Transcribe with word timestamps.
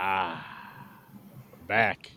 Ah, 0.00 0.46
back. 1.66 2.12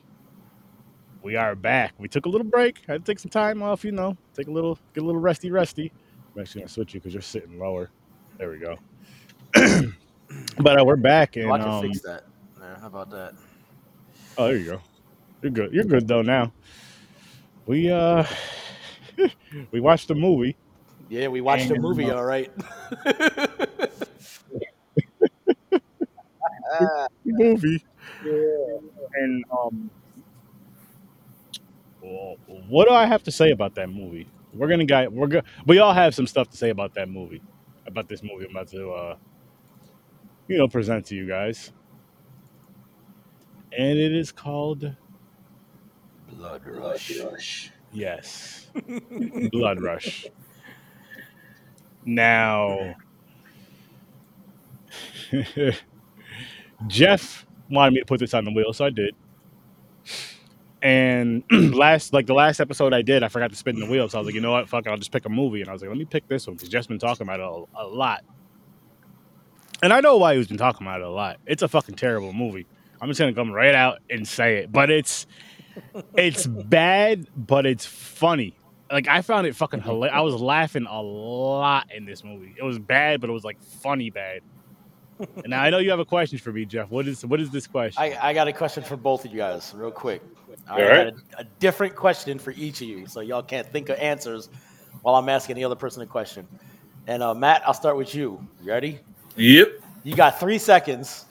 We 1.23 1.35
are 1.35 1.55
back. 1.55 1.95
We 1.97 2.07
took 2.07 2.27
a 2.27 2.29
little 2.29 2.45
break. 2.45 2.83
Had 2.87 3.03
to 3.03 3.11
take 3.11 3.17
some 3.17 3.31
time 3.31 3.63
off, 3.63 3.83
you 3.83 3.91
know. 3.91 4.15
Take 4.35 4.47
a 4.47 4.51
little, 4.51 4.77
get 4.93 5.01
a 5.01 5.05
little 5.05 5.19
resty, 5.19 5.49
rusty. 5.49 5.91
I'm 6.35 6.41
actually 6.41 6.61
gonna 6.61 6.69
switch 6.69 6.93
you 6.93 6.99
because 6.99 7.15
you're 7.15 7.23
sitting 7.23 7.57
lower. 7.57 7.89
There 8.37 8.51
we 8.51 8.59
go. 8.59 8.77
but 10.59 10.79
uh, 10.79 10.85
we're 10.85 10.95
back, 10.95 11.37
and 11.37 11.47
Oh, 11.47 11.53
I 11.53 11.57
can 11.57 11.69
um, 11.69 11.81
fix 11.81 12.01
that. 12.01 12.25
Yeah, 12.59 12.79
how 12.79 12.85
about 12.85 13.09
that? 13.09 13.33
oh, 14.37 14.45
there 14.45 14.57
you 14.57 14.65
go. 14.65 14.81
You're 15.41 15.51
good. 15.51 15.73
You're 15.73 15.83
good 15.85 16.07
though 16.07 16.21
now. 16.21 16.53
We 17.65 17.91
uh, 17.91 18.23
we 19.71 19.79
watched 19.79 20.07
the 20.07 20.15
movie. 20.15 20.55
Yeah, 21.09 21.29
we 21.29 21.41
watched 21.41 21.67
the 21.67 21.79
movie, 21.79 22.11
uh, 22.11 22.17
all 22.17 22.25
right. 22.25 22.51
movie. 27.25 27.83
Yeah. 28.23 28.77
And 29.15 29.43
um, 29.51 29.89
what 32.69 32.87
do 32.87 32.93
I 32.93 33.05
have 33.05 33.23
to 33.23 33.31
say 33.31 33.51
about 33.51 33.75
that 33.75 33.89
movie? 33.89 34.27
We're 34.53 34.67
gonna 34.67 34.85
get 34.85 35.11
we're 35.11 35.27
go- 35.27 35.41
we 35.65 35.79
all 35.79 35.93
have 35.93 36.13
some 36.15 36.27
stuff 36.27 36.49
to 36.49 36.57
say 36.57 36.69
about 36.69 36.93
that 36.95 37.09
movie, 37.09 37.41
about 37.85 38.07
this 38.09 38.21
movie 38.23 38.45
I'm 38.45 38.51
about 38.51 38.67
to 38.69 38.91
uh, 38.91 39.15
you 40.47 40.57
know, 40.57 40.67
present 40.67 41.05
to 41.07 41.15
you 41.15 41.27
guys. 41.27 41.71
And 43.77 43.97
it 43.97 44.11
is 44.13 44.31
called 44.31 44.95
Blood 46.27 46.65
Rush. 46.65 47.71
yes, 47.91 48.67
Blood 49.51 49.79
Rush. 49.81 50.31
Now, 52.05 52.95
Jeff 56.87 57.45
wanted 57.69 57.93
me 57.93 57.99
to 58.01 58.05
put 58.05 58.19
this 58.19 58.33
on 58.33 58.45
the 58.45 58.51
wheel, 58.51 58.73
so 58.73 58.85
I 58.85 58.89
did. 58.89 59.15
And 60.81 61.43
last, 61.51 62.13
like 62.13 62.25
the 62.25 62.33
last 62.33 62.59
episode 62.59 62.93
I 62.93 63.01
did, 63.01 63.23
I 63.23 63.27
forgot 63.27 63.51
to 63.51 63.55
spin 63.55 63.79
the 63.79 63.85
wheel, 63.85 64.09
so 64.09 64.17
I 64.17 64.21
was 64.21 64.25
like, 64.25 64.35
you 64.35 64.41
know 64.41 64.51
what, 64.51 64.67
fuck 64.67 64.85
it, 64.85 64.89
I'll 64.89 64.97
just 64.97 65.11
pick 65.11 65.25
a 65.25 65.29
movie. 65.29 65.61
And 65.61 65.69
I 65.69 65.73
was 65.73 65.81
like, 65.81 65.89
let 65.89 65.97
me 65.97 66.05
pick 66.05 66.27
this 66.27 66.47
one 66.47 66.55
because 66.55 66.69
Jeff's 66.69 66.87
been 66.87 66.99
talking 66.99 67.25
about 67.27 67.39
it 67.39 67.43
a, 67.43 67.83
a 67.83 67.87
lot. 67.87 68.23
And 69.83 69.93
I 69.93 69.99
know 69.99 70.17
why 70.17 70.35
he's 70.35 70.47
been 70.47 70.57
talking 70.57 70.85
about 70.85 71.01
it 71.01 71.07
a 71.07 71.09
lot. 71.09 71.37
It's 71.45 71.63
a 71.63 71.67
fucking 71.67 71.95
terrible 71.95 72.33
movie. 72.33 72.67
I'm 72.99 73.07
just 73.07 73.19
gonna 73.19 73.33
come 73.33 73.51
right 73.51 73.73
out 73.73 73.99
and 74.09 74.27
say 74.27 74.57
it, 74.57 74.71
but 74.71 74.91
it's 74.91 75.25
it's 76.15 76.45
bad, 76.47 77.27
but 77.35 77.65
it's 77.65 77.85
funny. 77.85 78.55
Like 78.91 79.07
I 79.07 79.21
found 79.23 79.47
it 79.47 79.55
fucking 79.55 79.81
hilarious. 79.81 80.15
I 80.15 80.21
was 80.21 80.35
laughing 80.35 80.85
a 80.87 81.01
lot 81.01 81.91
in 81.91 82.05
this 82.05 82.23
movie. 82.23 82.53
It 82.57 82.63
was 82.63 82.77
bad, 82.77 83.21
but 83.21 83.29
it 83.29 83.33
was 83.33 83.43
like 83.43 83.61
funny 83.63 84.11
bad. 84.11 84.41
And 85.37 85.49
now 85.49 85.61
I 85.61 85.69
know 85.69 85.77
you 85.77 85.89
have 85.91 85.99
a 85.99 86.05
question 86.05 86.37
for 86.37 86.51
me, 86.51 86.65
Jeff. 86.65 86.89
What 86.89 87.07
is 87.07 87.25
what 87.25 87.39
is 87.39 87.49
this 87.49 87.67
question? 87.67 88.01
I, 88.01 88.17
I 88.21 88.33
got 88.33 88.47
a 88.47 88.53
question 88.53 88.83
for 88.83 88.97
both 88.97 89.25
of 89.25 89.31
you 89.31 89.37
guys, 89.37 89.73
real 89.75 89.91
quick. 89.91 90.21
I 90.67 90.73
All 90.73 90.79
got 90.79 91.07
a, 91.07 91.13
a 91.39 91.43
different 91.59 91.95
question 91.95 92.39
for 92.39 92.51
each 92.51 92.81
of 92.81 92.87
you, 92.87 93.07
so 93.07 93.21
y'all 93.21 93.43
can't 93.43 93.67
think 93.67 93.89
of 93.89 93.97
answers 93.99 94.49
while 95.01 95.15
I'm 95.15 95.29
asking 95.29 95.55
the 95.55 95.63
other 95.63 95.75
person 95.75 96.01
a 96.01 96.05
question. 96.05 96.47
And 97.07 97.23
uh, 97.23 97.33
Matt, 97.33 97.63
I'll 97.65 97.73
start 97.73 97.97
with 97.97 98.13
you. 98.13 98.45
You 98.61 98.69
ready? 98.69 98.99
Yep. 99.35 99.81
You 100.03 100.15
got 100.15 100.39
three 100.39 100.57
seconds 100.57 101.25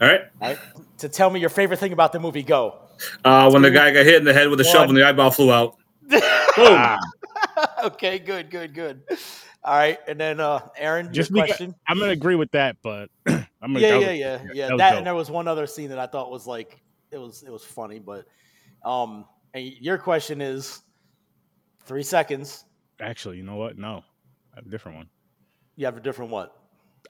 All 0.00 0.08
right. 0.08 0.22
right, 0.40 0.58
to 0.98 1.08
tell 1.08 1.30
me 1.30 1.40
your 1.40 1.50
favorite 1.50 1.78
thing 1.78 1.92
about 1.92 2.12
the 2.12 2.20
movie. 2.20 2.42
Go. 2.42 2.76
Uh, 3.24 3.50
when 3.50 3.62
the 3.62 3.70
guy 3.70 3.90
got 3.92 4.04
hit 4.04 4.16
in 4.16 4.24
the 4.24 4.32
head 4.32 4.48
with 4.48 4.60
a 4.60 4.64
shovel 4.64 4.90
and 4.90 4.98
the 4.98 5.06
eyeball 5.06 5.30
flew 5.30 5.52
out. 5.52 5.76
Boom. 6.56 6.98
Okay, 7.84 8.18
good, 8.18 8.50
good, 8.50 8.74
good. 8.74 9.02
All 9.62 9.74
right, 9.74 9.98
and 10.08 10.18
then 10.18 10.40
uh, 10.40 10.60
Aaron, 10.76 11.12
Just 11.12 11.32
because- 11.32 11.48
question. 11.48 11.74
I'm 11.86 11.98
gonna 11.98 12.12
agree 12.12 12.34
with 12.34 12.50
that, 12.52 12.76
but 12.82 13.10
I'm 13.26 13.46
gonna 13.60 13.80
yeah, 13.80 13.96
was- 13.96 14.04
yeah, 14.06 14.12
yeah, 14.12 14.38
yeah. 14.54 14.68
that 14.68 14.78
That, 14.78 14.96
and 14.98 15.06
there 15.06 15.14
was 15.14 15.30
one 15.30 15.48
other 15.48 15.66
scene 15.66 15.90
that 15.90 15.98
I 15.98 16.06
thought 16.06 16.30
was 16.30 16.46
like 16.46 16.80
it 17.10 17.18
was 17.18 17.42
it 17.42 17.50
was 17.50 17.64
funny, 17.64 17.98
but 17.98 18.24
um, 18.84 19.26
and 19.52 19.64
your 19.80 19.98
question 19.98 20.40
is 20.40 20.80
three 21.84 22.02
seconds. 22.02 22.64
Actually, 23.00 23.36
you 23.36 23.42
know 23.42 23.56
what? 23.56 23.76
No, 23.76 24.02
I 24.54 24.56
have 24.56 24.66
a 24.66 24.70
different 24.70 24.96
one. 24.96 25.08
You 25.76 25.84
have 25.86 25.96
a 25.96 26.00
different 26.00 26.30
what? 26.30 26.56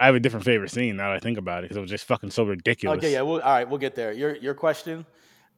I 0.01 0.07
have 0.07 0.15
a 0.15 0.21
different 0.21 0.45
favorite 0.45 0.71
scene 0.71 0.97
now 0.97 1.09
that 1.11 1.17
I 1.17 1.21
think 1.21 1.39
about 1.39 1.59
it 1.59 1.63
because 1.65 1.77
it 1.77 1.81
was 1.81 1.91
just 1.91 2.07
fucking 2.07 2.31
so 2.31 2.45
ridiculous. 2.45 2.99
Okay, 2.99 3.13
yeah. 3.13 3.23
We'll, 3.23 3.41
all 3.41 3.53
right, 3.53 3.69
we'll 3.69 3.79
get 3.79 3.95
there. 3.95 4.13
Your 4.13 4.35
your 4.37 4.55
question 4.55 5.07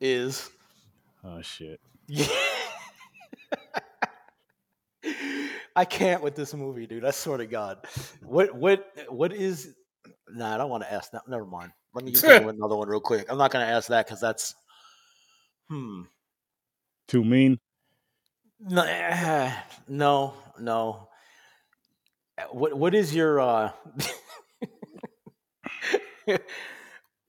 is. 0.00 0.50
Oh 1.25 1.41
shit. 1.41 1.81
I 5.75 5.84
can't 5.84 6.22
with 6.22 6.34
this 6.34 6.55
movie, 6.55 6.87
dude. 6.87 7.05
I 7.05 7.10
swear 7.10 7.38
to 7.38 7.47
God. 7.47 7.87
What 8.22 8.55
what 8.55 8.93
what 9.09 9.33
is? 9.33 9.75
Nah, 10.28 10.55
I 10.55 10.59
don't 10.59 10.71
want 10.71 10.83
to 10.83 10.93
ask 10.93 11.10
that. 11.12 11.22
Never 11.28 11.44
mind. 11.44 11.72
Let 11.94 12.05
me 12.05 12.12
just 12.12 12.25
think 12.25 12.43
of 12.43 12.49
another 12.49 12.77
one 12.77 12.88
real 12.88 13.00
quick. 13.00 13.27
I'm 13.28 13.38
not 13.38 13.50
going 13.50 13.66
to 13.66 13.72
ask 13.72 13.88
that 13.88 14.06
because 14.06 14.21
that's. 14.21 14.55
Hmm. 15.69 16.03
Too 17.09 17.25
mean. 17.25 17.59
No, 18.60 18.84
no, 19.88 20.34
no. 20.59 21.09
What 22.50 22.75
what 22.75 22.94
is 22.94 23.15
your 23.15 23.41
uh 23.41 23.72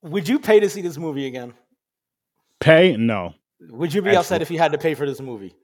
Would 0.02 0.28
you 0.28 0.40
pay 0.40 0.60
to 0.60 0.70
see 0.70 0.82
this 0.82 0.98
movie 0.98 1.28
again? 1.28 1.54
Pay? 2.60 2.98
No. 2.98 3.34
Would 3.70 3.94
you 3.94 4.02
be 4.02 4.16
upset 4.16 4.42
if 4.42 4.52
you 4.52 4.58
had 4.58 4.74
to 4.74 4.78
pay 4.78 4.94
for 4.94 5.06
this 5.06 5.22
movie? 5.22 5.56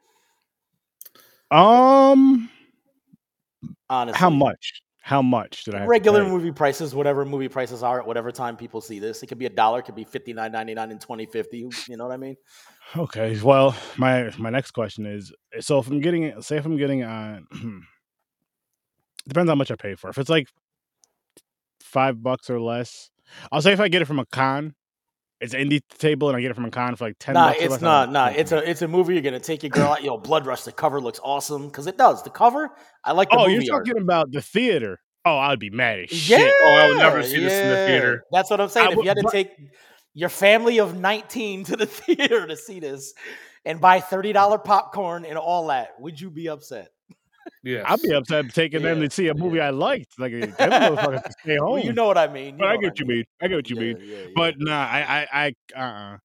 Um, 1.51 2.48
Honestly. 3.89 4.19
how 4.19 4.29
much? 4.29 4.81
How 5.01 5.21
much 5.21 5.63
did 5.63 5.73
I 5.73 5.85
Regular 5.85 6.23
movie 6.23 6.51
prices, 6.51 6.93
whatever 6.93 7.25
movie 7.25 7.47
prices 7.47 7.81
are 7.81 7.99
at 7.99 8.05
whatever 8.05 8.31
time 8.31 8.55
people 8.55 8.79
see 8.79 8.99
this. 8.99 9.23
It 9.23 9.27
could 9.27 9.39
be 9.39 9.47
a 9.47 9.49
dollar, 9.49 9.79
it 9.79 9.83
could 9.83 9.95
be 9.95 10.03
fifty 10.03 10.33
nine 10.33 10.51
ninety 10.51 10.75
nine 10.75 10.91
and 10.91 11.01
twenty 11.01 11.25
fifty. 11.25 11.67
You 11.87 11.97
know 11.97 12.05
what 12.05 12.13
I 12.13 12.17
mean? 12.17 12.35
Okay. 12.95 13.39
Well, 13.41 13.75
my 13.97 14.31
my 14.37 14.49
next 14.49 14.71
question 14.71 15.05
is: 15.05 15.31
so 15.61 15.79
if 15.79 15.87
I'm 15.87 16.01
getting 16.01 16.23
it, 16.23 16.43
say 16.43 16.57
if 16.57 16.65
I'm 16.65 16.77
getting 16.77 17.03
uh, 17.03 17.39
on, 17.51 17.87
depends 19.27 19.49
how 19.49 19.55
much 19.55 19.71
I 19.71 19.75
pay 19.75 19.95
for. 19.95 20.09
If 20.09 20.17
it's 20.17 20.29
like 20.29 20.47
five 21.81 22.21
bucks 22.21 22.49
or 22.49 22.59
less, 22.59 23.09
I'll 23.51 23.61
say 23.61 23.73
if 23.73 23.79
I 23.79 23.87
get 23.87 24.01
it 24.01 24.05
from 24.05 24.19
a 24.19 24.25
con, 24.25 24.75
it's 25.41 25.53
indie 25.53 25.81
table, 25.97 26.27
and 26.29 26.37
I 26.37 26.41
get 26.41 26.51
it 26.51 26.53
from 26.55 26.65
a 26.65 26.71
con 26.71 26.95
for 26.95 27.05
like 27.05 27.15
ten. 27.19 27.33
nah, 27.33 27.53
it's 27.57 27.81
not. 27.81 28.11
Nah, 28.11 28.27
it's 28.27 28.51
a 28.51 28.57
it's 28.69 28.81
a 28.81 28.87
movie. 28.87 29.13
You're 29.13 29.21
gonna 29.23 29.39
take 29.39 29.63
your 29.63 29.69
girl 29.69 29.89
out. 29.93 30.03
Yo, 30.03 30.17
Blood 30.17 30.45
Rush. 30.45 30.63
The 30.63 30.71
cover 30.71 30.99
looks 30.99 31.19
awesome 31.23 31.67
because 31.67 31.87
it 31.87 31.97
does. 31.97 32.23
The 32.23 32.29
cover, 32.29 32.69
I 33.03 33.13
like 33.13 33.29
the 33.29 33.37
Oh, 33.37 33.47
you're 33.47 33.61
art. 33.73 33.85
talking 33.85 34.01
about 34.01 34.31
the 34.31 34.41
theater? 34.41 34.99
Oh, 35.25 35.37
I'd 35.37 35.59
be 35.59 35.69
mad 35.69 35.99
as 35.99 36.29
Yeah, 36.29 36.37
shit. 36.37 36.53
Oh, 36.61 36.75
I 36.75 36.87
would 36.89 36.97
never 36.97 37.23
see 37.23 37.39
this 37.39 37.53
in 37.53 37.69
the 37.69 37.75
theater. 37.87 38.23
That's 38.31 38.49
what 38.49 38.61
I'm 38.61 38.69
saying. 38.69 38.87
I 38.87 38.91
if 38.91 38.97
would- 38.97 39.03
you 39.03 39.09
had 39.09 39.17
to 39.17 39.23
but- 39.23 39.31
take 39.31 39.51
your 40.13 40.29
family 40.29 40.79
of 40.79 40.97
19 40.97 41.65
to 41.65 41.75
the 41.75 41.85
theater 41.87 42.47
to 42.47 42.55
see 42.55 42.79
this 42.79 43.13
and 43.65 43.79
buy 43.81 43.99
$30 43.99 44.63
popcorn 44.63 45.25
and 45.25 45.37
all 45.37 45.67
that, 45.67 45.99
would 45.99 46.19
you 46.19 46.29
be 46.31 46.47
upset? 46.49 46.89
Yes. 47.63 47.85
I'd 47.87 48.01
be 48.01 48.13
upset 48.13 48.53
taking 48.53 48.83
them 48.83 49.01
to 49.01 49.09
see 49.09 49.27
a 49.27 49.33
movie 49.33 49.57
yeah. 49.57 49.67
I 49.67 49.69
liked. 49.71 50.17
Like, 50.17 50.31
them 50.31 50.51
motherfuckers 50.57 51.31
stay 51.41 51.57
home. 51.57 51.73
Well, 51.73 51.83
you 51.83 51.93
know 51.93 52.07
what 52.07 52.17
I 52.17 52.27
mean. 52.27 52.57
but 52.57 52.67
I 52.67 52.77
get 52.77 52.83
what 52.91 52.99
you 52.99 53.05
mean. 53.05 53.25
I 53.41 53.47
get 53.47 53.55
what 53.55 53.69
you 53.69 53.75
Yeah, 53.75 53.81
mean. 53.81 53.97
yeah, 54.01 54.15
yeah. 54.17 54.27
But 54.35 54.55
nah, 54.57 54.79
I, 54.85 55.27
I, 55.31 55.53
I, 55.75 55.79
uh, 55.79 56.13
uh 56.13 56.17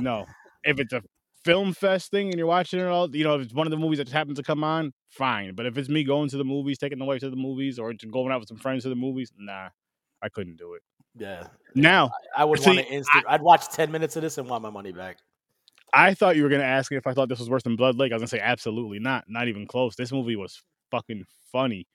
no. 0.00 0.26
If 0.64 0.78
it's 0.80 0.92
a 0.92 1.02
film 1.44 1.72
fest 1.72 2.10
thing 2.10 2.28
and 2.28 2.36
you're 2.36 2.46
watching 2.46 2.80
it 2.80 2.86
all, 2.86 3.14
you 3.14 3.24
know, 3.24 3.36
if 3.36 3.42
it's 3.42 3.54
one 3.54 3.66
of 3.66 3.70
the 3.70 3.76
movies 3.76 3.98
that 3.98 4.04
just 4.04 4.14
happens 4.14 4.38
to 4.38 4.42
come 4.42 4.62
on, 4.64 4.92
fine. 5.08 5.54
But 5.54 5.66
if 5.66 5.78
it's 5.78 5.88
me 5.88 6.04
going 6.04 6.28
to 6.30 6.36
the 6.36 6.44
movies, 6.44 6.78
taking 6.78 6.98
the 6.98 7.04
wife 7.04 7.20
to 7.20 7.30
the 7.30 7.36
movies, 7.36 7.78
or 7.78 7.92
going 8.10 8.32
out 8.32 8.40
with 8.40 8.48
some 8.48 8.58
friends 8.58 8.82
to 8.82 8.88
the 8.88 8.94
movies, 8.96 9.32
nah, 9.38 9.68
I 10.22 10.28
couldn't 10.28 10.56
do 10.56 10.74
it. 10.74 10.82
yeah, 11.16 11.44
Now, 11.74 12.10
I 12.36 12.44
would 12.44 12.60
See, 12.60 12.66
want 12.66 12.80
to 12.80 12.92
instant. 12.92 13.24
I'd 13.28 13.42
watch 13.42 13.68
10 13.68 13.90
minutes 13.90 14.16
of 14.16 14.22
this 14.22 14.38
and 14.38 14.48
want 14.48 14.62
my 14.62 14.70
money 14.70 14.92
back. 14.92 15.18
I 15.92 16.14
thought 16.14 16.36
you 16.36 16.42
were 16.42 16.48
gonna 16.48 16.62
ask 16.62 16.90
me 16.90 16.96
if 16.96 17.06
I 17.06 17.14
thought 17.14 17.28
this 17.28 17.38
was 17.38 17.50
worse 17.50 17.62
than 17.62 17.76
Blood 17.76 17.96
Lake. 17.96 18.12
I 18.12 18.14
was 18.14 18.20
gonna 18.22 18.28
say 18.28 18.40
absolutely 18.40 18.98
not, 18.98 19.24
not 19.28 19.48
even 19.48 19.66
close. 19.66 19.96
This 19.96 20.12
movie 20.12 20.36
was 20.36 20.62
fucking 20.90 21.24
funny. 21.52 21.86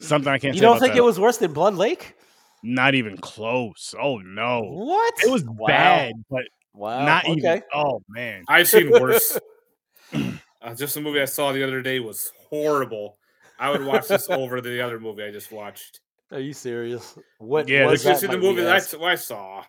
Something 0.00 0.32
I 0.32 0.38
can't. 0.38 0.54
You 0.54 0.60
say 0.60 0.66
don't 0.66 0.76
about 0.76 0.80
think 0.80 0.94
that. 0.94 1.00
it 1.00 1.04
was 1.04 1.20
worse 1.20 1.36
than 1.38 1.52
Blood 1.52 1.74
Lake? 1.74 2.14
Not 2.62 2.94
even 2.94 3.16
close. 3.16 3.94
Oh 4.00 4.18
no, 4.18 4.62
What? 4.62 5.14
it 5.24 5.30
was 5.30 5.44
Wow. 5.44 5.66
bad, 5.66 6.12
but 6.30 6.42
Wow. 6.74 7.04
not 7.04 7.24
okay. 7.26 7.38
even. 7.38 7.62
Oh 7.74 8.02
man, 8.08 8.44
I've 8.48 8.68
seen 8.68 8.90
worse. 8.90 9.38
uh, 10.62 10.74
just 10.74 10.94
the 10.94 11.00
movie 11.00 11.20
I 11.20 11.26
saw 11.26 11.52
the 11.52 11.62
other 11.62 11.82
day 11.82 12.00
was 12.00 12.32
horrible. 12.48 13.18
I 13.58 13.70
would 13.70 13.84
watch 13.84 14.08
this 14.08 14.28
over 14.30 14.60
the 14.60 14.80
other 14.80 14.98
movie 14.98 15.24
I 15.24 15.30
just 15.30 15.52
watched. 15.52 16.00
Are 16.32 16.40
you 16.40 16.52
serious? 16.52 17.18
What? 17.38 17.68
Yeah, 17.68 17.84
was 17.84 17.90
Let's 17.90 18.04
just 18.04 18.20
see 18.20 18.26
the 18.26 18.34
might 18.34 18.42
we 18.42 18.48
movie 18.48 18.62
that 18.62 18.72
I, 18.72 19.12
ask? 19.12 19.26
saw. 19.26 19.64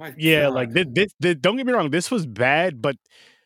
My 0.00 0.14
yeah, 0.16 0.44
God. 0.44 0.54
like 0.54 0.72
this, 0.72 0.86
this, 0.90 1.14
this. 1.20 1.36
Don't 1.38 1.58
get 1.58 1.66
me 1.66 1.74
wrong, 1.74 1.90
this 1.90 2.10
was 2.10 2.24
bad, 2.24 2.80
but 2.80 2.96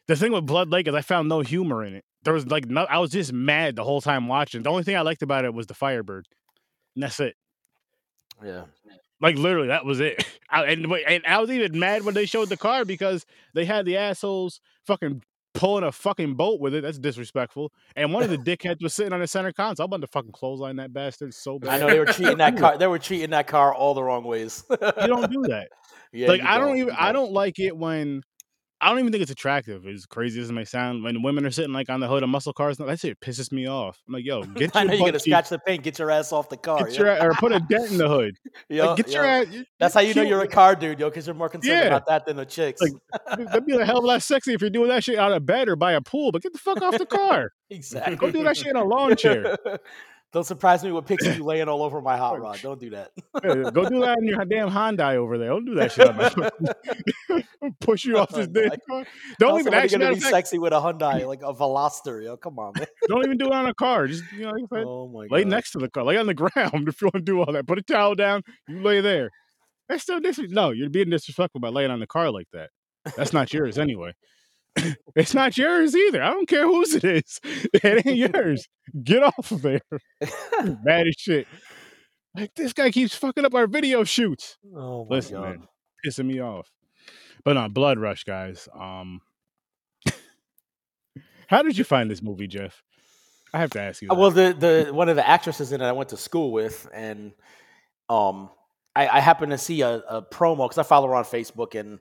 the 0.07 0.15
thing 0.15 0.31
with 0.31 0.47
Blood 0.47 0.69
Lake 0.69 0.87
is 0.87 0.95
I 0.95 1.01
found 1.01 1.29
no 1.29 1.41
humor 1.41 1.85
in 1.85 1.95
it. 1.95 2.05
There 2.23 2.33
was 2.33 2.47
like 2.47 2.67
no. 2.67 2.85
I 2.85 2.99
was 2.99 3.11
just 3.11 3.33
mad 3.33 3.75
the 3.75 3.83
whole 3.83 4.01
time 4.01 4.29
watching. 4.29 4.63
The 4.63 4.71
only 4.71 4.85
thing 4.85 4.95
I 4.95 5.01
liked 5.01 5.23
about 5.23 5.45
it 5.45 5.53
was 5.53 5.67
the 5.67 5.75
Firebird. 5.75 6.29
And 6.95 7.03
that's 7.03 7.19
it. 7.19 7.35
Yeah. 8.43 8.67
Like 9.21 9.37
literally, 9.37 9.67
that 9.67 9.85
was 9.85 9.99
it. 9.99 10.25
I, 10.49 10.67
and, 10.67 10.87
and 10.87 11.27
I 11.27 11.39
was 11.39 11.51
even 11.51 11.77
mad 11.77 12.05
when 12.05 12.15
they 12.15 12.25
showed 12.25 12.49
the 12.49 12.57
car 12.57 12.85
because 12.85 13.27
they 13.53 13.65
had 13.65 13.85
the 13.85 13.97
assholes 13.97 14.61
fucking 14.87 15.23
pulling 15.55 15.85
a 15.85 15.93
fucking 15.93 16.35
boat 16.35 16.61
with 16.61 16.75
it. 16.75 16.83
That's 16.83 16.99
disrespectful. 16.99 17.73
And 17.97 18.13
one 18.13 18.23
of 18.23 18.31
the 18.31 18.39
dickheads 18.39 18.83
was 18.83 18.93
sitting 18.95 19.13
on 19.13 19.21
the 19.21 19.27
center 19.27 19.53
console. 19.53 19.85
I'm 19.85 19.89
about 19.89 20.01
to 20.03 20.09
fucking 20.09 20.33
clothesline 20.33 20.77
that 20.77 20.93
bastard 20.93 21.33
so 21.33 21.59
bad. 21.59 21.71
I 21.71 21.79
know 21.79 21.91
they 21.91 21.99
were 21.99 22.07
treating 22.07 22.39
that 22.39 22.57
car. 22.57 22.77
They 22.77 22.87
were 22.87 22.99
treating 22.99 23.31
that 23.31 23.47
car 23.47 23.73
all 23.73 23.95
the 23.95 24.03
wrong 24.03 24.25
ways. 24.25 24.65
You 24.71 25.07
don't 25.07 25.31
do 25.31 25.43
that. 25.49 25.69
Yeah, 26.13 26.29
like 26.29 26.43
I 26.43 26.59
don't 26.59 26.69
don't, 26.69 26.77
even 26.77 26.89
you 26.89 26.97
I 26.99 27.13
don't 27.13 27.33
like 27.33 27.59
it 27.59 27.77
when 27.77 28.23
I 28.85 28.89
don't 28.91 28.99
even 28.99 29.13
think 29.13 29.23
it's 29.23 29.31
attractive. 29.31 29.87
As 29.87 30.05
crazy 30.05 30.41
as 30.43 30.51
it 30.51 30.53
may 30.53 30.65
sound, 30.65 31.03
when 31.03 31.23
women 31.23 31.47
are 31.47 31.51
sitting 31.51 31.73
like 31.73 31.89
on 31.89 32.01
the 32.01 32.07
hood 32.07 32.23
of 32.23 32.29
muscle 32.29 32.53
cars, 32.53 32.77
that 32.77 33.01
shit 33.01 33.19
pisses 33.21 33.51
me 33.51 33.67
off. 33.67 33.99
I'm 34.07 34.13
like, 34.15 34.25
yo, 34.27 34.43
get 34.55 34.77
I 34.77 34.83
your 34.83 34.89
know 34.91 34.95
you're 34.97 35.07
gonna 35.07 35.13
cheek- 35.19 35.33
scratch 35.33 35.49
the 35.49 35.59
paint. 35.59 35.83
Get 35.83 35.99
your 35.99 36.11
ass 36.11 36.33
off 36.33 36.49
the 36.51 36.57
car. 36.59 36.89
yo. 36.91 36.95
your 37.05 37.23
or 37.31 37.33
put 37.35 37.53
a 37.53 37.61
dent 37.61 37.91
in 37.93 37.97
the 37.99 38.09
hood. 38.09 38.37
Yo, 38.69 38.89
like, 38.89 38.97
get 38.99 39.11
your 39.11 39.25
yo. 39.25 39.31
ass. 39.31 39.47
you- 39.51 39.65
That's 39.81 39.95
how 39.95 40.01
you 40.01 40.13
know 40.15 40.23
you're 40.23 40.43
a 40.43 40.49
car 40.49 40.77
dude, 40.77 41.01
yo, 41.01 41.09
because 41.09 41.27
you're 41.27 41.35
more 41.35 41.49
concerned 41.49 41.79
Yeah. 41.79 41.87
about 41.87 42.07
that 42.09 42.27
than 42.27 42.37
the 42.37 42.45
chicks. 42.47 42.81
Like, 42.83 42.93
That'd 43.49 43.65
be 43.67 43.75
a 43.75 43.85
hell 43.85 43.99
of 43.99 44.05
a 44.05 44.07
lot 44.07 44.23
sexy 44.23 44.53
if 44.53 44.61
you're 44.61 44.71
doing 44.71 44.89
that 44.91 45.03
shit 45.03 45.19
out 45.19 45.33
of 45.33 45.47
bed 45.47 45.69
or 45.69 45.77
by 45.77 45.93
a 45.93 46.01
pool. 46.01 46.31
But 46.31 46.43
get 46.43 46.53
the 46.53 46.59
fuck 46.59 46.83
off 46.83 46.99
the 46.99 47.07
car. 47.07 47.53
exactly. 47.71 48.17
Go 48.25 48.31
do 48.31 48.43
that 48.45 48.57
shit 48.57 48.67
in 48.69 48.77
a 48.77 48.85
lawn 48.85 49.17
chair. 49.17 49.57
Don't 50.35 50.43
surprise 50.45 50.83
me 50.83 50.91
with 50.91 51.09
of 51.09 51.21
you 51.37 51.45
laying 51.45 51.69
all 51.69 51.85
over 51.85 52.01
my 52.01 52.17
hot 52.17 52.41
rod. 52.41 52.59
Don't 52.61 52.81
do 52.81 52.91
that. 52.91 53.13
Go 53.73 53.89
do 53.89 54.01
that 54.01 54.19
in 54.19 54.27
your 54.27 54.45
damn 54.45 54.69
Hyundai 54.69 55.15
over 55.15 55.39
there. 55.39 55.51
Don't 55.51 55.65
do 55.65 55.77
that 55.77 55.93
shit. 55.93 56.09
On 56.09 56.17
my 56.17 57.43
Push 57.81 58.05
you 58.05 58.19
off 58.19 58.31
this 58.31 58.49
damn 58.49 58.71
car. 58.91 59.07
Don't 59.39 59.61
even 59.61 59.73
actually. 59.73 60.01
gonna 60.01 60.15
be 60.15 60.21
fact, 60.21 60.33
sexy 60.33 60.59
with 60.59 60.73
a 60.73 60.81
Hyundai, 60.81 61.25
like 61.25 61.43
a 61.43 61.55
Veloster, 61.55 62.23
yo. 62.23 62.37
Come 62.37 62.59
on, 62.59 62.73
man. 62.77 62.89
Don't 63.07 63.25
even 63.25 63.39
do 63.39 63.47
it 63.47 63.53
on 63.53 63.67
a 63.67 63.75
car. 63.75 64.09
Just 64.09 64.25
you 64.33 64.43
know, 64.43 64.53
Oh 64.73 65.07
my 65.07 65.29
lay 65.31 65.45
god. 65.45 65.51
next 65.51 65.71
to 65.71 65.79
the 65.79 65.89
car, 65.89 66.03
lay 66.03 66.17
on 66.17 66.27
the 66.27 66.35
ground 66.35 66.89
if 66.89 67.01
you 67.01 67.07
want 67.07 67.15
to 67.15 67.21
do 67.21 67.39
all 67.39 67.53
that. 67.53 67.69
Put 67.69 67.79
a 67.79 67.83
towel 67.83 68.17
down, 68.17 68.43
you 68.67 68.83
lay 68.83 69.01
there. 69.01 69.31
That's 69.89 70.03
still 70.03 70.19
disrespectful. 70.19 70.55
No, 70.55 70.71
you're 70.73 70.91
being 70.91 71.11
disrespectful 71.11 71.61
by 71.61 71.69
laying 71.69 71.93
on 71.93 72.01
the 72.01 72.09
car 72.09 72.33
like 72.33 72.49
that. 72.53 72.71
That's 73.17 73.33
not 73.33 73.53
yours 73.53 73.79
anyway. 73.79 74.15
it's 75.17 75.35
not 75.35 75.57
yours 75.57 75.95
either. 75.95 76.23
I 76.23 76.31
don't 76.31 76.49
care 76.49 76.67
whose 76.67 76.95
it 76.95 77.05
is. 77.05 77.41
It 77.75 78.07
ain't 78.07 78.35
yours. 78.35 78.69
Get 79.03 79.23
off 79.23 79.51
of 79.51 79.63
there. 79.63 79.81
Bad 80.85 81.07
as 81.09 81.15
shit. 81.19 81.47
Like 82.37 82.55
this 82.55 82.73
guy 82.73 82.91
keeps 82.91 83.15
fucking 83.15 83.45
up 83.45 83.55
our 83.55 83.67
video 83.67 84.05
shoots. 84.05 84.57
oh 84.75 85.05
my 85.09 85.17
Listen, 85.17 85.37
god. 85.37 85.43
man, 85.43 85.69
pissing 86.05 86.27
me 86.27 86.41
off. 86.41 86.69
But 87.45 87.55
no, 87.55 87.69
Blood 87.69 87.99
Rush, 87.99 88.25
guys. 88.25 88.69
Um, 88.79 89.21
how 91.47 91.63
did 91.63 91.79
you 91.79 91.85
find 91.85 92.11
this 92.11 92.23
movie, 92.23 92.49
Jeff? 92.49 92.83
I 93.53 93.59
have 93.59 93.71
to 93.71 93.81
ask 93.81 94.03
you. 94.03 94.09
Uh, 94.11 94.15
that. 94.15 94.21
Well, 94.21 94.31
the 94.31 94.53
the 94.87 94.93
one 94.93 95.09
of 95.09 95.17
the 95.17 95.29
actresses 95.29 95.73
in 95.73 95.81
it 95.81 95.85
I 95.87 95.93
went 95.93 96.09
to 96.09 96.17
school 96.17 96.51
with, 96.51 96.89
and 96.93 97.33
um, 98.09 98.51
I, 98.97 99.07
I 99.07 99.21
happened 99.21 99.53
to 99.53 99.59
see 99.59 99.83
a, 99.83 99.99
a 100.09 100.23
promo 100.23 100.65
because 100.67 100.79
I 100.79 100.83
follow 100.83 101.07
her 101.09 101.15
on 101.15 101.25
Facebook, 101.25 101.79
and 101.79 102.01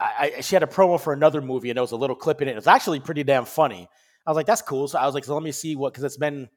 I, 0.00 0.32
I 0.36 0.40
she 0.40 0.54
had 0.54 0.62
a 0.62 0.66
promo 0.66 1.00
for 1.00 1.12
another 1.12 1.40
movie, 1.40 1.70
and 1.70 1.76
there 1.76 1.82
was 1.82 1.92
a 1.92 1.96
little 1.96 2.16
clip 2.16 2.40
in 2.42 2.48
it. 2.48 2.52
It 2.52 2.56
was 2.56 2.66
actually 2.66 3.00
pretty 3.00 3.24
damn 3.24 3.44
funny. 3.44 3.88
I 4.26 4.30
was 4.30 4.36
like, 4.36 4.46
"That's 4.46 4.62
cool." 4.62 4.88
So 4.88 4.98
I 4.98 5.06
was 5.06 5.14
like, 5.14 5.24
"So 5.24 5.34
let 5.34 5.42
me 5.42 5.52
see 5.52 5.74
what," 5.76 5.92
because 5.92 6.04
it's 6.04 6.16
been 6.16 6.48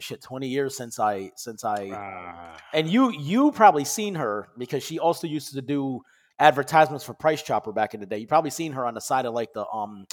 shit 0.00 0.22
twenty 0.22 0.48
years 0.48 0.76
since 0.76 0.98
I 0.98 1.30
since 1.36 1.64
I 1.64 1.90
Ah, 1.92 2.56
and 2.72 2.88
you 2.88 3.10
you 3.12 3.52
probably 3.52 3.84
seen 3.84 4.14
her 4.16 4.48
because 4.58 4.82
she 4.82 4.98
also 4.98 5.26
used 5.26 5.52
to 5.54 5.62
do 5.62 6.00
advertisements 6.38 7.04
for 7.04 7.14
Price 7.14 7.42
Chopper 7.42 7.72
back 7.72 7.94
in 7.94 8.00
the 8.00 8.06
day. 8.06 8.18
You 8.18 8.26
probably 8.26 8.50
seen 8.50 8.72
her 8.72 8.84
on 8.86 8.94
the 8.94 9.00
side 9.00 9.26
of 9.26 9.34
like 9.34 9.52
the 9.52 9.66
um 9.68 10.06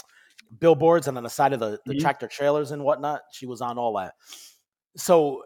billboards 0.59 1.07
and 1.07 1.17
on 1.17 1.23
the 1.23 1.29
side 1.29 1.53
of 1.53 1.59
the, 1.59 1.79
the 1.85 1.93
Mhm. 1.93 2.01
tractor 2.01 2.27
trailers 2.27 2.71
and 2.71 2.83
whatnot. 2.83 3.21
She 3.31 3.45
was 3.45 3.61
on 3.61 3.77
all 3.77 3.95
that. 3.97 4.13
So 4.97 5.43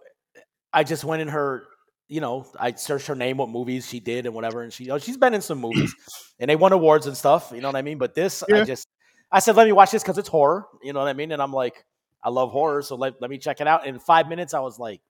I 0.73 0.83
just 0.83 1.03
went 1.03 1.21
in 1.21 1.27
her, 1.27 1.63
you 2.13 2.21
know, 2.21 2.45
I 2.59 2.73
searched 2.73 3.07
her 3.07 3.15
name, 3.15 3.37
what 3.37 3.49
movies 3.49 3.87
she 3.89 3.99
did 3.99 4.27
and 4.27 4.35
whatever, 4.35 4.61
and 4.61 4.71
she, 4.71 4.83
you 4.83 4.89
know, 4.89 4.99
she's 4.99 5.17
been 5.17 5.33
in 5.33 5.41
some 5.41 5.57
movies 5.57 5.91
and 6.39 6.47
they 6.47 6.55
won 6.55 6.71
awards 6.71 7.07
and 7.07 7.17
stuff. 7.17 7.51
You 7.51 7.59
know 7.59 7.69
what 7.69 7.75
I 7.75 7.81
mean? 7.81 7.97
But 7.97 8.13
this, 8.13 8.43
I 8.53 8.63
just, 8.65 8.87
I 9.31 9.39
said, 9.39 9.55
let 9.55 9.65
me 9.65 9.71
watch 9.71 9.89
this 9.89 10.03
because 10.03 10.19
it's 10.19 10.29
horror. 10.29 10.67
You 10.83 10.93
know 10.93 10.99
what 10.99 11.07
I 11.07 11.13
mean? 11.13 11.31
And 11.31 11.41
I'm 11.41 11.51
like, 11.51 11.83
I 12.23 12.29
love 12.29 12.51
horror, 12.51 12.83
so 12.83 12.95
let, 12.95 13.19
let 13.19 13.31
me 13.31 13.39
check 13.39 13.61
it 13.61 13.67
out. 13.67 13.87
In 13.87 13.97
five 13.97 14.27
minutes, 14.27 14.53
I 14.53 14.59
was 14.59 14.77
like, 14.77 15.01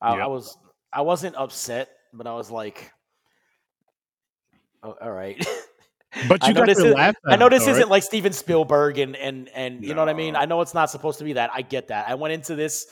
I, 0.00 0.14
Yep. 0.14 0.22
I 0.24 0.26
was, 0.28 0.56
I 0.94 1.02
wasn't 1.02 1.36
upset, 1.36 1.90
but 2.14 2.26
I 2.26 2.32
was 2.32 2.50
like, 2.50 2.90
oh, 4.82 4.96
all 4.98 5.12
right. 5.12 5.36
but 6.26 6.42
I 6.42 6.48
you 6.48 6.54
know 6.54 6.60
got 6.62 6.68
this 6.68 6.78
your 6.78 6.86
is- 6.88 6.94
laugh. 6.94 7.16
I 7.26 7.36
know 7.36 7.50
this 7.50 7.66
though, 7.66 7.72
isn't 7.72 7.82
right? 7.82 7.90
like 7.90 8.02
Steven 8.02 8.32
Spielberg 8.32 8.96
and 8.98 9.14
and 9.14 9.50
and 9.50 9.84
you 9.84 9.92
know 9.92 10.00
what 10.00 10.08
I 10.08 10.14
mean. 10.14 10.36
I 10.36 10.46
know 10.46 10.62
it's 10.62 10.72
not 10.72 10.88
supposed 10.90 11.18
to 11.18 11.24
be 11.24 11.34
that. 11.34 11.50
I 11.52 11.60
get 11.60 11.88
that. 11.88 12.08
I 12.08 12.14
went 12.14 12.32
into 12.32 12.54
this 12.56 12.86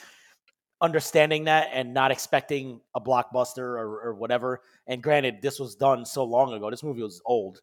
understanding 0.80 1.44
that 1.44 1.70
and 1.72 1.92
not 1.92 2.10
expecting 2.10 2.80
a 2.94 3.00
blockbuster 3.00 3.58
or, 3.58 4.00
or 4.00 4.14
whatever. 4.14 4.60
And 4.86 5.02
granted, 5.02 5.42
this 5.42 5.58
was 5.58 5.75
done 5.75 6.04
so 6.04 6.25
long 6.25 6.52
ago. 6.52 6.70
This 6.70 6.82
movie 6.82 7.02
was 7.02 7.20
old. 7.25 7.60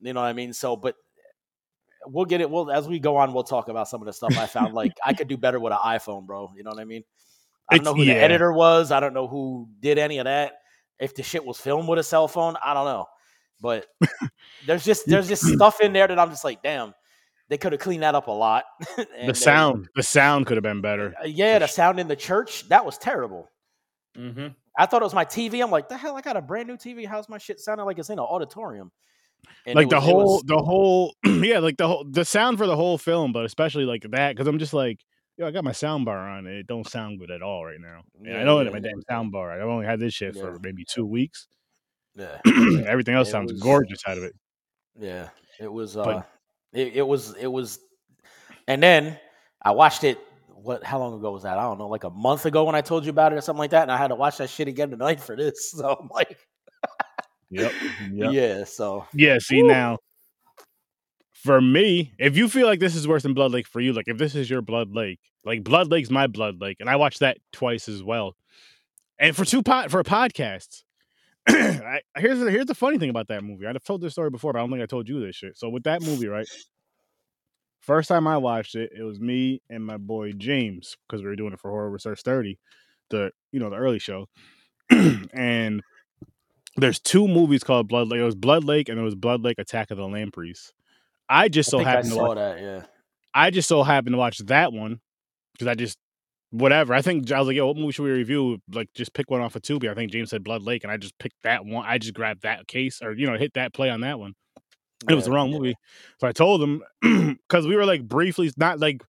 You 0.00 0.12
know 0.12 0.20
what 0.20 0.26
I 0.28 0.32
mean? 0.32 0.52
So, 0.52 0.76
but 0.76 0.96
we'll 2.06 2.24
get 2.24 2.40
it. 2.40 2.50
We'll 2.50 2.70
as 2.70 2.88
we 2.88 2.98
go 2.98 3.16
on, 3.16 3.32
we'll 3.32 3.44
talk 3.44 3.68
about 3.68 3.88
some 3.88 4.00
of 4.02 4.06
the 4.06 4.12
stuff 4.12 4.36
I 4.38 4.46
found. 4.46 4.74
like 4.74 4.92
I 5.04 5.12
could 5.14 5.28
do 5.28 5.36
better 5.36 5.60
with 5.60 5.72
an 5.72 5.78
iPhone, 5.84 6.26
bro. 6.26 6.52
You 6.56 6.62
know 6.62 6.70
what 6.70 6.80
I 6.80 6.84
mean? 6.84 7.04
I 7.70 7.76
don't 7.76 7.82
It's- 7.82 7.84
know 7.94 7.96
who 7.96 8.02
yeah. 8.06 8.14
the 8.14 8.20
editor 8.20 8.52
was. 8.52 8.90
I 8.92 9.00
don't 9.00 9.14
know 9.14 9.26
who 9.28 9.68
did 9.80 9.98
any 9.98 10.18
of 10.18 10.24
that. 10.24 10.54
If 11.00 11.14
the 11.14 11.22
shit 11.22 11.44
was 11.44 11.58
filmed 11.58 11.88
with 11.88 11.98
a 11.98 12.02
cell 12.02 12.28
phone, 12.28 12.56
I 12.64 12.72
don't 12.74 12.84
know. 12.84 13.06
But 13.60 13.86
there's 14.66 14.84
just 14.84 15.06
there's 15.06 15.28
just 15.28 15.44
stuff 15.46 15.80
in 15.80 15.92
there 15.92 16.06
that 16.06 16.18
I'm 16.18 16.30
just 16.30 16.44
like, 16.44 16.62
damn, 16.62 16.94
they 17.48 17.58
could 17.58 17.72
have 17.72 17.80
cleaned 17.80 18.02
that 18.02 18.14
up 18.14 18.26
a 18.28 18.30
lot. 18.30 18.64
The 19.26 19.34
sound, 19.34 19.88
the 19.94 20.02
sound 20.02 20.46
could 20.46 20.56
have 20.56 20.62
been 20.64 20.80
better. 20.80 21.14
uh, 21.22 21.26
yeah, 21.26 21.58
the 21.58 21.66
sound 21.66 21.98
in 22.00 22.08
the 22.08 22.16
church 22.16 22.68
that 22.68 22.84
was 22.84 22.98
terrible. 22.98 23.48
Mm-hmm. 24.16 24.48
I 24.78 24.86
thought 24.86 25.02
it 25.02 25.04
was 25.04 25.14
my 25.14 25.24
TV. 25.24 25.62
I'm 25.62 25.70
like, 25.70 25.88
the 25.88 25.96
hell, 25.96 26.16
I 26.16 26.20
got 26.20 26.36
a 26.36 26.42
brand 26.42 26.68
new 26.68 26.76
TV. 26.76 27.06
How's 27.06 27.28
my 27.28 27.38
shit 27.38 27.60
sounding 27.60 27.86
like 27.86 27.98
it's 27.98 28.10
in 28.10 28.18
an 28.18 28.24
auditorium? 28.24 28.90
And 29.66 29.76
like 29.76 29.88
the 29.88 29.96
was- 29.96 30.04
whole, 30.04 30.24
was- 30.24 30.42
the 30.46 30.58
whole, 30.58 31.14
yeah, 31.24 31.58
like 31.58 31.76
the 31.76 31.86
whole, 31.88 32.04
the 32.08 32.24
sound 32.24 32.58
for 32.58 32.66
the 32.66 32.76
whole 32.76 32.98
film, 32.98 33.32
but 33.32 33.44
especially 33.44 33.84
like 33.84 34.02
that, 34.10 34.34
because 34.34 34.46
I'm 34.48 34.58
just 34.58 34.72
like, 34.74 35.00
yo, 35.36 35.46
I 35.46 35.50
got 35.50 35.64
my 35.64 35.72
sound 35.72 36.04
bar 36.04 36.18
on. 36.28 36.46
and 36.46 36.56
It 36.56 36.66
don't 36.66 36.88
sound 36.88 37.18
good 37.20 37.30
at 37.30 37.42
all 37.42 37.64
right 37.64 37.80
now. 37.80 38.02
I 38.24 38.28
Yeah, 38.38 38.44
know 38.44 38.58
it 38.60 38.64
yeah, 38.66 38.70
my 38.70 38.78
damn 38.80 39.02
sound 39.08 39.32
bar. 39.32 39.52
I've 39.52 39.68
only 39.68 39.86
had 39.86 40.00
this 40.00 40.14
shit 40.14 40.34
Yeah. 40.34 40.42
for 40.42 40.58
maybe 40.62 40.84
two 40.88 41.06
weeks. 41.06 41.46
yeah, 42.16 42.38
Everything 42.86 43.14
else 43.14 43.28
It 43.28 43.32
sounds 43.32 43.52
was- 43.52 43.62
gorgeous 43.62 44.00
out 44.06 44.18
of 44.18 44.24
it. 44.24 44.34
yeah, 44.98 45.28
it 45.60 45.72
was. 45.72 45.94
But- 45.94 46.08
Uh, 46.08 46.22
it, 46.74 46.96
it 46.96 47.02
was. 47.06 47.34
It 47.36 47.46
was. 47.46 47.78
And 48.68 48.82
then 48.82 49.18
I 49.62 49.70
watched 49.72 50.04
it. 50.04 50.18
What? 50.48 50.82
How 50.84 50.98
long 50.98 51.14
ago 51.14 51.32
was 51.32 51.42
that? 51.42 51.58
I 51.58 51.62
don't 51.62 51.78
know. 51.78 51.88
Like 51.88 52.04
a 52.04 52.10
month 52.10 52.46
ago 52.46 52.64
when 52.64 52.74
I 52.74 52.80
told 52.80 53.04
you 53.04 53.10
about 53.10 53.32
it 53.32 53.36
or 53.36 53.40
something 53.40 53.58
like 53.58 53.70
that. 53.70 53.82
And 53.82 53.92
I 53.92 53.96
had 53.96 54.08
to 54.08 54.14
watch 54.14 54.38
that 54.38 54.50
shit 54.50 54.68
again 54.68 54.90
tonight 54.90 55.20
for 55.20 55.36
this. 55.36 55.72
So 55.76 55.96
I'm 56.00 56.08
like, 56.08 56.38
Yep. 57.50 57.72
Yep. 58.12 58.32
yeah. 58.32 58.64
So 58.64 59.06
Yeah, 59.12 59.38
see 59.38 59.62
Woo. 59.62 59.68
now 59.68 59.98
for 61.44 61.60
me, 61.60 62.14
if 62.18 62.38
you 62.38 62.48
feel 62.48 62.66
like 62.66 62.80
this 62.80 62.96
is 62.96 63.06
worse 63.06 63.22
than 63.22 63.34
Blood 63.34 63.52
Lake 63.52 63.66
for 63.66 63.78
you, 63.78 63.92
like 63.92 64.08
if 64.08 64.16
this 64.16 64.34
is 64.34 64.48
your 64.48 64.62
Blood 64.62 64.94
Lake, 64.94 65.20
like 65.44 65.62
Blood 65.62 65.90
Lake's 65.90 66.10
my 66.10 66.26
Blood 66.26 66.58
Lake, 66.60 66.78
and 66.80 66.88
I 66.88 66.96
watched 66.96 67.20
that 67.20 67.36
twice 67.52 67.86
as 67.86 68.02
well. 68.02 68.34
And 69.18 69.36
for 69.36 69.44
two 69.44 69.62
pot 69.62 69.90
for 69.90 70.02
podcasts. 70.02 70.84
I, 71.48 72.00
here's 72.16 72.38
the, 72.38 72.50
here's 72.50 72.66
the 72.66 72.74
funny 72.74 72.98
thing 72.98 73.10
about 73.10 73.28
that 73.28 73.44
movie. 73.44 73.66
I've 73.66 73.82
told 73.84 74.00
this 74.00 74.12
story 74.12 74.30
before, 74.30 74.52
but 74.52 74.58
I 74.58 74.62
don't 74.62 74.70
think 74.70 74.82
I 74.82 74.86
told 74.86 75.08
you 75.08 75.20
this 75.20 75.36
shit. 75.36 75.58
So 75.58 75.68
with 75.68 75.84
that 75.84 76.02
movie, 76.02 76.26
right? 76.26 76.46
First 77.80 78.08
time 78.08 78.26
I 78.26 78.38
watched 78.38 78.76
it, 78.76 78.92
it 78.98 79.02
was 79.02 79.20
me 79.20 79.60
and 79.68 79.84
my 79.84 79.98
boy 79.98 80.32
James 80.32 80.96
because 81.06 81.22
we 81.22 81.28
were 81.28 81.36
doing 81.36 81.52
it 81.52 81.60
for 81.60 81.70
Horror 81.70 81.90
with 81.90 82.00
Sir 82.00 82.16
Sturdy, 82.16 82.58
the 83.10 83.30
you 83.52 83.60
know 83.60 83.68
the 83.68 83.76
early 83.76 83.98
show, 83.98 84.26
and 84.90 85.82
there's 86.76 86.98
two 86.98 87.28
movies 87.28 87.62
called 87.62 87.88
Blood 87.88 88.08
Lake. 88.08 88.20
It 88.20 88.24
was 88.24 88.34
Blood 88.34 88.64
Lake 88.64 88.88
and 88.88 88.98
it 88.98 89.02
was 89.02 89.14
Blood 89.14 89.42
Lake 89.42 89.58
Attack 89.58 89.90
of 89.90 89.98
the 89.98 90.08
Lampreys. 90.08 90.72
I 91.28 91.48
just 91.48 91.68
I 91.68 91.70
so 91.72 91.80
I 91.80 91.84
happened 91.84 92.08
to 92.08 92.14
saw 92.14 92.28
watch, 92.28 92.36
that. 92.36 92.60
Yeah. 92.60 92.82
I 93.34 93.50
just 93.50 93.68
so 93.68 93.82
happened 93.82 94.14
to 94.14 94.18
watch 94.18 94.38
that 94.38 94.72
one 94.72 95.00
because 95.52 95.68
I 95.68 95.74
just 95.74 95.98
whatever. 96.54 96.94
I 96.94 97.02
think 97.02 97.30
I 97.32 97.38
was 97.38 97.48
like, 97.48 97.56
yo, 97.56 97.66
what 97.66 97.76
movie 97.76 97.92
should 97.92 98.04
we 98.04 98.10
review? 98.10 98.58
Like 98.72 98.88
just 98.94 99.12
pick 99.12 99.30
one 99.30 99.40
off 99.40 99.56
of 99.56 99.62
Tubi. 99.62 99.90
I 99.90 99.94
think 99.94 100.12
James 100.12 100.30
said 100.30 100.44
Blood 100.44 100.62
Lake, 100.62 100.84
and 100.84 100.92
I 100.92 100.96
just 100.96 101.18
picked 101.18 101.42
that 101.42 101.64
one. 101.64 101.84
I 101.86 101.98
just 101.98 102.14
grabbed 102.14 102.42
that 102.42 102.68
case 102.68 103.02
or 103.02 103.12
you 103.12 103.26
know 103.26 103.36
hit 103.36 103.54
that 103.54 103.74
play 103.74 103.90
on 103.90 104.02
that 104.02 104.18
one. 104.18 104.34
It 105.08 105.14
was 105.14 105.24
the 105.24 105.32
wrong 105.32 105.50
yeah. 105.50 105.58
movie. 105.58 105.74
So 106.20 106.28
I 106.28 106.32
told 106.32 106.62
him 106.62 106.82
because 107.48 107.66
we 107.66 107.76
were 107.76 107.84
like 107.84 108.06
briefly 108.06 108.50
not 108.56 108.78
like 108.78 109.02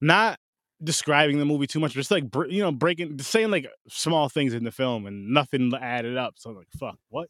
not 0.00 0.38
describing 0.82 1.38
the 1.38 1.44
movie 1.44 1.66
too 1.66 1.80
much, 1.80 1.92
just 1.92 2.10
like 2.10 2.30
br- 2.30 2.46
you 2.46 2.62
know 2.62 2.72
breaking 2.72 3.18
saying 3.20 3.50
like 3.50 3.68
small 3.88 4.28
things 4.28 4.52
in 4.52 4.64
the 4.64 4.72
film 4.72 5.06
and 5.06 5.28
nothing 5.32 5.72
added 5.80 6.16
up. 6.16 6.34
So 6.36 6.50
I'm 6.50 6.56
like, 6.56 6.68
fuck, 6.78 6.98
what? 7.08 7.28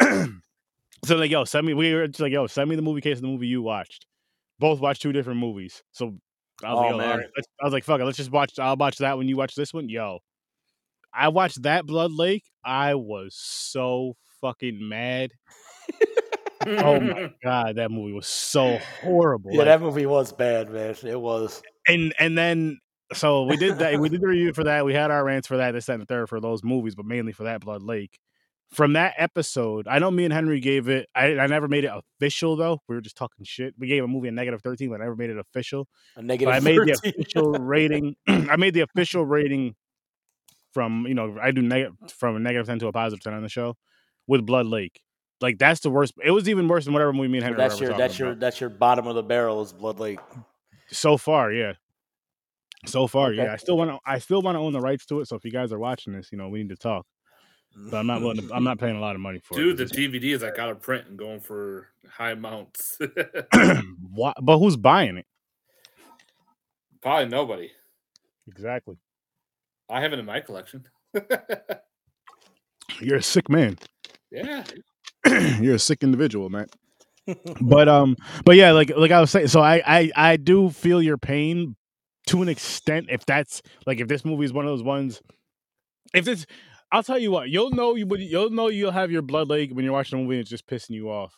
so 1.04 1.16
like, 1.16 1.30
yo, 1.30 1.44
send 1.44 1.66
me. 1.66 1.74
We 1.74 1.92
were 1.92 2.08
just 2.08 2.20
like, 2.20 2.32
yo, 2.32 2.46
send 2.46 2.70
me 2.70 2.76
the 2.76 2.82
movie 2.82 3.02
case 3.02 3.18
of 3.18 3.22
the 3.22 3.28
movie 3.28 3.46
you 3.46 3.60
watched. 3.60 4.06
Both 4.58 4.80
watched 4.80 5.02
two 5.02 5.12
different 5.12 5.38
movies. 5.38 5.82
So 5.92 6.16
I 6.64 6.72
was 6.74 6.92
Oh, 6.92 6.96
like, 6.96 7.06
man. 7.06 7.18
right, 7.18 7.26
I 7.60 7.64
was 7.64 7.72
like, 7.72 7.84
fuck 7.84 8.00
it, 8.00 8.04
let's 8.04 8.16
just 8.16 8.30
watch. 8.30 8.58
I'll 8.58 8.76
watch 8.76 8.98
that 8.98 9.18
when 9.18 9.28
you 9.28 9.36
watch 9.36 9.54
this 9.54 9.72
one. 9.74 9.88
Yo, 9.88 10.18
I 11.12 11.28
watched 11.28 11.62
that 11.62 11.86
Blood 11.86 12.12
Lake. 12.12 12.44
I 12.64 12.94
was 12.94 13.34
so 13.36 14.16
fucking 14.40 14.88
mad. 14.88 15.32
Oh 16.64 17.00
my 17.00 17.30
god, 17.42 17.76
that 17.76 17.90
movie 17.90 18.12
was 18.12 18.26
so 18.28 18.78
horrible. 19.02 19.50
Yeah, 19.52 19.58
Like, 19.58 19.66
that 19.66 19.80
movie 19.80 20.06
was 20.06 20.32
bad, 20.32 20.70
man. 20.70 20.94
It 21.02 21.20
was. 21.20 21.60
and 21.88 22.14
and 22.18 22.38
then 22.38 22.78
so 23.12 23.42
we 23.42 23.56
did 23.56 23.78
that. 23.80 23.98
we 23.98 24.08
did 24.08 24.20
the 24.20 24.28
review 24.28 24.52
for 24.52 24.64
that. 24.64 24.84
We 24.84 24.94
had 24.94 25.10
our 25.10 25.24
rants 25.24 25.48
for 25.48 25.56
that, 25.56 25.72
this, 25.72 25.86
that, 25.86 25.94
and 25.94 26.02
the 26.02 26.06
third 26.06 26.28
for 26.28 26.40
those 26.40 26.62
movies, 26.62 26.94
but 26.94 27.04
mainly 27.04 27.32
for 27.32 27.44
that 27.44 27.60
Blood 27.60 27.82
Lake. 27.82 28.18
From 28.72 28.94
that 28.94 29.14
episode, 29.18 29.86
I 29.86 29.98
know 29.98 30.10
me 30.10 30.24
and 30.24 30.32
Henry 30.32 30.58
gave 30.58 30.88
it. 30.88 31.06
I, 31.14 31.38
I 31.38 31.46
never 31.46 31.68
made 31.68 31.84
it 31.84 31.90
official 31.92 32.56
though. 32.56 32.80
We 32.88 32.94
were 32.94 33.02
just 33.02 33.16
talking 33.16 33.44
shit. 33.44 33.74
We 33.78 33.86
gave 33.86 34.02
a 34.02 34.08
movie 34.08 34.28
a 34.28 34.32
negative 34.32 34.62
thirteen, 34.62 34.88
but 34.88 35.00
I 35.00 35.04
never 35.04 35.16
made 35.16 35.28
it 35.30 35.36
official. 35.38 35.82
A 36.16 36.20
But 36.20 36.24
negative 36.24 36.54
I 36.54 36.60
made 36.60 36.78
the 36.78 36.92
official 36.92 37.52
rating. 37.60 38.16
I 38.28 38.56
made 38.56 38.72
the 38.74 38.80
official 38.80 39.26
rating 39.26 39.74
from 40.72 41.06
you 41.06 41.12
know 41.14 41.36
I 41.40 41.50
do 41.50 41.60
negative 41.60 41.94
from 42.16 42.36
a 42.36 42.38
negative 42.38 42.66
ten 42.66 42.78
to 42.78 42.86
a 42.86 42.92
positive 42.92 43.22
ten 43.22 43.34
on 43.34 43.42
the 43.42 43.48
show 43.50 43.76
with 44.26 44.46
Blood 44.46 44.66
Lake. 44.66 45.02
Like 45.42 45.58
that's 45.58 45.80
the 45.80 45.90
worst. 45.90 46.14
It 46.24 46.30
was 46.30 46.48
even 46.48 46.66
worse 46.66 46.84
than 46.86 46.94
whatever 46.94 47.12
movie 47.12 47.28
me 47.28 47.38
and 47.38 47.44
Henry. 47.44 47.58
that's 47.58 47.78
your 47.78 47.94
that's 47.94 48.18
your 48.18 48.28
about. 48.28 48.40
that's 48.40 48.58
your 48.60 48.70
bottom 48.70 49.06
of 49.06 49.14
the 49.16 49.22
barrel 49.22 49.60
is 49.60 49.72
Blood 49.74 50.00
Lake. 50.00 50.20
so 50.90 51.18
far, 51.18 51.52
yeah. 51.52 51.74
So 52.86 53.06
far, 53.06 53.28
Okay. 53.28 53.36
yeah. 53.44 53.52
I 53.52 53.56
still 53.56 53.76
want 53.76 53.90
to. 53.90 53.98
I 54.06 54.18
still 54.18 54.40
want 54.40 54.56
to 54.56 54.60
own 54.60 54.72
the 54.72 54.80
rights 54.80 55.04
to 55.06 55.20
it. 55.20 55.28
So 55.28 55.36
if 55.36 55.44
you 55.44 55.50
guys 55.52 55.72
are 55.72 55.78
watching 55.78 56.14
this, 56.14 56.30
you 56.32 56.38
know 56.38 56.48
we 56.48 56.60
need 56.62 56.70
to 56.70 56.76
talk. 56.76 57.04
But 57.74 57.98
I'm 57.98 58.06
not 58.06 58.20
willing. 58.20 58.48
To, 58.48 58.54
I'm 58.54 58.64
not 58.64 58.78
paying 58.78 58.96
a 58.96 59.00
lot 59.00 59.14
of 59.14 59.20
money 59.20 59.40
for 59.42 59.54
it. 59.54 59.62
Dude, 59.62 59.76
the. 59.76 59.84
DVD 59.84 60.34
is 60.34 60.42
like 60.42 60.58
out 60.58 60.70
of 60.70 60.80
print 60.80 61.08
and 61.08 61.18
going 61.18 61.40
for 61.40 61.88
high 62.08 62.32
amounts. 62.32 62.98
Why- 64.10 64.34
but 64.40 64.58
who's 64.58 64.76
buying 64.76 65.16
it? 65.16 65.26
Probably 67.00 67.28
nobody. 67.28 67.70
Exactly. 68.48 68.96
I 69.90 70.00
have 70.00 70.12
it 70.12 70.18
in 70.18 70.24
my 70.24 70.40
collection. 70.40 70.84
You're 73.00 73.16
a 73.16 73.22
sick 73.22 73.48
man. 73.48 73.78
yeah. 74.30 74.64
You're 75.60 75.76
a 75.76 75.78
sick 75.78 76.02
individual, 76.02 76.50
man. 76.50 76.66
but 77.60 77.88
um 77.88 78.16
but 78.44 78.56
yeah 78.56 78.72
like 78.72 78.90
like 78.96 79.12
i 79.12 79.20
was 79.20 79.30
saying 79.30 79.46
so 79.46 79.60
I, 79.60 79.80
I 79.86 80.10
i 80.16 80.36
do 80.36 80.70
feel 80.70 81.00
your 81.00 81.16
pain 81.16 81.76
to 82.26 82.42
an 82.42 82.48
extent 82.48 83.06
if 83.10 83.24
that's 83.24 83.62
like 83.86 84.00
if 84.00 84.08
this 84.08 84.24
movie 84.24 84.44
is 84.44 84.52
one 84.52 84.64
of 84.64 84.70
those 84.72 84.82
ones 84.82 85.22
if 86.14 86.26
it's 86.26 86.46
i'll 86.92 87.02
tell 87.02 87.18
you 87.18 87.30
what 87.30 87.48
you'll 87.48 87.70
know 87.70 87.94
you 87.94 88.06
you'll 88.18 88.50
know 88.50 88.68
you'll 88.68 88.92
have 88.92 89.10
your 89.10 89.22
blood 89.22 89.48
lake 89.48 89.70
when 89.72 89.84
you're 89.84 89.92
watching 89.92 90.18
a 90.18 90.22
movie 90.22 90.36
and 90.36 90.42
it's 90.42 90.50
just 90.50 90.66
pissing 90.66 90.90
you 90.90 91.10
off 91.10 91.34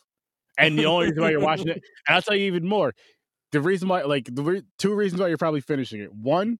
and 0.58 0.78
the 0.78 0.84
only 0.84 1.06
reason 1.06 1.22
why 1.22 1.30
you're 1.30 1.40
watching 1.40 1.68
it 1.68 1.82
and 2.06 2.14
i'll 2.14 2.22
tell 2.22 2.36
you 2.36 2.46
even 2.46 2.66
more 2.66 2.92
the 3.52 3.60
reason 3.60 3.88
why 3.88 4.02
like 4.02 4.28
the 4.30 4.42
re- 4.42 4.62
two 4.78 4.94
reasons 4.94 5.20
why 5.20 5.28
you're 5.28 5.38
probably 5.38 5.60
finishing 5.60 6.00
it 6.00 6.12
one 6.12 6.58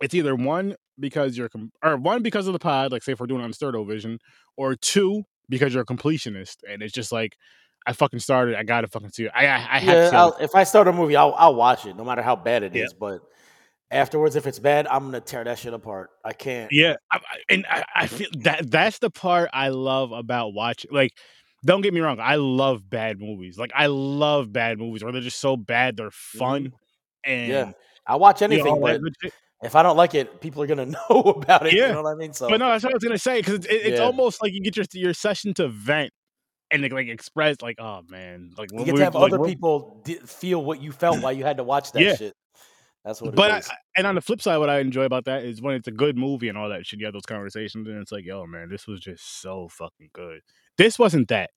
it's 0.00 0.14
either 0.14 0.34
one 0.34 0.74
because 0.98 1.36
you're 1.36 1.48
com- 1.48 1.72
or 1.82 1.96
one 1.96 2.22
because 2.22 2.46
of 2.46 2.52
the 2.52 2.58
pod 2.58 2.92
like 2.92 3.02
say 3.02 3.12
if 3.12 3.20
we're 3.20 3.26
doing 3.26 3.40
it 3.40 3.44
on 3.44 3.52
Sturdo 3.52 3.86
Vision 3.86 4.18
or 4.56 4.74
two 4.74 5.24
because 5.48 5.74
you're 5.74 5.82
a 5.82 5.86
completionist 5.86 6.56
and 6.68 6.82
it's 6.82 6.92
just 6.92 7.12
like 7.12 7.36
I 7.86 7.92
fucking 7.92 8.20
started. 8.20 8.56
I 8.56 8.62
gotta 8.62 8.86
fucking 8.86 9.10
see 9.10 9.24
it. 9.24 9.32
I 9.34 9.46
I, 9.46 9.54
I 9.54 9.78
have 9.80 10.10
to. 10.10 10.34
If 10.40 10.54
I 10.54 10.64
start 10.64 10.88
a 10.88 10.92
movie, 10.92 11.16
I'll 11.16 11.34
I'll 11.36 11.54
watch 11.54 11.84
it 11.84 11.96
no 11.96 12.04
matter 12.04 12.22
how 12.22 12.34
bad 12.36 12.62
it 12.62 12.74
is. 12.74 12.92
Yeah. 12.92 12.98
But 12.98 13.20
afterwards, 13.94 14.36
if 14.36 14.46
it's 14.46 14.58
bad, 14.58 14.86
I'm 14.88 15.04
gonna 15.04 15.20
tear 15.20 15.44
that 15.44 15.58
shit 15.58 15.72
apart. 15.72 16.10
I 16.24 16.32
can't. 16.32 16.70
yeah, 16.72 16.96
I, 17.10 17.20
and 17.48 17.64
I, 17.68 17.84
I 17.94 18.06
feel 18.06 18.28
that 18.40 18.70
that's 18.70 18.98
the 18.98 19.10
part 19.10 19.50
I 19.52 19.68
love 19.68 20.12
about 20.12 20.52
watching. 20.54 20.90
Like, 20.92 21.12
don't 21.64 21.80
get 21.80 21.94
me 21.94 22.00
wrong, 22.00 22.18
I 22.20 22.34
love 22.36 22.88
bad 22.88 23.18
movies. 23.20 23.56
Like, 23.56 23.72
I 23.74 23.86
love 23.86 24.52
bad 24.52 24.78
movies 24.78 25.02
where 25.02 25.12
they're 25.12 25.22
just 25.22 25.40
so 25.40 25.56
bad 25.56 25.96
they're 25.96 26.10
fun. 26.10 26.72
And 27.24 27.50
Mm-hmm. 27.50 27.50
Yeah, 27.50 27.72
I 28.06 28.16
watch 28.16 28.42
you 28.42 28.48
know, 28.48 28.54
anything, 28.54 28.80
but 28.82 29.00
if 29.62 29.74
I 29.74 29.82
don't 29.82 29.96
like 29.96 30.14
it, 30.14 30.40
people 30.42 30.62
are 30.62 30.66
gonna 30.66 30.86
know 31.10 31.20
about 31.36 31.66
it. 31.66 31.72
Yeah. 31.72 31.86
You 31.88 31.92
know 31.94 32.02
what 32.02 32.12
I 32.12 32.16
mean? 32.16 32.34
So 32.34 32.48
But 32.50 32.58
no, 32.58 32.68
that's 32.68 32.84
what 32.84 32.92
I 32.92 32.96
was 32.96 33.02
gonna 33.04 33.16
say 33.16 33.38
because 33.40 33.54
it's, 33.54 33.66
it, 33.66 33.72
it's 33.86 33.98
Yeah. 34.00 34.04
almost 34.04 34.42
like 34.42 34.52
you 34.52 34.60
get 34.60 34.76
your 34.76 34.84
your 34.92 35.14
session 35.14 35.54
to 35.54 35.68
vent 35.68 36.10
and 36.70 36.82
like, 36.82 36.92
like 36.92 37.08
express 37.08 37.56
like, 37.62 37.76
oh 37.80 38.02
man, 38.08 38.50
like 38.58 38.70
you 38.72 38.84
get 38.84 38.92
we- 38.94 38.98
to 38.98 39.04
have 39.04 39.14
like, 39.14 39.32
other 39.32 39.42
people 39.44 40.02
di- 40.04 40.16
feel 40.26 40.62
what 40.62 40.82
you 40.82 40.92
felt 40.92 41.22
while 41.22 41.32
you 41.32 41.44
had 41.44 41.56
to 41.58 41.64
watch 41.64 41.92
that 41.92 42.02
Yeah. 42.02 42.16
shit. 42.16 42.34
That's 43.04 43.20
what 43.20 43.34
But 43.34 43.50
it 43.50 43.54
I, 43.54 43.58
is. 43.58 43.70
and 43.98 44.06
on 44.06 44.14
the 44.14 44.20
flip 44.22 44.40
side, 44.40 44.56
what 44.58 44.70
I 44.70 44.78
enjoy 44.80 45.04
about 45.04 45.26
that 45.26 45.44
is 45.44 45.60
when 45.60 45.74
it's 45.74 45.88
a 45.88 45.92
good 45.92 46.16
movie 46.16 46.48
and 46.48 46.56
all 46.56 46.70
that 46.70 46.86
shit. 46.86 47.00
You 47.00 47.06
have 47.06 47.12
those 47.12 47.26
conversations, 47.26 47.86
and 47.86 47.98
it's 48.00 48.10
like, 48.12 48.24
yo, 48.24 48.46
man, 48.46 48.68
this 48.70 48.86
was 48.86 49.00
just 49.00 49.42
so 49.42 49.68
fucking 49.68 50.08
good. 50.14 50.40
This 50.78 50.98
wasn't 50.98 51.28
that. 51.28 51.50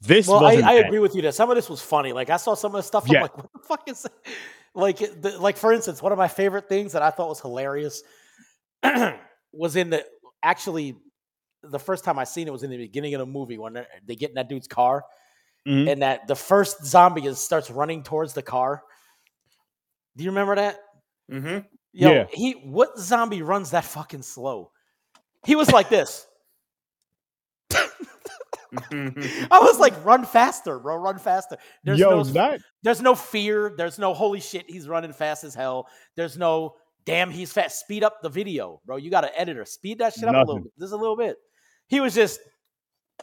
This 0.00 0.28
well, 0.28 0.44
I, 0.44 0.54
I 0.56 0.72
agree 0.74 0.98
with 1.00 1.14
you 1.16 1.22
that 1.22 1.34
some 1.34 1.50
of 1.50 1.56
this 1.56 1.68
was 1.70 1.80
funny. 1.80 2.12
Like 2.12 2.30
I 2.30 2.36
saw 2.36 2.54
some 2.54 2.72
of 2.74 2.78
the 2.80 2.82
stuff. 2.82 3.04
I'm 3.08 3.14
Yeah. 3.14 3.22
like, 3.22 3.36
what 3.36 3.52
the 3.52 3.58
fuck 3.66 3.88
is? 3.88 4.02
That? 4.02 4.12
Like, 4.74 4.98
the, 4.98 5.36
like 5.40 5.56
for 5.56 5.72
instance, 5.72 6.00
one 6.02 6.12
of 6.12 6.18
my 6.18 6.28
favorite 6.28 6.68
things 6.68 6.92
that 6.92 7.02
I 7.02 7.10
thought 7.10 7.30
was 7.30 7.40
hilarious 7.40 8.02
was 9.52 9.74
in 9.74 9.90
the 9.90 10.04
actually 10.42 10.94
the 11.64 11.78
first 11.80 12.04
time 12.04 12.16
I 12.18 12.24
seen 12.24 12.46
it 12.46 12.52
was 12.52 12.62
in 12.62 12.70
the 12.70 12.76
beginning 12.76 13.14
of 13.14 13.18
the 13.18 13.26
movie 13.26 13.58
when 13.58 13.72
they're- 13.72 13.86
get 14.06 14.28
in 14.28 14.34
that 14.36 14.48
dude's 14.48 14.68
car 14.68 15.04
Mhm. 15.66 15.90
and 15.90 16.02
that 16.02 16.28
the 16.28 16.36
first 16.36 16.84
zombie 16.84 17.26
is 17.26 17.38
starts 17.42 17.70
running 17.70 18.04
towards 18.04 18.34
the 18.34 18.42
car. 18.42 18.82
Do 20.18 20.24
you 20.24 20.30
remember 20.30 20.56
that? 20.56 20.80
Mm-hmm. 21.30 21.58
Yo, 21.92 22.12
Yeah. 22.12 22.26
he 22.32 22.52
what 22.52 22.98
zombie 22.98 23.42
runs 23.42 23.70
that 23.70 23.84
fucking 23.84 24.22
slow? 24.22 24.72
He 25.46 25.54
was 25.54 25.70
like 25.70 25.88
this. 25.88 26.26
I 27.72 29.60
was 29.60 29.78
like, 29.78 30.04
run 30.04 30.24
faster, 30.24 30.78
bro, 30.80 30.96
run 30.96 31.18
faster. 31.18 31.56
There's 31.84 32.00
Yo, 32.00 32.10
no 32.10 32.24
that 32.24 32.60
there's 32.82 33.00
no 33.00 33.14
fear. 33.14 33.72
There's 33.76 33.98
no 33.98 34.12
holy 34.12 34.40
shit, 34.40 34.68
he's 34.68 34.88
running 34.88 35.12
fast 35.12 35.44
as 35.44 35.54
hell. 35.54 35.86
There's 36.16 36.36
no 36.36 36.74
damn, 37.06 37.30
he's 37.30 37.52
fast. 37.52 37.78
Speed 37.80 38.02
up 38.02 38.20
the 38.20 38.28
video, 38.28 38.80
bro. 38.84 38.96
You 38.96 39.10
got 39.10 39.24
an 39.24 39.30
editor. 39.36 39.64
Speed 39.64 39.98
that 39.98 40.14
shit 40.14 40.24
up 40.24 40.34
a 40.34 40.38
little 40.38 40.62
bit. 40.62 40.72
Just 40.80 40.92
a 40.92 40.96
little 40.96 41.16
bit. 41.16 41.36
He 41.86 42.00
was 42.00 42.12
just 42.12 42.40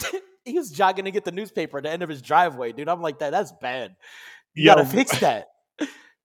he 0.46 0.54
was 0.54 0.72
jogging 0.72 1.06
to 1.06 1.12
get 1.12 1.26
the 1.26 1.32
newspaper 1.34 1.78
at 1.78 1.84
the 1.84 1.92
end 1.92 2.04
of 2.04 2.10
his 2.10 2.22
driveway, 2.22 2.72
dude. 2.72 2.88
I'm 2.88 3.02
like, 3.02 3.20
that 3.20 3.32
that's 3.32 3.52
bad. 3.62 3.96
You 4.54 4.68
yo, 4.68 4.76
gotta 4.76 4.86
fix 4.88 5.20
that. 5.20 5.48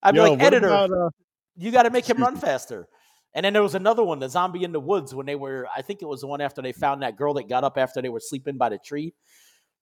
I'd 0.02 0.14
be 0.14 0.20
like, 0.20 0.40
editor, 0.42 0.68
about, 0.68 0.90
uh, 0.90 1.10
you 1.56 1.70
got 1.70 1.82
to 1.84 1.90
make 1.90 2.08
him 2.08 2.18
run 2.18 2.36
faster. 2.36 2.88
And 3.34 3.44
then 3.44 3.52
there 3.52 3.62
was 3.62 3.74
another 3.74 4.02
one, 4.02 4.18
the 4.18 4.28
zombie 4.28 4.64
in 4.64 4.72
the 4.72 4.80
woods, 4.80 5.14
when 5.14 5.26
they 5.26 5.36
were, 5.36 5.68
I 5.74 5.82
think 5.82 6.02
it 6.02 6.06
was 6.06 6.20
the 6.22 6.26
one 6.26 6.40
after 6.40 6.62
they 6.62 6.72
found 6.72 7.02
that 7.02 7.16
girl 7.16 7.34
that 7.34 7.48
got 7.48 7.62
up 7.62 7.78
after 7.78 8.02
they 8.02 8.08
were 8.08 8.20
sleeping 8.20 8.56
by 8.56 8.70
the 8.70 8.78
tree. 8.78 9.14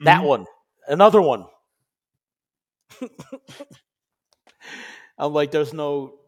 That 0.00 0.22
Mhm. 0.22 0.26
one, 0.26 0.46
another 0.86 1.22
one. 1.22 1.46
I'm 5.18 5.32
like, 5.32 5.50
there's 5.50 5.72
no, 5.72 6.18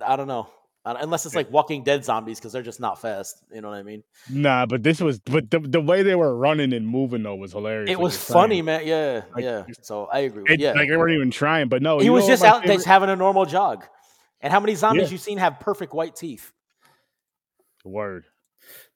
I 0.00 0.16
don't 0.16 0.26
know, 0.28 0.48
Uh, 0.86 0.96
unless 1.00 1.24
it's 1.24 1.34
like 1.34 1.50
Walking 1.50 1.82
Dead 1.82 2.04
zombies 2.04 2.38
because 2.38 2.52
they're 2.52 2.62
just 2.62 2.78
not 2.78 3.00
fast. 3.00 3.42
You 3.50 3.62
know 3.62 3.70
what 3.70 3.78
I 3.78 3.82
mean? 3.82 4.02
nah, 4.28 4.66
but 4.66 4.82
this 4.82 5.00
was, 5.00 5.18
but 5.20 5.50
the, 5.50 5.58
the 5.60 5.80
way 5.80 6.02
they 6.02 6.14
were 6.14 6.36
running 6.36 6.74
and 6.74 6.86
moving 6.86 7.22
though 7.22 7.36
was 7.36 7.52
hilarious. 7.52 7.88
It 7.90 7.98
was 7.98 8.16
funny, 8.18 8.56
saying. 8.56 8.64
man. 8.66 8.86
Yeah, 8.86 9.22
Like, 9.34 9.44
yeah. 9.44 9.62
So 9.80 10.06
I 10.12 10.18
agree. 10.20 10.42
With, 10.42 10.50
It, 10.52 10.60
yeah, 10.60 10.72
like 10.72 10.88
they 10.90 10.96
weren't 10.96 11.14
even 11.14 11.30
trying. 11.30 11.68
But 11.68 11.80
no, 11.80 12.00
he 12.00 12.10
was 12.10 12.26
just 12.26 12.44
out 12.44 12.60
there 12.62 12.68
favorite- 12.76 12.86
having 12.86 13.08
a 13.08 13.16
normal 13.16 13.46
jog. 13.46 13.84
And 14.42 14.52
how 14.52 14.60
many 14.60 14.74
zombies 14.74 15.04
Yeah. 15.08 15.12
you 15.12 15.18
seen 15.18 15.38
have 15.38 15.58
perfect 15.58 15.94
white 15.94 16.16
teeth? 16.16 16.52
Word. 17.84 18.26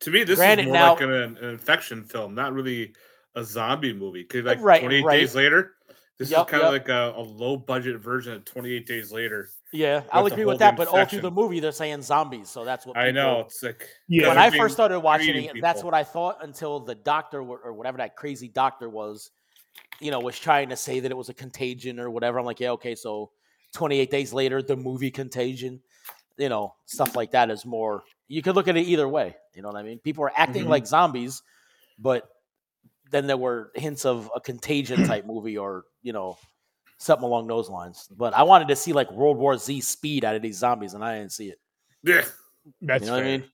To 0.01 0.11
me, 0.11 0.25
this 0.25 0.37
Granted, 0.39 0.63
is 0.65 0.67
more 0.67 0.75
now- 0.75 0.93
like 0.93 1.01
an, 1.03 1.11
an 1.13 1.37
infection 1.45 2.05
film, 2.05 2.35
not 2.35 2.53
really 2.53 2.95
a 3.35 3.45
zombie 3.45 3.93
movie. 3.93 4.23
Because 4.23 4.45
like 4.45 4.61
Right, 4.61 4.81
28 4.81 5.05
right. 5.05 5.17
Days 5.21 5.35
Later, 5.35 5.73
this 6.19 6.31
Yup, 6.31 6.49
is 6.49 6.51
kind 6.51 6.63
of 6.65 6.73
yup. 6.75 6.83
like 6.83 6.89
a, 6.89 7.15
a 7.17 7.23
low 7.23 7.57
budget 7.57 8.01
version 8.01 8.33
of 8.35 8.45
28 8.45 8.87
Days 8.87 9.13
Later. 9.13 9.49
Yeah, 9.73 10.03
I'll 10.13 10.27
agree 10.27 10.45
with 10.45 10.59
that. 10.59 10.77
But 10.77 10.89
all 10.89 11.05
through 11.05 11.21
the 11.21 11.31
movie, 11.31 11.61
they're 11.61 11.73
saying 11.73 12.03
zombies, 12.03 12.49
so 12.51 12.65
that's 12.65 12.85
what 12.85 12.97
I 12.97 13.11
know 13.13 13.41
it's 13.41 13.63
like 13.63 13.89
Yeah. 14.09 14.29
when 14.29 14.39
I 14.39 14.51
first 14.51 14.75
started 14.75 14.99
watching 15.01 15.29
eating 15.31 15.45
it, 15.45 15.61
that's 15.63 15.85
what 15.85 15.95
I 15.95 16.03
thought 16.03 16.39
until 16.43 16.81
the 16.81 16.95
doctor 16.97 17.41
or, 17.41 17.59
or 17.59 17.73
whatever 17.73 17.99
that 17.99 18.17
crazy 18.17 18.49
doctor 18.49 18.89
was, 18.89 19.31
you 20.01 20.11
know, 20.11 20.19
was 20.19 20.39
trying 20.39 20.69
to 20.71 20.77
say 20.77 20.99
that 21.01 21.11
it 21.11 21.17
was 21.17 21.29
a 21.29 21.35
contagion 21.35 22.01
or 22.01 22.11
whatever. 22.11 22.39
I'm 22.41 22.45
like, 22.45 22.61
yeah, 22.61 22.71
okay, 22.73 22.95
so 22.95 23.31
28 23.75 24.11
days 24.11 24.33
later, 24.33 24.61
the 24.63 24.77
movie 24.77 25.11
Contagion, 25.11 25.81
you 26.37 26.49
know, 26.49 26.75
stuff 26.87 27.15
like 27.15 27.31
that 27.33 27.51
is 27.51 27.65
more. 27.67 28.03
You 28.27 28.43
could 28.43 28.55
look 28.55 28.67
at 28.67 28.77
it 28.77 28.87
either 28.87 29.07
way. 29.07 29.37
You 29.55 29.63
know 29.63 29.69
what 29.69 29.77
I 29.77 29.83
mean? 29.83 29.99
People 29.99 30.25
are 30.25 30.33
acting 30.35 30.65
Mhm. 30.65 30.69
like 30.69 30.87
zombies, 30.87 31.43
but 31.99 32.29
then 33.11 33.27
there 33.27 33.37
were 33.37 33.71
hints 33.75 34.05
of 34.05 34.31
a 34.35 34.41
Contagion 34.41 35.05
type 35.05 35.27
movie 35.27 35.57
or 35.59 35.85
you 36.03 36.13
know 36.13 36.39
something 36.99 37.25
along 37.25 37.47
those 37.47 37.69
lines. 37.69 38.09
But 38.17 38.35
I 38.35 38.43
wanted 38.43 38.69
to 38.69 38.77
see 38.77 38.93
like 38.93 39.11
World 39.13 39.37
War 39.39 39.57
Z 39.59 39.81
speed 39.83 40.25
out 40.25 40.35
of 40.35 40.43
these 40.43 40.57
zombies, 40.59 40.95
and 40.95 41.05
I 41.05 41.19
didn't 41.19 41.33
see 41.33 41.49
it. 41.49 41.59
yeah. 42.03 42.23
That's 42.83 43.03
You 43.05 43.07
know 43.11 43.13
what 43.17 43.23
I 43.23 43.27
fair. 43.27 43.39
mean? 43.39 43.49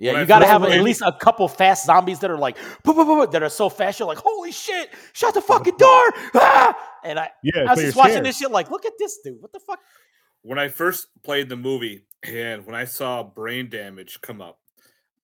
Yeah, 0.00 0.12
When 0.12 0.20
you 0.20 0.26
got 0.26 0.38
to 0.40 0.44
first 0.44 0.52
have 0.52 0.64
at 0.64 0.82
least 0.82 1.02
a 1.04 1.10
couple 1.12 1.48
fast 1.48 1.84
zombies 1.86 2.20
that 2.20 2.30
are 2.30 2.38
like 2.38 2.56
"Boo, 2.84 2.94
boo, 2.94 3.04
boo, 3.04 3.26
boo," 3.26 3.32
that 3.32 3.42
are 3.42 3.48
so 3.48 3.68
fast. 3.68 3.98
You're 3.98 4.06
like, 4.06 4.18
holy 4.18 4.52
shit! 4.52 4.90
Shut 5.12 5.34
the 5.34 5.40
fucking 5.40 5.76
door! 5.78 6.02
Ah! 6.34 6.76
And 7.02 7.18
I, 7.18 7.30
Yeah, 7.42 7.62
I 7.62 7.70
was 7.70 7.80
so 7.80 7.84
just 7.86 7.96
watching 7.96 8.12
scared. 8.12 8.26
this 8.26 8.38
shit 8.38 8.50
like, 8.52 8.70
look 8.70 8.84
at 8.84 8.92
this 8.98 9.18
dude. 9.24 9.40
What 9.40 9.52
the 9.52 9.58
fuck? 9.60 9.80
When 10.42 10.58
I 10.58 10.68
first 10.68 11.08
played 11.24 11.48
the 11.48 11.56
movie 11.56 12.04
and 12.22 12.64
when 12.64 12.76
I 12.76 12.84
saw 12.84 13.24
brain 13.24 13.70
damage 13.70 14.20
come 14.20 14.40
up, 14.40 14.58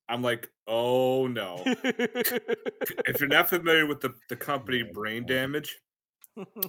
I'm 0.09 0.23
like, 0.23 0.51
oh 0.67 1.27
no. 1.27 1.63
if 1.67 3.21
you're 3.21 3.29
not 3.29 3.49
familiar 3.49 3.87
with 3.87 4.01
the, 4.01 4.15
the 4.29 4.37
company 4.37 4.83
Brain 4.83 5.27
Damage, 5.27 5.77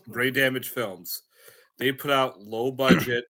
Brain 0.08 0.34
Damage 0.34 0.70
Films, 0.70 1.24
they 1.78 1.92
put 1.92 2.12
out 2.12 2.42
low 2.42 2.72
budget, 2.72 3.26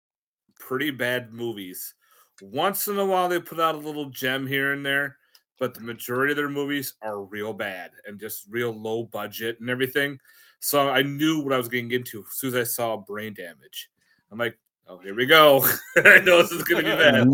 pretty 0.59 0.91
bad 0.91 1.33
movies. 1.33 1.93
Once 2.41 2.87
in 2.87 2.99
a 2.99 3.05
while, 3.05 3.29
they 3.29 3.39
put 3.39 3.59
out 3.59 3.75
a 3.75 3.79
little 3.79 4.09
gem 4.09 4.45
here 4.45 4.73
and 4.73 4.85
there, 4.85 5.17
but 5.59 5.73
the 5.73 5.81
majority 5.81 6.31
of 6.31 6.37
their 6.37 6.49
movies 6.49 6.95
are 7.01 7.23
real 7.23 7.53
bad 7.53 7.91
and 8.05 8.19
just 8.19 8.45
real 8.49 8.71
low 8.71 9.05
budget 9.05 9.59
and 9.59 9.69
everything. 9.69 10.19
So 10.59 10.89
I 10.89 11.01
knew 11.01 11.41
what 11.41 11.53
I 11.53 11.57
was 11.57 11.69
getting 11.69 11.91
into 11.91 12.19
as 12.19 12.37
soon 12.37 12.49
as 12.49 12.55
I 12.55 12.63
saw 12.63 12.97
Brain 12.97 13.33
Damage. 13.33 13.89
I'm 14.31 14.37
like, 14.37 14.57
oh, 14.87 14.97
here 14.99 15.15
we 15.15 15.25
go. 15.25 15.65
I 15.97 16.19
know 16.19 16.41
this 16.41 16.51
is 16.51 16.63
going 16.63 16.83
to 16.83 16.89
be 16.91 16.97
bad. 16.97 17.27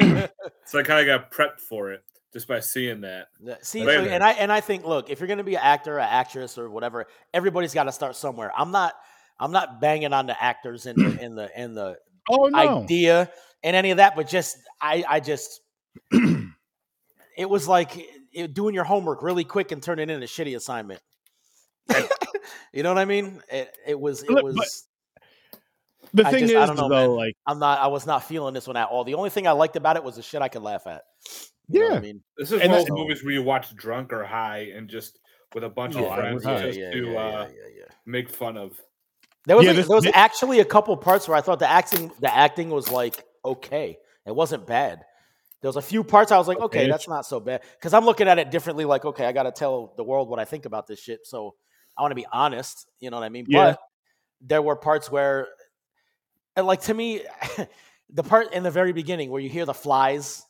Mm-hmm. 0.00 0.24
So 0.64 0.78
I 0.78 0.82
kind 0.82 1.00
of 1.00 1.20
got 1.20 1.30
prepped 1.30 1.60
for 1.60 1.92
it 1.92 2.02
just 2.32 2.48
by 2.48 2.60
seeing 2.60 3.02
that. 3.02 3.26
Yeah, 3.42 3.56
See, 3.60 3.84
so- 3.84 3.90
and 3.90 4.22
I 4.24 4.32
and 4.32 4.50
I 4.50 4.60
think, 4.60 4.86
look, 4.86 5.10
if 5.10 5.20
you're 5.20 5.28
gonna 5.28 5.44
be 5.44 5.54
an 5.56 5.60
actor, 5.62 5.98
an 5.98 6.08
actress, 6.08 6.56
or 6.56 6.70
whatever, 6.70 7.06
everybody's 7.34 7.74
got 7.74 7.84
to 7.84 7.92
start 7.92 8.16
somewhere. 8.16 8.50
I'm 8.56 8.70
not, 8.70 8.94
I'm 9.38 9.52
not 9.52 9.82
banging 9.82 10.14
on 10.14 10.26
the 10.26 10.42
actors 10.42 10.86
in 10.86 10.96
the 10.96 11.20
in 11.22 11.34
the 11.34 11.50
in 11.60 11.74
the 11.74 11.98
Oh 12.30 12.46
no. 12.46 12.82
idea 12.84 13.30
and 13.62 13.76
any 13.76 13.90
of 13.90 13.98
that, 13.98 14.16
but 14.16 14.28
just 14.28 14.56
I 14.80 15.04
I 15.06 15.20
just 15.20 15.60
it 16.10 17.48
was 17.50 17.68
like 17.68 17.90
it, 18.32 18.54
doing 18.54 18.74
your 18.74 18.84
homework 18.84 19.22
really 19.22 19.44
quick 19.44 19.72
and 19.72 19.82
turning 19.82 20.08
in 20.08 20.22
a 20.22 20.26
shitty 20.26 20.56
assignment. 20.56 21.00
you 22.72 22.82
know 22.82 22.90
what 22.94 22.98
I 22.98 23.04
mean? 23.04 23.42
It, 23.50 23.74
it 23.86 24.00
was 24.00 24.22
it 24.22 24.30
Look, 24.30 24.44
was. 24.44 24.86
But- 26.12 26.22
The 26.24 26.28
I 26.28 26.30
thing 26.30 26.40
just- 26.40 26.52
is, 26.54 26.56
I 26.58 26.66
don't 26.66 26.76
know, 26.76 26.88
though, 26.88 27.08
man. 27.08 27.16
like, 27.16 27.36
I'm 27.46 27.58
not. 27.58 27.78
I 27.80 27.86
was 27.88 28.06
not 28.06 28.24
feeling 28.24 28.54
this 28.54 28.66
one 28.66 28.76
at 28.76 28.88
all. 28.88 29.04
The 29.04 29.14
only 29.14 29.30
thing 29.30 29.46
I 29.46 29.52
liked 29.52 29.76
about 29.76 29.96
it 29.96 30.04
was 30.04 30.16
the 30.16 30.22
shit 30.22 30.42
I 30.42 30.48
could 30.48 30.62
laugh 30.62 30.86
at. 30.86 31.02
You 31.68 31.80
know 31.80 31.86
what 31.86 31.92
Yeah. 31.92 31.98
I 31.98 32.00
mean, 32.02 32.22
This 32.36 32.52
is 32.52 32.60
And 32.60 32.70
one 32.72 32.80
of 32.80 32.86
that- 32.86 32.90
those 32.92 32.98
movies 32.98 33.24
where 33.24 33.32
you 33.32 33.42
watch 33.42 33.74
drunk 33.74 34.12
or 34.12 34.24
high 34.24 34.70
and 34.74 34.88
just 34.88 35.18
with 35.54 35.64
a 35.64 35.68
bunch 35.68 35.96
Oh, 35.96 36.04
of 36.06 36.14
friends 36.14 36.44
would- 36.44 36.58
just 36.58 36.78
yeah, 36.78 36.90
to 36.90 36.98
yeah, 37.12 37.18
uh, 37.18 37.22
yeah, 37.22 37.48
yeah, 37.48 37.68
yeah. 37.78 37.84
make 38.06 38.28
fun 38.30 38.56
of. 38.56 38.80
There 39.46 39.56
was 39.56 39.64
Yeah, 39.64 39.70
like- 39.72 39.76
this- 39.76 39.88
there 39.88 39.96
was 39.96 40.04
thi- 40.04 40.12
actually 40.14 40.60
a 40.60 40.64
couple 40.64 40.96
parts 40.96 41.26
where 41.28 41.36
I 41.36 41.40
thought 41.40 41.58
the 41.58 41.68
acting 41.70 42.10
the 42.20 42.32
acting 42.34 42.70
was 42.70 42.90
like 42.90 43.24
okay. 43.44 43.98
It 44.26 44.34
wasn't 44.34 44.66
bad. 44.66 45.04
There 45.62 45.68
was 45.68 45.76
a 45.76 45.82
few 45.82 46.02
parts 46.04 46.30
I 46.32 46.38
was 46.38 46.46
like, 46.48 46.58
okay, 46.58 46.64
Okay-ish. 46.80 46.90
that's 46.90 47.08
not 47.08 47.24
so 47.26 47.38
bad. 47.40 47.62
Because 47.78 47.92
I'm 47.94 48.04
looking 48.04 48.26
at 48.28 48.38
it 48.38 48.50
differently. 48.50 48.84
Like, 48.84 49.04
okay, 49.04 49.26
I 49.26 49.32
got 49.32 49.44
to 49.44 49.52
tell 49.52 49.94
the 49.96 50.02
world 50.04 50.28
what 50.28 50.38
I 50.40 50.44
think 50.44 50.64
about 50.64 50.86
this 50.88 51.00
shit. 51.00 51.24
So 51.26 51.54
I 51.96 52.02
want 52.02 52.10
to 52.12 52.16
be 52.16 52.26
honest. 52.32 52.88
You 53.00 53.10
know 53.10 53.16
what 53.18 53.24
I 53.24 53.28
mean? 53.28 53.46
Yeah. 53.48 53.70
But 53.72 53.78
there 54.40 54.62
were 54.62 54.74
parts 54.76 55.10
where, 55.10 55.46
and 56.56 56.66
like 56.66 56.82
to 56.82 56.94
me, 56.94 57.22
the 58.10 58.22
part 58.22 58.52
in 58.52 58.62
the 58.62 58.70
very 58.70 58.92
beginning 58.92 59.30
where 59.30 59.40
you 59.40 59.48
hear 59.48 59.64
the 59.66 59.74
flies, 59.74 60.44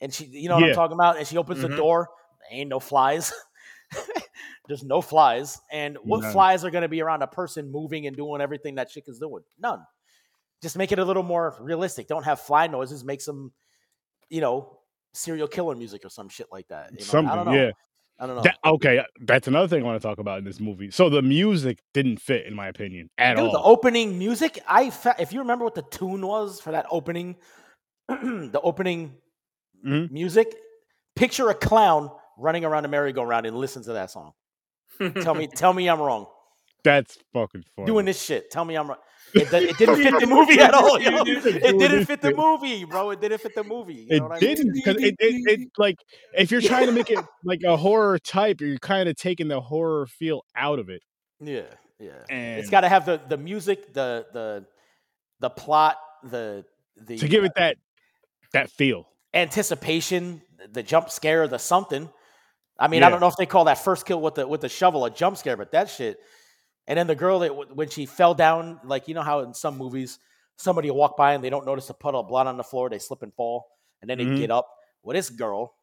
and 0.00 0.12
she, 0.12 0.24
you 0.26 0.48
know 0.48 0.56
what 0.56 0.62
Yeah. 0.64 0.68
I'm 0.70 0.74
talking 0.74 0.94
about, 0.94 1.18
and 1.18 1.26
she 1.26 1.36
opens 1.36 1.60
Mhm. 1.60 1.70
the 1.70 1.76
door. 1.76 2.08
Ain't 2.50 2.68
no 2.70 2.80
flies. 2.80 3.32
There's 4.68 4.82
no 4.82 5.00
flies. 5.00 5.60
And 5.70 5.96
what 6.04 6.22
None. 6.22 6.32
flies 6.32 6.64
are 6.64 6.70
going 6.70 6.82
to 6.82 6.88
be 6.88 7.00
around 7.02 7.22
a 7.22 7.26
person 7.26 7.70
moving 7.70 8.06
and 8.06 8.16
doing 8.16 8.40
everything 8.40 8.76
that 8.76 8.90
chick 8.90 9.04
is 9.08 9.18
doing? 9.18 9.42
None. 9.58 9.80
Just 10.62 10.76
make 10.76 10.92
it 10.92 10.98
a 10.98 11.04
little 11.04 11.22
more 11.22 11.54
realistic. 11.60 12.06
Don't 12.06 12.24
have 12.24 12.40
fly 12.40 12.66
noises. 12.66 13.04
Make 13.04 13.20
some, 13.20 13.52
you 14.30 14.40
know, 14.40 14.78
serial 15.12 15.48
killer 15.48 15.74
music 15.74 16.04
or 16.04 16.08
some 16.08 16.28
shit 16.28 16.46
like 16.50 16.66
that. 16.68 16.90
You 16.92 16.98
know? 16.98 17.02
I 17.02 17.04
something, 17.04 17.36
don't 17.36 17.44
know. 17.46 17.52
yeah. 17.52 17.70
I 18.18 18.26
don't 18.26 18.36
know. 18.36 18.42
That, 18.42 18.58
okay, 18.64 19.04
that's 19.20 19.48
another 19.48 19.66
thing 19.68 19.82
I 19.82 19.86
want 19.86 20.00
to 20.00 20.06
talk 20.06 20.18
about 20.18 20.38
in 20.38 20.44
this 20.44 20.60
movie. 20.60 20.90
So 20.90 21.08
the 21.10 21.20
music 21.22 21.80
didn't 21.92 22.18
fit, 22.18 22.46
in 22.46 22.54
my 22.54 22.68
opinion, 22.68 23.10
at 23.18 23.34
Dude, 23.36 23.46
all. 23.46 23.52
the 23.52 23.60
opening 23.60 24.18
music, 24.18 24.60
I 24.68 24.90
fa- 24.90 25.16
if 25.18 25.32
you 25.32 25.40
remember 25.40 25.64
what 25.64 25.74
the 25.74 25.82
tune 25.82 26.24
was 26.26 26.60
for 26.60 26.70
that 26.70 26.86
opening, 26.90 27.36
the 28.08 28.60
opening 28.62 29.16
Mhm. 29.84 30.10
music, 30.10 30.54
picture 31.16 31.48
a 31.50 31.54
clown 31.54 32.10
running 32.38 32.64
around 32.64 32.84
a 32.84 32.88
merry-go-round 32.88 33.46
and 33.46 33.56
listen 33.56 33.82
to 33.84 33.92
that 33.94 34.10
song. 34.10 34.32
Tell 35.20 35.34
me, 35.34 35.46
tell 35.54 35.72
me 35.72 35.88
I'm 35.88 36.00
wrong. 36.00 36.26
That's 36.84 37.18
fucking 37.32 37.64
funny. 37.74 37.86
Doing 37.86 38.04
this 38.06 38.22
shit. 38.22 38.50
Tell 38.50 38.64
me 38.64 38.76
I'm 38.76 38.88
wrong. 38.88 38.98
It, 39.34 39.52
it 39.52 39.78
didn't 39.78 39.96
fit 39.96 40.20
the 40.20 40.26
movie 40.26 40.60
at 40.60 40.74
all. 40.74 41.00
Yo. 41.00 41.10
It 41.24 41.78
didn't 41.78 42.04
fit 42.06 42.20
the 42.20 42.34
movie, 42.34 42.84
bro. 42.84 43.10
It 43.10 43.20
didn't 43.20 43.40
fit 43.40 43.54
the 43.54 43.64
movie. 43.64 43.94
You 43.94 44.06
it 44.08 44.20
know 44.20 44.28
what 44.28 44.40
didn't 44.40 44.72
because 44.72 44.96
it, 44.96 45.16
it, 45.18 45.60
it 45.60 45.68
like 45.76 45.96
if 46.34 46.52
you're 46.52 46.60
trying 46.60 46.86
to 46.86 46.92
make 46.92 47.10
it 47.10 47.18
like 47.44 47.62
a 47.64 47.76
horror 47.76 48.18
type, 48.18 48.60
you're 48.60 48.78
kind 48.78 49.08
of 49.08 49.16
taking 49.16 49.48
the 49.48 49.60
horror 49.60 50.06
feel 50.06 50.44
out 50.54 50.78
of 50.78 50.88
it. 50.88 51.02
Yeah, 51.40 51.62
yeah. 51.98 52.12
And 52.30 52.60
it's 52.60 52.70
got 52.70 52.82
to 52.82 52.88
have 52.88 53.06
the 53.06 53.20
the 53.28 53.36
music, 53.36 53.92
the 53.92 54.26
the 54.32 54.66
the 55.40 55.50
plot, 55.50 55.96
the 56.22 56.64
the 56.96 57.18
to 57.18 57.28
give 57.28 57.42
it 57.44 57.52
uh, 57.56 57.60
that 57.60 57.76
that 58.52 58.70
feel. 58.70 59.08
anticipation, 59.32 60.42
the 60.72 60.82
jump 60.82 61.10
scare, 61.10 61.48
the 61.48 61.58
something. 61.58 62.08
I 62.78 62.88
mean, 62.88 63.02
I 63.02 63.10
don't 63.10 63.20
know 63.20 63.28
if 63.28 63.36
they 63.36 63.46
call 63.46 63.64
that 63.64 63.78
first 63.78 64.06
kill 64.06 64.20
with 64.20 64.34
the 64.36 64.46
with 64.46 64.60
the 64.60 64.68
shovel 64.68 65.04
a 65.04 65.10
jump 65.10 65.36
scare, 65.36 65.56
but 65.56 65.72
that 65.72 65.90
shit. 65.90 66.20
And 66.86 66.98
then 66.98 67.06
the 67.06 67.14
girl 67.14 67.38
that 67.40 67.74
when 67.74 67.88
she 67.88 68.06
fell 68.06 68.34
down, 68.34 68.80
like 68.84 69.08
you 69.08 69.14
know 69.14 69.22
how 69.22 69.40
in 69.40 69.54
some 69.54 69.78
movies 69.78 70.18
somebody 70.56 70.90
walk 70.90 71.16
by 71.16 71.34
and 71.34 71.42
they 71.42 71.50
don't 71.50 71.66
notice 71.66 71.88
a 71.90 71.94
puddle 71.94 72.20
of 72.20 72.28
blood 72.28 72.46
on 72.46 72.56
the 72.56 72.64
floor, 72.64 72.90
they 72.90 72.98
slip 72.98 73.22
and 73.22 73.32
fall, 73.34 73.66
and 74.00 74.10
then 74.10 74.18
they 74.18 74.26
Mhm. 74.26 74.38
get 74.38 74.50
up. 74.50 74.68
Well, 75.02 75.14
this 75.14 75.30
girl, 75.30 75.74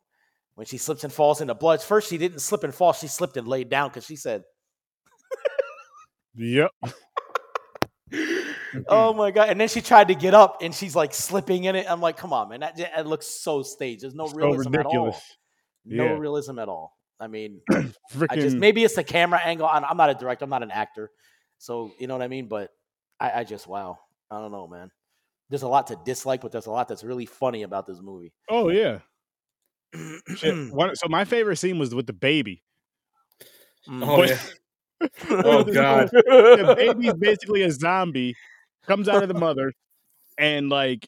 when 0.55 0.67
she 0.67 0.77
slips 0.77 1.03
and 1.03 1.11
falls 1.11 1.41
in 1.41 1.47
the 1.47 1.55
blood, 1.55 1.81
first 1.81 2.09
she 2.09 2.17
didn't 2.17 2.39
slip 2.39 2.63
and 2.63 2.73
fall, 2.73 2.93
she 2.93 3.07
slipped 3.07 3.37
and 3.37 3.47
laid 3.47 3.69
down 3.69 3.89
because 3.89 4.05
she 4.05 4.15
said, 4.15 4.43
Yep. 6.35 6.71
"Oh 8.87 9.13
my 9.13 9.31
god!" 9.31 9.49
And 9.49 9.59
then 9.59 9.67
she 9.67 9.81
tried 9.81 10.07
to 10.07 10.15
get 10.15 10.33
up 10.33 10.59
and 10.61 10.73
she's 10.73 10.95
like 10.95 11.13
slipping 11.13 11.65
in 11.65 11.75
it. 11.75 11.85
I'm 11.89 11.99
like, 11.99 12.15
"Come 12.17 12.31
on, 12.31 12.49
man, 12.49 12.61
that, 12.61 12.77
that 12.77 13.07
looks 13.07 13.27
so 13.27 13.63
staged. 13.63 14.03
There's 14.03 14.15
no 14.15 14.29
realism 14.29 14.75
at 14.75 14.85
all. 14.85 15.13
No 15.85 16.05
Yeah. 16.05 16.17
realism 16.17 16.59
at 16.59 16.69
all." 16.69 16.97
I 17.21 17.27
mean, 17.27 17.61
Freaking 17.71 17.93
I 18.29 18.35
just 18.35 18.57
maybe 18.57 18.83
it's 18.83 18.95
the 18.95 19.03
camera 19.03 19.39
angle. 19.43 19.67
I'm, 19.67 19.85
I'm 19.85 19.95
not 19.95 20.09
a 20.09 20.15
director. 20.15 20.43
I'm 20.43 20.49
not 20.49 20.63
an 20.63 20.71
actor, 20.71 21.11
so 21.59 21.91
you 21.99 22.07
know 22.07 22.15
what 22.15 22.23
I 22.23 22.27
mean. 22.27 22.47
But 22.47 22.71
I, 23.19 23.41
I 23.41 23.43
just 23.43 23.67
wow. 23.67 23.99
I 24.31 24.39
don't 24.39 24.51
know, 24.51 24.67
man. 24.67 24.89
There's 25.49 25.61
a 25.63 25.67
lot 25.67 25.87
to 25.87 25.97
dislike, 26.05 26.41
but 26.41 26.51
there's 26.51 26.65
a 26.65 26.71
lot 26.71 26.87
that's 26.87 27.03
really 27.03 27.25
funny 27.25 27.63
about 27.63 27.85
this 27.85 27.99
movie. 28.01 28.33
Oh 28.49 28.69
yeah. 28.69 28.99
Shit. 30.35 30.55
So 30.95 31.07
my 31.09 31.25
favorite 31.25 31.57
scene 31.57 31.77
was 31.77 31.93
with 31.93 32.07
the 32.07 32.13
baby. 32.13 32.63
Mm. 33.89 34.03
Oh 34.07 34.17
But- 34.17 34.29
yeah. 34.29 34.37
Oh, 35.31 35.63
God. 35.63 36.09
the 36.11 36.75
baby's 36.77 37.13
basically 37.15 37.63
a 37.63 37.71
zombie, 37.71 38.35
comes 38.85 39.09
out 39.09 39.23
of 39.23 39.29
the 39.29 39.33
mother, 39.39 39.73
and 40.37 40.69
like 40.69 41.07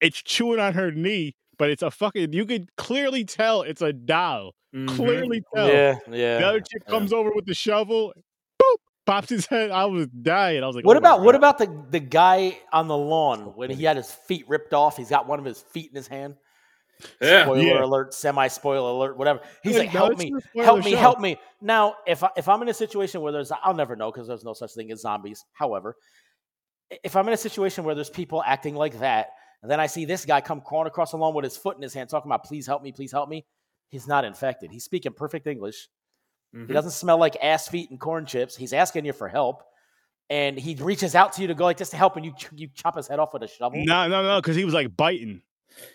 it's 0.00 0.22
chewing 0.22 0.60
on 0.60 0.74
her 0.74 0.92
knee, 0.92 1.34
but 1.58 1.68
it's 1.70 1.82
a 1.82 1.90
fucking 1.90 2.32
you 2.32 2.46
could 2.46 2.68
clearly 2.76 3.24
tell 3.24 3.62
it's 3.62 3.82
a 3.82 3.92
doll. 3.92 4.52
Mhm. 4.76 4.88
Clearly 4.96 5.42
tell. 5.54 5.68
yeah, 5.68 5.98
yeah. 6.10 6.38
The 6.38 6.46
other 6.46 6.60
chick 6.60 6.82
yeah. 6.86 6.90
comes 6.90 7.12
over 7.12 7.30
with 7.34 7.46
the 7.46 7.54
shovel, 7.54 8.12
boop, 8.62 8.76
pops 9.06 9.30
his 9.30 9.46
head. 9.46 9.70
I 9.70 9.86
was 9.86 10.06
dying. 10.08 10.62
I 10.62 10.66
was 10.66 10.76
like, 10.76 10.84
What 10.84 10.96
oh 10.96 10.98
about 10.98 11.22
what 11.22 11.34
about 11.34 11.56
the 11.58 11.84
the 11.90 12.00
guy 12.00 12.58
on 12.72 12.86
the 12.88 12.96
lawn 12.96 13.54
when 13.56 13.70
he 13.70 13.84
had 13.84 13.96
his 13.96 14.10
feet 14.10 14.44
ripped 14.48 14.74
off? 14.74 14.96
He's 14.98 15.08
got 15.08 15.26
one 15.26 15.38
of 15.38 15.44
his 15.46 15.62
feet 15.62 15.90
in 15.90 15.96
his 15.96 16.06
hand. 16.08 16.34
Yeah. 17.20 17.44
Spoiler 17.44 17.62
Yeah. 17.62 17.84
alert, 17.84 18.14
semi 18.14 18.48
spoiler 18.48 18.90
alert, 18.90 19.16
whatever. 19.18 19.40
He's 19.62 19.74
Yeah, 19.74 19.78
like, 19.80 19.94
no, 19.94 20.00
"Help 20.00 20.12
it's 20.12 20.18
me, 20.22 20.32
help 20.62 20.84
me, 20.84 20.90
show. 20.92 20.96
help 20.96 21.20
me." 21.20 21.36
Now, 21.60 21.96
if 22.06 22.22
I, 22.22 22.30
if 22.36 22.48
I'm 22.48 22.60
in 22.62 22.68
a 22.68 22.74
situation 22.74 23.20
where 23.22 23.32
there's, 23.32 23.52
I'll 23.52 23.74
never 23.74 23.96
know 23.96 24.10
because 24.10 24.26
there's 24.28 24.44
no 24.44 24.52
such 24.54 24.72
thing 24.74 24.90
as 24.90 25.00
zombies. 25.00 25.44
However, 25.52 25.96
if 27.04 27.16
I'm 27.16 27.26
in 27.28 27.34
a 27.34 27.38
situation 27.38 27.84
where 27.84 27.94
there's 27.94 28.10
people 28.10 28.42
acting 28.44 28.74
like 28.74 28.98
that, 29.00 29.28
and 29.62 29.70
then 29.70 29.78
I 29.80 29.86
see 29.86 30.04
this 30.04 30.24
guy 30.24 30.40
come 30.40 30.60
crawling 30.62 30.86
across 30.86 31.10
the 31.10 31.18
lawn 31.18 31.34
with 31.34 31.44
his 31.44 31.56
foot 31.56 31.76
in 31.76 31.82
his 31.82 31.92
hand, 31.94 32.08
talking 32.08 32.30
about, 32.30 32.44
"Please 32.44 32.66
help 32.66 32.82
me, 32.82 32.92
please 32.92 33.12
help 33.12 33.28
me," 33.28 33.44
he's 33.88 34.06
not 34.06 34.24
infected. 34.24 34.70
He's 34.70 34.84
speaking 34.84 35.12
perfect 35.12 35.46
English. 35.46 35.88
Mhm. 36.54 36.66
He 36.68 36.72
doesn't 36.72 36.92
smell 36.92 37.18
like 37.18 37.36
ass 37.42 37.68
feet 37.68 37.90
and 37.90 37.98
corn 38.00 38.26
chips. 38.26 38.56
He's 38.56 38.72
asking 38.72 39.04
you 39.04 39.12
for 39.12 39.28
help, 39.28 39.62
and 40.30 40.58
he 40.58 40.74
reaches 40.76 41.14
out 41.14 41.32
to 41.34 41.42
you 41.42 41.48
to 41.48 41.54
go 41.54 41.64
like 41.64 41.76
this 41.76 41.90
to 41.90 41.96
help, 41.96 42.16
and 42.16 42.24
you 42.24 42.32
ch- 42.32 42.48
you 42.54 42.68
chop 42.74 42.96
his 42.96 43.08
head 43.08 43.18
off 43.18 43.32
with 43.32 43.42
a 43.42 43.48
shovel. 43.48 43.82
No, 43.84 44.06
no, 44.08 44.22
no, 44.22 44.40
because 44.40 44.56
he 44.56 44.64
was 44.64 44.74
like 44.74 44.96
biting. 44.96 45.42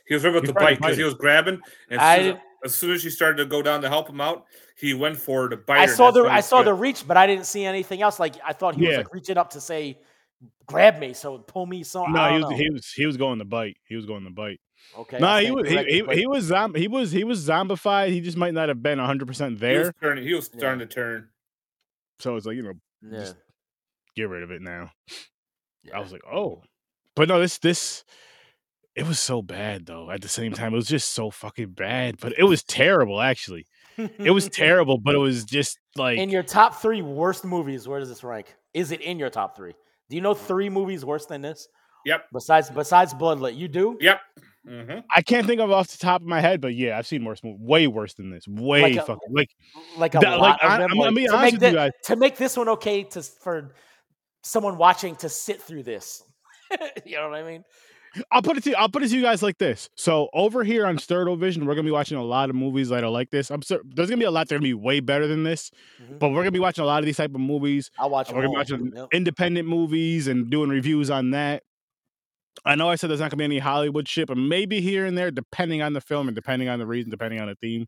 He 0.08 0.14
was 0.14 0.24
right 0.24 0.30
about 0.32 0.44
He's 0.44 0.50
the 0.50 0.54
trying 0.54 0.76
to 0.76 0.82
bite 0.82 0.86
because 0.86 0.98
he 0.98 1.04
was 1.04 1.14
grabbing. 1.16 1.60
And 1.90 2.00
I 2.00 2.16
as, 2.18 2.20
soon 2.20 2.28
as, 2.28 2.34
didn't- 2.36 2.72
soon 2.74 2.92
as 2.92 3.02
she 3.02 3.10
started 3.10 3.38
to 3.38 3.46
go 3.46 3.62
down 3.64 3.82
to 3.82 3.90
help 3.90 4.08
him 4.10 4.22
out, 4.22 4.46
he 4.78 4.94
went 4.94 5.18
for 5.18 5.44
her 5.44 5.50
to 5.50 5.58
bite 5.58 5.80
I 5.80 5.86
saw 5.88 6.12
the 6.12 6.24
I 6.26 6.42
saw 6.42 6.62
the 6.62 6.74
reach, 6.74 7.08
but 7.08 7.18
I 7.18 7.26
didn't 7.26 7.46
see 7.46 7.66
anything 7.66 8.02
else. 8.02 8.20
Like 8.20 8.36
I 8.46 8.54
thought 8.54 8.76
he 8.76 8.86
was 8.86 8.98
like 8.98 9.14
reaching 9.14 9.38
up 9.38 9.50
to 9.52 9.62
say, 9.62 9.98
"Grab 10.66 11.00
me," 11.00 11.14
so 11.14 11.38
pull 11.40 11.66
me. 11.66 11.84
So 11.84 12.06
No, 12.06 12.28
he 12.30 12.34
was 12.36 12.42
know. 12.50 12.50
he 12.58 12.70
was 12.70 12.92
he 12.92 13.06
was 13.06 13.18
going 13.18 13.40
to 13.40 13.46
bite. 13.46 13.78
He 13.88 13.96
was 13.96 14.06
going 14.06 14.24
to 14.26 14.30
bite. 14.32 14.60
okay. 14.98 15.20
no, 15.20 15.28
I 15.28 15.44
he 15.46 15.52
was 15.52 15.68
he, 15.70 15.78
he, 15.84 16.04
he 16.22 16.28
was 16.28 16.46
zom- 16.46 16.76
he 16.76 16.88
was 16.88 17.12
he 17.12 17.24
was 17.24 17.46
zombified. 17.48 18.10
He 18.10 18.22
just 18.22 18.38
might 18.38 18.54
not 18.54 18.70
have 18.70 18.82
been 18.82 19.00
hundred 19.00 19.28
percent 19.28 19.50
He 19.52 19.54
was 19.54 19.60
there. 19.62 19.94
turning. 20.02 20.24
He 20.26 20.34
was 20.34 20.50
Yeah. 20.54 20.60
starting 20.60 20.80
to 20.80 20.94
turn. 20.94 21.30
So 22.20 22.36
it's 22.36 22.46
like 22.46 22.56
you 22.56 22.64
know, 22.64 22.74
yeah, 23.04 23.20
just 23.20 23.36
get 24.16 24.30
rid 24.30 24.44
of 24.44 24.52
it 24.52 24.62
now. 24.62 24.92
yeah. 25.84 25.98
I 25.98 26.00
was 26.00 26.12
like, 26.12 26.24
oh, 26.32 26.62
but 27.16 27.28
no, 27.28 27.40
this 27.40 27.58
this 27.60 28.04
it 28.96 29.08
was 29.08 29.20
so 29.20 29.42
bad 29.42 29.86
though. 29.86 30.12
At 30.12 30.22
the 30.22 30.28
same 30.28 30.52
time, 30.54 30.74
it 30.74 30.78
was 30.78 30.88
just 30.88 31.12
so 31.14 31.30
fucking 31.32 31.70
bad. 31.72 32.18
But 32.20 32.34
it 32.38 32.44
was 32.44 32.64
terrible. 32.64 33.22
Actually, 33.22 33.66
it 33.98 34.32
was 34.32 34.50
terrible. 34.54 34.98
But 34.98 35.16
it 35.16 35.20
was 35.20 35.46
just 35.46 35.80
like 35.96 36.18
in 36.18 36.30
your 36.30 36.44
top 36.44 36.76
three 36.82 37.02
worst 37.02 37.46
movies, 37.46 37.88
where 37.88 38.00
does 38.00 38.10
this 38.10 38.24
rank? 38.24 38.54
Is 38.74 38.92
it 38.92 39.02
in 39.02 39.18
your 39.20 39.30
top 39.30 39.56
three? 39.56 39.74
Do 40.12 40.16
you 40.18 40.22
know 40.22 40.34
three 40.36 40.70
movies 40.70 41.04
worse 41.04 41.26
than 41.26 41.42
this? 41.42 41.68
Yep. 42.06 42.26
Besides 42.34 42.70
besides 42.70 43.14
Blood 43.14 43.40
Lake, 43.40 43.56
you 43.58 43.68
do. 43.68 43.98
Yep. 44.02 44.20
hmm 44.68 45.00
I 45.16 45.22
can't 45.22 45.48
think 45.48 45.62
of 45.62 45.72
off 45.72 45.88
the 45.88 45.98
top 45.98 46.22
of 46.22 46.28
my 46.28 46.42
head. 46.42 46.60
But 46.62 46.76
yeah, 46.76 46.98
I've 46.98 47.08
seen 47.08 47.24
worse 47.24 47.40
way 47.44 47.88
worse 47.88 48.14
than 48.16 48.30
this. 48.30 48.48
Way 48.48 48.82
Like 48.82 48.96
a- 48.98 49.02
fucking 49.06 49.30
like 49.34 49.50
Like 49.98 50.16
a 50.16 50.20
that- 50.20 50.32
lot 50.38 50.60
like 50.60 50.64
of 50.64 50.70
I, 50.72 50.78
them. 50.80 50.92
I'm 50.92 50.98
gonna 50.98 51.10
like, 51.12 51.16
be 51.16 51.26
to, 51.28 51.34
honest 51.36 51.54
make 51.54 51.62
with 51.62 51.72
you 51.72 51.78
guys. 51.78 51.92
to 52.06 52.16
make 52.18 52.36
this 52.38 52.58
one 52.58 52.70
okay 52.70 53.04
to 53.04 53.24
for 53.24 53.74
someone 54.44 54.78
watching 54.78 55.16
to 55.18 55.30
sit 55.30 55.62
through 55.62 55.84
this. 55.84 56.24
you 57.06 57.16
know 57.16 57.30
what 57.30 57.38
I 57.40 57.44
mean? 57.44 57.64
I'll 58.32 58.42
put 58.42 58.58
it 58.58 58.64
to 58.66 58.74
I'll 58.78 58.90
put 58.90 59.04
it 59.04 59.10
to 59.10 59.16
you 59.16 59.22
guys 59.22 59.42
like 59.42 59.58
this. 59.58 59.90
So 59.96 60.30
over 60.34 60.64
here 60.64 60.86
on 60.86 60.98
Sturdo 60.98 61.38
Vision, 61.38 61.66
we're 61.66 61.76
gonna 61.76 61.86
be 61.86 61.92
watching 61.92 62.18
a 62.18 62.24
lot 62.24 62.50
of 62.50 62.56
movies 62.56 62.90
that 62.90 63.04
are 63.04 63.10
like 63.10 63.30
this. 63.30 63.50
I'm 63.50 63.62
cer- 63.62 63.82
there's 63.86 64.10
gonna 64.10 64.20
be 64.20 64.26
a 64.26 64.32
lot 64.32 64.50
that 64.50 64.56
are 64.56 64.58
gonna 64.60 64.68
be 64.68 64.74
way 64.74 65.00
better 65.00 65.28
than 65.28 65.44
this, 65.44 65.72
Mhm. 66.02 66.20
but 66.20 66.30
we're 66.30 66.42
gonna 66.42 66.52
be 66.52 66.60
watching 66.60 66.84
a 66.84 66.88
lot 66.88 67.00
of 67.00 67.06
these 67.06 67.18
type 67.18 67.34
of 67.34 67.40
movies. 67.42 67.90
I'll 67.98 68.10
watch. 68.10 68.30
We're 68.30 68.42
gonna 68.42 68.50
be 68.50 68.56
watching 68.56 68.92
Yep. 68.96 69.08
independent 69.14 69.68
movies 69.68 70.28
and 70.28 70.50
doing 70.50 70.70
reviews 70.70 71.10
on 71.10 71.32
that. 71.32 71.64
I 72.66 72.76
know 72.76 72.90
I 72.90 72.96
said 72.96 73.10
there's 73.10 73.20
not 73.22 73.32
gonna 73.32 73.38
be 73.40 73.46
any 73.46 73.60
Hollywood 73.60 74.08
shit, 74.08 74.28
but 74.28 74.38
maybe 74.38 74.82
here 74.82 75.06
and 75.06 75.18
there, 75.18 75.32
depending 75.32 75.82
on 75.82 75.94
the 75.94 76.02
film 76.02 76.28
and 76.28 76.36
depending 76.36 76.68
on 76.68 76.80
the 76.80 76.86
reason, 76.86 77.10
depending 77.12 77.40
on 77.40 77.48
the 77.48 77.56
theme. 77.56 77.88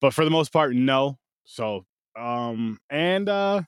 But 0.00 0.14
for 0.14 0.24
the 0.24 0.30
most 0.30 0.52
part, 0.52 0.74
no. 0.74 1.18
So 1.44 1.84
um 2.16 2.78
and 2.88 3.28
uh 3.28 3.62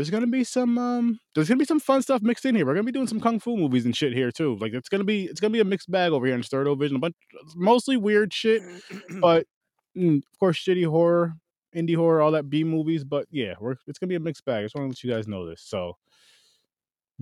there's 0.00 0.08
gonna 0.08 0.26
be 0.26 0.44
some 0.44 0.78
um 0.78 1.20
there's 1.34 1.46
gonna 1.46 1.58
be 1.58 1.66
some 1.66 1.78
fun 1.78 2.00
stuff 2.00 2.22
mixed 2.22 2.46
in 2.46 2.54
here. 2.54 2.64
We're 2.64 2.72
gonna 2.72 2.84
be 2.84 2.90
doing 2.90 3.06
some 3.06 3.20
kung 3.20 3.38
fu 3.38 3.54
movies 3.54 3.84
and 3.84 3.94
shit 3.94 4.14
here 4.14 4.32
too. 4.32 4.56
Like 4.56 4.72
it's 4.72 4.88
gonna 4.88 5.04
be 5.04 5.26
it's 5.26 5.40
gonna 5.40 5.52
be 5.52 5.60
a 5.60 5.64
mixed 5.64 5.90
bag 5.90 6.12
over 6.12 6.24
here 6.24 6.34
in 6.34 6.40
Sturdo 6.40 6.78
Vision. 6.78 6.96
A 6.96 7.00
bunch 7.00 7.14
mostly 7.54 7.98
weird 7.98 8.32
shit, 8.32 8.62
but 9.20 9.46
mm, 9.94 10.16
of 10.16 10.38
course 10.38 10.58
shitty 10.58 10.86
horror, 10.86 11.34
indie 11.76 11.96
horror, 11.96 12.22
all 12.22 12.30
that 12.30 12.48
B 12.48 12.64
movies. 12.64 13.04
But 13.04 13.26
yeah, 13.30 13.56
we're 13.60 13.76
it's 13.86 13.98
gonna 13.98 14.08
be 14.08 14.14
a 14.14 14.20
mixed 14.20 14.46
bag. 14.46 14.60
I 14.60 14.62
just 14.62 14.74
want 14.74 14.86
to 14.86 14.88
let 14.88 15.04
you 15.04 15.12
guys 15.12 15.28
know 15.28 15.46
this. 15.46 15.60
So 15.60 15.98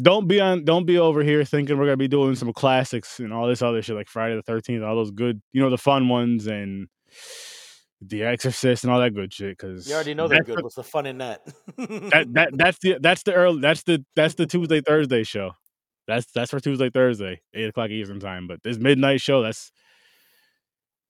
don't 0.01 0.29
be 0.29 0.41
on 0.41 0.65
don't 0.65 0.87
be 0.87 0.99
over 0.99 1.25
here 1.25 1.45
thinking 1.45 1.79
we're 1.79 1.87
gonna 1.87 1.97
be 1.97 2.07
doing 2.07 2.37
some 2.37 2.53
classics 2.53 3.19
and 3.19 3.33
all 3.33 3.49
this 3.49 3.61
other 3.61 3.83
shit 3.83 3.97
like 3.97 4.07
Friday 4.07 4.37
the 4.37 4.43
thirteenth, 4.43 4.85
all 4.85 4.95
those 4.95 5.11
good, 5.11 5.43
you 5.53 5.61
know, 5.61 5.71
the 5.71 5.79
fun 5.79 6.09
ones 6.09 6.47
and 6.47 6.87
the 8.01 8.23
Exorcist 8.23 8.85
and 8.85 8.93
all 8.93 9.01
that 9.01 9.15
good 9.15 9.33
shit. 9.33 9.57
Because 9.57 9.89
You 9.89 9.95
already 9.95 10.15
know 10.15 10.29
they're 10.29 10.43
good. 10.43 10.63
What's 10.63 10.77
the 10.77 10.85
fun 10.85 11.07
in 11.07 11.19
that? 11.19 11.45
that 11.77 12.27
that 12.33 12.51
that's 12.53 12.79
the 12.79 12.99
that's 13.01 13.23
the 13.25 13.35
early 13.35 13.61
that's 13.61 13.83
the 13.83 14.05
that's 14.15 14.35
the 14.35 14.47
Tuesday 14.49 14.81
Thursday 14.81 15.25
show. 15.25 15.53
That's 16.07 16.27
that's 16.33 16.51
for 16.51 16.61
Tuesday 16.61 16.91
Thursday, 16.91 17.41
eight 17.55 17.69
o'clock 17.69 17.91
Eastern 17.91 18.21
time. 18.21 18.47
But 18.47 18.63
this 18.63 18.79
midnight 18.79 19.21
show, 19.21 19.43
that's 19.43 19.73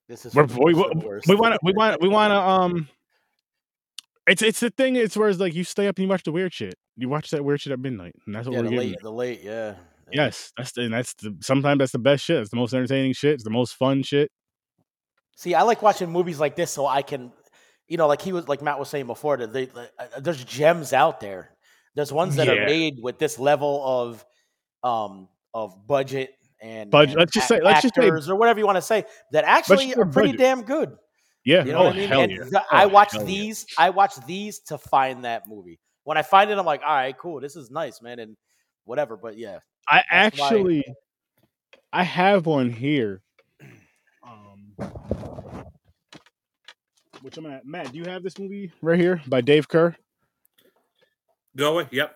this 0.09 0.24
is 0.24 0.35
we 0.35 0.42
worst 0.42 0.57
of 0.59 1.01
the 1.01 1.07
worst. 1.07 1.29
we 1.29 1.35
want 1.37 1.55
to 1.55 1.61
we 1.62 1.72
want 1.72 2.03
we 2.03 2.09
want 2.09 2.33
to 2.33 2.38
um. 2.38 2.88
It's 4.27 4.42
it's 4.42 4.61
the 4.61 4.70
thing. 4.70 4.96
It's 4.96 5.16
where 5.16 5.29
it's 5.29 5.38
like 5.38 5.55
you 5.55 5.64
stay 5.64 5.87
up 5.87 5.96
and 5.96 6.05
you 6.05 6.09
watch 6.09 6.24
the 6.24 6.33
weird 6.33 6.53
shit. 6.53 6.74
You 6.96 7.09
watch 7.09 7.31
that 7.31 7.44
weird 7.44 7.61
shit 7.61 7.72
at 7.72 7.79
midnight, 7.79 8.14
and 8.27 8.35
that's 8.35 8.46
what 8.46 8.55
yeah, 8.55 8.61
we're 8.61 8.64
the 8.64 8.70
getting. 8.70 8.90
late, 8.90 9.03
the 9.03 9.12
late, 9.12 9.40
yeah. 9.42 9.74
yeah. 10.11 10.24
Yes, 10.24 10.53
that's 10.57 10.72
the, 10.72 10.83
and 10.83 10.92
that's 10.92 11.14
the 11.14 11.37
sometimes 11.40 11.79
that's 11.79 11.92
the 11.92 11.98
best 11.98 12.24
shit. 12.24 12.40
It's 12.40 12.51
the 12.51 12.57
most 12.57 12.74
entertaining 12.74 13.14
shit. 13.14 13.35
It's 13.35 13.44
the 13.44 13.51
most 13.51 13.74
fun 13.74 14.03
shit. 14.03 14.31
See, 15.38 15.55
I 15.55 15.62
like 15.62 15.83
watching 15.83 16.11
movies 16.11 16.40
like 16.40 16.57
this 16.57 16.72
so 16.72 16.85
I 16.85 17.03
can, 17.03 17.31
you 17.87 17.96
know, 17.96 18.09
like 18.09 18.20
he 18.20 18.33
was, 18.33 18.48
like 18.48 18.61
Matt 18.61 18.77
was 18.81 18.88
saying 18.88 19.07
before, 19.07 19.37
that 19.37 19.53
they, 19.53 19.68
uh, 19.68 20.18
there's 20.18 20.42
gems 20.44 20.92
out 20.92 21.20
there. 21.20 21.53
There's 21.94 22.12
ones 22.12 22.35
that 22.37 22.48
Yeah. 22.48 22.55
are 22.55 22.66
made 22.66 22.98
with 23.01 23.20
this 23.20 23.38
level 23.38 23.81
of, 23.87 24.27
um, 24.83 25.29
of 25.55 25.87
budget 25.87 26.35
and, 26.61 26.90
Budget- 26.90 27.11
and 27.12 27.20
let's 27.20 27.33
just 27.33 27.46
say- 27.46 27.61
let's 27.61 27.83
just 27.83 27.94
say- 27.94 28.09
or 28.09 28.35
whatever 28.37 28.59
you 28.59 28.66
want 28.66 28.79
to 28.79 28.83
say 28.83 29.05
that 29.31 29.44
actually 29.44 29.94
are 29.94 30.07
pretty 30.07 30.31
budget. 30.33 30.40
damn 30.40 30.62
good. 30.62 30.96
Yeah. 31.44 31.64
You 31.64 31.70
know 31.70 31.79
oh 31.79 31.85
what 31.85 31.94
I 31.94 31.98
mean? 32.01 32.12
and 32.40 32.53
yeah. 32.53 32.64
I 32.72 32.85
Oh, 32.85 32.88
watch 32.88 33.12
hell 33.12 33.20
yeah. 33.20 33.27
these. 33.29 33.66
I 33.79 33.90
watch 33.90 34.16
these 34.27 34.59
to 34.66 34.77
find 34.77 35.24
that 35.24 35.46
movie. 35.46 35.79
When 36.03 36.18
I 36.18 36.22
find 36.22 36.51
it, 36.51 36.59
I'm 36.59 36.66
like, 36.66 36.83
all 36.85 36.92
right, 36.96 37.16
cool. 37.16 37.40
This 37.40 37.55
is 37.55 37.70
nice, 37.70 38.03
man, 38.03 38.18
and 38.18 38.37
whatever. 38.87 39.16
But 39.16 39.38
yeah, 39.38 39.61
I 39.88 39.98
why- 39.98 40.05
actually, 40.11 40.85
I 41.92 42.03
have 42.03 42.44
one 42.46 42.70
here. 42.70 43.22
Um, 44.27 44.74
which 47.22 47.37
I'm 47.37 47.46
at. 47.46 47.66
Matt, 47.66 47.92
do 47.92 47.98
you 47.98 48.04
have 48.04 48.22
this 48.22 48.38
movie 48.38 48.72
right 48.83 48.98
here 48.98 49.20
by 49.26 49.40
Dave 49.40 49.68
Kerr? 49.68 49.94
Go 51.57 51.74
away. 51.74 51.88
Yep. 51.90 52.14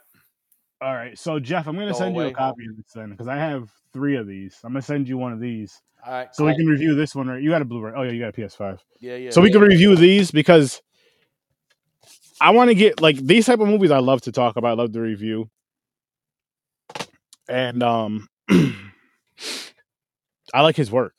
All 0.80 0.94
right, 0.94 1.16
so 1.16 1.38
Jeff, 1.38 1.68
I'm 1.68 1.76
gonna 1.76 1.92
Go 1.92 1.98
send 1.98 2.16
you 2.16 2.22
a 2.22 2.32
copy 2.32 2.64
of 2.68 2.76
this 2.76 2.92
then 2.92 3.10
because 3.10 3.28
I 3.28 3.36
have 3.36 3.70
three 3.92 4.16
of 4.16 4.26
these. 4.26 4.56
I'm 4.64 4.72
gonna 4.72 4.82
send 4.82 5.08
you 5.08 5.16
one 5.16 5.32
of 5.32 5.38
these 5.38 5.80
all 6.04 6.12
right. 6.12 6.34
so 6.34 6.44
we 6.44 6.56
can 6.56 6.66
review 6.66 6.96
this 6.96 7.14
one. 7.14 7.28
Right? 7.28 7.40
You 7.40 7.50
got 7.50 7.62
a 7.62 7.64
Blu-ray? 7.64 7.92
Oh 7.96 8.02
yeah, 8.02 8.10
you 8.10 8.20
got 8.20 8.36
a 8.36 8.40
PS5. 8.40 8.78
yeah, 8.98 9.14
yeah. 9.14 9.30
so 9.30 9.40
we 9.40 9.48
yeah. 9.48 9.52
can 9.52 9.62
review 9.62 9.94
these 9.94 10.32
because 10.32 10.82
I 12.40 12.50
want 12.50 12.70
to 12.70 12.74
get 12.74 13.00
like 13.00 13.16
these 13.16 13.46
type 13.46 13.60
of 13.60 13.68
movies. 13.68 13.92
I 13.92 14.00
love 14.00 14.22
to 14.22 14.32
talk 14.32 14.56
about. 14.56 14.70
I 14.70 14.82
love 14.82 14.92
to 14.92 15.00
review, 15.00 15.48
and 17.48 17.80
um, 17.84 18.26
I 18.50 18.74
like 20.62 20.74
his 20.74 20.90
work. 20.90 21.14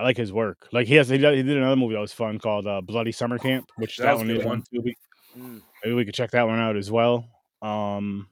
I 0.00 0.02
like 0.02 0.16
his 0.16 0.32
work. 0.32 0.66
Like 0.72 0.86
he 0.86 0.94
has, 0.94 1.10
he 1.10 1.18
did, 1.18 1.36
he 1.36 1.42
did 1.42 1.58
another 1.58 1.76
movie 1.76 1.94
that 1.94 2.00
was 2.00 2.12
fun 2.12 2.38
called 2.38 2.66
uh, 2.66 2.80
Bloody 2.80 3.12
Summer 3.12 3.38
Camp, 3.38 3.68
which 3.76 3.98
That 3.98 4.04
that, 4.04 4.16
one 4.16 4.30
is 4.30 4.38
one. 4.38 4.48
one 4.48 4.64
too. 4.72 4.92
Mm. 5.38 5.60
maybe 5.84 5.94
we 5.94 6.04
could 6.06 6.14
check 6.14 6.30
that 6.30 6.46
one 6.46 6.58
out 6.58 6.76
as 6.76 6.90
well. 6.90 7.28
Um, 7.60 8.26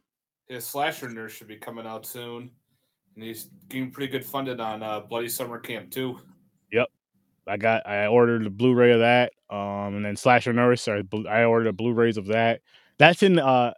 His 0.49 0.65
slasher 0.65 1.11
nurse 1.11 1.33
should 1.33 1.47
be 1.47 1.57
coming 1.57 1.87
out 1.87 2.07
soon, 2.07 2.51
and 3.15 3.25
he's 3.25 3.51
getting 3.69 3.91
pretty 3.91 4.11
good 4.11 4.25
funded 4.25 4.61
on 4.61 4.83
uh, 4.83 5.01
Bloody 5.01 5.29
Summer 5.29 5.59
Camp 5.59 5.91
too. 5.91 6.19
Yep, 6.73 6.89
I 7.47 7.57
got 7.59 7.87
I 7.87 8.07
ordered 8.07 8.45
the 8.45 8.51
Blu-ray 8.51 8.93
of 8.93 9.01
that. 9.01 9.33
Um, 9.51 9.97
and 9.97 10.05
then 10.05 10.17
Slasher 10.17 10.55
Nurse, 10.55 10.89
I, 10.89 11.03
I 11.29 11.45
ordered 11.45 11.69
a 11.69 11.73
Blu-rays 11.73 12.17
of 12.17 12.27
that. 12.29 12.63
That's 12.99 13.23
in 13.23 13.39
uh, 13.39 13.75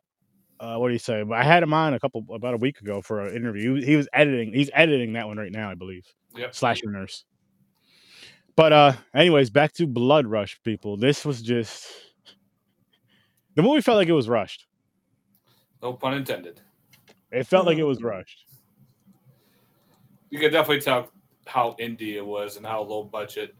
uh, 0.60 0.76
what 0.76 0.88
do 0.88 0.92
you 0.92 0.98
say? 1.00 1.24
I 1.32 1.42
had 1.42 1.62
him 1.62 1.74
on 1.74 1.94
a 1.94 1.98
couple 1.98 2.24
about 2.32 2.54
a 2.54 2.58
week 2.58 2.80
ago 2.80 3.02
for 3.02 3.20
an 3.20 3.34
interview. 3.34 3.84
He 3.84 3.96
was 3.96 4.08
editing. 4.12 4.52
He's 4.52 4.70
editing 4.74 5.14
that 5.14 5.26
one 5.26 5.38
right 5.38 5.52
now, 5.52 5.70
I 5.70 5.74
believe. 5.74 6.06
Yep. 6.36 6.54
Slasher 6.54 6.90
Nurse. 6.90 7.24
But 8.60 8.74
uh, 8.74 8.92
anyways, 9.14 9.48
back 9.48 9.72
to 9.76 9.86
Blood 9.86 10.26
Rush, 10.26 10.60
people. 10.62 10.98
This 10.98 11.24
was 11.24 11.40
just 11.40 11.86
the 13.54 13.62
movie 13.62 13.80
felt 13.80 13.96
like 13.96 14.08
it 14.08 14.12
was 14.12 14.28
rushed. 14.28 14.66
No 15.82 15.94
pun 15.94 16.12
intended. 16.12 16.60
It 17.32 17.44
felt 17.44 17.64
like 17.64 17.78
it 17.78 17.84
was 17.84 18.02
rushed. 18.02 18.44
You 20.28 20.38
could 20.38 20.52
definitely 20.52 20.82
tell 20.82 21.10
how 21.46 21.74
indie 21.80 22.16
it 22.16 22.26
was 22.26 22.58
and 22.58 22.66
how 22.66 22.82
low 22.82 23.02
budget. 23.02 23.54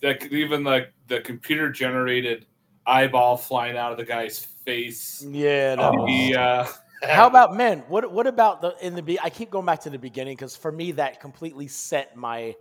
That 0.00 0.20
could- 0.20 0.32
even 0.32 0.62
like 0.62 0.92
the 1.08 1.22
computer 1.22 1.68
generated 1.68 2.46
eyeball 2.86 3.36
flying 3.36 3.76
out 3.76 3.90
of 3.90 3.98
the 3.98 4.04
guy's 4.04 4.38
face. 4.38 5.26
Yeah. 5.28 5.74
That 5.74 5.92
was- 5.92 6.06
The, 6.06 6.36
uh, 6.36 6.66
How 7.08 7.26
about 7.26 7.56
men? 7.56 7.80
What 7.88 8.12
what 8.12 8.28
about 8.28 8.62
the 8.62 8.76
in 8.80 8.94
the 8.94 9.02
be? 9.02 9.18
I 9.18 9.28
keep 9.28 9.50
going 9.50 9.66
back 9.66 9.80
to 9.80 9.90
the 9.90 9.98
beginning 9.98 10.36
because 10.36 10.54
for 10.54 10.70
me 10.70 10.92
that 10.92 11.18
completely 11.18 11.66
set 11.66 12.14
my. 12.16 12.54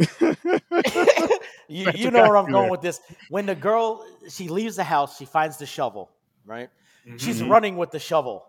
you 1.68 1.90
you 1.94 2.10
know 2.10 2.22
where 2.22 2.36
I'm 2.36 2.50
going 2.50 2.64
there. 2.64 2.70
with 2.70 2.80
this. 2.82 3.00
When 3.28 3.46
the 3.46 3.54
girl 3.54 4.04
she 4.28 4.48
leaves 4.48 4.76
the 4.76 4.84
house, 4.84 5.16
she 5.18 5.24
finds 5.24 5.56
the 5.56 5.66
shovel. 5.66 6.10
Right, 6.46 6.70
she's 7.16 7.40
Mhm. 7.42 7.50
running 7.50 7.76
with 7.76 7.90
the 7.90 7.98
shovel. 7.98 8.46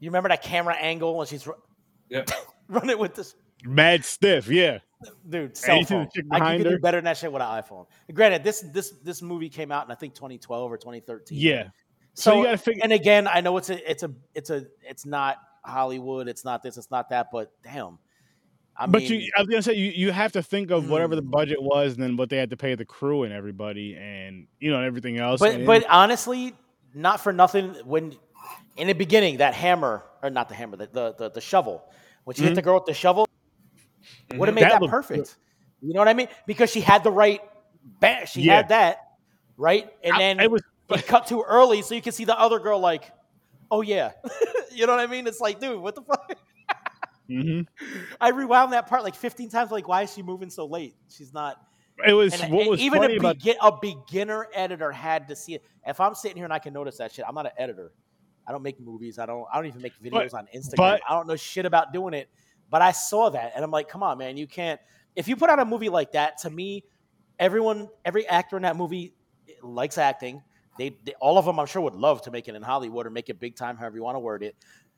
You 0.00 0.08
remember 0.10 0.28
that 0.28 0.42
camera 0.42 0.74
angle 0.74 1.16
when 1.16 1.26
she's 1.26 1.46
ru- 1.46 1.60
Yep. 2.10 2.30
running 2.68 2.98
with 2.98 3.14
this 3.14 3.34
Mad 3.64 4.04
stiff, 4.04 4.48
yeah. 4.48 4.78
dude 5.28 5.56
cell 5.56 5.76
you 5.78 5.84
see 5.84 5.94
the 5.94 6.00
phone. 6.04 6.08
I 6.30 6.38
behind 6.38 6.62
can 6.62 6.72
do 6.72 6.78
better 6.78 6.98
than 6.98 7.04
that 7.06 7.16
shit 7.16 7.32
with 7.32 7.42
an 7.42 7.48
iPhone. 7.62 7.86
Granted, 8.12 8.44
this 8.44 8.60
this 8.72 8.90
this 9.02 9.20
movie 9.22 9.48
came 9.48 9.72
out 9.72 9.86
in 9.86 9.90
I 9.90 9.94
think 9.94 10.14
2012 10.14 10.70
or 10.72 10.76
2013. 10.76 11.38
Yeah. 11.38 11.64
So, 12.16 12.30
So, 12.30 12.36
you 12.38 12.44
gotta 12.44 12.58
figure 12.58 12.82
and 12.84 12.92
again, 12.92 13.26
I 13.26 13.40
know 13.40 13.56
it's 13.56 13.70
a 13.70 13.90
it's 13.90 14.02
a 14.02 14.12
it's 14.34 14.50
a 14.50 14.66
it's 14.82 15.04
not 15.06 15.38
Hollywood, 15.64 16.28
it's 16.28 16.44
not 16.44 16.62
this, 16.62 16.76
it's 16.76 16.90
not 16.90 17.08
that, 17.10 17.28
but 17.32 17.50
damn. 17.62 17.98
I 18.76 18.86
but 18.86 19.02
mean, 19.02 19.20
you, 19.20 19.30
I 19.36 19.40
was 19.40 19.48
gonna 19.48 19.62
say 19.62 19.74
you, 19.74 19.90
you 19.92 20.10
have 20.10 20.32
to 20.32 20.42
think 20.42 20.70
of 20.70 20.90
whatever 20.90 21.14
the 21.14 21.22
Mm. 21.22 21.30
budget 21.30 21.62
was, 21.62 21.94
and 21.94 22.02
then 22.02 22.16
what 22.16 22.28
they 22.28 22.36
had 22.38 22.50
to 22.50 22.56
pay 22.56 22.74
the 22.74 22.84
crew 22.84 23.22
and 23.22 23.32
everybody, 23.32 23.94
and 23.96 24.46
you 24.58 24.70
know 24.70 24.80
everything 24.80 25.16
else. 25.18 25.38
but 25.40 25.54
and- 25.54 25.66
but 25.66 25.86
honestly, 25.88 26.54
not 26.94 27.20
for 27.20 27.32
nothing. 27.32 27.74
When 27.84 28.16
in 28.76 28.88
the 28.88 28.92
beginning, 28.94 29.36
that 29.38 29.54
hammer 29.54 30.02
or 30.22 30.30
not 30.30 30.48
the 30.48 30.54
hammer, 30.56 30.76
the 30.76 30.86
the, 30.92 31.14
the, 31.16 31.30
the 31.30 31.40
shovel, 31.40 31.84
when 32.24 32.34
she 32.34 32.42
hit 32.42 32.52
Mhm. 32.52 32.56
the 32.56 32.62
girl 32.62 32.74
with 32.74 32.86
the 32.86 32.94
shovel, 32.94 33.28
would 34.34 34.48
have 34.48 34.54
made 34.54 34.64
That 34.64 34.72
that, 34.72 34.80
looked 34.82 34.90
good. 34.92 35.02
perfect. 35.08 35.36
You 35.80 35.92
know 35.94 36.00
what 36.00 36.08
I 36.08 36.14
mean? 36.14 36.28
Because 36.46 36.70
she 36.72 36.80
had 36.80 37.04
the 37.04 37.12
right, 37.12 37.40
ba- 38.00 38.26
she 38.26 38.42
Yeah. 38.42 38.56
had 38.56 38.68
that 38.70 38.98
right, 39.56 39.88
and 40.02 40.14
I- 40.14 40.18
then 40.18 40.40
it 40.40 40.50
was 40.50 40.62
it 40.90 41.06
cut 41.06 41.26
too 41.28 41.42
early, 41.46 41.82
so 41.82 41.94
you 41.94 42.02
can 42.02 42.12
see 42.12 42.24
the 42.24 42.38
other 42.38 42.58
girl 42.58 42.80
like, 42.80 43.12
oh 43.70 43.82
yeah, 43.82 44.12
you 44.72 44.86
know 44.86 44.92
what 44.96 45.00
I 45.00 45.06
mean? 45.06 45.26
It's 45.28 45.40
like, 45.40 45.60
dude, 45.60 45.80
what 45.80 45.94
the 45.94 46.02
fuck? 46.02 46.32
Mhm. 47.28 47.66
I 48.20 48.30
rewound 48.30 48.72
that 48.72 48.86
part 48.86 49.02
like 49.02 49.14
15 49.14 49.48
times. 49.48 49.70
Like, 49.70 49.88
why 49.88 50.02
is 50.02 50.12
she 50.12 50.22
moving 50.22 50.50
so 50.50 50.66
late? 50.66 50.94
She's 51.08 51.32
not. 51.32 51.56
it 52.06 52.12
was 52.12 52.40
And, 52.40 52.52
what 52.52 52.68
was 52.68 52.80
even 52.80 53.02
a, 53.02 53.16
about 53.16 53.36
a 53.60 53.72
beginner 53.80 54.48
editor 54.54 54.90
had 54.92 55.28
to 55.28 55.36
see 55.36 55.54
it. 55.54 55.64
If 55.86 56.00
I'm 56.00 56.14
sitting 56.14 56.36
here 56.36 56.44
and 56.44 56.52
I 56.52 56.58
can 56.58 56.72
notice 56.72 56.98
that 56.98 57.12
shit, 57.12 57.24
I'm 57.26 57.34
not 57.34 57.46
an 57.46 57.52
editor. 57.58 57.92
I 58.46 58.52
don't 58.52 58.62
make 58.62 58.78
movies. 58.80 59.18
I 59.18 59.26
don't. 59.26 59.46
I 59.52 59.56
don't 59.56 59.66
even 59.66 59.82
make 59.82 59.94
videos 60.02 60.32
But- 60.32 60.34
on 60.34 60.48
Instagram. 60.54 60.76
but- 60.76 61.00
I 61.08 61.14
don't 61.14 61.26
know 61.26 61.36
shit 61.36 61.66
about 61.66 61.92
doing 61.92 62.14
it. 62.14 62.28
But 62.70 62.82
I 62.82 62.92
saw 62.92 63.30
that 63.30 63.52
and 63.54 63.64
I'm 63.64 63.70
like, 63.70 63.88
come 63.88 64.02
on, 64.02 64.18
man, 64.18 64.36
you 64.36 64.46
can't. 64.46 64.80
If 65.14 65.28
you 65.28 65.36
put 65.36 65.48
out 65.48 65.60
a 65.60 65.64
movie 65.64 65.90
like 65.90 66.12
that, 66.12 66.38
to 66.38 66.50
me, 66.50 66.82
everyone, 67.38 67.88
every 68.04 68.26
actor 68.26 68.56
in 68.56 68.62
that 68.62 68.76
movie 68.76 69.14
likes 69.62 69.96
acting. 69.98 70.42
They, 70.76 70.96
they 71.04 71.12
all 71.20 71.38
of 71.38 71.44
them, 71.44 71.60
I'm 71.60 71.66
sure, 71.66 71.82
would 71.82 71.94
love 71.94 72.22
to 72.22 72.32
make 72.32 72.48
it 72.48 72.56
in 72.56 72.62
Hollywood 72.62 73.06
or 73.06 73.10
make 73.10 73.28
it 73.28 73.38
big 73.38 73.54
time, 73.54 73.76
however 73.76 73.96
you 73.96 74.02
want 74.02 74.16
to 74.16 74.20
word 74.20 74.42
it 74.42 74.56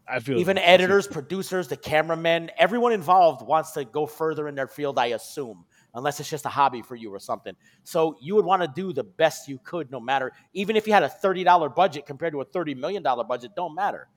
I 0.09 0.21
feel 0.21 0.39
even 0.39 0.59
editors, 0.59 1.07
producers, 1.07 1.69
the 1.69 1.77
cameramen, 1.77 2.51
everyone 2.59 2.93
involved 2.93 3.47
wants 3.47 3.73
to 3.73 3.85
go 3.85 4.07
further 4.07 4.49
in 4.49 4.55
their 4.55 4.69
field, 4.69 4.99
I 4.99 5.07
assume, 5.07 5.65
unless 5.95 6.21
it's 6.21 6.31
just 6.31 6.45
a 6.47 6.49
hobby 6.49 6.83
for 6.83 6.95
you 6.95 7.13
or 7.13 7.19
something. 7.19 7.55
So 7.85 8.17
you 8.21 8.35
would 8.37 8.45
want 8.45 8.63
to 8.63 8.69
do 8.69 8.93
the 8.93 9.05
best 9.05 9.49
you 9.49 9.59
could, 9.65 9.91
no 9.91 9.99
matter, 9.99 10.33
even 10.53 10.77
if 10.77 10.87
you 10.87 10.93
had 10.93 11.03
a 11.03 11.09
$30 11.09 11.75
budget 11.75 12.07
compared 12.07 12.33
to 12.35 12.41
a 12.41 12.47
$30 12.47 12.77
million 12.77 13.03
budget, 13.03 13.53
don't 13.57 13.75
matter. 13.75 14.09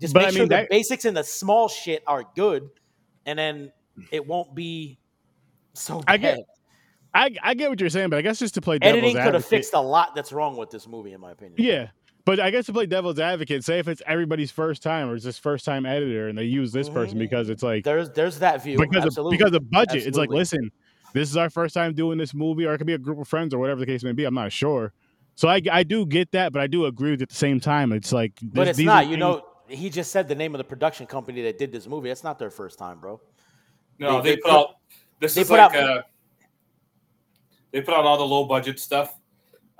Just 0.00 0.14
But 0.14 0.20
make 0.20 0.28
I 0.28 0.30
sure 0.32 0.40
mean, 0.40 0.48
the 0.48 0.66
basics 0.70 1.04
and 1.04 1.16
the 1.16 1.24
small 1.24 1.68
shit 1.68 2.02
are 2.06 2.24
good, 2.34 2.68
and 3.26 3.38
then 3.38 3.72
it 4.10 4.26
won't 4.26 4.54
be 4.54 4.98
so 5.74 6.02
I 6.06 6.16
bad. 6.16 6.36
get- 6.36 6.46
I 7.12 7.34
I 7.42 7.54
get 7.54 7.68
what 7.70 7.80
you're 7.80 7.90
saying, 7.90 8.08
but 8.10 8.18
I 8.18 8.22
guess 8.22 8.38
just 8.38 8.54
to 8.54 8.60
play 8.60 8.78
devil's 8.78 8.98
Editing 9.02 9.20
could 9.20 9.34
have 9.34 9.44
fixed 9.44 9.74
a 9.74 9.80
lot 9.80 10.14
that's 10.14 10.30
wrong 10.30 10.56
with 10.56 10.70
this 10.70 10.86
movie, 10.86 11.12
in 11.12 11.20
my 11.20 11.32
opinion. 11.32 11.56
Yeah, 11.58 11.88
but 12.24 12.38
I 12.40 12.50
guess 12.50 12.66
to 12.66 12.72
play 12.72 12.86
devil's 12.86 13.18
advocate, 13.18 13.64
say 13.64 13.78
if 13.78 13.88
it's 13.88 14.02
everybody's 14.06 14.50
first 14.50 14.82
time 14.82 15.08
or 15.08 15.14
it's 15.14 15.24
this 15.24 15.38
first 15.38 15.64
time 15.64 15.86
editor, 15.86 16.28
and 16.28 16.36
they 16.38 16.44
use 16.44 16.72
this 16.72 16.88
person 16.88 17.16
Mhm. 17.16 17.20
because 17.20 17.48
it's 17.48 17.62
like 17.62 17.84
There's 17.84 18.10
there's 18.10 18.38
that 18.40 18.62
view. 18.62 18.78
because 18.78 19.04
Absolutely. 19.04 19.36
of 19.36 19.38
because 19.38 19.54
of 19.54 19.70
budget. 19.70 20.06
It's 20.06 20.18
like, 20.18 20.30
listen, 20.30 20.70
this 21.12 21.28
is 21.30 21.36
our 21.36 21.50
first 21.50 21.74
time 21.74 21.94
doing 21.94 22.18
this 22.18 22.34
movie, 22.34 22.66
or 22.66 22.74
it 22.74 22.78
could 22.78 22.86
be 22.86 22.94
a 22.94 22.98
group 22.98 23.18
of 23.18 23.26
friends 23.28 23.52
or 23.54 23.58
whatever 23.58 23.80
the 23.80 23.86
case 23.86 24.02
may 24.04 24.12
be. 24.12 24.24
I'm 24.24 24.34
not 24.34 24.52
sure. 24.52 24.92
So 25.36 25.48
I 25.48 25.60
I 25.72 25.82
do 25.82 26.04
get 26.06 26.30
that, 26.32 26.52
but 26.52 26.60
I 26.62 26.66
do 26.66 26.84
agree 26.86 27.12
with 27.12 27.20
it 27.20 27.24
at 27.24 27.28
the 27.30 27.34
same 27.34 27.60
time. 27.60 27.92
It's 27.92 28.12
like, 28.12 28.32
But 28.42 28.68
it's 28.68 28.78
not. 28.78 28.98
are 28.98 29.02
You 29.04 29.10
things- 29.10 29.20
know, 29.20 29.44
he 29.68 29.88
just 29.88 30.10
said 30.12 30.28
the 30.28 30.34
name 30.34 30.54
of 30.54 30.58
the 30.58 30.64
production 30.64 31.06
company 31.06 31.42
that 31.42 31.56
did 31.58 31.72
this 31.72 31.86
movie. 31.86 32.08
That's 32.08 32.24
not 32.24 32.38
their 32.38 32.50
first 32.50 32.78
time, 32.78 32.98
bro. 33.00 33.20
No, 33.98 34.20
They- 34.20 34.30
they, 34.30 34.34
they 34.36 34.36
put 34.42 34.50
put- 34.50 34.52
out. 34.52 34.68
This 35.20 35.34
they 35.34 35.40
is 35.42 35.48
put 35.48 35.58
like 35.58 35.74
out- 35.74 35.98
uh, 35.98 36.02
they 37.70 37.80
put 37.80 37.94
out 37.94 38.04
all 38.04 38.18
the 38.18 38.26
low 38.26 38.44
budget 38.44 38.80
stuff. 38.80 39.14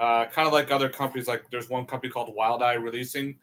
Uh, 0.01 0.25
kind 0.27 0.47
of 0.47 0.53
like 0.55 0.71
other 0.71 0.89
companies. 0.89 1.29
Like 1.29 1.45
there's 1.51 1.69
one 1.69 1.85
company 1.85 2.11
called 2.11 2.35
Wild 2.35 2.63
Eye 2.63 2.75
Releasing. 2.75 3.37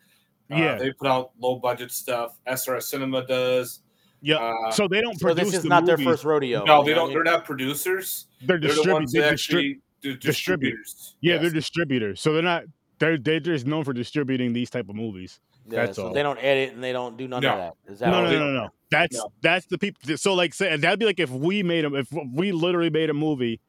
Uh, 0.51 0.55
Yeah. 0.55 0.75
they 0.77 0.91
put 0.91 1.07
out 1.07 1.31
low 1.39 1.57
budget 1.59 1.91
stuff. 1.91 2.37
SRS 2.47 2.83
Cinema 2.89 3.25
does. 3.27 3.81
yeah. 4.21 4.37
Uh, 4.37 4.71
so 4.71 4.87
they 4.87 4.99
don't 5.01 5.19
So 5.19 5.27
produce. 5.27 5.45
this 5.45 5.53
is 5.57 5.63
the 5.63 5.69
not 5.69 5.85
their 5.85 5.97
first 5.99 6.23
rodeo. 6.23 6.63
no, 6.65 6.83
they 6.83 6.93
don't. 6.95 7.09
They're 7.13 7.23
not 7.23 7.45
producers. 7.45 8.25
They're, 8.41 8.59
They're 8.59 8.73
the 8.73 8.91
ones 8.91 9.11
they 9.13 9.19
that 9.19 9.33
distrib- 9.33 9.33
actually 9.33 9.79
do 10.01 10.15
distribute. 10.15 10.21
distributors. 10.21 11.15
Yeah, 11.21 11.33
Yes. 11.35 11.41
they're 11.43 11.51
distributors. 11.51 12.21
So 12.21 12.33
they're 12.33 12.41
not. 12.41 12.63
They're 12.99 13.17
they're 13.19 13.39
just 13.39 13.67
known 13.67 13.83
for 13.83 13.93
distributing 13.93 14.53
these 14.53 14.71
type 14.71 14.89
of 14.89 14.95
movies. 14.95 15.39
Yeah, 15.69 15.85
That's 15.85 15.97
so 15.97 16.07
all. 16.07 16.13
they 16.13 16.23
don't 16.23 16.39
edit 16.41 16.73
and 16.73 16.83
they 16.83 16.93
don't 16.93 17.17
do 17.17 17.27
none 17.27 17.43
No. 17.43 17.51
of 17.51 17.57
that. 17.85 17.91
Is 17.93 17.99
that 17.99 18.09
No, 18.09 18.23
no, 18.23 18.31
no, 18.31 18.39
no, 18.39 18.53
no. 18.63 18.69
That's 18.89 19.15
No. 19.17 19.31
that's 19.41 19.65
the 19.67 19.77
people. 19.77 20.17
So 20.17 20.33
like, 20.33 20.53
say, 20.55 20.75
that'd 20.77 20.97
be 20.97 21.05
like 21.05 21.19
if 21.19 21.29
we 21.29 21.61
made 21.61 21.83
them. 21.85 21.93
If 21.93 22.07
we 22.33 22.51
literally 22.53 22.89
made 22.89 23.09
a 23.11 23.13
movie 23.13 23.59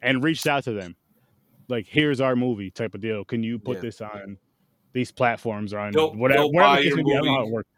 and 0.00 0.22
reached 0.24 0.46
out 0.46 0.64
to 0.64 0.72
them, 0.72 0.94
like, 1.72 1.86
here's 1.88 2.20
our 2.20 2.36
movie 2.36 2.70
type 2.70 2.94
of 2.94 3.00
deal. 3.00 3.24
Can 3.24 3.42
you 3.42 3.58
put 3.58 3.78
Yeah. 3.78 3.82
this 3.82 4.00
on 4.00 4.38
these 4.92 5.10
platforms 5.10 5.72
or 5.74 5.80
on 5.80 5.92
They'll- 5.92 6.14
whatever? 6.14 6.42
they'll 6.42 6.52
whatever 6.52 6.74
buy 6.74 6.76
the 6.76 6.82
case 6.82 6.88
your 6.90 6.96
may 6.98 7.02
be. 7.02 7.10
Don't 7.14 7.26
how 7.26 7.42
it 7.42 7.50
works. 7.50 7.68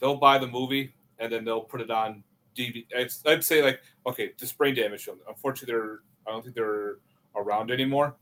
they'll 0.00 0.16
buy 0.16 0.38
the 0.38 0.46
movie 0.48 0.92
and 1.18 1.32
then 1.32 1.44
they'll 1.44 1.62
put 1.62 1.80
it 1.80 1.90
on 1.90 2.24
DVD. 2.56 2.84
It's, 2.90 3.22
I'd 3.26 3.44
say 3.44 3.62
like 3.62 3.80
okay, 4.06 4.32
this 4.38 4.52
brain 4.52 4.74
damage 4.74 5.04
film. 5.04 5.18
Unfortunately, 5.28 5.72
they're 5.72 6.00
I 6.26 6.30
don't 6.32 6.42
think 6.42 6.54
they're 6.56 6.96
around 7.36 7.70
anymore. 7.70 8.16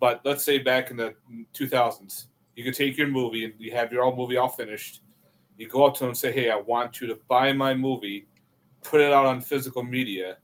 But 0.00 0.20
let's 0.24 0.42
say 0.44 0.58
back 0.58 0.90
in 0.90 0.96
the 0.96 1.14
2000s, 1.54 2.26
you 2.56 2.64
could 2.64 2.74
take 2.74 2.96
your 2.96 3.06
movie 3.08 3.44
and 3.44 3.54
you 3.58 3.70
have 3.72 3.92
your 3.92 4.02
own 4.02 4.16
movie 4.16 4.36
all 4.36 4.48
finished. 4.48 5.02
You 5.58 5.68
go 5.68 5.84
up 5.86 5.94
to 5.94 6.00
them 6.00 6.08
and 6.10 6.18
say, 6.18 6.32
"Hey, 6.32 6.50
I 6.50 6.56
want 6.56 7.00
you 7.00 7.06
to 7.08 7.18
buy 7.28 7.52
my 7.52 7.72
movie, 7.74 8.26
put 8.82 9.00
it 9.00 9.12
out 9.12 9.26
on 9.26 9.40
physical 9.40 9.82
media, 9.82 10.38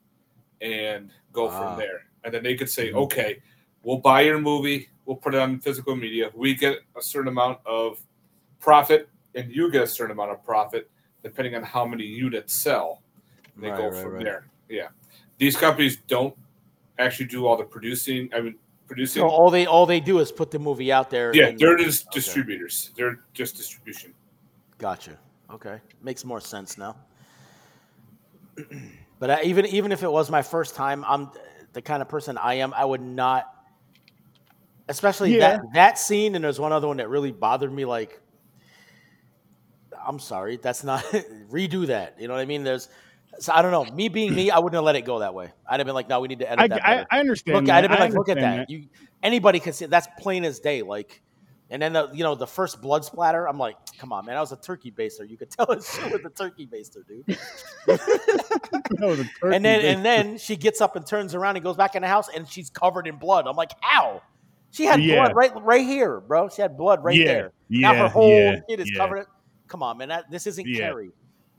and 0.61 1.11
go 1.33 1.49
Ah. 1.49 1.59
from 1.71 1.79
there." 1.79 2.07
And 2.25 2.33
then 2.35 2.43
they 2.43 2.55
could 2.57 2.69
say, 2.71 2.91
Mhm. 2.93 2.97
"Okay, 3.05 3.41
we'll 3.83 3.99
buy 3.99 4.23
your 4.23 4.39
movie, 4.39 4.89
we'll 5.07 5.17
put 5.17 5.35
it 5.35 5.41
on 5.41 5.59
physical 5.61 5.97
media. 5.97 6.31
We 6.35 6.55
get 6.55 6.79
a 6.97 7.03
certain 7.03 7.29
amount 7.29 7.59
of 7.67 8.01
profit, 8.61 9.09
and 9.35 9.51
you 9.51 9.71
get 9.71 9.83
a 9.83 9.87
certain 9.87 10.13
amount 10.13 10.31
of 10.33 10.45
profit, 10.45 10.91
depending 11.23 11.55
on 11.55 11.63
how 11.63 11.85
many 11.87 12.05
units 12.05 12.55
sell." 12.55 13.03
And 13.55 13.65
they 13.65 13.71
Right, 13.71 13.79
go 13.79 13.89
right, 13.89 14.03
from 14.03 14.13
right. 14.15 14.25
there. 14.25 14.47
Yeah, 14.69 14.89
these 15.39 15.57
companies 15.57 15.97
don't 16.09 16.35
actually 16.99 17.27
do 17.27 17.47
all 17.47 17.57
the 17.57 17.65
producing. 17.65 18.29
I 18.35 18.41
mean, 18.41 18.57
producing. 18.87 19.21
So 19.21 19.29
all 19.29 19.51
they 19.51 19.67
all 19.67 19.87
they 19.87 20.01
do 20.01 20.19
is 20.19 20.31
put 20.33 20.51
the 20.51 20.59
movie 20.59 20.91
out 20.93 21.11
there. 21.11 21.35
yeah, 21.35 21.53
they're 21.57 21.77
just 21.77 22.09
okay. 22.09 22.15
distributors. 22.21 22.91
They're 22.97 23.19
just 23.33 23.57
distribution. 23.57 24.13
Gotcha. 24.79 25.19
Okay, 25.51 25.81
makes 26.03 26.25
more 26.25 26.41
sense 26.41 26.77
now. 26.77 26.95
but 29.19 29.31
I, 29.31 29.43
even 29.43 29.67
even 29.67 29.93
if 29.93 30.03
it 30.03 30.11
was 30.11 30.31
my 30.31 30.43
first 30.43 30.75
time, 30.75 31.05
I'm 31.07 31.31
the 31.73 31.83
kind 31.83 32.03
of 32.03 32.09
person 32.09 32.37
I 32.39 32.55
am. 32.55 32.75
I 32.75 32.85
would 32.85 33.01
not, 33.01 33.58
especially 34.89 35.37
Yeah. 35.37 35.59
that 35.59 35.61
that 35.75 35.99
scene. 35.99 36.35
And 36.35 36.45
there's 36.45 36.61
one 36.61 36.73
other 36.73 36.87
one 36.89 36.99
that 36.99 37.09
really 37.09 37.33
bothered 37.33 37.73
me. 37.73 37.85
Like, 37.85 38.21
I'm 40.07 40.19
sorry, 40.19 40.57
that's 40.57 40.85
not 40.85 41.03
redo 41.51 41.87
that. 41.89 42.17
You 42.21 42.29
know 42.29 42.35
what 42.35 42.41
I 42.41 42.47
mean? 42.47 42.65
There's, 42.65 42.89
so 43.39 43.53
I 43.53 43.63
don't 43.63 43.71
know. 43.73 43.85
Me 43.95 44.09
being 44.09 44.35
me, 44.35 44.51
I 44.51 44.59
wouldn't 44.59 44.75
have 44.75 44.85
let 44.85 44.97
it 44.97 45.03
go 45.03 45.19
that 45.21 45.35
way. 45.35 45.51
I'd 45.69 45.81
have 45.81 45.87
been 45.87 45.95
like, 45.95 46.09
no, 46.09 46.21
we 46.21 46.29
need 46.29 46.39
to 46.41 46.51
edit 46.51 46.65
I, 46.65 46.69
that. 46.69 46.87
I. 46.87 47.07
I 47.11 47.21
understand. 47.21 47.57
Look, 47.57 47.67
that. 47.67 47.77
I'd 47.77 47.85
have 47.85 47.91
been 47.91 48.01
I 48.01 48.05
like, 48.07 48.15
look 48.15 48.29
at 48.29 48.39
understand 48.39 48.61
that. 48.61 48.71
You 48.71 48.89
anybody 49.23 49.61
can 49.61 49.73
see 49.73 49.87
that's 49.87 50.09
plain 50.19 50.45
as 50.45 50.61
day. 50.61 50.83
Like, 50.83 51.21
and 51.71 51.83
then 51.83 51.93
the 51.93 52.11
you 52.15 52.25
know 52.25 52.35
the 52.35 52.47
first 52.47 52.81
blood 52.81 53.05
splatter. 53.05 53.47
I'm 53.47 53.59
like, 53.59 53.77
come 53.99 54.13
on, 54.13 54.25
man, 54.25 54.37
I 54.37 54.41
was 54.41 54.53
a 54.53 54.57
turkey 54.57 54.91
baster. 54.91 55.29
You 55.29 55.37
could 55.37 55.51
tell 55.57 55.67
it 55.67 55.85
shit 55.85 56.11
was 56.11 56.25
a 56.25 56.31
turkey 56.31 56.67
baster, 56.67 57.07
dude. 57.07 57.25
That 57.87 59.29
turkey 59.41 59.55
and 59.55 59.65
then 59.65 59.81
base. 59.81 59.97
and 59.97 60.05
then 60.05 60.39
she 60.39 60.57
gets 60.57 60.81
up 60.81 60.97
and 60.97 61.07
turns 61.07 61.35
around 61.35 61.57
and 61.57 61.63
goes 61.63 61.77
back 61.77 61.95
in 61.95 62.03
the 62.03 62.09
house 62.09 62.29
and 62.35 62.49
she's 62.49 62.71
covered 62.71 63.07
in 63.07 63.17
blood. 63.17 63.47
I'm 63.47 63.57
like, 63.57 63.73
how? 63.81 64.23
She 64.71 64.85
had 64.85 65.03
Yeah. 65.03 65.17
blood 65.25 65.35
right 65.37 65.63
right 65.65 65.87
here, 65.87 66.21
bro. 66.21 66.49
She 66.49 66.61
had 66.63 66.77
blood 66.77 67.03
right 67.03 67.17
Yeah, 67.17 67.25
there. 67.27 67.53
now 67.71 67.95
her 67.95 68.09
whole 68.09 68.31
yeah, 68.31 68.61
kid 68.69 68.81
is 68.81 68.91
yeah. 68.91 68.99
covered. 68.99 69.27
Come 69.67 69.83
on, 69.83 69.99
man. 69.99 70.09
That, 70.09 70.31
this 70.31 70.47
isn't 70.47 70.67
Yeah. 70.67 70.79
Carrie. 70.91 71.11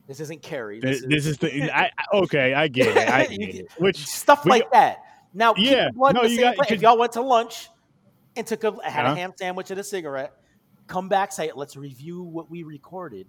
This 0.07 0.19
isn't 0.19 0.41
Carrie. 0.41 0.79
This, 0.79 1.03
this 1.07 1.25
is 1.27 1.37
the 1.37 1.71
I, 1.75 1.91
okay. 2.13 2.53
I 2.55 2.67
get 2.67 2.95
it. 2.97 3.09
I 3.09 3.25
get 3.35 3.55
it. 3.55 3.67
Which 3.77 4.05
stuff 4.07 4.45
like 4.45 4.71
that. 4.71 5.03
Now, 5.33 5.53
Yeah, 5.57 5.89
blood 5.93 6.15
no, 6.15 6.23
you 6.23 6.39
got- 6.39 6.71
If 6.71 6.81
y'all 6.81 6.97
went 6.97 7.11
to 7.13 7.21
lunch 7.21 7.69
and 8.35 8.45
took 8.47 8.63
a 8.63 8.71
had 8.83 9.05
Uh-huh. 9.05 9.13
a 9.13 9.15
ham 9.15 9.33
sandwich 9.37 9.69
and 9.69 9.79
a 9.79 9.83
cigarette, 9.83 10.33
come 10.87 11.09
back, 11.09 11.31
say, 11.31 11.51
"Let's 11.55 11.75
review 11.75 12.23
what 12.23 12.49
we 12.49 12.63
recorded." 12.63 13.27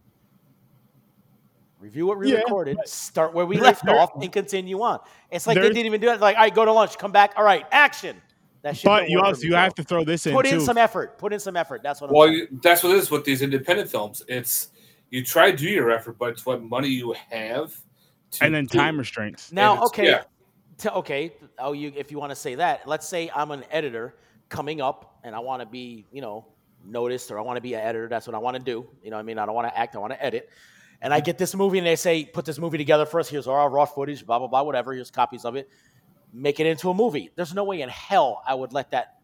Review 1.79 2.07
what 2.07 2.19
we 2.19 2.31
Yeah, 2.33 2.39
recorded. 2.39 2.77
Start 2.87 3.33
where 3.35 3.47
we 3.47 3.57
left 3.61 3.87
off 3.89 4.11
and 4.21 4.31
continue 4.31 4.81
on. 4.83 4.99
It's 5.31 5.47
like 5.47 5.57
they 5.57 5.69
didn't 5.69 5.87
even 5.87 6.01
do 6.01 6.11
it. 6.11 6.21
Like, 6.21 6.37
all 6.37 6.43
right, 6.43 6.55
go 6.55 6.65
to 6.65 6.73
lunch, 6.73 6.99
come 6.99 7.13
back. 7.13 7.33
All 7.37 7.45
right, 7.45 7.65
action. 7.73 8.21
That 8.63 8.77
shit 8.77 8.85
but 8.85 9.09
you 9.09 9.21
also 9.21 9.43
you 9.43 9.55
have 9.55 9.75
to 9.77 9.83
throw 9.83 10.05
this 10.05 10.27
in 10.27 10.35
put 10.35 10.47
in 10.47 10.59
too. 10.59 10.61
some 10.61 10.77
effort. 10.77 11.19
Put 11.19 11.33
in 11.33 11.41
some 11.41 11.57
effort. 11.57 11.83
That's 11.83 12.01
what 12.01 12.11
I'm 12.11 12.17
Well, 12.17 12.29
you, 12.29 12.47
that's 12.63 12.83
what 12.83 12.93
it 12.93 12.99
is 12.99 13.11
with 13.11 13.25
these 13.25 13.41
independent 13.41 13.91
films. 13.91 14.23
It's 14.29 14.69
you 15.09 15.25
try 15.25 15.51
to 15.51 15.57
do 15.57 15.69
your 15.69 15.91
effort, 15.91 16.19
but 16.19 16.31
it's 16.31 16.45
what 16.45 16.63
money 16.63 16.89
you 16.89 17.15
have. 17.31 17.75
To 18.33 18.45
and 18.45 18.55
then 18.55 18.67
do. 18.67 18.79
time 18.79 18.99
restraints. 18.99 19.51
Now, 19.51 19.83
okay, 19.87 20.07
yeah. 20.07 20.23
to- 20.79 20.95
okay. 20.95 21.33
Oh, 21.59 21.73
you 21.73 21.93
if 21.97 22.11
you 22.11 22.19
want 22.19 22.31
to 22.31 22.37
say 22.37 22.55
that, 22.57 22.87
let's 22.87 23.09
say 23.09 23.31
I'm 23.35 23.51
an 23.51 23.65
editor 23.71 24.15
coming 24.51 24.81
up, 24.81 25.19
and 25.25 25.35
I 25.35 25.39
want 25.39 25.63
to 25.63 25.67
be, 25.67 26.07
you 26.13 26.21
know, 26.21 26.47
noticed, 26.85 27.31
or 27.31 27.39
I 27.39 27.43
want 27.43 27.57
to 27.57 27.63
be 27.63 27.75
an 27.75 27.81
editor. 27.81 28.09
That's 28.09 28.27
what 28.27 28.35
I 28.35 28.39
want 28.39 28.57
to 28.57 28.63
do. 28.63 28.87
You 29.03 29.11
know, 29.11 29.17
what 29.17 29.21
I 29.21 29.25
mean, 29.25 29.39
I 29.39 29.47
don't 29.47 29.55
want 29.55 29.69
to 29.69 29.79
act. 29.79 29.97
I 29.97 29.99
want 29.99 30.13
to 30.13 30.23
edit. 30.23 30.51
And 31.03 31.15
I 31.15 31.21
get 31.21 31.39
this 31.39 31.55
movie, 31.55 31.79
and 31.79 31.87
they 31.87 31.97
say, 31.97 32.27
"Put 32.27 32.45
this 32.45 32.59
movie 32.59 32.77
together 32.77 33.07
for 33.07 33.21
us. 33.21 33.29
Here's 33.29 33.47
all 33.47 33.57
our 33.57 33.71
raw 33.71 33.87
footage, 33.87 34.27
blah 34.27 34.39
blah 34.39 34.49
blah, 34.49 34.63
whatever. 34.63 34.93
Here's 34.93 35.11
copies 35.11 35.47
of 35.47 35.57
it. 35.57 35.69
Make 36.33 36.61
it 36.61 36.67
into 36.67 36.91
a 36.91 36.95
movie." 36.95 37.31
There's 37.35 37.55
no 37.55 37.65
way 37.65 37.83
in 37.83 37.89
hell 37.89 38.43
I 38.47 38.55
would 38.55 38.73
let 38.73 38.91
that 38.91 39.21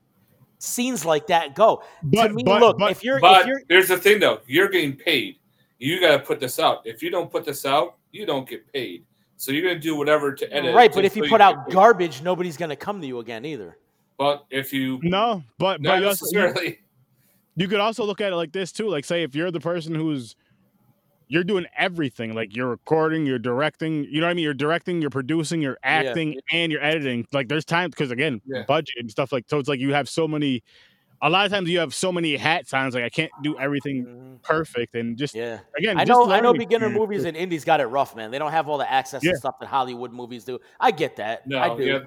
scenes 0.59 1.05
like 1.05 1.27
that 1.29 1.55
go. 1.55 1.83
But 2.03 2.29
to 2.29 2.35
me, 2.35 2.43
but, 2.45 2.61
look, 2.61 2.79
but, 2.79 2.91
if 2.91 3.05
you're 3.05 3.21
But 3.21 3.43
if 3.43 3.47
you're 3.47 3.63
there's 3.69 3.89
the 3.89 3.97
thing, 3.97 4.21
though. 4.21 4.41
You're 4.47 4.69
getting 4.69 4.97
paid. 4.97 5.39
You 5.79 6.01
got 6.01 6.13
to 6.13 6.19
put 6.21 6.41
this 6.41 6.59
out. 6.59 6.87
If 6.87 7.03
you 7.03 7.11
don't 7.11 7.31
put 7.31 7.45
this 7.45 7.67
out, 7.67 7.99
you 8.13 8.25
don't 8.25 8.49
get 8.49 8.71
paid. 8.73 9.05
So 9.37 9.53
you're 9.53 9.63
going 9.63 9.75
to 9.75 9.81
do 9.81 9.95
whatever 9.97 10.33
to 10.35 10.53
edit. 10.53 10.75
right, 10.75 10.93
but 10.93 11.05
if 11.05 11.15
you 11.15 11.23
put 11.23 11.31
get 11.33 11.41
out 11.43 11.71
garbage, 11.71 12.23
nobody's 12.23 12.57
gonna 12.57 12.77
come 12.77 13.01
to 13.01 13.07
you 13.07 13.19
again 13.19 13.45
either. 13.45 13.77
but 14.17 14.47
if 14.51 14.73
you 14.73 14.99
no, 15.03 15.43
but 15.59 15.83
but 15.83 15.97
you, 15.97 16.01
you, 16.01 16.07
necessarily, 16.07 16.79
you 17.55 17.69
could 17.69 17.81
also 17.81 18.05
look 18.05 18.21
at 18.21 18.33
it 18.33 18.37
like 18.37 18.53
this 18.53 18.73
too. 18.73 18.89
Like 18.89 19.05
say 19.05 19.23
if 19.23 19.35
you're 19.35 19.51
the 19.51 19.61
person 19.61 19.95
who's 19.95 20.37
you're 21.29 21.45
doing 21.45 21.67
everything, 21.77 22.35
like 22.35 22.55
you're 22.55 22.69
recording, 22.69 23.27
you're 23.27 23.39
directing, 23.39 24.05
you 24.05 24.21
know 24.21 24.27
what 24.27 24.31
I 24.31 24.35
mean? 24.35 24.45
You're 24.45 24.55
directing, 24.55 25.01
you're 25.01 25.11
producing, 25.11 25.61
you're 25.61 25.79
acting, 25.83 26.39
and 26.53 26.71
you're 26.71 26.83
editing. 26.83 27.27
Like 27.33 27.49
there's 27.49 27.65
time 27.65 27.91
because 27.91 28.11
again, 28.11 28.41
Yeah. 28.47 28.63
budget 28.67 28.95
and 28.99 29.11
stuff 29.11 29.33
like 29.33 29.45
so 29.49 29.59
it's 29.59 29.69
like 29.69 29.81
you 29.81 29.93
have 29.93 30.09
so 30.09 30.29
many 30.29 30.63
a 31.23 31.31
lot 31.31 31.47
of 31.47 31.51
times 31.51 31.71
you 31.71 31.79
have 31.79 31.95
so 31.95 32.13
many 32.13 32.37
hats 32.37 32.75
on, 32.75 32.87
it's 32.87 32.95
like 32.95 33.03
I 33.05 33.09
can't 33.09 33.33
do 33.43 33.59
everything 33.59 34.39
perfect 34.43 34.95
and 34.95 35.17
just 35.17 35.35
Yeah. 35.35 35.61
again 35.79 35.99
I 35.99 36.05
just 36.05 36.11
know, 36.19 36.31
I 36.31 36.41
know. 36.41 36.53
Beginner 36.53 36.91
movies 36.91 37.25
and 37.25 37.37
indies 37.37 37.65
got 37.65 37.81
it 37.81 37.87
rough, 37.87 38.15
man. 38.15 38.31
They 38.31 38.39
don't 38.39 38.53
have 38.53 38.69
all 38.69 38.79
the 38.79 38.91
access 38.91 39.25
Yeah. 39.25 39.33
to 39.33 39.39
stuff 39.39 39.59
that 39.61 39.67
Hollywood 39.67 40.13
movies 40.13 40.45
do. 40.45 40.59
I 40.79 40.91
get 40.91 41.17
that. 41.17 41.47
no. 41.47 41.59
I 41.59 41.75
do. 41.77 41.83
Yeah, 41.85 41.99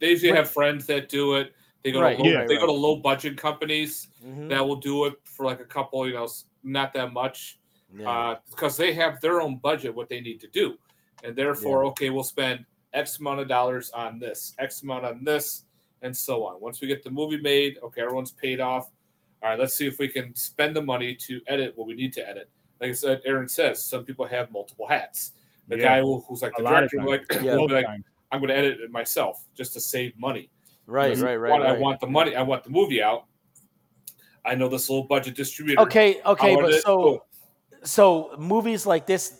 they 0.00 0.10
usually 0.10 0.32
But- 0.32 0.38
have 0.38 0.50
friends 0.50 0.86
that 0.86 1.08
do 1.08 1.36
it. 1.36 1.52
They 1.84 1.92
go 1.92 2.00
Right, 2.02 2.16
to 2.18 2.22
low, 2.24 2.28
yeah, 2.28 2.44
they 2.46 2.54
right. 2.54 2.60
go 2.60 2.66
to 2.66 2.72
low 2.72 2.96
budget 2.96 3.36
companies 3.36 4.08
Mhm. 4.26 4.48
that 4.50 4.66
will 4.66 4.76
do 4.76 5.04
it 5.06 5.14
for 5.24 5.46
like 5.46 5.60
a 5.60 5.64
couple, 5.64 6.06
you 6.08 6.14
know, 6.14 6.26
not 6.64 6.92
that 6.94 7.12
much. 7.12 7.60
Yeah. 7.96 8.10
Uh, 8.10 8.36
because 8.50 8.76
they 8.76 8.92
have 8.94 9.20
their 9.20 9.40
own 9.40 9.56
budget 9.56 9.94
what 9.94 10.08
they 10.08 10.20
need 10.20 10.40
to 10.40 10.48
do. 10.48 10.76
And 11.24 11.34
therefore 11.34 11.84
okay 11.86 12.10
we'll 12.10 12.22
spend 12.24 12.64
x 12.94 13.18
amount 13.18 13.40
of 13.40 13.48
dollars 13.48 13.90
on 13.90 14.18
this 14.18 14.54
x 14.58 14.82
amount 14.82 15.04
on 15.04 15.24
this 15.24 15.64
and 16.02 16.16
so 16.16 16.44
on. 16.44 16.60
Once 16.60 16.80
we 16.80 16.86
get 16.88 17.02
the 17.02 17.10
movie 17.10 17.40
made 17.40 17.78
okay 17.82 18.02
everyone's 18.02 18.32
paid 18.32 18.60
off. 18.60 18.90
All 19.42 19.50
right 19.50 19.58
let's 19.58 19.74
see 19.74 19.86
if 19.86 19.98
we 19.98 20.08
can 20.08 20.34
spend 20.34 20.76
the 20.76 20.82
money 20.82 21.14
to 21.14 21.40
edit 21.46 21.72
what 21.76 21.86
we 21.86 21.94
need 21.94 22.12
to 22.14 22.28
edit. 22.28 22.50
Like 22.80 22.90
i 22.90 22.92
said 22.92 23.20
aaron 23.24 23.48
says 23.48 23.82
some 23.84 24.04
people 24.04 24.26
have 24.26 24.50
multiple 24.52 24.86
hats. 24.86 25.32
The 25.68 25.76
Yeah. 25.78 25.84
guy 25.84 26.00
who, 26.00 26.20
who's 26.28 26.42
like 26.42 26.52
the 26.56 26.62
lot 26.62 26.80
director 26.88 27.02
like, 27.02 27.24
Yeah. 27.42 27.56
will 27.56 27.68
be 27.68 27.74
like 27.74 27.86
i'm 28.30 28.40
going 28.40 28.48
to 28.48 28.56
edit 28.56 28.80
it 28.80 28.90
myself 28.90 29.44
just 29.56 29.72
to 29.72 29.80
save 29.80 30.12
money. 30.18 30.50
Right, 30.86 31.08
Because 31.08 31.22
right, 31.22 31.36
right, 31.36 31.62
i 31.62 31.72
want 31.72 32.00
the 32.00 32.06
money 32.06 32.36
i 32.36 32.42
want 32.42 32.64
the 32.64 32.70
movie 32.70 33.02
out. 33.02 33.24
I 34.44 34.54
know 34.54 34.68
this 34.68 34.88
little 34.88 35.04
budget 35.04 35.34
distributor. 35.34 35.82
Okay, 35.82 36.20
okay, 36.24 36.54
but 36.56 36.70
it- 36.72 36.82
so 36.82 36.96
boom. 37.02 37.18
So 37.84 38.34
movies 38.38 38.86
like 38.86 39.06
this, 39.06 39.34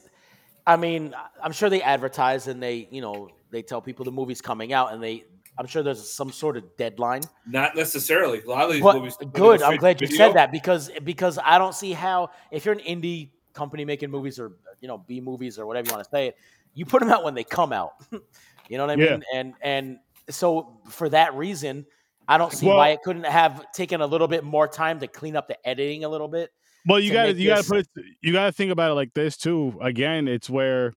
I 0.66 0.76
mean, 0.76 1.14
I'm 1.42 1.52
sure 1.52 1.70
they 1.70 1.82
advertise 1.82 2.46
and 2.46 2.62
they, 2.62 2.88
you 2.90 3.00
know, 3.00 3.30
they 3.50 3.62
tell 3.62 3.80
people 3.80 4.04
the 4.04 4.12
movie's 4.12 4.40
coming 4.42 4.72
out, 4.72 4.92
and 4.92 5.02
they, 5.02 5.24
I'm 5.58 5.66
sure 5.66 5.82
there's 5.82 6.10
some 6.10 6.30
sort 6.30 6.56
of 6.56 6.76
deadline. 6.76 7.28
not 7.46 7.74
necessarily 7.74 8.42
a 8.42 8.46
lot 8.48 8.64
of 8.64 8.72
these 8.72 8.82
But 8.82 8.96
movies 8.96 9.16
good, 9.32 9.62
I'm 9.62 9.76
glad 9.76 10.00
you 10.00 10.06
video, 10.06 10.26
said 10.28 10.34
that 10.34 10.52
because 10.52 10.90
because 11.04 11.38
I 11.42 11.58
don't 11.58 11.74
see 11.74 11.92
how 11.92 12.30
if 12.52 12.64
you're 12.64 12.74
an 12.74 12.80
indie 12.80 13.30
company 13.54 13.84
making 13.84 14.10
movies 14.10 14.38
or 14.38 14.52
you 14.80 14.88
know 14.88 14.98
B 14.98 15.20
movies 15.20 15.58
or 15.58 15.66
whatever 15.66 15.86
you 15.86 15.90
want 15.92 16.04
to 16.04 16.10
say 16.10 16.28
it, 16.28 16.36
you 16.74 16.84
put 16.84 17.00
them 17.00 17.10
out 17.10 17.24
when 17.24 17.34
they 17.34 17.44
come 17.44 17.72
out. 17.72 17.92
you 18.68 18.76
know 18.76 18.84
what 18.86 18.92
I 18.92 18.96
Yeah. 18.96 19.12
mean? 19.12 19.22
And 19.34 19.54
and 19.62 19.98
so 20.30 20.80
for 20.90 21.08
that 21.08 21.34
reason, 21.34 21.86
I 22.28 22.38
don't 22.38 22.52
see 22.52 22.66
Well- 22.66 22.76
why 22.76 22.90
it 22.90 23.02
couldn't 23.02 23.26
have 23.26 23.72
taken 23.72 24.00
a 24.00 24.06
little 24.06 24.28
bit 24.28 24.44
more 24.44 24.68
time 24.68 25.00
to 25.00 25.08
clean 25.08 25.34
up 25.34 25.48
the 25.48 25.56
editing 25.66 26.04
a 26.04 26.08
little 26.08 26.28
bit. 26.28 26.50
Well, 26.86 27.00
you 27.00 27.12
got 27.12 27.26
to 27.26 27.32
you 27.34 27.48
got 27.48 27.64
to 27.64 27.68
put 27.68 27.78
it, 27.80 27.88
you 28.22 28.32
got 28.32 28.46
to 28.46 28.52
think 28.52 28.70
about 28.70 28.92
it 28.92 28.94
like 28.94 29.12
this 29.12 29.36
too. 29.36 29.76
Again, 29.82 30.28
it's 30.28 30.48
where 30.48 30.94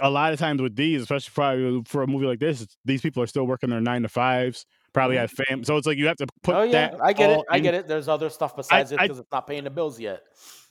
a 0.00 0.10
lot 0.10 0.32
of 0.32 0.38
times 0.38 0.60
with 0.60 0.74
these, 0.74 1.02
especially 1.02 1.32
probably 1.34 1.82
for 1.86 2.02
a 2.02 2.06
movie 2.06 2.26
like 2.26 2.40
this, 2.40 2.66
these 2.84 3.00
people 3.00 3.22
are 3.22 3.26
still 3.26 3.46
working 3.46 3.70
their 3.70 3.80
nine 3.80 4.02
to 4.02 4.08
fives, 4.08 4.66
probably 4.92 5.16
mm-hmm. 5.16 5.22
have 5.22 5.30
fam. 5.30 5.64
So 5.64 5.76
it's 5.76 5.86
like 5.86 5.98
you 5.98 6.06
have 6.06 6.16
to 6.16 6.26
put 6.42 6.56
oh 6.56 6.62
yeah, 6.62 6.90
that. 6.90 7.00
I 7.02 7.12
get 7.12 7.30
it. 7.30 7.44
I 7.50 7.58
in- 7.58 7.62
get 7.62 7.74
it. 7.74 7.86
There's 7.86 8.08
other 8.08 8.28
stuff 8.28 8.56
besides 8.56 8.92
it 8.92 8.98
because 8.98 9.18
it's 9.18 9.32
not 9.32 9.46
paying 9.46 9.64
the 9.64 9.70
bills 9.70 10.00
yet. 10.00 10.22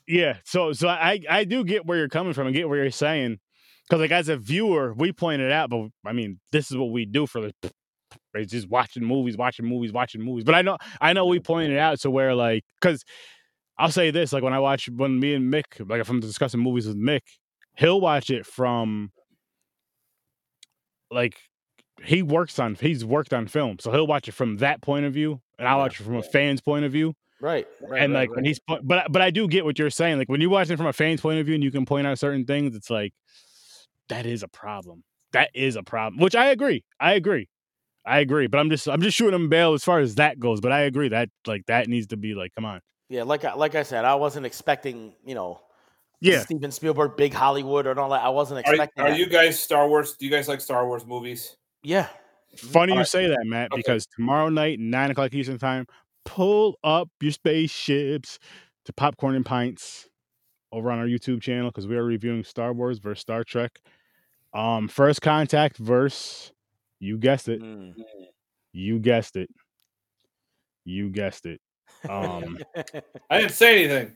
Yeah. 0.08 0.38
So 0.43 0.73
so 0.73 0.88
I 0.88 1.19
I 1.29 1.43
do 1.45 1.63
get 1.63 1.86
where 1.86 1.97
you're 1.97 2.10
coming 2.10 2.34
from 2.34 2.47
and 2.47 2.55
get 2.55 2.67
where 2.67 2.81
you're 2.81 2.91
saying 2.91 3.39
because 3.88 4.01
like 4.01 4.12
as 4.12 4.29
a 4.29 4.38
viewer, 4.38 4.93
we 4.93 5.13
pointed 5.13 5.51
out, 5.51 5.69
but 5.69 5.88
I 6.05 6.13
mean, 6.13 6.39
this 6.51 6.71
is 6.71 6.77
what 6.77 6.91
we 6.91 7.05
do 7.05 7.25
for 7.27 7.41
the. 7.41 7.53
It's 8.38 8.52
just 8.52 8.69
watching 8.69 9.04
movies, 9.04 9.38
watching 9.38 9.65
movies, 9.65 9.91
watching 9.91 10.21
movies. 10.21 10.43
But 10.43 10.56
I 10.56 10.62
know, 10.62 10.78
I 11.02 11.13
know, 11.13 11.26
we 11.26 11.39
pointed 11.39 11.78
out 11.78 12.00
to 12.02 12.12
where 12.12 12.36
like, 12.36 12.63
because 12.80 13.04
I'll 13.78 13.91
say 13.91 14.12
this, 14.12 14.34
like 14.34 14.43
when 14.43 14.54
I 14.54 14.60
watch 14.60 14.89
when 14.89 15.19
me 15.19 15.34
and 15.34 15.54
Mick, 15.54 15.88
like 15.89 16.02
if 16.02 16.10
I'm 16.10 16.19
discussing 16.19 16.60
movies 16.60 16.88
with 16.88 16.98
Mick, 16.98 17.21
he'll 17.76 18.02
watch 18.02 18.30
it 18.30 18.45
from 18.45 19.12
like 21.12 21.38
he 22.04 22.21
works 22.21 22.60
on 22.60 22.76
he's 22.76 23.06
worked 23.06 23.34
on 23.34 23.48
film, 23.48 23.78
so 23.80 23.91
he'll 23.91 24.08
watch 24.08 24.28
it 24.28 24.34
from 24.34 24.58
that 24.58 24.82
point 24.82 25.06
of 25.06 25.13
view, 25.13 25.41
and 25.60 25.67
I 25.67 25.76
watch 25.76 26.00
it 26.00 26.04
from 26.04 26.15
a 26.15 26.24
fan's 26.24 26.62
point 26.62 26.86
of 26.86 26.91
view 26.91 27.13
Right. 27.41 27.67
right 27.82 28.02
and 28.02 28.13
like 28.13 28.30
right. 28.30 28.38
when 28.38 28.45
he's 28.45 28.60
but 28.67 28.82
but 29.12 29.21
I 29.21 29.30
do 29.30 29.48
get 29.48 29.65
what 29.65 29.78
you're 29.78 29.89
saying. 29.89 30.17
Like 30.17 30.30
when 30.30 30.41
you 30.41 30.50
watch 30.50 30.69
it 30.69 30.78
from 30.78 30.88
a 30.88 30.93
fan's 30.93 31.21
point 31.21 31.39
of 31.39 31.45
view 31.45 31.56
and 31.56 31.63
you 31.63 31.71
can 31.71 31.86
point 31.86 32.08
out 32.08 32.17
certain 32.17 32.45
things, 32.45 32.76
it's 32.76 32.89
like 32.89 33.13
that 34.10 34.26
is 34.26 34.41
a 34.41 34.48
problem. 34.48 35.04
That 35.34 35.50
is 35.54 35.76
a 35.76 35.84
problem. 35.84 36.21
Which 36.21 36.36
I 36.36 36.48
agree. 36.48 36.84
I 37.00 37.13
agree. 37.13 37.50
I 38.05 38.19
agree. 38.19 38.47
But 38.47 38.59
I'm 38.59 38.69
just 38.69 38.87
I'm 38.87 39.01
just 39.01 39.17
shooting 39.17 39.33
him 39.33 39.49
bail 39.49 39.73
as 39.73 39.83
far 39.83 39.99
as 39.99 40.15
that 40.15 40.39
goes. 40.39 40.61
But 40.61 40.71
I 40.71 40.81
agree 40.81 41.09
that 41.09 41.29
like 41.47 41.65
that 41.67 41.87
needs 41.87 42.07
to 42.07 42.17
be 42.17 42.33
like, 42.35 42.53
come 42.55 42.65
on. 42.65 42.81
yeah, 43.09 43.23
like 43.23 43.43
I, 43.45 43.53
like 43.53 43.75
I 43.75 43.83
said, 43.83 44.05
I 44.05 44.15
wasn't 44.15 44.45
expecting 44.45 45.13
you 45.25 45.35
know 45.35 45.61
Yeah. 46.21 46.41
Steven 46.41 46.71
Spielberg, 46.71 47.17
big 47.17 47.33
Hollywood, 47.33 47.87
and 47.87 47.99
all 47.99 48.09
that. 48.09 48.21
I 48.23 48.29
wasn't 48.29 48.59
expecting. 48.61 49.03
are 49.03 49.09
that. 49.11 49.19
you 49.19 49.27
guys 49.27 49.59
Star 49.59 49.87
Wars? 49.87 50.15
Do 50.15 50.25
you 50.25 50.31
guys 50.31 50.47
like 50.47 50.61
Star 50.61 50.87
Wars 50.87 51.05
movies? 51.05 51.55
Yeah. 51.83 52.07
Funny 52.57 52.93
you 52.93 52.97
Alright. 52.97 53.07
say 53.09 53.27
that, 53.27 53.43
Matt, 53.45 53.71
Okay. 53.73 53.79
because 53.81 54.05
tomorrow 54.15 54.47
night, 54.49 54.79
nine 54.79 55.11
o'clock 55.11 55.33
Eastern 55.33 55.57
time, 55.57 55.85
pull 56.23 56.79
up 56.85 57.09
your 57.19 57.33
spaceships 57.33 58.39
to 58.85 58.93
popcorn 58.93 59.35
and 59.35 59.45
pints 59.45 60.07
over 60.71 60.89
on 60.89 60.97
our 60.99 61.05
YouTube 61.05 61.41
channel 61.41 61.69
because 61.69 61.85
we 61.85 61.97
are 61.97 62.03
reviewing 62.05 62.43
Star 62.45 62.71
Wars 62.71 62.99
versus 62.99 63.19
Star 63.21 63.43
Trek. 63.43 63.79
Um, 64.53 64.87
first 64.87 65.21
contact 65.21 65.77
versus 65.77 66.53
you 66.99 67.17
guessed 67.17 67.47
it. 67.49 67.62
Mm. 67.62 67.93
You 68.73 68.99
guessed 68.99 69.36
it. 69.36 69.49
You 70.86 71.10
guessed 71.10 71.45
it. 71.45 71.60
Um, 72.10 72.58
I 73.29 73.39
didn't 73.39 73.51
say 73.53 73.86
anything. 73.86 74.15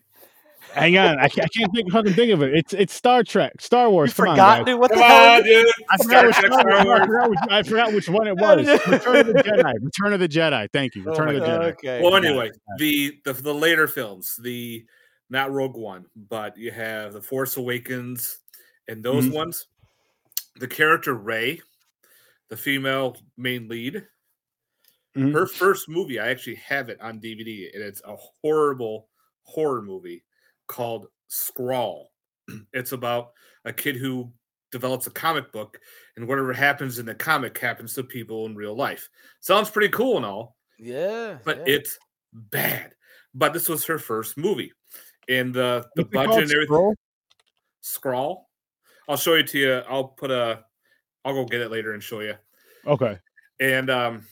hang 0.73 0.97
on, 0.97 1.17
I 1.17 1.27
can't, 1.29 1.45
I 1.45 1.57
can't 1.57 1.73
think, 1.73 1.91
fucking 1.91 2.13
think 2.13 2.31
of 2.31 2.41
it. 2.43 2.53
It's 2.53 2.73
it's 2.73 2.93
Star 2.93 3.23
Trek, 3.23 3.53
Star 3.59 3.85
you 3.85 3.91
Wars. 3.91 4.13
Come 4.13 4.27
forgot, 4.27 4.35
guys. 4.59 4.65
dude. 4.65 4.79
What 4.79 4.89
the 4.91 4.95
Come 4.97 5.03
hell? 5.05 5.35
on, 5.37 5.43
dude. 5.43 5.67
I 5.89 5.97
forgot, 5.97 6.25
which, 6.25 6.35
Star 6.35 6.51
Star 6.51 6.85
Wars, 6.85 6.99
I, 7.01 7.05
forgot 7.05 7.29
which, 7.29 7.39
I 7.49 7.63
forgot 7.63 7.93
which 7.93 8.09
one 8.09 8.27
it 8.27 8.35
was. 8.37 8.67
Return 8.87 9.15
of 9.15 9.27
the 9.27 9.33
Jedi. 9.43 9.73
Return 9.81 10.13
of 10.13 10.19
the 10.19 10.27
Jedi. 10.29 10.67
Thank 10.73 10.95
you. 10.95 11.03
Oh 11.07 11.11
Return 11.11 11.25
my 11.27 11.33
of 11.33 11.39
the 11.39 11.45
God. 11.45 11.61
Jedi. 11.61 11.71
Okay. 11.73 12.01
Well, 12.03 12.15
anyway, 12.15 12.51
the, 12.77 13.13
the 13.23 13.33
the 13.33 13.53
later 13.53 13.87
films, 13.87 14.35
the 14.41 14.85
not 15.29 15.51
Rogue 15.51 15.77
One, 15.77 16.05
but 16.15 16.57
you 16.57 16.71
have 16.71 17.13
the 17.13 17.21
Force 17.21 17.55
Awakens, 17.57 18.39
and 18.87 19.01
those 19.03 19.25
Mhm. 19.27 19.33
ones, 19.33 19.67
the 20.57 20.67
character 20.67 21.13
Rey, 21.13 21.61
the 22.49 22.57
female 22.57 23.15
main 23.37 23.67
lead, 23.67 24.05
Mhm. 25.15 25.33
her 25.33 25.47
first 25.47 25.89
movie, 25.89 26.19
I 26.19 26.29
actually 26.29 26.55
have 26.55 26.89
it 26.89 26.99
on 27.01 27.19
DVD, 27.19 27.71
and 27.73 27.81
it's 27.83 28.01
a 28.05 28.15
horrible 28.15 29.09
horror 29.43 29.81
movie 29.81 30.23
called 30.67 31.07
Scrawl. 31.27 32.11
It's 32.73 32.91
about 32.91 33.33
a 33.65 33.73
kid 33.73 33.95
who 33.95 34.31
develops 34.71 35.07
a 35.07 35.11
comic 35.11 35.51
book, 35.51 35.79
and 36.15 36.27
whatever 36.27 36.53
happens 36.53 36.99
in 36.99 37.05
the 37.05 37.15
comic 37.15 37.57
happens 37.57 37.93
to 37.95 38.03
people 38.03 38.45
in 38.45 38.55
real 38.55 38.75
life. 38.75 39.09
Sounds 39.39 39.69
pretty 39.69 39.89
cool 39.89 40.17
and 40.17 40.25
all, 40.25 40.57
Yeah. 40.77 41.39
but 41.43 41.57
yeah. 41.59 41.75
it's 41.75 41.97
bad. 42.33 42.95
But 43.33 43.53
this 43.53 43.67
was 43.69 43.85
her 43.85 43.97
first 43.99 44.37
movie, 44.37 44.71
and 45.27 45.53
the 45.53 45.87
the 45.95 46.03
What's 46.03 46.13
budget 46.13 46.43
and 46.43 46.51
everything. 46.51 46.67
Scroll? 46.67 46.95
Scrawl. 47.81 48.49
I'll 49.07 49.17
show 49.17 49.33
it 49.33 49.47
to 49.47 49.59
you. 49.59 49.73
I'll 49.89 50.09
put 50.09 50.29
a. 50.31 50.65
I'll 51.25 51.33
go 51.33 51.45
get 51.45 51.61
it 51.61 51.71
later 51.71 51.93
and 51.93 52.01
show 52.01 52.21
you. 52.21 52.35
Okay. 52.85 53.19
And 53.59 53.89
um, 53.89 54.23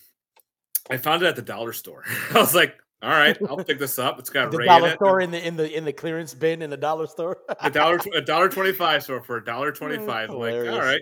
I 0.89 0.97
found 0.97 1.23
it 1.23 1.27
at 1.27 1.35
the 1.35 1.41
dollar 1.41 1.73
store. 1.73 2.03
I 2.33 2.39
was 2.39 2.55
like, 2.55 2.75
"All 3.01 3.09
right, 3.09 3.37
I'll 3.49 3.63
pick 3.63 3.79
this 3.79 3.99
up. 3.99 4.19
It's 4.19 4.29
got 4.29 4.51
the 4.51 4.57
Rey 4.57 4.65
in 4.65 4.69
dollar 4.69 4.89
it. 4.89 4.95
store 4.95 5.21
in 5.21 5.31
the 5.31 5.45
in 5.45 5.57
the 5.57 5.75
in 5.75 5.85
the 5.85 5.93
clearance 5.93 6.33
bin 6.33 6.61
in 6.61 6.69
the 6.69 6.77
dollar 6.77 7.07
store. 7.07 7.39
a 7.61 7.69
dollar 7.69 7.99
a 8.13 8.21
dollar 8.21 8.49
twenty 8.49 8.71
five 8.71 9.03
so 9.03 9.19
for 9.19 9.37
a 9.37 9.43
dollar 9.43 9.71
twenty 9.71 9.97
five 9.97 10.29
I'm 10.29 10.37
like 10.37 10.53
all 10.53 10.79
right, 10.79 11.01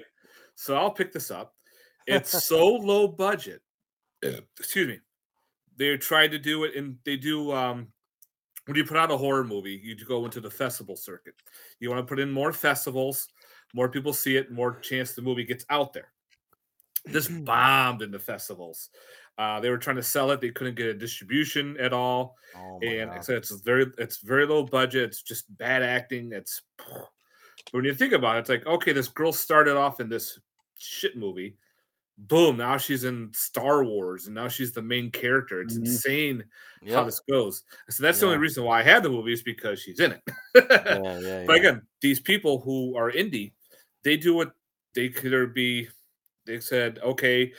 so 0.56 0.76
i'll 0.76 0.92
pick 0.92 1.12
this 1.12 1.32
up 1.32 1.54
it's 2.08 2.46
so 2.46 2.66
low 2.76 3.08
budget 3.08 3.62
excuse 4.60 4.88
me 4.88 5.00
they 5.78 5.96
tried 5.98 6.32
to 6.32 6.40
do 6.40 6.64
it 6.64 6.76
and 6.76 6.98
they 7.04 7.18
do 7.18 7.52
um 7.52 7.88
when 8.66 8.76
you 8.76 8.86
put 8.86 8.98
out 8.98 9.12
a 9.12 9.18
horror 9.18 9.44
movie 9.44 9.80
you 9.84 9.96
go 10.06 10.26
into 10.26 10.40
the 10.40 10.50
festival 10.50 10.96
circuit 10.96 11.36
you 11.80 11.90
want 11.90 12.00
to 12.00 12.06
put 12.06 12.20
in 12.20 12.32
more 12.32 12.54
festivals 12.54 13.28
more 13.76 13.90
people 13.90 14.14
see 14.14 14.38
it 14.38 14.52
more 14.52 14.80
chance 14.80 15.14
the 15.14 15.22
movie 15.22 15.46
gets 15.46 15.66
out 15.70 15.94
there 15.94 16.14
this 17.06 17.28
bombed 17.28 18.02
in 18.02 18.12
the 18.12 18.20
festivals 18.20 18.90
uh, 19.38 19.60
they 19.60 19.70
were 19.70 19.78
trying 19.78 19.98
to 19.98 20.04
sell 20.04 20.32
it 20.32 20.42
they 20.42 20.50
couldn't 20.50 20.76
get 20.76 20.88
a 20.88 20.94
distribution 20.94 21.78
at 21.80 21.94
all 21.94 22.36
Oh 22.56 22.80
and 22.82 23.12
God. 23.12 23.24
so 23.24 23.36
it's 23.36 23.52
very 23.62 23.86
it's 23.98 24.18
very 24.18 24.46
low 24.46 24.64
budget. 24.64 25.04
It's 25.04 25.22
just 25.22 25.46
bad 25.58 25.82
acting. 25.82 26.34
It's 26.34 26.62
but 26.78 27.06
when 27.72 27.86
you 27.86 27.94
think 27.94 28.14
about 28.14 28.38
it, 28.38 28.40
it's 28.42 28.50
like 28.50 28.66
okay, 28.66 28.94
this 28.94 29.08
girl 29.08 29.32
started 29.34 29.78
off 29.78 30.00
in 30.00 30.10
this 30.10 30.40
shit 30.78 31.18
movie. 31.18 31.58
Boom! 32.18 32.58
Now 32.58 32.78
she's 32.78 33.04
in 33.06 33.32
Star 33.34 33.84
Wars, 33.86 34.28
and 34.28 34.36
now 34.36 34.48
she's 34.48 34.74
the 34.74 34.82
main 34.82 35.12
character. 35.12 35.62
It's 35.62 35.78
Mhm. 35.78 35.80
insane 35.80 36.46
how 36.92 37.04
this 37.04 37.22
goes. 37.30 37.64
So 37.90 38.04
that's 38.04 38.20
the 38.22 38.28
only 38.28 38.38
reason 38.40 38.64
why 38.64 38.80
I 38.80 38.84
had 38.84 39.04
the 39.04 39.10
movie 39.10 39.34
is 39.34 39.44
because 39.44 39.82
she's 39.82 40.00
in 40.00 40.14
it. 40.14 40.22
Yeah, 40.88 41.20
yeah, 41.20 41.48
But 41.48 41.58
again, 41.58 41.82
these 42.02 42.20
people 42.22 42.60
who 42.62 42.96
are 42.98 43.12
indie, 43.12 43.54
they 44.06 44.16
do 44.16 44.34
what 44.34 44.54
they 44.94 45.10
could 45.10 45.26
either 45.26 45.48
be. 45.48 45.90
They 46.46 46.62
said, 46.62 47.00
okay, 47.04 47.52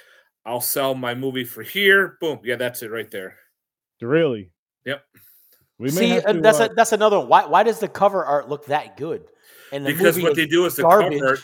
I'll 0.47 0.63
sell 0.63 0.95
my 0.95 1.15
movie 1.15 1.45
for 1.45 1.63
here. 1.63 2.17
Boom! 2.23 2.41
Yeah, 2.43 2.57
that's 2.57 2.83
it 2.83 2.91
right 2.91 3.11
there. 3.11 3.37
Really? 4.01 4.51
Yep. 4.87 5.05
We 5.79 5.87
may 5.87 5.91
See, 5.91 6.19
uh, 6.21 6.33
to, 6.33 6.41
that's 6.41 6.61
uh, 6.61 6.69
a, 6.71 6.75
that's 6.75 6.93
another. 6.93 7.19
one. 7.19 7.29
Why 7.29 7.45
why 7.47 7.63
does 7.65 7.81
the 7.81 7.89
cover 7.89 8.25
art 8.25 8.49
look 8.49 8.65
that 8.67 8.97
good? 8.97 9.25
And 9.73 9.85
the 9.85 9.91
Because 9.93 10.17
movie 10.17 10.23
what 10.23 10.31
is 10.33 10.37
they 10.39 10.47
do 10.47 10.65
is 10.65 10.77
the 10.77 10.83
garbage. 10.83 11.21
cover. 11.21 11.39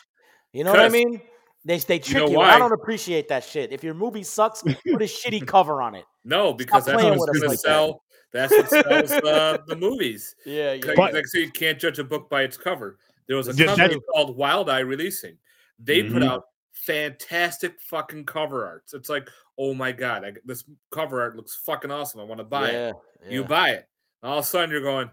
You 0.52 0.64
know 0.64 0.70
what 0.70 0.80
I 0.80 0.88
mean? 0.88 1.20
They 1.64 1.78
they 1.78 1.98
trick 1.98 2.24
know 2.24 2.30
you. 2.30 2.36
why? 2.38 2.50
I 2.52 2.58
don't 2.58 2.72
appreciate 2.72 3.28
that 3.28 3.44
shit. 3.44 3.72
If 3.72 3.82
your 3.84 3.94
movie 3.94 4.22
sucks, 4.22 4.62
put 4.62 4.76
a 5.02 5.06
shitty 5.06 5.46
cover 5.46 5.82
on 5.82 5.94
it. 5.94 6.04
No, 6.24 6.54
because 6.54 6.84
that's 6.86 7.02
what's 7.02 7.18
with 7.20 7.28
us 7.30 7.38
going 7.38 7.40
to 7.42 7.48
like 7.48 7.58
that. 7.58 7.58
sell. 7.60 8.02
That's 8.32 8.52
what 8.52 8.70
sells 8.70 9.12
uh, 9.12 9.58
the 9.66 9.76
movies. 9.76 10.34
Yeah, 10.46 10.70
Like, 10.72 10.84
But- 10.96 11.14
like 11.14 11.14
I 11.16 11.22
say, 11.26 11.40
you 11.40 11.50
can't 11.50 11.78
judge 11.78 11.98
a 11.98 12.04
book 12.04 12.30
by 12.30 12.42
its 12.42 12.56
cover. 12.56 12.98
There 13.26 13.36
was 13.36 13.48
a 13.48 13.54
Yeah, 13.54 13.66
company 13.66 14.00
called 14.12 14.36
Wild 14.36 14.68
Eye 14.68 14.80
Releasing. 14.80 15.36
They 15.78 16.02
put 16.02 16.22
Mhm. 16.22 16.28
out 16.28 16.44
fantastic 16.72 17.80
fucking 17.80 18.24
cover 18.26 18.66
arts. 18.66 18.94
It's 18.94 19.08
like, 19.08 19.28
oh 19.58 19.74
my 19.74 19.92
god, 19.92 20.24
I, 20.24 20.32
this 20.44 20.64
cover 20.90 21.20
art 21.20 21.36
looks 21.36 21.54
fucking 21.56 21.90
awesome. 21.90 22.20
I 22.20 22.24
want 22.24 22.38
to 22.40 22.44
buy 22.44 22.70
it. 22.70 22.94
yeah, 23.24 23.30
You 23.30 23.44
buy 23.44 23.70
it. 23.70 23.88
All 24.22 24.38
of 24.38 24.44
a 24.44 24.46
sudden, 24.46 24.70
you're 24.70 24.80
going, 24.80 25.10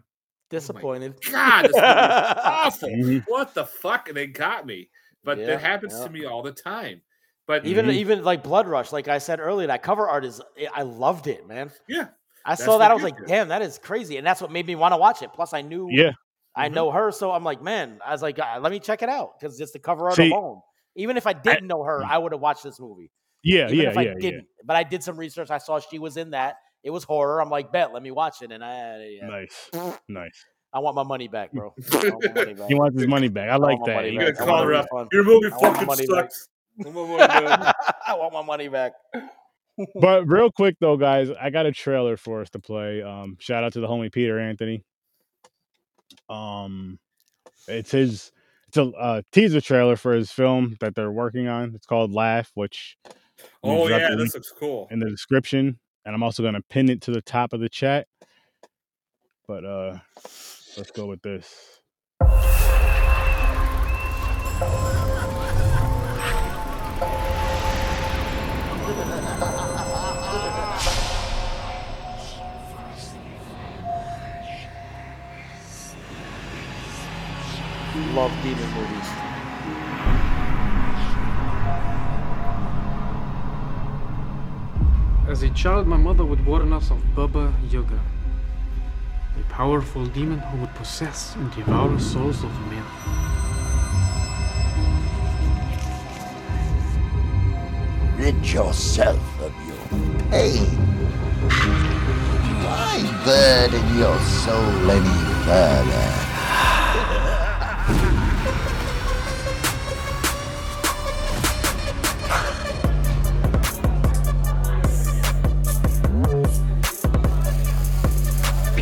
disappointed. 0.50 1.16
God, 1.32 1.64
this 1.66 1.76
movie 1.76 1.90
is 1.90 2.46
awful. 2.46 2.90
Mhm. 2.90 3.24
What 3.28 3.54
the 3.54 3.66
fuck? 3.66 4.08
And 4.08 4.18
they 4.18 4.28
got 4.28 4.66
me. 4.66 4.90
But 5.24 5.38
Yeah, 5.40 5.46
that 5.48 5.62
happens 5.62 5.94
yeah. 5.98 6.06
to 6.06 6.10
me 6.10 6.26
all 6.26 6.42
the 6.42 6.52
time. 6.52 7.02
But 7.46 7.66
Even 7.66 7.88
Mhm. 7.88 7.94
even 7.94 8.24
like 8.24 8.44
Blood 8.44 8.68
Rush, 8.68 8.92
like 8.92 9.08
I 9.08 9.18
said 9.18 9.40
earlier, 9.40 9.68
that 9.68 9.82
cover 9.84 10.08
art 10.08 10.24
is 10.24 10.42
I 10.74 10.84
loved 10.84 11.28
it, 11.28 11.48
man. 11.48 11.72
yeah, 11.88 12.10
I 12.46 12.52
That's 12.52 12.64
saw 12.64 12.78
that, 12.78 12.90
I 12.92 12.94
was 12.94 13.04
like, 13.04 13.18
you. 13.20 13.26
damn, 13.26 13.48
that 13.50 13.62
is 13.62 13.78
crazy, 13.80 14.18
and 14.18 14.26
that's 14.26 14.42
what 14.42 14.52
made 14.52 14.66
me 14.68 14.76
want 14.76 14.94
to 14.94 14.98
watch 14.98 15.22
it. 15.24 15.34
Plus, 15.34 15.54
I 15.54 15.62
knew 15.62 15.88
Yeah. 15.92 16.12
I 16.56 16.70
Mhm. 16.70 16.74
know 16.74 16.92
her, 16.92 17.12
so 17.12 17.32
I'm 17.32 17.44
like, 17.44 17.62
man, 17.62 18.00
I 18.06 18.12
was 18.12 18.22
like, 18.22 18.40
uh, 18.40 18.60
let 18.62 18.72
me 18.72 18.80
check 18.80 19.02
it 19.02 19.10
out 19.10 19.40
because 19.40 19.58
just 19.58 19.74
the 19.74 19.80
cover 19.80 20.06
art 20.08 20.16
See, 20.16 20.32
alone. 20.32 20.62
Even 20.96 21.16
if 21.18 21.28
I 21.28 21.34
didn't 21.34 21.68
know 21.68 21.84
her, 21.84 22.04
I 22.04 22.18
would 22.18 22.32
have 22.32 22.42
watched 22.42 22.64
this 22.64 22.80
movie. 22.80 23.12
Yeah, 23.44 23.68
Even 23.70 23.78
yeah, 23.80 23.90
if 23.92 23.98
I 23.98 24.02
yeah, 24.02 24.08
yeah. 24.10 24.20
didn't, 24.20 24.48
but 24.66 24.76
I 24.76 24.84
did 24.84 25.04
some 25.04 25.16
research. 25.18 25.50
I 25.52 25.60
saw 25.60 25.80
she 25.80 26.00
was 26.00 26.18
in 26.18 26.32
that. 26.32 26.58
It 26.84 26.90
was 26.90 27.04
horror. 27.04 27.42
I'm 27.42 27.50
like, 27.50 27.72
bet, 27.72 27.94
let 27.94 28.02
me 28.04 28.12
watch 28.12 28.42
it, 28.42 28.52
and 28.52 28.64
I, 28.64 29.18
yeah, 29.22 29.28
Nice, 29.28 29.70
nice. 30.10 30.46
I 30.74 30.80
want 30.80 30.96
my 30.96 31.04
money 31.04 31.28
back, 31.28 31.52
bro. 31.52 31.74
I 31.94 32.10
want 32.10 32.36
money 32.36 32.54
back. 32.54 32.68
He 32.68 32.76
wants 32.76 32.98
his 33.00 33.08
money 33.08 33.28
back. 33.30 33.50
I 33.50 33.56
like 33.56 33.80
my 33.80 33.86
that. 33.94 34.12
you 34.12 34.20
gotta. 34.20 34.32
I 34.42 34.46
call 34.46 34.64
her 34.64 34.74
up. 34.74 34.88
Your 35.12 35.24
movie 35.24 35.48
I 35.48 35.58
want 35.58 35.78
fucking 35.78 36.06
sucks. 36.08 36.48
I 36.86 36.90
want 36.90 37.10
my 37.10 37.18
money 37.18 37.48
back. 37.48 37.76
I 38.08 38.16
want 38.16 38.34
my 38.34 38.44
money 38.44 38.68
back. 38.68 38.94
but 39.96 40.28
real 40.28 40.52
quick 40.52 40.76
though, 40.82 40.98
guys, 40.98 41.30
I 41.40 41.50
got 41.50 41.66
a 41.66 41.72
trailer 41.72 42.18
for 42.18 42.42
us 42.42 42.50
to 42.52 42.60
play. 42.60 43.02
Um, 43.02 43.38
shout 43.40 43.64
out 43.64 43.74
to 43.74 43.80
the 43.80 43.88
homie 43.88 44.12
Peter 44.12 44.40
Anthony. 44.40 44.84
Um, 46.30 47.00
it's 47.68 47.92
his 47.92 48.32
it's 48.68 48.78
a 48.78 48.86
uh, 48.92 49.22
teaser 49.32 49.62
trailer 49.62 49.96
for 49.96 50.14
his 50.14 50.32
film 50.32 50.78
that 50.80 50.96
they're 50.96 51.12
working 51.12 51.48
on. 51.48 51.74
It's 51.76 51.86
called 51.86 52.12
Laugh, 52.12 52.52
which 52.54 52.98
Oh 53.64 53.88
yeah, 53.88 54.16
this 54.16 54.34
looks 54.34 54.52
cool. 54.58 54.88
in 54.92 55.00
the 55.00 55.10
description, 55.10 55.80
and 56.06 56.16
I'm 56.16 56.24
also 56.24 56.44
gonna 56.44 56.62
pin 56.70 56.90
it 56.90 57.02
to 57.02 57.12
the 57.12 57.22
top 57.22 57.54
of 57.54 57.60
the 57.60 57.70
chat. 57.70 58.08
But 59.48 59.66
uh, 59.66 59.98
let's 60.78 60.92
go 60.94 61.08
with 61.08 61.22
this. 61.22 61.79
Love 78.16 78.32
demon 78.42 78.70
movies. 78.74 79.10
As 85.30 85.44
a 85.44 85.50
child, 85.52 85.86
my 85.86 85.96
mother 85.96 86.26
would 86.26 86.44
warn 86.46 86.74
us 86.74 86.90
of 86.90 86.98
Baba 87.16 87.54
Yaga, 87.70 88.00
a 89.40 89.44
powerful 89.50 90.06
demon 90.08 90.40
who 90.40 90.62
would 90.62 90.74
possess 90.76 91.36
and 91.36 91.54
devour 91.54 92.00
souls 92.00 92.44
of 92.44 92.52
men. 92.72 92.84
Rid 98.18 98.46
yourself 98.52 99.42
of 99.42 99.54
your 99.68 100.30
pain. 100.32 100.66
Why 102.66 103.22
burden 103.24 103.98
your 103.98 104.20
soul 104.20 104.90
any 104.90 105.46
further? 105.46 106.29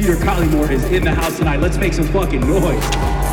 Peter 0.07 0.19
Collymore 0.23 0.71
is 0.71 0.85
in 0.85 1.03
the 1.03 1.13
house 1.13 1.37
tonight. 1.37 1.59
Let's 1.59 1.75
make 1.75 1.91
some 1.91 2.07
fucking 2.07 2.39
noise. 2.39 3.26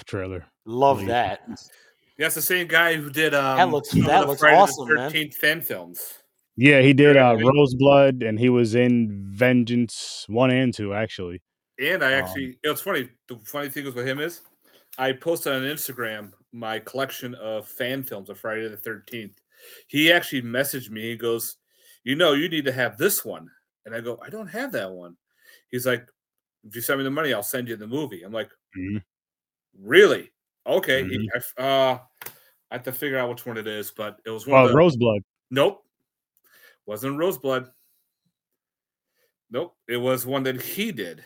Was 0.00 0.04
trailer. 0.04 0.44
Love 0.66 0.96
Believe 0.98 1.08
that. 1.08 1.40
Yeah, 2.16 2.26
it's 2.26 2.36
the 2.36 2.42
same 2.42 2.68
guy 2.68 2.94
who 2.94 3.10
did 3.10 3.34
um 3.34 3.72
looks- 3.72 3.90
some 3.90 4.02
of 4.02 4.06
that 4.06 4.20
the 4.20 4.26
looks 4.28 4.40
Friday 4.40 4.56
awesome, 4.56 4.86
the 4.88 4.94
man. 4.94 5.10
13th 5.10 5.34
fan 5.34 5.60
films. 5.60 6.14
Yeah, 6.56 6.80
he 6.80 6.92
did 6.92 7.16
Yeah, 7.16 7.30
uh, 7.30 7.34
right. 7.34 7.44
Roseblood, 7.44 8.22
and 8.24 8.38
he 8.38 8.48
was 8.50 8.76
in 8.76 9.24
Vengeance 9.32 10.24
one 10.28 10.52
and 10.52 10.72
two 10.72 10.94
actually. 10.94 11.42
And 11.80 12.04
I 12.04 12.12
Um, 12.12 12.20
actually, 12.20 12.44
you 12.44 12.56
know, 12.64 12.70
it's 12.70 12.82
funny. 12.82 13.08
The 13.26 13.36
funny 13.44 13.68
thing 13.68 13.84
is 13.86 13.94
with 13.94 14.06
him 14.06 14.20
is, 14.20 14.42
I 14.96 15.10
posted 15.10 15.54
on 15.54 15.62
Instagram 15.62 16.30
my 16.52 16.78
collection 16.78 17.34
of 17.34 17.66
fan 17.66 18.04
films 18.04 18.30
of 18.30 18.38
Friday 18.38 18.68
the 18.68 18.76
Thirteenth. 18.76 19.40
He 19.88 20.12
actually 20.12 20.42
messaged 20.42 20.90
me. 20.90 21.02
He 21.02 21.16
goes, 21.16 21.56
"You 22.04 22.14
know, 22.14 22.34
you 22.34 22.48
need 22.48 22.64
to 22.66 22.72
have 22.72 22.96
this 22.96 23.24
one," 23.24 23.48
and 23.86 23.92
I 23.92 24.00
go, 24.00 24.20
"I 24.22 24.30
don't 24.30 24.46
have 24.46 24.70
that 24.70 24.92
one." 24.92 25.16
He's 25.72 25.84
like, 25.84 26.06
"If 26.62 26.76
you 26.76 26.80
send 26.80 26.98
me 26.98 27.04
the 27.04 27.10
money, 27.10 27.34
I'll 27.34 27.42
send 27.42 27.66
you 27.68 27.74
the 27.74 27.88
movie." 27.88 28.22
I'm 28.22 28.32
like, 28.32 28.52
Mhm. 28.78 29.02
"Really? 29.80 30.30
Okay." 30.66 31.02
Mhm. 31.02 31.10
He, 31.10 31.30
uh, 31.58 31.98
I 32.70 32.74
have 32.74 32.82
to 32.84 32.92
figure 32.92 33.18
out 33.18 33.28
which 33.28 33.46
one 33.46 33.56
it 33.56 33.66
is, 33.66 33.90
but 33.90 34.20
it 34.26 34.30
was 34.30 34.46
one. 34.46 34.54
Well, 34.54 34.66
of 34.66 34.72
the, 34.72 34.78
Roseblood. 34.78 35.20
Nope. 35.50 35.84
Wasn't 36.86 37.16
Roseblood. 37.16 37.70
Nope. 39.50 39.76
It 39.88 39.96
was 39.96 40.26
one 40.26 40.42
that 40.44 40.60
he 40.60 40.90
did. 40.92 41.24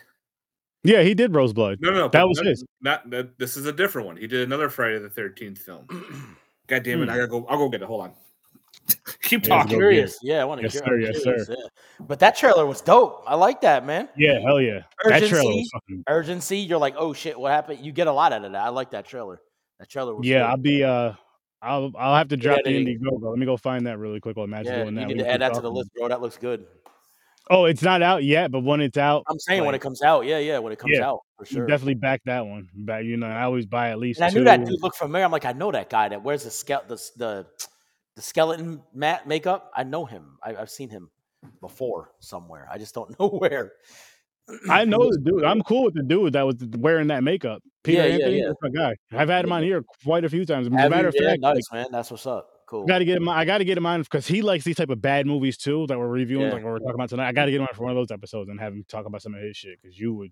Yeah, 0.83 1.01
he 1.01 1.13
did 1.13 1.33
Roseblood. 1.33 1.77
No, 1.81 1.91
no, 1.91 1.97
no. 1.97 2.07
That 2.09 2.27
was 2.27 2.37
not, 2.37 2.47
his. 2.47 2.65
Not 2.81 3.09
that. 3.09 3.37
This 3.37 3.57
is 3.57 3.65
a 3.65 3.73
different 3.73 4.07
one. 4.07 4.17
He 4.17 4.27
did 4.27 4.41
another 4.41 4.69
Friday 4.69 4.99
the 4.99 5.09
Thirteenth 5.09 5.59
film. 5.59 5.85
God 6.67 6.83
damn 6.83 7.01
it! 7.01 7.05
Hmm. 7.05 7.11
I 7.11 7.15
gotta 7.15 7.27
go. 7.27 7.45
I'll 7.47 7.57
go 7.57 7.69
get 7.69 7.81
it. 7.81 7.87
Hold 7.87 8.01
on. 8.01 8.13
Keep 9.23 9.43
talking. 9.43 9.71
go 9.71 9.77
curious. 9.77 10.17
Yeah, 10.21 10.41
I 10.41 10.45
want 10.45 10.59
to 10.59 10.63
Yes, 10.63 10.73
hear. 10.73 10.83
sir, 10.85 10.99
yes, 10.99 11.21
curious, 11.21 11.47
sir. 11.47 11.55
yeah. 11.57 12.05
But 12.07 12.19
that 12.19 12.35
trailer 12.35 12.65
was 12.65 12.81
dope. 12.81 13.23
I 13.27 13.35
like 13.35 13.61
that, 13.61 13.85
man. 13.85 14.09
Yeah, 14.17 14.39
hell 14.39 14.61
yeah. 14.61 14.79
That 15.05 15.23
trailer 15.23 15.43
Urgency. 15.45 15.55
was 15.55 15.69
fucking. 15.73 16.03
Urgency. 16.07 16.57
You're 16.57 16.79
like, 16.79 16.95
oh 16.97 17.13
shit, 17.13 17.39
what 17.39 17.51
happened? 17.51 17.85
You 17.85 17.91
get 17.91 18.07
a 18.07 18.11
lot 18.11 18.33
out 18.33 18.43
of 18.43 18.51
that. 18.53 18.61
I 18.63 18.69
like 18.69 18.91
that 18.91 19.05
trailer. 19.05 19.39
That 19.79 19.89
trailer 19.89 20.15
was. 20.15 20.27
Yeah, 20.27 20.39
dope. 20.39 20.49
I'll 20.49 20.57
be. 20.57 20.83
uh 20.83 21.13
I'll 21.61 21.91
I'll 21.97 22.15
have 22.15 22.29
to 22.29 22.37
drop 22.37 22.59
the 22.63 22.69
editing. 22.69 22.99
Indiegogo. 22.99 23.29
Let 23.29 23.37
me 23.39 23.45
go 23.45 23.57
find 23.57 23.85
that 23.87 23.99
really 23.99 24.19
quick 24.19 24.37
while 24.37 24.47
Matt's 24.47 24.69
Yeah, 24.69 24.83
doing 24.83 24.95
you 24.95 25.01
that. 25.01 25.07
need 25.07 25.17
We 25.17 25.23
to 25.23 25.29
add 25.29 25.41
that 25.41 25.53
to 25.55 25.61
the 25.61 25.71
list, 25.71 25.89
bro. 25.93 26.07
That 26.07 26.21
looks 26.21 26.37
good. 26.37 26.65
Oh, 27.49 27.65
it's 27.65 27.81
not 27.81 28.01
out 28.01 28.23
yet, 28.23 28.51
but 28.51 28.63
when 28.63 28.79
it's 28.79 28.97
out, 28.97 29.23
I'm 29.27 29.39
saying 29.39 29.65
when 29.65 29.73
it 29.73 29.81
comes 29.81 30.03
out, 30.03 30.25
yeah, 30.25 30.37
yeah, 30.37 30.59
when 30.59 30.71
it 30.71 30.77
comes 30.77 30.97
Yeah, 30.97 31.07
out 31.09 31.21
for 31.35 31.45
you 31.49 31.57
sure. 31.57 31.67
definitely 31.67 31.95
back 31.95 32.21
that 32.25 32.45
one. 32.45 32.69
Back, 32.75 33.05
you 33.05 33.17
know, 33.17 33.25
I 33.25 33.41
always 33.43 33.65
buy 33.65 33.89
at 33.89 33.97
least 33.97 34.19
And 34.19 34.25
I 34.25 34.29
two. 34.29 34.39
knew 34.39 34.43
that 34.45 34.65
dude 34.65 34.81
looked 34.81 34.97
familiar. 34.97 35.25
I'm 35.25 35.31
like, 35.31 35.45
I 35.45 35.53
know 35.53 35.71
that 35.71 35.89
guy 35.89 36.09
that 36.09 36.23
wears 36.23 36.43
the 36.43 36.51
ske- 36.51 36.87
the 36.87 37.01
the, 37.17 37.47
the 38.19 38.23
skeleton 38.23 38.81
mat 38.93 39.25
makeup. 39.29 39.71
I 39.73 39.83
know 39.85 40.03
him. 40.05 40.37
I, 40.43 40.53
I've 40.57 40.69
seen 40.69 40.89
him 40.89 41.09
before 41.61 42.11
somewhere. 42.19 42.67
I 42.69 42.77
just 42.77 42.93
don't 42.93 43.17
know 43.19 43.29
where. 43.29 43.71
I 44.69 44.83
know 44.85 45.09
the 45.09 45.17
dude. 45.23 45.45
I'm 45.45 45.61
cool 45.61 45.85
with 45.85 45.93
the 45.93 46.03
dude 46.03 46.33
that 46.33 46.45
was 46.45 46.55
wearing 46.77 47.07
that 47.07 47.23
makeup. 47.23 47.63
Peter 47.81 47.99
Yeah, 48.01 48.05
yeah, 48.07 48.13
Anthony, 48.15 48.39
yeah. 48.39 48.47
that's 48.47 48.57
my 48.61 48.69
guy. 48.69 48.95
I've 49.13 49.29
had 49.29 49.45
him 49.45 49.53
on 49.53 49.63
here 49.63 49.83
quite 50.03 50.25
a 50.25 50.29
few 50.29 50.45
times. 50.45 50.67
As 50.67 50.67
a 50.67 50.71
matter 50.71 51.03
you? 51.03 51.07
of 51.07 51.15
Yeah, 51.17 51.29
fact, 51.29 51.41
like, 51.43 51.55
nice 51.55 51.71
man. 51.71 51.85
That's 51.93 52.11
what's 52.11 52.25
up. 52.27 52.49
Cool. 52.67 52.85
Got 52.85 52.99
to 52.99 53.05
get 53.05 53.15
him. 53.15 53.29
I 53.29 53.45
got 53.45 53.59
to 53.59 53.65
get 53.65 53.77
him 53.77 53.85
on 53.85 54.01
because 54.01 54.27
he 54.27 54.41
likes 54.41 54.65
these 54.65 54.75
type 54.75 54.89
of 54.89 55.01
bad 55.01 55.25
movies 55.25 55.55
too 55.57 55.87
that 55.87 55.97
we're 55.97 56.09
reviewing, 56.09 56.47
Yeah. 56.47 56.53
like 56.53 56.63
what 56.63 56.73
we're 56.73 56.79
talking 56.79 56.95
about 56.95 57.09
tonight. 57.09 57.29
I 57.29 57.31
got 57.31 57.45
to 57.45 57.51
get 57.51 57.61
him 57.61 57.67
on 57.69 57.73
for 57.73 57.83
one 57.83 57.91
of 57.91 57.95
those 57.95 58.11
episodes 58.11 58.49
and 58.49 58.59
have 58.59 58.73
him 58.73 58.83
talk 58.89 59.05
about 59.05 59.21
some 59.21 59.33
of 59.33 59.41
his 59.41 59.55
shit 59.55 59.79
because 59.81 59.97
you 59.97 60.13
would. 60.13 60.31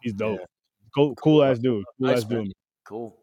He's 0.00 0.12
dope. 0.12 0.38
Yeah. 0.38 0.46
Cool, 0.94 1.14
cool 1.16 1.42
ass 1.42 1.58
dude. 1.58 1.84
Cool 1.98 2.08
Nice, 2.08 2.18
ass 2.24 2.30
man. 2.30 2.44
dude. 2.44 2.52
Cool. 2.86 3.16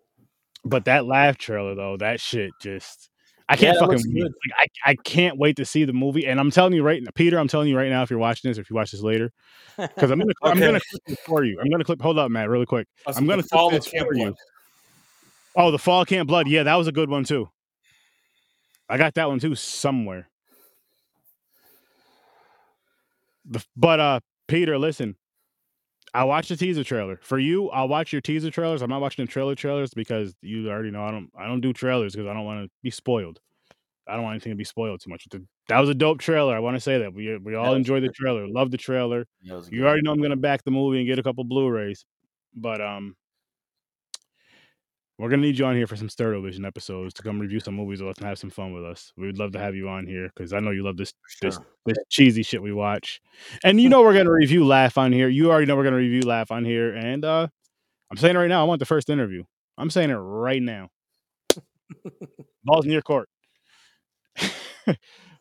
But 0.66 0.86
that 0.86 1.06
laugh 1.06 1.38
trailer 1.38 1.74
though, 1.76 1.96
that 1.98 2.20
shit 2.20 2.52
just. 2.62 3.10
I 3.52 3.56
can't 3.56 3.80
that 3.80 3.88
fucking 3.88 4.14
wait. 4.14 4.24
Like, 4.24 4.72
I, 4.86 4.91
I 4.91 4.95
can't 5.04 5.38
wait 5.38 5.56
to 5.56 5.66
see 5.66 5.84
the 5.84 5.91
movie. 5.91 6.28
And 6.28 6.39
I'm 6.39 6.52
telling 6.52 6.74
you 6.74 6.84
right 6.84 7.02
now, 7.02 7.10
Peter, 7.16 7.39
I'm 7.39 7.47
telling 7.47 7.68
you 7.68 7.76
right 7.76 7.89
now, 7.89 8.04
if 8.04 8.12
you're 8.12 8.20
watching 8.20 8.50
this, 8.50 8.60
or 8.60 8.62
if 8.62 8.70
you 8.70 8.76
watch 8.76 8.91
this 8.91 9.02
later, 9.02 9.32
because 9.76 10.12
I'm 10.12 10.20
gonna 10.20 10.34
I'm 10.43 10.60
gonna 10.60 10.80
clip 10.80 11.04
this 11.08 11.20
for 11.26 11.43
you. 11.43 11.60
I'm 11.60 11.70
gonna 11.70 11.84
clip. 11.84 12.00
Hold 12.00 12.20
up, 12.20 12.30
Matt, 12.30 12.47
really 12.47 12.68
quick. 12.68 12.88
Us 13.08 13.18
I'm 13.18 13.26
gonna 13.26 13.41
clip 13.41 13.72
this 13.72 13.88
for 13.88 14.14
you. 14.14 14.26
Blood. 14.26 14.36
Oh, 15.56 15.72
the 15.72 15.80
Fall 15.80 16.06
Camp 16.06 16.28
Blood. 16.28 16.47
Yeah, 16.47 16.64
that 16.64 16.76
was 16.76 16.88
a 16.88 16.91
good 16.91 17.10
one 17.10 17.24
too. 17.24 17.50
I 18.88 18.97
got 18.97 19.16
that 19.16 19.28
one 19.28 19.39
too 19.39 19.56
somewhere. 19.56 20.30
The, 23.45 23.66
but 23.76 24.00
uh, 24.00 24.20
Peter, 24.47 24.78
listen. 24.78 25.16
I 26.14 26.24
watched 26.24 26.49
the 26.49 26.55
teaser 26.55 26.84
trailer. 26.84 27.20
For 27.22 27.39
you, 27.39 27.70
I'll 27.70 27.88
watch 27.88 28.12
your 28.12 28.22
teaser 28.22 28.49
trailers. 28.51 28.82
I'm 28.82 28.89
not 28.89 29.01
watching 29.01 29.26
the 29.26 29.32
trailer 29.32 29.55
trailers 29.55 29.93
because 29.93 30.34
you 30.41 30.70
already 30.70 30.91
know 30.91 31.03
I 31.03 31.12
don't 31.12 31.30
I 31.38 31.47
don't 31.47 31.62
do 31.62 31.74
trailers 31.74 32.14
because 32.14 32.28
I 32.28 32.34
don't 32.34 32.45
want 32.45 32.66
to 32.66 32.72
be 32.82 32.91
spoiled. 32.91 33.39
I 34.07 34.14
don't 34.14 34.24
want 34.24 34.34
anything 34.34 34.51
to 34.51 34.57
be 34.57 34.64
spoiled 34.64 35.01
too 35.01 35.10
much. 35.10 35.28
That 35.68 35.80
was 35.80 35.89
a 35.89 35.93
dope 35.93 36.20
trailer. 36.20 36.55
I 36.55 36.60
want 36.60 36.76
to 36.76 36.82
say 36.82 36.97
that. 36.99 37.14
We 37.14 37.38
we 37.38 37.55
all 37.55 37.70
was 37.72 37.78
enjoyed 37.78 38.03
the 38.03 38.10
trailer. 38.10 38.47
Love 38.47 38.72
the 38.72 38.78
trailer. 38.78 39.26
Yeah, 39.41 39.53
it 39.53 39.57
was 39.57 39.72
You 39.72 39.86
already 39.86 40.01
know 40.01 40.12
I'm 40.12 40.22
gonna 40.22 40.36
back 40.36 40.64
the 40.64 40.72
movie 40.72 40.97
and 40.97 41.07
get 41.07 41.20
a 41.20 41.24
couple 41.24 41.43
Blu-rays. 41.43 42.05
But 42.55 42.82
um 42.82 43.16
we're 45.20 45.28
gonna 45.30 45.42
need 45.42 45.60
you 45.60 45.66
on 45.66 45.76
here 45.76 45.86
for 45.86 45.98
some 45.98 46.08
Sturdo 46.08 46.42
Vision 46.42 46.64
episodes 46.64 47.14
to 47.16 47.22
come 47.22 47.40
review 47.40 47.60
some 47.60 47.76
movies 47.76 48.02
with 48.02 48.12
us 48.12 48.18
and 48.20 48.26
have 48.26 48.40
some 48.40 48.50
fun 48.50 48.72
with 48.72 48.86
us. 48.86 49.12
We 49.18 49.28
would 49.28 49.38
love 49.38 49.52
to 49.52 49.60
have 49.60 49.76
you 49.76 49.90
on 49.90 50.08
here 50.08 50.32
because 50.34 50.54
I 50.54 50.62
know 50.62 50.72
you 50.72 50.82
love 50.82 50.96
this 50.96 51.14
this 51.42 51.60
this 51.86 51.98
cheesy 52.08 52.42
shit 52.42 52.62
we 52.62 52.72
watch. 52.72 53.22
And 53.66 53.82
you 53.82 53.90
know 53.90 54.02
we're 54.02 54.14
gonna 54.14 54.32
review 54.32 54.66
Laugh 54.66 54.98
on 54.98 55.12
here. 55.12 55.28
You 55.28 55.52
already 55.52 55.66
know 55.66 55.76
we're 55.76 55.84
gonna 55.84 55.98
review 55.98 56.22
Laugh 56.22 56.52
on 56.52 56.64
here. 56.64 56.96
And 56.96 57.26
uh 57.26 57.48
I'm 58.10 58.18
saying 58.18 58.38
it 58.38 58.40
right 58.40 58.48
now, 58.48 58.62
I 58.62 58.64
want 58.64 58.80
the 58.80 58.86
first 58.86 59.10
interview. 59.10 59.44
I'm 59.78 59.90
saying 59.90 60.10
it 60.10 60.16
right 60.16 60.62
now. 60.62 60.88
Ball's 62.64 62.86
in 62.86 62.92
your 62.92 63.02
court. 63.02 63.28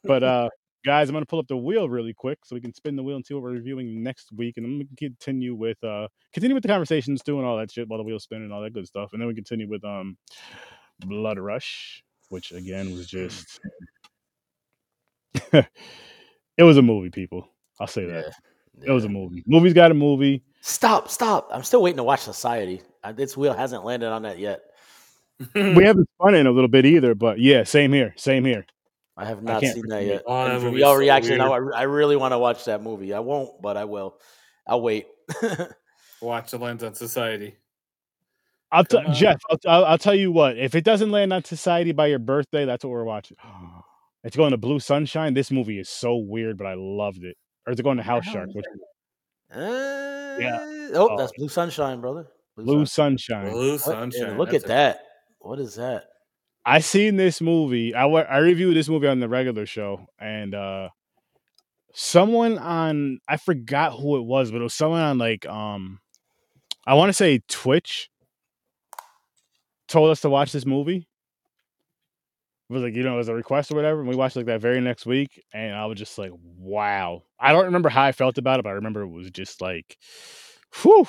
but 0.02 0.22
uh 0.24 0.48
guys, 0.84 1.08
I'm 1.08 1.14
gonna 1.14 1.26
pull 1.26 1.38
up 1.38 1.48
the 1.48 1.56
wheel 1.56 1.88
really 1.88 2.14
quick 2.14 2.38
so 2.44 2.54
we 2.54 2.60
can 2.60 2.74
spin 2.74 2.96
the 2.96 3.02
wheel 3.02 3.16
and 3.16 3.24
see 3.24 3.34
what 3.34 3.42
we're 3.42 3.52
reviewing 3.52 4.02
next 4.02 4.30
week, 4.32 4.56
and 4.56 4.66
I'm 4.66 4.78
going 4.78 4.88
to 4.88 4.96
continue 4.96 5.54
with 5.54 5.82
uh 5.84 6.08
continue 6.32 6.54
with 6.54 6.62
the 6.62 6.68
conversations, 6.68 7.22
doing 7.22 7.44
all 7.44 7.56
that 7.58 7.70
shit 7.70 7.88
while 7.88 7.98
the 7.98 8.04
wheel's 8.04 8.24
spinning 8.24 8.44
and 8.44 8.52
all 8.52 8.62
that 8.62 8.72
good 8.72 8.86
stuff, 8.86 9.10
and 9.12 9.20
then 9.20 9.28
we 9.28 9.34
continue 9.34 9.68
with 9.68 9.84
um 9.84 10.16
Blood 11.00 11.38
Rush, 11.38 12.02
which 12.30 12.52
again 12.52 12.92
was 12.92 13.06
just 13.06 13.60
it 15.52 16.62
was 16.62 16.76
a 16.76 16.82
movie, 16.82 17.10
people. 17.10 17.48
I'll 17.80 17.86
say 17.86 18.06
that. 18.06 18.34
Yeah, 18.80 18.90
It 18.90 18.92
was 18.92 19.04
a 19.04 19.08
movie. 19.08 19.44
Movie's 19.46 19.74
got 19.74 19.90
a 19.90 19.94
movie. 19.94 20.42
Stop, 20.60 21.08
stop. 21.08 21.48
I'm 21.52 21.62
still 21.62 21.82
waiting 21.82 21.98
to 21.98 22.04
watch 22.04 22.20
Society. 22.20 22.82
This 23.14 23.36
wheel 23.36 23.54
hasn't 23.54 23.84
landed 23.84 24.08
on 24.10 24.22
that 24.22 24.38
yet. 24.38 24.60
We 25.54 25.62
haven't 25.84 26.08
spun 26.16 26.34
in 26.34 26.46
a 26.46 26.50
little 26.50 26.68
bit 26.68 26.84
either, 26.84 27.14
but 27.14 27.38
yeah, 27.38 27.62
same 27.62 27.92
here. 27.92 28.12
Same 28.16 28.44
here. 28.44 28.66
I 29.18 29.24
have 29.24 29.42
not 29.42 29.60
can't 29.60 29.74
seen 29.74 29.88
that 29.88 30.04
yet. 30.04 30.22
Oh, 30.26 30.44
that 30.44 30.52
And 30.52 30.60
from 30.60 30.70
movie's 30.70 30.80
your 30.80 30.94
so 30.94 30.98
reaction. 31.00 31.40
I, 31.40 31.46
I 31.48 31.82
really 31.82 32.16
want 32.16 32.32
to 32.32 32.38
watch 32.38 32.64
that 32.66 32.82
movie. 32.82 33.12
I 33.12 33.18
won't, 33.18 33.60
but 33.60 33.76
I 33.76 33.84
will. 33.84 34.18
I'll 34.66 34.80
wait. 34.80 35.06
Watch 36.22 36.50
the 36.52 36.58
lens 36.58 36.82
on 36.84 36.94
society. 36.94 37.56
I'll 38.70 38.84
t- 38.84 38.96
on. 38.96 39.12
Jeff. 39.14 39.40
I'll, 39.50 39.58
I'll, 39.66 39.84
I'll 39.86 39.98
tell 39.98 40.14
you 40.14 40.30
what. 40.32 40.56
If 40.58 40.74
it 40.74 40.84
doesn't 40.84 41.10
land 41.10 41.32
on 41.32 41.42
Society 41.44 41.92
by 41.92 42.06
your 42.06 42.18
birthday, 42.18 42.64
that's 42.64 42.84
what 42.84 42.90
we're 42.90 43.04
watching. 43.04 43.36
It's 44.24 44.36
going 44.36 44.50
to 44.50 44.56
Blue 44.56 44.80
Sunshine. 44.80 45.32
This 45.32 45.52
movie 45.52 45.78
is 45.78 45.88
so 45.88 46.16
weird, 46.16 46.58
but 46.58 46.66
I 46.66 46.74
loved 46.76 47.22
it. 47.22 47.36
Or 47.66 47.72
is 47.72 47.78
it 47.78 47.84
going 47.84 47.98
to 47.98 48.02
House 48.02 48.24
Shark? 48.24 48.48
is 48.48 48.54
Which, 48.56 48.64
Uh, 49.54 49.58
Oh, 49.60 51.08
Oh. 51.12 51.16
that's 51.16 51.32
Blue 51.38 51.48
Sunshine, 51.48 52.00
brother. 52.00 52.26
Blue 52.56 52.84
Sunshine. 52.84 53.46
Sunshine. 53.46 53.52
Blue 53.52 53.72
What- 53.72 53.80
sunshine. 53.80 54.30
yeah, 54.32 54.36
look 54.36 54.50
that's 54.50 54.64
at 54.64 54.70
it. 54.70 54.74
that. 54.74 55.00
What 55.38 55.60
is 55.60 55.76
that? 55.76 56.04
I 56.68 56.80
seen 56.80 57.16
this 57.16 57.40
movie. 57.40 57.94
I 57.94 58.04
I 58.04 58.38
reviewed 58.38 58.76
this 58.76 58.90
movie 58.90 59.06
on 59.06 59.20
the 59.20 59.28
regular 59.28 59.64
show, 59.64 60.06
and 60.20 60.54
uh 60.54 60.90
someone 61.94 62.58
on 62.58 63.20
I 63.26 63.38
forgot 63.38 63.94
who 63.94 64.18
it 64.18 64.26
was, 64.26 64.50
but 64.50 64.60
it 64.60 64.64
was 64.64 64.74
someone 64.74 65.00
on 65.00 65.16
like 65.16 65.46
um 65.46 66.00
I 66.86 66.92
want 66.92 67.08
to 67.08 67.14
say 67.14 67.40
Twitch 67.48 68.10
told 69.88 70.10
us 70.10 70.20
to 70.20 70.28
watch 70.28 70.52
this 70.52 70.66
movie. 70.66 71.08
It 72.68 72.72
was 72.72 72.82
like 72.82 72.94
you 72.94 73.02
know, 73.02 73.14
it 73.14 73.16
was 73.16 73.30
a 73.30 73.34
request 73.34 73.72
or 73.72 73.76
whatever, 73.76 74.00
and 74.00 74.08
we 74.08 74.14
watched 74.14 74.36
like 74.36 74.44
that 74.44 74.60
very 74.60 74.82
next 74.82 75.06
week, 75.06 75.42
and 75.54 75.74
I 75.74 75.86
was 75.86 75.98
just 75.98 76.18
like, 76.18 76.32
wow. 76.58 77.22
I 77.40 77.54
don't 77.54 77.64
remember 77.64 77.88
how 77.88 78.02
I 78.02 78.12
felt 78.12 78.36
about 78.36 78.60
it, 78.60 78.64
but 78.64 78.70
I 78.70 78.74
remember 78.74 79.00
it 79.00 79.08
was 79.08 79.30
just 79.30 79.62
like, 79.62 79.96
whew, 80.82 81.08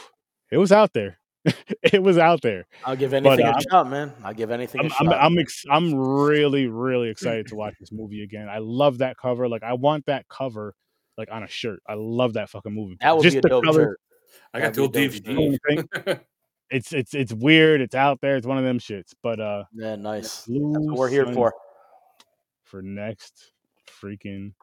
it 0.54 0.58
was 0.58 0.72
out 0.72 0.94
there. 0.94 1.19
it 1.84 2.04
was 2.04 2.18
out 2.18 2.42
there. 2.42 2.66
I'll 2.86 2.96
give 2.96 3.14
anything 3.14 3.46
uh, 3.46 3.54
a 3.58 3.62
shot, 3.72 3.90
man. 3.90 4.12
I'll 4.24 4.34
give 4.34 4.52
anything 4.52 4.82
I'm 4.82 4.88
a 4.88 4.94
I'm 5.00 5.06
shot. 5.08 5.24
I'm, 5.24 5.38
ex- 5.40 5.66
I'm 5.70 5.96
really 5.96 6.68
really 6.68 7.10
excited 7.10 7.48
to 7.48 7.56
watch 7.56 7.76
this 7.80 7.92
movie 7.92 8.24
again. 8.24 8.50
I 8.50 8.58
love 8.60 8.98
that 9.00 9.18
cover. 9.18 9.48
Like 9.48 9.64
I 9.64 9.74
want 9.74 10.06
that 10.08 10.28
cover 10.28 10.76
like 11.18 11.30
on 11.32 11.44
a 11.44 11.48
shirt. 11.48 11.82
I 11.88 11.94
love 11.96 12.34
that 12.34 12.50
fucking 12.50 12.74
movie. 12.74 12.98
that 13.02 13.16
would 13.16 13.24
Just 13.24 13.36
be 13.36 13.40
a 13.40 13.42
dope 13.42 13.64
color, 13.64 13.84
shirt. 13.84 14.00
I 14.54 14.60
got 14.60 14.74
the 14.74 14.82
That'd 14.82 14.82
old 14.82 14.94
be 14.94 15.06
a 15.06 15.10
dope 15.10 15.24
the 15.24 15.34
whole 15.36 15.52
DVD. 15.52 16.06
thing. 16.06 16.20
It's 16.72 16.94
it's 16.94 17.14
it's 17.16 17.34
weird. 17.34 17.82
It's 17.82 17.96
out 17.96 18.20
there. 18.22 18.36
It's 18.38 18.46
one 18.46 18.58
of 18.58 18.64
them 18.64 18.78
shits. 18.80 19.14
But 19.24 19.40
uh, 19.40 19.64
Yeah, 19.74 19.96
nice. 19.96 20.44
That's 20.44 20.50
what 20.50 20.98
we're 20.98 21.10
here 21.10 21.26
for. 21.34 21.54
for 22.64 22.82
next 22.82 23.52
freaking 24.04 24.54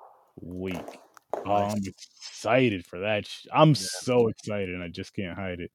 week. 0.40 1.00
Oh, 1.44 1.52
I'm 1.52 1.78
excited 1.84 2.86
for 2.86 3.00
that. 3.00 3.28
I'm 3.52 3.74
so 3.74 4.28
excited, 4.28 4.70
and 4.70 4.82
I 4.82 4.88
just 4.88 5.14
can't 5.14 5.36
hide 5.36 5.60
it. 5.60 5.70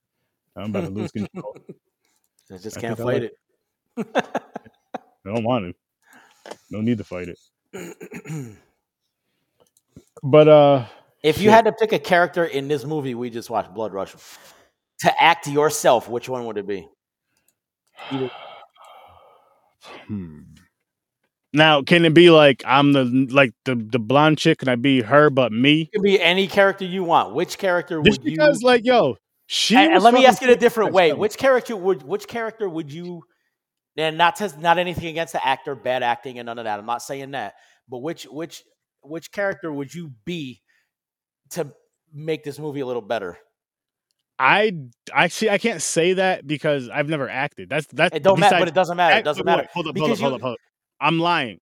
I'm 0.61 0.69
about 0.69 0.81
to 0.85 0.89
lose 0.89 1.11
control. 1.15 1.55
I 2.51 2.57
just 2.57 2.77
I 2.77 2.81
can't 2.81 2.97
think 2.97 3.09
I 3.09 3.13
fight 3.13 3.31
like 3.97 4.25
I 5.25 5.33
don't 5.33 5.43
want 5.43 5.73
to. 6.45 6.53
No 6.69 6.81
need 6.81 6.97
to 6.97 7.03
fight 7.03 7.29
it. 7.29 7.39
it. 7.73 8.57
But 10.23 10.47
uh, 10.47 10.85
if 11.23 11.37
you 11.39 11.45
Shit. 11.45 11.53
had 11.53 11.65
to 11.65 11.71
pick 11.71 11.93
a 11.93 11.99
character 11.99 12.45
in 12.45 12.67
this 12.67 12.85
movie 12.85 13.15
we 13.15 13.29
just 13.29 13.49
watched, 13.49 13.73
Blood 13.73 13.91
Rush, 13.93 14.13
to 14.99 15.21
act 15.21 15.47
yourself, 15.47 16.07
which 16.07 16.29
one 16.29 16.45
would 16.45 16.57
it 16.57 16.67
be? 16.67 16.87
Hmm. 20.05 20.41
Now, 21.53 21.81
can 21.81 22.05
it 22.05 22.13
be 22.13 22.29
like 22.29 22.63
I'm 22.67 22.93
the 22.93 23.03
like 23.31 23.53
the 23.65 23.75
the 23.75 23.97
blonde 23.97 24.37
chick? 24.37 24.59
Can 24.59 24.69
I 24.69 24.75
be 24.75 25.01
her 25.01 25.31
but 25.31 25.51
me? 25.51 25.81
It 25.81 25.91
could 25.93 26.03
be 26.03 26.21
any 26.21 26.47
character 26.47 26.85
you 26.85 27.03
want. 27.03 27.33
Which 27.33 27.57
character 27.57 27.99
Just 28.03 28.21
would 28.21 28.29
you? 28.29 28.37
because, 28.37 28.61
like, 28.61 28.85
yo, 28.85 29.17
she. 29.51 29.75
and, 29.75 29.95
and 29.95 30.01
let 30.01 30.13
me 30.13 30.25
ask 30.25 30.41
it 30.41 30.49
a 30.49 30.55
different 30.55 30.93
way. 30.93 31.11
Which 31.11 31.37
character 31.37 31.75
would 31.75 32.03
which 32.03 32.25
character 32.25 32.69
would 32.69 32.89
you 32.89 33.23
and 33.97 34.17
not 34.17 34.37
to, 34.37 34.57
not 34.61 34.77
anything 34.77 35.07
against 35.07 35.33
the 35.33 35.45
actor, 35.45 35.75
bad 35.75 36.03
acting 36.03 36.39
and 36.39 36.45
none 36.45 36.57
of 36.57 36.63
that. 36.63 36.79
I'm 36.79 36.85
not 36.85 37.01
saying 37.01 37.31
that. 37.31 37.55
But 37.89 37.97
which 37.97 38.23
which 38.23 38.63
which 39.01 39.29
character 39.33 39.69
would 39.69 39.93
you 39.93 40.13
be 40.23 40.61
to 41.49 41.73
make 42.13 42.45
this 42.45 42.59
movie 42.59 42.79
a 42.79 42.85
little 42.85 43.01
better? 43.01 43.37
I 44.39 44.71
I 45.13 45.27
see. 45.27 45.49
I 45.49 45.57
can't 45.57 45.81
say 45.81 46.13
that 46.13 46.47
because 46.47 46.87
I've 46.87 47.09
never 47.09 47.27
acted. 47.27 47.67
That's 47.67 47.87
that's 47.87 48.15
It 48.15 48.23
don't 48.23 48.39
matter, 48.39 48.57
but 48.57 48.69
it 48.69 48.73
doesn't 48.73 48.95
matter. 48.95 49.17
It 49.17 49.25
doesn't 49.25 49.45
matter. 49.45 49.67
Hold 49.73 49.87
up, 49.87 49.97
hold 49.97 50.11
up, 50.11 50.17
hold 50.17 50.33
up, 50.33 50.41
hold 50.41 50.53
up. 50.53 50.59
I'm 51.01 51.19
lying. 51.19 51.59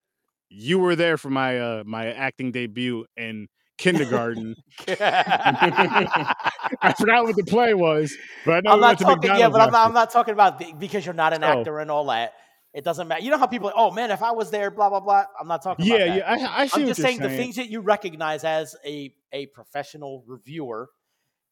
You 0.48 0.78
were 0.78 0.94
there 0.94 1.16
for 1.16 1.28
my 1.28 1.58
uh 1.58 1.82
my 1.84 2.12
acting 2.12 2.52
debut 2.52 3.04
in 3.16 3.48
kindergarten. 3.80 4.54
I 4.88 6.94
forgot 6.98 7.24
what 7.24 7.36
the 7.36 7.44
play 7.44 7.74
was, 7.74 8.14
but 8.44 8.54
I 8.54 8.60
know 8.60 8.72
I'm 8.72 8.80
not 8.80 8.98
talking. 8.98 9.30
Yeah, 9.36 9.48
but 9.48 9.60
I'm 9.60 9.72
not. 9.72 9.86
I'm 9.88 9.94
not 9.94 10.10
talking 10.12 10.32
about 10.34 10.58
the, 10.58 10.72
because 10.78 11.04
you're 11.04 11.14
not 11.14 11.32
an 11.32 11.42
So- 11.42 11.48
oh. 11.48 11.58
actor 11.60 11.78
and 11.78 11.90
all 11.90 12.06
that. 12.06 12.32
It 12.72 12.84
doesn't 12.84 13.08
matter. 13.08 13.20
You 13.20 13.32
know 13.32 13.38
how 13.38 13.48
people, 13.48 13.72
oh 13.74 13.90
man, 13.90 14.12
if 14.12 14.22
I 14.22 14.30
was 14.30 14.52
there, 14.52 14.70
blah 14.70 14.88
blah 14.90 15.00
blah. 15.00 15.24
I'm 15.40 15.48
not 15.48 15.60
talking. 15.62 15.86
Yeah, 15.86 15.96
about 15.96 16.06
that. 16.28 16.40
yeah. 16.40 16.48
I, 16.48 16.60
I 16.62 16.66
see 16.68 16.72
I'm 16.74 16.82
what 16.82 16.88
just 16.90 17.02
saying, 17.02 17.18
saying. 17.18 17.30
the 17.30 17.36
things 17.36 17.56
that 17.56 17.68
you 17.68 17.80
recognize 17.80 18.44
as 18.44 18.76
a 18.86 19.12
a 19.32 19.46
professional 19.46 20.22
reviewer. 20.26 20.88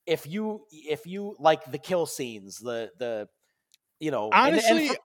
If 0.06 0.26
you 0.28 0.60
if 0.70 1.06
you 1.06 1.34
like 1.40 1.70
the 1.72 1.78
kill 1.78 2.06
scenes, 2.06 2.58
the 2.58 2.90
the 2.98 3.28
you 3.98 4.12
know, 4.12 4.30
and- 4.32 4.54
and 4.54 4.64
Honestly, 4.64 4.88
for- 4.90 4.96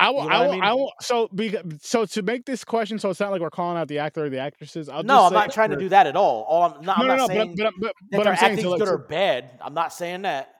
I 0.00 0.10
will. 0.10 0.22
you 0.24 0.28
know 0.30 0.34
I 0.34 0.38
what 0.38 0.42
I 0.42 0.46
will. 0.46 0.52
mean? 0.52 0.62
I 0.62 0.72
will. 0.74 0.92
So, 1.00 1.28
because, 1.34 1.62
so 1.82 2.04
to 2.06 2.22
make 2.22 2.44
this 2.46 2.64
question, 2.64 2.98
so 2.98 3.10
it's 3.10 3.20
not 3.20 3.30
like 3.30 3.40
we're 3.40 3.50
calling 3.50 3.76
out 3.78 3.86
the 3.88 3.98
actor 3.98 4.24
or 4.24 4.30
the 4.30 4.38
actresses. 4.38 4.88
I'll 4.88 5.02
no, 5.02 5.24
I'm 5.26 5.32
not 5.32 5.52
trying 5.52 5.70
to 5.70 5.76
do 5.76 5.88
that 5.90 6.06
at 6.06 6.16
all. 6.16 6.42
All 6.48 6.62
I'm 6.64 6.82
not, 6.84 6.98
No, 6.98 7.02
I'm 7.04 7.06
no, 7.06 7.06
not 7.06 7.18
no. 7.18 7.26
saying 7.28 7.54
But, 7.56 7.72
but, 7.80 7.92
but, 8.10 8.16
but 8.18 8.26
I'm 8.26 8.36
saying 8.36 8.56
to, 8.56 8.62
good 8.62 8.78
to- 8.86 8.92
or 8.92 8.98
bad. 8.98 9.50
I'm 9.60 9.74
not 9.74 9.92
saying 9.92 10.22
that. 10.22 10.54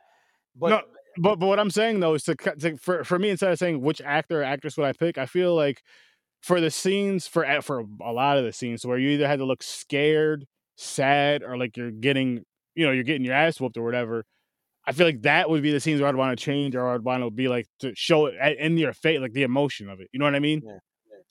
But 0.57 0.69
No, 0.71 0.81
but 1.19 1.37
but 1.39 1.47
what 1.47 1.59
I'm 1.59 1.71
saying 1.71 2.01
though 2.01 2.15
is 2.15 2.25
to, 2.25 2.35
to 2.35 2.77
for 2.77 3.03
for 3.05 3.19
me 3.19 3.31
instead 3.31 3.51
of 3.51 3.59
saying 3.59 3.81
which 3.81 4.01
actor 4.03 4.41
or 4.43 4.45
actress 4.45 4.77
would 4.77 4.87
I 4.87 4.93
pick, 4.93 5.17
I 5.19 5.27
feel 5.27 5.55
like 5.57 5.83
for 6.43 6.61
the 6.61 6.71
scenes 6.71 7.27
for 7.27 7.43
a- 7.45 7.63
for 7.63 7.85
a 8.03 8.13
lot 8.13 8.37
of 8.39 8.45
the 8.45 8.53
scenes 8.53 8.85
where 8.85 8.99
you 8.99 9.11
either 9.11 9.27
had 9.27 9.39
to 9.39 9.45
look 9.45 9.63
scared, 9.63 10.47
sad, 10.77 11.43
or 11.43 11.57
like 11.57 11.77
you're 11.77 11.91
getting 11.91 12.45
you 12.75 12.85
know 12.87 12.93
you're 12.93 13.05
getting 13.05 13.25
your 13.25 13.35
ass 13.35 13.61
whooped 13.61 13.77
or 13.77 13.83
whatever. 13.85 14.25
I 14.91 14.93
feel 14.93 15.07
like 15.07 15.23
that 15.23 15.49
would 15.51 15.63
be 15.63 15.73
the 15.73 15.81
scenes 15.81 16.01
where 16.01 16.09
I'd 16.09 16.17
want 16.17 16.39
to 16.39 16.45
change 16.45 16.75
or 16.77 16.89
I'd 16.89 17.03
want 17.03 17.23
to 17.25 17.31
be 17.31 17.49
like 17.49 17.67
to 17.81 17.93
show 17.95 18.27
it 18.27 18.35
in 18.59 18.77
your 18.79 18.93
face, 18.93 19.21
like 19.21 19.33
the 19.33 19.45
emotion 19.45 19.89
of 19.89 20.01
it. 20.01 20.09
You 20.13 20.19
know 20.19 20.27
what 20.27 20.35
I 20.35 20.41
mean? 20.41 20.63
Yeah, 20.65 20.79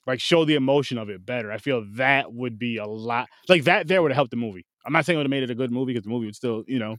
Like 0.06 0.20
show 0.20 0.44
the 0.44 0.54
emotion 0.56 0.98
of 0.98 1.10
it 1.10 1.24
better. 1.26 1.52
I 1.52 1.58
feel 1.58 1.84
that 1.94 2.32
would 2.32 2.58
be 2.58 2.78
a 2.78 2.86
lot 2.86 3.28
like 3.48 3.64
that. 3.64 3.88
There 3.88 4.02
would 4.02 4.12
have 4.12 4.16
helped 4.16 4.32
the 4.32 4.36
movie. 4.38 4.66
I'm 4.86 4.92
not 4.92 5.04
saying 5.06 5.16
it 5.16 5.20
would 5.20 5.26
have 5.26 5.30
made 5.30 5.42
it 5.44 5.50
a 5.50 5.54
good 5.54 5.70
movie 5.72 5.92
because 5.92 6.04
the 6.04 6.10
movie 6.10 6.26
would 6.26 6.36
still 6.36 6.64
you 6.66 6.78
know 6.78 6.96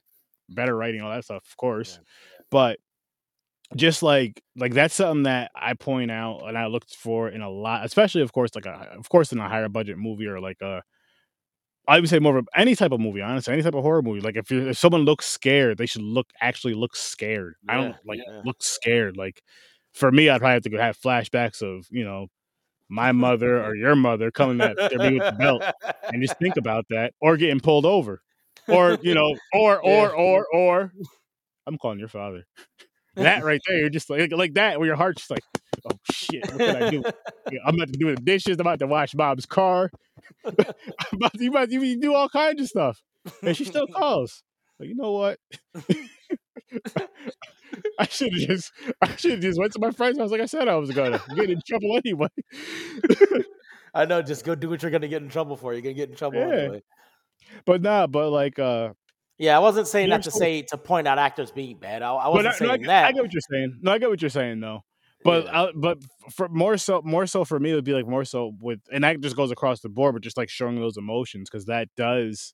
better 0.49 0.76
writing 0.76 1.01
all 1.01 1.12
that 1.12 1.24
stuff, 1.26 1.43
of 1.49 1.57
course 1.57 1.99
but 2.51 2.80
just 3.76 4.03
like 4.03 4.41
like 4.57 4.74
that's 4.74 4.93
something 4.95 5.24
that 5.24 5.51
I 5.55 5.74
point 5.76 6.12
out 6.12 6.41
and 6.47 6.57
I 6.57 6.68
looked 6.68 6.95
for 6.95 7.30
in 7.30 7.41
a 7.41 7.49
lot, 7.49 7.86
especially 7.86 8.22
of 8.22 8.34
course 8.34 8.51
like 8.55 8.66
a 8.66 8.89
of 8.97 9.07
course 9.09 9.32
in 9.32 9.39
a 9.39 9.47
higher 9.47 9.70
budget 9.70 9.97
movie 9.97 10.28
or 10.28 10.41
like 10.41 10.62
a 10.62 10.82
I 11.88 11.99
would 11.99 12.09
say 12.09 12.19
more 12.19 12.38
of 12.38 12.47
a, 12.55 12.59
any 12.59 12.75
type 12.75 12.91
of 12.91 12.99
movie, 12.99 13.21
honestly, 13.21 13.53
any 13.53 13.63
type 13.63 13.73
of 13.73 13.84
horror 13.84 14.01
movie. 14.01 14.21
Like 14.21 14.36
if 14.36 14.51
if 14.51 14.77
someone 14.77 15.01
looks 15.03 15.25
scared, 15.25 15.77
they 15.77 15.86
should 15.86 16.03
look 16.03 16.27
actually 16.39 16.73
look 16.73 16.95
scared. 16.95 17.55
I 17.67 17.75
don't 17.75 17.95
like 18.05 18.19
yeah. 18.25 18.41
look 18.45 18.61
scared. 18.61 19.17
Like 19.17 19.41
for 19.93 20.11
me, 20.11 20.29
I'd 20.29 20.39
probably 20.39 20.53
have 20.53 20.63
to 20.63 20.69
go 20.69 20.77
have 20.77 20.97
flashbacks 20.97 21.61
of 21.61 21.88
you 21.89 22.03
know 22.05 22.27
my 22.89 23.11
mother 23.11 23.63
or 23.63 23.75
your 23.75 23.95
mother 23.95 24.32
coming 24.32 24.61
at 24.61 24.77
me 24.77 25.13
with 25.19 25.23
the 25.23 25.36
belt 25.38 25.63
and 26.11 26.21
just 26.21 26.38
think 26.39 26.57
about 26.57 26.86
that, 26.89 27.13
or 27.21 27.38
getting 27.38 27.59
pulled 27.59 27.86
over, 27.86 28.21
or 28.67 28.97
you 29.01 29.13
know, 29.15 29.36
or 29.53 29.79
or 29.84 30.09
Yeah. 30.09 30.15
or 30.15 30.47
or 30.53 30.93
I'm 31.67 31.77
calling 31.77 31.99
your 31.99 32.07
father. 32.09 32.45
That 33.15 33.43
right 33.43 33.61
there, 33.67 33.77
you're 33.77 33.89
just 33.89 34.09
like 34.09 34.32
like 34.32 34.53
that, 34.53 34.79
where 34.79 34.88
your 34.88 34.95
heart's 34.95 35.21
just 35.21 35.32
like, 35.32 35.43
oh 35.86 35.97
shit, 36.11 36.45
what 36.51 36.57
can 36.57 36.84
I 36.84 36.89
do? 36.89 37.03
I'm 37.65 37.75
about 37.75 37.88
to 37.93 37.99
do 37.99 38.15
the 38.15 38.21
dishes. 38.21 38.55
I'm 38.57 38.61
about 38.61 38.79
to 38.79 38.88
wash 38.88 39.13
Bob's 39.13 39.45
car. 39.45 39.89
I'm 40.45 40.53
about 41.13 41.34
to, 41.34 41.43
you 41.43 41.49
about 41.49 41.69
to 41.69 41.86
you 41.86 41.99
do 41.99 42.13
all 42.13 42.29
kinds 42.29 42.61
of 42.61 42.67
stuff, 42.67 43.01
and 43.43 43.55
she 43.55 43.65
still 43.65 43.88
calls. 43.88 44.43
Like, 44.79 44.89
you 44.89 44.95
know 44.95 45.11
what? 45.11 45.39
I 47.99 48.05
should 48.07 48.34
have 48.34 48.47
just 48.49 48.71
I 49.01 49.15
should 49.15 49.32
have 49.32 49.39
just 49.41 49.59
went 49.59 49.73
to 49.73 49.79
my 49.79 49.91
friend's 49.91 50.17
house 50.19 50.32
like 50.32 50.41
I 50.41 50.45
said 50.45 50.67
I 50.67 50.75
was 50.75 50.91
gonna 50.91 51.21
get 51.36 51.49
in 51.49 51.61
trouble 51.65 51.97
anyway. 52.03 52.27
I 53.93 54.05
know. 54.05 54.21
Just 54.21 54.45
go 54.45 54.55
do 54.55 54.69
what 54.69 54.82
you're 54.82 54.91
gonna 54.91 55.07
get 55.07 55.21
in 55.21 55.29
trouble 55.29 55.55
for. 55.57 55.73
You're 55.73 55.82
gonna 55.82 55.93
get 55.93 56.09
in 56.09 56.15
trouble 56.15 56.39
Yeah. 56.39 56.47
anyway. 56.55 56.84
but 57.65 57.82
nah, 57.82 58.07
but 58.07 58.29
like 58.29 58.57
uh 58.59 58.89
Yeah, 59.38 59.55
I 59.55 59.59
wasn't 59.59 59.88
saying 59.88 60.09
that 60.09 60.23
to 60.23 60.32
so- 60.32 60.39
say 60.39 60.61
to 60.63 60.77
point 60.77 61.07
out 61.07 61.19
actors 61.19 61.51
being 61.51 61.77
bad. 61.77 62.01
I, 62.01 62.13
I 62.13 62.27
wasn't 62.29 62.47
I, 62.61 62.65
no, 62.65 62.71
I, 62.71 62.75
saying 62.75 62.88
that. 62.88 63.05
I 63.05 63.11
get 63.11 63.23
what 63.23 63.34
you're 63.34 63.41
saying. 63.51 63.79
No, 63.82 63.91
I 63.91 63.97
get 63.97 64.09
what 64.09 64.21
you're 64.21 64.29
saying 64.29 64.59
though. 64.59 64.84
But 65.24 65.45
Yeah. 65.45 65.51
uh, 65.51 65.72
but 65.76 65.99
for 66.32 66.49
more 66.49 66.78
so 66.78 67.01
more 67.03 67.28
so 67.28 67.45
for 67.45 67.59
me 67.59 67.72
it 67.72 67.76
would 67.76 67.84
be 67.86 67.93
like 67.93 68.07
more 68.07 68.26
so 68.26 68.53
with 68.59 68.80
and 68.91 69.03
that 69.03 69.19
just 69.22 69.36
goes 69.36 69.51
across 69.51 69.82
the 69.82 69.89
board, 69.89 70.13
but 70.15 70.24
just 70.24 70.38
like 70.38 70.49
showing 70.49 70.80
those 70.80 70.97
emotions 70.97 71.49
because 71.49 71.65
that 71.65 71.89
does 71.95 72.53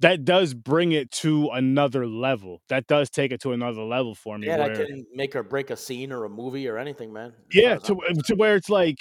that 0.00 0.24
does 0.24 0.52
bring 0.54 0.92
it 0.92 1.10
to 1.10 1.48
another 1.50 2.06
level. 2.06 2.60
That 2.68 2.86
does 2.86 3.08
take 3.08 3.32
it 3.32 3.40
to 3.42 3.52
another 3.52 3.82
level 3.82 4.14
for 4.14 4.36
me. 4.38 4.46
Yeah, 4.46 4.58
where, 4.58 4.68
that 4.68 4.86
can 4.86 5.06
make 5.14 5.34
or 5.34 5.42
break 5.42 5.70
a 5.70 5.76
scene 5.76 6.12
or 6.12 6.24
a 6.24 6.28
movie 6.28 6.68
or 6.68 6.76
anything, 6.78 7.12
man. 7.12 7.32
yeah, 7.52 7.76
to 7.76 7.96
I'm 8.08 8.16
to 8.26 8.34
where 8.34 8.56
it's 8.56 8.68
like, 8.68 8.98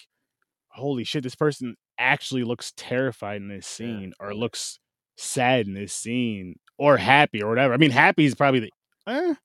holy 0.69 1.03
shit, 1.03 1.23
this 1.23 1.35
person 1.35 1.75
actually 1.99 2.43
looks 2.43 2.73
terrified 2.77 3.41
in 3.41 3.47
this 3.49 3.67
Yeah. 3.79 3.99
scene, 3.99 4.13
or 4.19 4.33
looks 4.33 4.79
sad 5.17 5.67
in 5.67 5.73
this 5.73 5.93
scene, 5.93 6.55
or 6.77 6.97
happy, 6.97 7.41
or 7.41 7.49
whatever. 7.49 7.73
I 7.73 7.77
mean, 7.77 7.91
happy 7.91 8.25
is 8.25 8.35
probably 8.35 8.61
the. 8.61 8.71
Eh, 9.07 9.35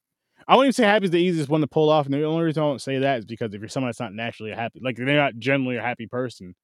I 0.50 0.56
wouldn't 0.56 0.74
even 0.74 0.84
say 0.84 0.84
happy 0.84 1.04
is 1.04 1.12
the 1.12 1.18
easiest 1.18 1.48
one 1.48 1.60
to 1.60 1.68
pull 1.68 1.90
off, 1.90 2.06
and 2.06 2.14
the 2.14 2.24
only 2.24 2.42
reason 2.42 2.60
I 2.60 2.66
don't 2.66 2.82
say 2.82 2.98
that 2.98 3.20
is 3.20 3.24
because 3.24 3.54
if 3.54 3.60
you're 3.60 3.68
someone 3.68 3.86
that's 3.88 4.00
not 4.00 4.12
naturally 4.12 4.50
happy, 4.50 4.80
like 4.82 4.96
they're 4.96 5.06
not 5.06 5.38
generally 5.38 5.76
a 5.76 5.80
happy 5.80 6.08
person, 6.08 6.56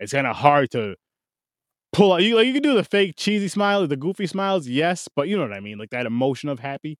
it's 0.00 0.12
kind 0.12 0.26
of 0.26 0.34
hard 0.34 0.70
to 0.70 0.94
pull 1.92 2.14
out. 2.14 2.22
You 2.22 2.36
like 2.36 2.46
you 2.46 2.54
can 2.54 2.62
do 2.62 2.72
the 2.72 2.82
fake 2.82 3.16
cheesy 3.18 3.48
smile, 3.48 3.82
or 3.82 3.86
the 3.86 3.98
goofy 3.98 4.26
smiles, 4.26 4.66
yes, 4.66 5.10
but 5.14 5.28
you 5.28 5.36
know 5.36 5.42
what 5.42 5.52
I 5.52 5.60
mean, 5.60 5.76
like 5.76 5.90
that 5.90 6.06
emotion 6.06 6.48
of 6.48 6.58
happy. 6.58 6.98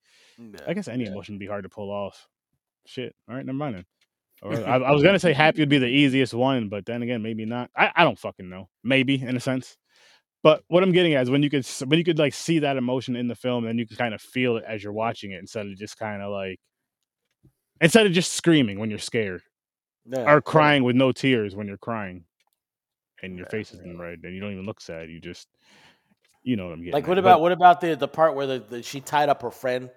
I 0.69 0.75
guess 0.75 0.87
any 0.87 1.05
emotion 1.13 1.37
would 1.37 1.41
be 1.41 1.47
hard 1.47 1.63
to 1.63 1.71
pull 1.71 1.91
off. 1.91 2.29
Shit. 2.85 3.15
All 3.27 3.35
right, 3.35 3.47
never 3.47 3.57
mind 3.57 3.77
then. 3.77 3.85
Or, 4.43 4.53
I, 4.69 4.77
I 4.77 4.91
was 4.91 5.03
gonna 5.03 5.19
say 5.19 5.33
happy 5.33 5.63
would 5.63 5.71
be 5.71 5.79
the 5.79 5.87
easiest 5.87 6.35
one, 6.35 6.69
but 6.69 6.85
then 6.85 7.01
again, 7.01 7.23
maybe 7.23 7.47
not. 7.47 7.71
I, 7.75 7.91
I 7.97 8.05
don't 8.05 8.19
fucking 8.19 8.51
know. 8.51 8.69
Maybe 8.83 9.15
in 9.15 9.35
a 9.35 9.41
sense. 9.41 9.79
But 10.45 10.63
what 10.69 10.83
I'm 10.85 10.93
getting 10.93 11.15
at 11.15 11.23
is 11.23 11.31
when 11.31 11.43
you 11.43 11.51
could 11.51 11.67
when 11.87 11.99
you 11.99 12.05
could 12.05 12.19
like 12.21 12.35
see 12.35 12.61
that 12.61 12.77
emotion 12.77 13.17
in 13.17 13.27
the 13.27 13.35
film, 13.35 13.67
and 13.67 13.79
you 13.79 13.87
can 13.89 13.97
kind 13.97 14.15
of 14.15 14.21
feel 14.21 14.59
it 14.59 14.65
as 14.69 14.85
you're 14.85 14.93
watching 14.93 15.33
it 15.33 15.41
instead 15.41 15.67
of 15.67 15.75
just 15.77 15.99
kind 15.99 16.23
of 16.23 16.31
like 16.31 16.61
instead 17.81 18.07
of 18.07 18.13
just 18.13 18.35
screaming 18.35 18.79
when 18.79 18.91
you're 18.91 18.99
scared 19.01 19.43
Yeah. 20.05 20.31
or 20.31 20.41
crying 20.43 20.85
with 20.85 20.95
no 20.97 21.11
tears 21.13 21.57
when 21.57 21.67
you're 21.67 21.79
crying 21.79 22.25
and 23.23 23.37
your 23.39 23.47
face 23.47 23.73
isn't 23.73 23.99
red 23.99 24.21
and 24.23 24.35
you 24.35 24.41
don't 24.41 24.53
even 24.53 24.67
look 24.67 24.81
sad. 24.83 25.09
You 25.09 25.19
just 25.19 25.49
you 26.43 26.57
know 26.57 26.67
what 26.67 26.75
I'm 26.75 26.81
getting. 26.81 26.93
Like 26.93 27.05
at. 27.05 27.09
what 27.09 27.15
But- 27.15 27.21
about 27.21 27.41
what 27.41 27.53
about 27.53 27.81
the 27.81 27.97
the 27.97 28.07
part 28.09 28.35
where 28.37 28.47
the, 28.47 28.59
the 28.61 28.83
she 28.83 29.01
tied 29.01 29.31
up 29.31 29.41
her 29.43 29.51
friend 29.51 29.91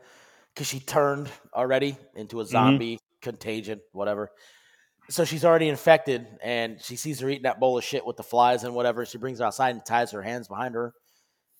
because 0.55 0.67
she 0.67 0.79
turned 0.79 1.29
already 1.53 1.97
into 2.15 2.39
a 2.39 2.43
Mm-hmm. 2.43 2.51
zombie 2.51 2.99
contagion, 3.21 3.81
whatever. 3.91 4.31
So 5.09 5.23
she's 5.23 5.45
already 5.45 5.69
infected, 5.69 6.27
and 6.43 6.81
she 6.81 6.97
sees 6.97 7.19
her 7.21 7.29
eating 7.29 7.43
that 7.43 7.59
bowl 7.61 7.77
of 7.77 7.83
shit 7.83 8.05
with 8.05 8.17
the 8.17 8.23
flies 8.23 8.63
and 8.65 8.75
whatever. 8.75 9.05
She 9.05 9.17
brings 9.17 9.39
her 9.39 9.45
outside 9.45 9.69
and 9.73 9.85
ties 9.85 10.11
her 10.11 10.21
hands 10.21 10.47
behind 10.49 10.75
her 10.75 10.93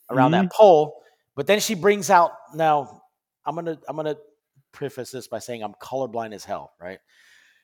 around 0.10 0.32
Mm-hmm. 0.32 0.44
that 0.48 0.52
pole. 0.54 1.02
But 1.36 1.48
then 1.48 1.60
she 1.60 1.76
brings 1.76 2.10
out 2.10 2.32
now. 2.54 3.02
I'm 3.46 3.56
gonna 3.56 3.80
I'm 3.88 3.96
gonna 3.96 4.18
preface 4.74 5.12
this 5.12 5.28
by 5.30 5.40
saying 5.40 5.64
I'm 5.64 5.74
colorblind 5.82 6.34
as 6.34 6.44
hell, 6.44 6.74
right? 6.82 7.00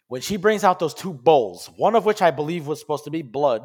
When 0.07 0.21
she 0.21 0.37
brings 0.37 0.63
out 0.63 0.79
those 0.79 0.93
two 0.93 1.13
bowls, 1.13 1.69
one 1.75 1.95
of 1.95 2.05
which 2.05 2.21
I 2.21 2.31
believe 2.31 2.65
was 2.67 2.79
supposed 2.79 3.03
to 3.05 3.11
be 3.11 3.21
blood. 3.21 3.63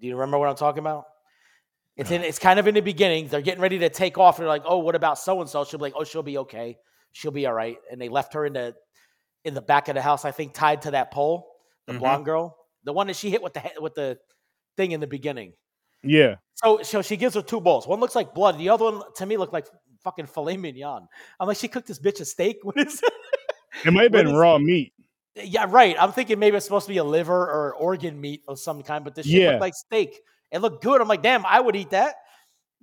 Do 0.00 0.06
you 0.06 0.14
remember 0.14 0.38
what 0.38 0.48
I'm 0.48 0.56
talking 0.56 0.80
about? 0.80 1.04
It's 1.96 2.10
in. 2.10 2.22
It's 2.22 2.38
kind 2.40 2.58
of 2.58 2.66
in 2.66 2.74
the 2.74 2.80
beginning. 2.82 3.28
They're 3.28 3.40
getting 3.40 3.62
ready 3.62 3.78
to 3.78 3.88
take 3.88 4.18
off. 4.18 4.38
And 4.38 4.42
they're 4.42 4.48
like, 4.48 4.64
"Oh, 4.66 4.78
what 4.78 4.96
about 4.96 5.18
so 5.18 5.40
and 5.40 5.48
so?" 5.48 5.64
She'll 5.64 5.78
be 5.78 5.84
like, 5.84 5.94
"Oh, 5.96 6.04
she'll 6.04 6.22
be 6.24 6.38
okay. 6.38 6.76
She'll 7.12 7.30
be 7.30 7.46
all 7.46 7.54
right." 7.54 7.78
And 7.90 8.00
they 8.00 8.08
left 8.08 8.34
her 8.34 8.44
in 8.44 8.54
the 8.54 8.74
in 9.44 9.54
the 9.54 9.62
back 9.62 9.88
of 9.88 9.94
the 9.94 10.02
house, 10.02 10.24
I 10.24 10.30
think, 10.30 10.54
tied 10.54 10.82
to 10.82 10.92
that 10.92 11.10
pole. 11.10 11.50
The 11.86 11.92
Mhm. 11.94 11.98
blonde 11.98 12.24
girl, 12.24 12.56
the 12.84 12.92
one 12.92 13.06
that 13.08 13.16
she 13.16 13.30
hit 13.30 13.42
with 13.42 13.52
the 13.54 13.62
with 13.80 13.94
the 13.94 14.18
thing 14.76 14.92
in 14.92 15.00
the 15.00 15.06
beginning. 15.06 15.52
yeah. 16.02 16.36
So, 16.54 16.82
so 16.82 17.02
she 17.02 17.16
gives 17.16 17.34
her 17.34 17.42
two 17.42 17.60
bowls. 17.60 17.86
One 17.86 17.98
looks 18.00 18.14
like 18.14 18.32
blood. 18.32 18.58
The 18.58 18.68
other 18.70 18.84
one 18.84 19.02
to 19.16 19.26
me 19.26 19.36
looked 19.36 19.52
like 19.52 19.66
fucking 20.04 20.26
filet 20.26 20.56
mignon. 20.56 21.08
I'm 21.40 21.48
like, 21.48 21.56
she 21.56 21.66
cooked 21.68 21.88
this 21.88 21.98
bitch 21.98 22.20
a 22.20 22.24
steak. 22.24 22.58
What 22.64 22.76
is 22.78 23.02
it? 23.02 23.12
It 23.84 23.92
might 23.92 24.04
have 24.04 24.12
been 24.12 24.28
is- 24.28 24.32
raw 24.34 24.56
meat. 24.58 24.92
Yeah, 25.36 25.66
right. 25.68 25.96
I'm 25.98 26.12
thinking 26.12 26.38
maybe 26.38 26.56
it's 26.56 26.64
supposed 26.64 26.86
to 26.86 26.92
be 26.92 26.98
a 26.98 27.04
liver 27.04 27.34
or 27.50 27.74
organ 27.74 28.20
meat 28.20 28.42
of 28.46 28.58
some 28.60 28.82
kind, 28.84 29.02
but 29.04 29.14
this 29.16 29.26
shit 29.26 29.42
Yeah. 29.42 29.48
looked 29.50 29.62
like 29.62 29.74
steak. 29.74 30.20
It 30.52 30.58
looked 30.60 30.82
good. 30.84 31.00
I'm 31.00 31.08
like, 31.08 31.22
damn, 31.22 31.44
I 31.44 31.58
would 31.60 31.74
eat 31.74 31.90
that. 31.90 32.14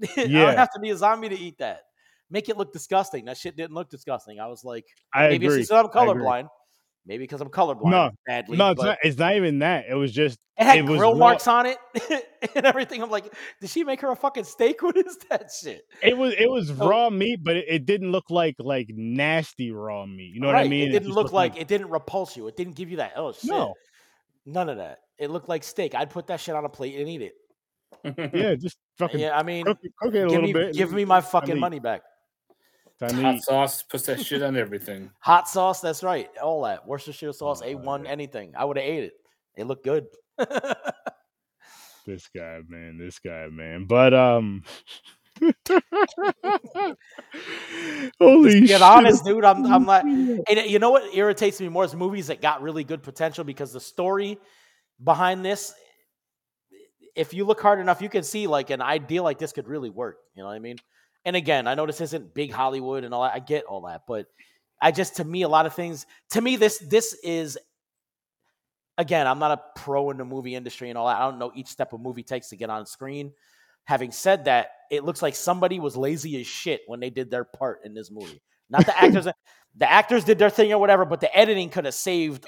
I 0.17 0.23
Yeah. 0.23 0.45
don't 0.47 0.57
have 0.57 0.73
to 0.73 0.79
be 0.81 0.89
a 0.89 0.97
zombie 0.97 1.29
to 1.29 1.37
eat 1.39 1.59
that. 1.59 1.83
Make 2.31 2.49
it 2.49 2.57
look 2.57 2.73
disgusting. 2.73 3.25
That 3.25 3.37
shit 3.37 3.55
didn't 3.55 3.73
look 3.73 3.89
disgusting. 3.89 4.39
I 4.39 4.47
was 4.47 4.63
like, 4.63 4.85
I 5.13 5.27
maybe 5.29 5.45
agree. 5.47 5.59
it's 5.59 5.69
that 5.69 5.85
I'm 5.85 5.87
colorblind. 5.91 6.47
Maybe 7.05 7.23
because 7.23 7.41
I'm 7.41 7.49
colorblind. 7.49 7.89
No, 7.91 8.11
badly. 8.27 8.57
No, 8.57 8.71
it's 8.71 8.81
not. 8.81 8.97
It's 9.03 9.17
not 9.17 9.35
even 9.35 9.59
that. 9.59 9.85
It 9.89 9.95
was 9.95 10.11
just 10.11 10.37
It 10.57 10.63
had 10.65 10.77
it 10.77 10.85
was 10.85 10.97
grill 10.99 11.15
marks 11.15 11.47
on 11.47 11.65
it 11.65 11.77
and 12.55 12.65
everything. 12.65 13.01
I'm 13.01 13.09
like, 13.09 13.33
did 13.59 13.69
she 13.71 13.83
make 13.83 14.01
her 14.01 14.11
a 14.11 14.15
fucking 14.15 14.43
steak? 14.43 14.81
What 14.83 14.95
is 14.95 15.17
that 15.29 15.51
shit? 15.51 15.81
It 16.03 16.15
was 16.15 16.33
it 16.37 16.49
was 16.49 16.67
So- 16.67 16.87
raw 16.87 17.09
meat, 17.09 17.39
but 17.43 17.57
it, 17.57 17.65
it 17.67 17.85
didn't 17.85 18.11
look 18.11 18.29
like 18.29 18.55
like 18.59 18.87
nasty 18.95 19.71
raw 19.71 20.05
meat. 20.05 20.31
You 20.35 20.41
know 20.41 20.47
what 20.47 20.55
I 20.55 20.67
mean? 20.67 20.89
It 20.89 20.91
didn't 20.91 21.07
just 21.07 21.15
look 21.15 21.23
looked 21.25 21.33
like, 21.33 21.57
it 21.57 21.67
didn't 21.67 21.89
repulse 21.89 22.37
you. 22.37 22.47
It 22.47 22.55
didn't 22.55 22.75
give 22.75 22.91
you 22.91 22.97
that. 22.97 23.13
Oh 23.15 23.31
shit. 23.33 23.45
no. 23.49 23.73
None 24.45 24.69
of 24.69 24.77
that. 24.77 24.99
It 25.17 25.31
looked 25.31 25.49
like 25.49 25.63
steak. 25.63 25.95
I'd 25.95 26.09
put 26.11 26.27
that 26.27 26.39
shit 26.39 26.55
on 26.55 26.65
a 26.65 26.69
plate 26.69 26.97
and 26.99 27.09
eat 27.09 27.21
it. 27.23 27.33
Yeah, 28.33 28.55
just 28.59 28.77
fucking 28.99 29.19
Yeah, 29.19 29.35
I 29.37 29.43
mean, 29.43 29.67
it- 29.67 29.77
it 29.83 29.91
a 30.03 30.11
give 30.11 30.27
little 30.29 30.41
me 30.43 30.53
bit. 30.53 30.73
give 30.75 30.91
me 30.93 31.03
my 31.05 31.15
time 31.15 31.23
to 31.23 31.29
fucking 31.31 31.59
money 31.59 31.79
back. 31.79 32.01
Time 33.01 33.15
to 33.15 33.21
Hot 33.23 33.41
sauce 33.41 33.81
puts 33.83 34.05
that 34.05 34.23
shit 34.23 34.43
on 34.43 34.55
everything. 34.55 35.09
Hot 35.19 35.49
sauce, 35.49 35.81
that's 35.81 36.03
right. 36.03 36.29
All 36.41 36.61
that. 36.63 36.87
Worcestershire 36.87 37.33
sauce, 37.33 37.61
Oh, 37.63 37.65
A1, 37.65 38.03
yeah. 38.05 38.09
anything. 38.11 38.53
I 38.55 38.63
would 38.65 38.77
have 38.77 38.85
ate 38.85 39.05
it. 39.05 39.13
It 39.57 39.65
looked 39.65 39.83
good. 39.83 40.05
This 42.05 42.29
guy, 42.35 42.59
man. 42.67 42.97
This 42.97 43.19
guy, 43.19 43.47
man. 43.51 43.85
But 43.85 44.13
um. 44.13 44.63
Holy 48.19 48.59
Get 48.61 48.69
shit! 48.69 48.81
honest, 48.81 49.25
dude. 49.25 49.43
I'm 49.45 49.65
I'm 49.65 49.85
not 49.85 50.03
and 50.05 50.47
you 50.67 50.77
know 50.79 50.91
what 50.91 51.15
irritates 51.15 51.59
me 51.59 51.69
more 51.69 51.83
is 51.85 51.95
movies 51.95 52.27
that 52.27 52.41
got 52.41 52.61
really 52.61 52.83
good 52.83 53.01
potential 53.01 53.43
because 53.43 53.73
the 53.73 53.79
story 53.79 54.37
behind 55.03 55.43
this 55.43 55.73
if 57.15 57.33
you 57.33 57.45
look 57.45 57.59
hard 57.61 57.79
enough, 57.79 58.01
you 58.01 58.09
can 58.09 58.23
see 58.23 58.47
like 58.47 58.69
an 58.69 58.81
idea 58.81 59.21
like 59.23 59.37
this 59.37 59.51
could 59.51 59.67
really 59.67 59.89
work. 59.89 60.17
You 60.35 60.43
know 60.43 60.47
what 60.49 60.55
I 60.55 60.59
mean? 60.59 60.77
And 61.25 61.35
again, 61.35 61.67
I 61.67 61.75
know 61.75 61.85
this 61.85 62.01
isn't 62.01 62.33
big 62.33 62.51
Hollywood 62.51 63.03
and 63.03 63.13
all 63.13 63.23
that. 63.23 63.33
I 63.33 63.39
get 63.39 63.65
all 63.65 63.81
that, 63.81 64.03
but 64.07 64.27
I 64.81 64.91
just 64.91 65.17
to 65.17 65.23
me 65.23 65.43
a 65.43 65.49
lot 65.49 65.65
of 65.65 65.75
things 65.75 66.05
to 66.31 66.41
me 66.41 66.55
this 66.55 66.79
this 66.79 67.15
is 67.23 67.57
again, 68.97 69.27
I'm 69.27 69.39
not 69.39 69.51
a 69.51 69.79
pro 69.79 70.09
in 70.09 70.17
the 70.17 70.25
movie 70.25 70.55
industry 70.55 70.89
and 70.89 70.97
all 70.97 71.07
that. 71.07 71.17
I 71.17 71.29
don't 71.29 71.39
know 71.39 71.51
each 71.55 71.67
step 71.67 71.93
a 71.93 71.97
movie 71.97 72.23
takes 72.23 72.49
to 72.49 72.55
get 72.55 72.69
on 72.69 72.85
screen. 72.85 73.31
Having 73.85 74.11
said 74.11 74.45
that, 74.45 74.69
it 74.91 75.03
looks 75.03 75.21
like 75.21 75.35
somebody 75.35 75.79
was 75.79 75.97
lazy 75.97 76.39
as 76.39 76.47
shit 76.47 76.81
when 76.87 76.99
they 76.99 77.09
did 77.09 77.31
their 77.31 77.43
part 77.43 77.79
in 77.83 77.93
this 77.93 78.11
movie. 78.11 78.41
Not 78.69 78.85
the 78.85 78.97
actors. 78.97 79.27
the 79.75 79.89
actors 79.89 80.23
did 80.23 80.37
their 80.37 80.49
thing 80.49 80.71
or 80.71 80.77
whatever, 80.77 81.05
but 81.05 81.21
the 81.21 81.35
editing 81.35 81.69
could 81.69 81.85
have 81.85 81.93
saved 81.93 82.45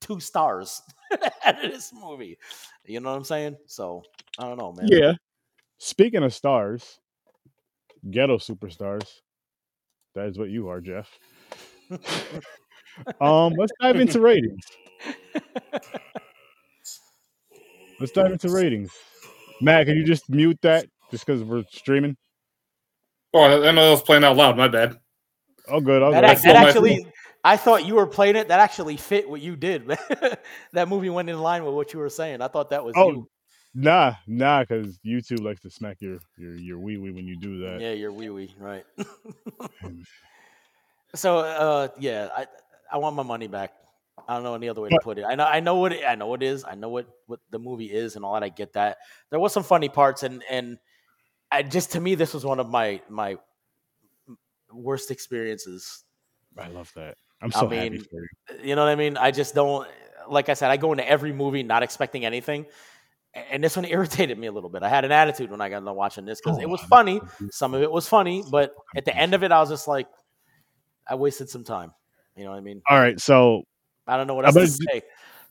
two 0.00 0.20
stars 0.20 0.82
out 1.44 1.64
of 1.64 1.70
this 1.70 1.92
movie. 1.92 2.38
You 2.84 3.00
know 3.00 3.10
what 3.10 3.16
I'm 3.16 3.24
saying? 3.24 3.56
So 3.66 4.02
I 4.38 4.44
don't 4.44 4.58
know, 4.58 4.72
man. 4.72 4.88
Yeah. 4.90 5.12
Speaking 5.78 6.22
of 6.22 6.34
stars, 6.34 6.98
ghetto 8.10 8.38
superstars. 8.38 9.06
That 10.14 10.26
is 10.26 10.38
what 10.38 10.50
you 10.50 10.68
are, 10.68 10.80
Jeff. 10.80 11.08
um, 13.20 13.54
let's 13.54 13.72
dive 13.80 13.96
into 13.96 14.20
ratings. 14.20 14.64
Let's 18.00 18.12
dive 18.12 18.32
into 18.32 18.50
ratings. 18.50 18.92
Matt, 19.60 19.86
can 19.86 19.96
you 19.96 20.04
just 20.04 20.28
mute 20.30 20.58
that 20.62 20.86
just 21.10 21.26
because 21.26 21.42
we're 21.42 21.64
streaming? 21.70 22.16
Oh, 23.34 23.44
I 23.44 23.72
know 23.72 23.84
that 23.84 23.90
was 23.90 24.02
playing 24.02 24.24
out 24.24 24.36
loud. 24.36 24.56
My 24.56 24.68
bad. 24.68 24.96
Oh, 25.68 25.80
good. 25.80 26.02
I'll 26.02 26.12
That, 26.12 26.22
go. 26.22 26.26
act- 26.28 26.42
that 26.42 26.54
my- 26.54 26.68
actually, 26.68 27.06
I 27.44 27.56
thought 27.56 27.84
you 27.84 27.96
were 27.96 28.06
playing 28.06 28.36
it. 28.36 28.48
That 28.48 28.60
actually 28.60 28.96
fit 28.96 29.28
what 29.28 29.40
you 29.40 29.56
did. 29.56 29.86
that 30.72 30.88
movie 30.88 31.10
went 31.10 31.28
in 31.28 31.38
line 31.40 31.64
with 31.64 31.74
what 31.74 31.92
you 31.92 31.98
were 31.98 32.08
saying. 32.08 32.40
I 32.40 32.48
thought 32.48 32.70
that 32.70 32.84
was 32.84 32.94
Oh, 32.96 33.10
you. 33.10 33.28
Nah, 33.80 34.16
nah, 34.26 34.64
because 34.64 34.98
YouTube 35.06 35.44
likes 35.44 35.60
to 35.60 35.70
smack 35.70 35.98
your 36.00 36.18
your 36.36 36.56
your 36.56 36.78
wee 36.80 36.96
wee 36.96 37.12
when 37.12 37.28
you 37.28 37.38
do 37.38 37.60
that. 37.60 37.80
Yeah, 37.80 37.92
you're 37.92 38.10
wee 38.10 38.28
wee, 38.28 38.52
right? 38.58 38.84
so, 41.14 41.38
uh, 41.38 41.86
yeah, 41.96 42.28
I 42.36 42.46
I 42.90 42.96
want 42.96 43.14
my 43.14 43.22
money 43.22 43.46
back. 43.46 43.72
I 44.26 44.34
don't 44.34 44.42
know 44.42 44.56
any 44.56 44.68
other 44.68 44.80
way 44.80 44.88
to 44.88 44.98
put 45.00 45.18
it. 45.18 45.24
I 45.24 45.36
know 45.36 45.44
I 45.44 45.60
know 45.60 45.76
what 45.76 45.92
it, 45.92 46.04
I 46.04 46.16
know 46.16 46.26
what 46.26 46.42
it 46.42 46.46
is. 46.46 46.64
I 46.64 46.74
know 46.74 46.88
what 46.88 47.06
what 47.26 47.38
the 47.50 47.60
movie 47.60 47.86
is 47.86 48.16
and 48.16 48.24
all 48.24 48.34
that. 48.34 48.42
I 48.42 48.48
get 48.48 48.72
that. 48.72 48.96
There 49.30 49.38
was 49.38 49.52
some 49.52 49.62
funny 49.62 49.88
parts 49.88 50.24
and 50.24 50.42
and 50.50 50.78
I 51.52 51.62
just 51.62 51.92
to 51.92 52.00
me 52.00 52.16
this 52.16 52.34
was 52.34 52.44
one 52.44 52.58
of 52.58 52.68
my 52.68 53.00
my 53.08 53.36
worst 54.72 55.12
experiences. 55.12 56.02
I 56.58 56.66
love 56.66 56.90
that. 56.96 57.16
I'm 57.40 57.52
I 57.54 57.60
so 57.60 57.68
happy 57.68 57.98
for 57.98 58.16
you. 58.16 58.70
You 58.70 58.74
know 58.74 58.84
what 58.84 58.90
I 58.90 58.96
mean? 58.96 59.16
I 59.16 59.30
just 59.30 59.54
don't 59.54 59.86
like 60.28 60.48
I 60.48 60.54
said, 60.54 60.72
I 60.72 60.78
go 60.78 60.90
into 60.90 61.08
every 61.08 61.32
movie 61.32 61.62
not 61.62 61.84
expecting 61.84 62.24
anything. 62.24 62.66
A- 63.38 63.52
And 63.52 63.62
this 63.64 63.76
one 63.76 63.84
irritated 63.88 64.38
me 64.38 64.46
a 64.46 64.52
little 64.52 64.70
bit. 64.70 64.82
I 64.82 64.88
had 64.88 65.04
an 65.04 65.12
attitude 65.12 65.50
when 65.50 65.60
I 65.60 65.68
got 65.68 65.84
done 65.84 65.94
watching 65.96 66.24
this 66.24 66.40
because 66.40 66.58
Oh, 66.58 66.62
it 66.62 66.68
was 66.68 66.80
I'm 66.82 66.88
funny. 66.88 67.20
Some 67.50 67.74
of 67.74 67.82
it 67.82 67.90
was 67.90 68.08
funny, 68.08 68.42
but 68.50 68.74
at 68.96 69.04
the 69.04 69.16
end 69.16 69.34
of 69.34 69.42
it, 69.42 69.52
I 69.52 69.60
was 69.60 69.68
just 69.68 69.88
like, 69.88 70.06
I 71.08 71.14
wasted 71.14 71.48
some 71.48 71.64
time. 71.64 71.92
You 72.36 72.44
know 72.44 72.50
what 72.50 72.56
I 72.58 72.60
mean? 72.60 72.82
All 72.88 72.98
right, 72.98 73.18
so 73.18 73.62
I 74.06 74.16
don't 74.16 74.26
know 74.26 74.34
what 74.34 74.44
else 74.46 74.54
but 74.54 74.60
to 74.60 74.66
d- 74.66 74.86
say. 74.92 75.02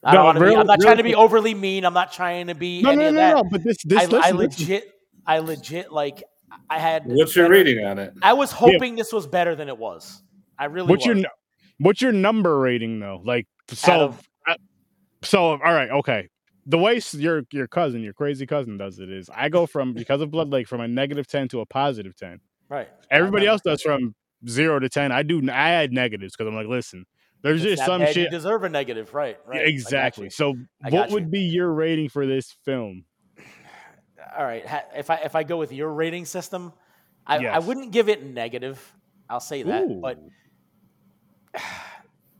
I 0.03 0.11
no, 0.11 0.17
don't 0.17 0.25
want 0.25 0.39
be. 0.39 0.45
I'm 0.55 0.67
not 0.67 0.77
real 0.79 0.85
trying 0.85 0.97
to 0.97 1.03
be 1.03 1.15
overly 1.15 1.53
mean. 1.53 1.83
I'm 1.83 1.93
not 1.93 2.11
trying 2.13 2.47
to 2.47 2.55
be 2.55 2.81
no, 2.83 2.91
any 2.91 2.99
no, 3.03 3.07
of 3.09 3.13
no, 3.15 3.19
that. 3.21 3.35
no. 3.35 3.43
But 3.43 3.63
this, 3.63 3.77
this, 3.83 3.99
I, 3.99 4.05
listen, 4.05 4.21
I 4.23 4.31
listen. 4.31 4.61
legit, 4.65 4.91
I 5.25 5.39
legit 5.39 5.91
like. 5.91 6.23
I 6.69 6.79
had. 6.79 7.03
What's 7.07 7.35
your 7.35 7.45
better- 7.45 7.53
rating 7.55 7.83
on 7.85 7.97
it? 7.99 8.13
I 8.21 8.33
was 8.33 8.51
hoping 8.51 8.95
this 8.95 9.11
was 9.11 9.25
better 9.27 9.55
than 9.55 9.67
it 9.67 9.77
was. 9.77 10.21
I 10.57 10.65
really 10.65 10.87
What's 10.87 11.05
was. 11.07 11.17
your? 11.17 11.25
What's 11.79 12.01
your 12.01 12.11
number 12.13 12.57
rating 12.59 12.99
though? 12.99 13.21
Like 13.25 13.47
so. 13.69 14.01
of- 14.05 14.23
so 15.23 15.39
all 15.49 15.57
right, 15.57 15.89
okay. 15.89 16.29
The 16.69 16.77
way 16.77 17.01
your 17.13 17.43
your 17.51 17.67
cousin, 17.67 18.01
your 18.01 18.13
crazy 18.13 18.45
cousin, 18.45 18.77
does 18.77 18.99
it 18.99 19.09
is 19.09 19.29
I 19.33 19.49
go 19.49 19.65
from 19.65 19.93
because 19.93 20.21
of 20.21 20.29
Blood 20.31 20.49
Lake 20.49 20.67
from 20.67 20.81
a 20.81 20.87
negative 20.87 21.25
ten 21.25 21.47
to 21.49 21.61
a 21.61 21.65
positive 21.65 22.15
ten. 22.15 22.39
Right. 22.69 22.89
Everybody 23.09 23.47
uh-huh. 23.47 23.53
else 23.53 23.61
does 23.61 23.81
from 23.81 24.13
zero 24.47 24.79
to 24.79 24.89
ten. 24.89 25.11
I 25.11 25.23
do. 25.23 25.41
I 25.49 25.71
add 25.71 25.93
negatives 25.93 26.35
because 26.35 26.49
I'm 26.49 26.55
like, 26.55 26.67
listen, 26.67 27.05
there's 27.41 27.63
It's 27.63 27.75
just 27.75 27.85
some 27.85 28.01
bad, 28.01 28.09
You 28.09 28.23
shit. 28.23 28.31
deserve 28.31 28.63
a 28.63 28.69
negative, 28.69 29.13
right? 29.13 29.37
Right. 29.45 29.67
Exactly. 29.67 30.29
So, 30.29 30.55
what 30.89 31.11
would 31.11 31.31
be 31.31 31.41
your 31.41 31.71
rating 31.71 32.09
for 32.09 32.25
this 32.25 32.55
film? 32.65 33.05
All 34.37 34.43
right. 34.43 34.65
If 34.95 35.09
I 35.09 35.15
if 35.17 35.35
I 35.35 35.43
go 35.43 35.57
with 35.57 35.71
your 35.71 35.93
rating 35.93 36.25
system, 36.25 36.73
I, 37.25 37.45
I 37.45 37.59
wouldn't 37.59 37.91
give 37.91 38.09
it 38.09 38.23
negative. 38.23 38.93
I'll 39.29 39.39
say 39.39 39.63
that. 39.63 40.01
But 40.01 40.19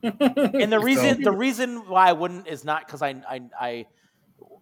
and 0.60 0.72
the 0.72 0.80
reason 0.82 1.22
the 1.22 1.32
reason 1.32 1.88
why 1.88 2.08
I 2.08 2.12
wouldn't 2.12 2.46
is 2.48 2.64
not 2.64 2.86
because 2.86 3.02
I, 3.02 3.10
I 3.28 3.40
I 3.58 3.86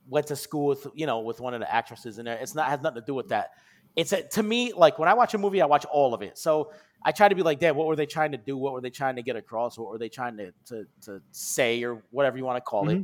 went 0.09 0.27
to 0.29 0.37
school 0.37 0.67
with 0.67 0.87
you 0.95 1.07
know 1.07 1.21
with 1.21 1.41
one 1.41 1.55
of 1.55 1.61
the 1.61 1.73
actresses 1.73 2.19
in 2.19 2.25
there. 2.25 2.39
It's 2.39 2.55
not 2.55 2.69
has 2.69 2.81
nothing 2.81 3.01
to 3.01 3.07
do 3.07 3.15
with 3.15 3.29
that. 3.29 3.51
It's 3.95 4.13
a, 4.13 4.23
to 4.23 4.43
me 4.43 4.73
like 4.73 4.99
when 4.99 5.09
I 5.09 5.15
watch 5.15 5.35
a 5.35 5.39
movie, 5.39 5.63
I 5.63 5.67
watch 5.67 5.85
all 5.87 6.15
of 6.15 6.23
it. 6.23 6.39
So 6.39 6.73
I 7.03 7.13
try 7.13 7.29
to 7.29 7.35
be 7.35 7.43
like, 7.43 7.61
Dad, 7.61 7.77
what 7.77 7.87
were 7.87 7.97
they 7.97 8.07
trying 8.07 8.33
to 8.33 8.39
do? 8.39 8.57
What 8.57 8.73
were 8.73 8.81
they 8.81 8.91
trying 8.91 9.17
to 9.17 9.23
get 9.23 9.37
across? 9.37 9.79
What 9.79 9.91
were 9.91 9.99
they 9.99 10.09
trying 10.09 10.37
to 10.39 10.53
to, 10.67 10.87
to 11.03 11.23
say 11.33 11.83
or 11.83 12.03
whatever 12.11 12.37
you 12.37 12.45
want 12.45 12.57
to 12.57 12.61
call 12.61 12.89
it? 12.89 12.95
Mm-hmm. 12.95 13.03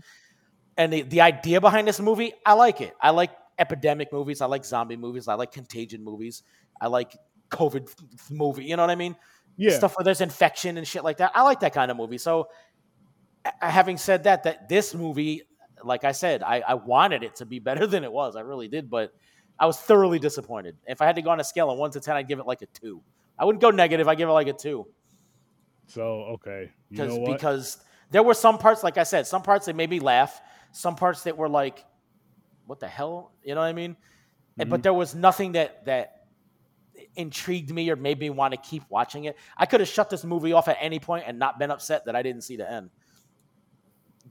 And 0.76 0.92
the, 0.92 1.02
the 1.02 1.20
idea 1.20 1.60
behind 1.60 1.86
this 1.86 2.00
movie, 2.00 2.32
I 2.46 2.54
like 2.54 2.80
it. 2.80 2.94
I 3.00 3.10
like 3.10 3.30
epidemic 3.58 4.12
movies. 4.12 4.40
I 4.40 4.46
like 4.46 4.64
zombie 4.64 4.96
movies. 4.96 5.28
I 5.28 5.34
like 5.34 5.52
contagion 5.52 6.02
movies. 6.02 6.42
I 6.80 6.86
like 6.88 7.16
COVID 7.50 7.88
f- 7.88 8.30
movie. 8.30 8.64
You 8.64 8.76
know 8.76 8.82
what 8.82 8.90
I 8.90 8.96
mean? 8.96 9.16
Yeah. 9.56 9.76
stuff 9.76 9.96
where 9.96 10.04
there's 10.04 10.22
infection 10.22 10.78
and 10.78 10.88
shit 10.88 11.04
like 11.04 11.18
that. 11.18 11.32
I 11.34 11.42
like 11.42 11.60
that 11.60 11.74
kind 11.74 11.90
of 11.90 11.96
movie. 11.96 12.16
So, 12.16 12.48
having 13.60 13.98
said 13.98 14.24
that, 14.24 14.44
that 14.44 14.68
this 14.68 14.94
movie, 14.94 15.42
like 15.84 16.04
I 16.04 16.12
said, 16.12 16.42
I, 16.42 16.60
I 16.60 16.74
wanted 16.74 17.22
it 17.22 17.36
to 17.36 17.46
be 17.46 17.58
better 17.58 17.86
than 17.92 18.04
it 18.04 18.12
was. 18.12 18.36
I 18.36 18.40
really 18.40 18.68
did, 18.68 18.90
but 18.90 19.12
I 19.58 19.66
was 19.66 19.78
thoroughly 19.78 20.18
disappointed. 20.18 20.76
If 20.86 21.00
I 21.02 21.06
had 21.06 21.16
to 21.16 21.22
go 21.22 21.30
on 21.30 21.40
a 21.40 21.44
scale 21.44 21.70
of 21.70 21.78
one 21.78 21.90
to 21.92 22.00
ten, 22.00 22.16
I'd 22.16 22.28
give 22.28 22.38
it 22.38 22.46
like 22.46 22.62
a 22.62 22.66
two. 22.66 23.02
I 23.38 23.44
wouldn't 23.44 23.62
go 23.62 23.70
negative. 23.70 24.08
I 24.08 24.14
give 24.14 24.28
it 24.28 24.32
like 24.32 24.46
a 24.46 24.52
two 24.52 24.86
So 25.86 26.02
okay, 26.34 26.70
you 26.90 26.96
because 26.96 27.14
know 27.14 27.20
what? 27.20 27.32
because 27.32 27.78
there 28.10 28.22
were 28.22 28.34
some 28.34 28.58
parts, 28.58 28.82
like 28.82 28.98
I 28.98 29.04
said, 29.04 29.26
some 29.26 29.42
parts 29.42 29.66
that 29.66 29.76
made 29.76 29.90
me 29.90 30.00
laugh. 30.00 30.40
Some 30.72 30.96
parts 30.96 31.24
that 31.24 31.36
were 31.36 31.48
like, 31.48 31.84
"What 32.66 32.80
the 32.80 32.88
hell?" 32.88 33.32
You 33.42 33.54
know 33.54 33.60
what 33.60 33.66
I 33.66 33.72
mean? 33.72 33.96
Mm-hmm. 34.58 34.68
but 34.68 34.82
there 34.82 34.92
was 34.92 35.14
nothing 35.14 35.52
that 35.52 35.86
that 35.86 36.26
intrigued 37.16 37.70
me 37.72 37.90
or 37.90 37.96
made 37.96 38.18
me 38.18 38.30
want 38.30 38.52
to 38.52 38.60
keep 38.60 38.82
watching 38.88 39.24
it. 39.24 39.36
I 39.56 39.66
could 39.66 39.80
have 39.80 39.88
shut 39.88 40.10
this 40.10 40.24
movie 40.24 40.52
off 40.52 40.68
at 40.68 40.76
any 40.80 40.98
point 40.98 41.24
and 41.26 41.38
not 41.38 41.58
been 41.58 41.70
upset 41.70 42.04
that 42.06 42.16
I 42.16 42.22
didn't 42.22 42.42
see 42.42 42.56
the 42.56 42.70
end. 42.70 42.90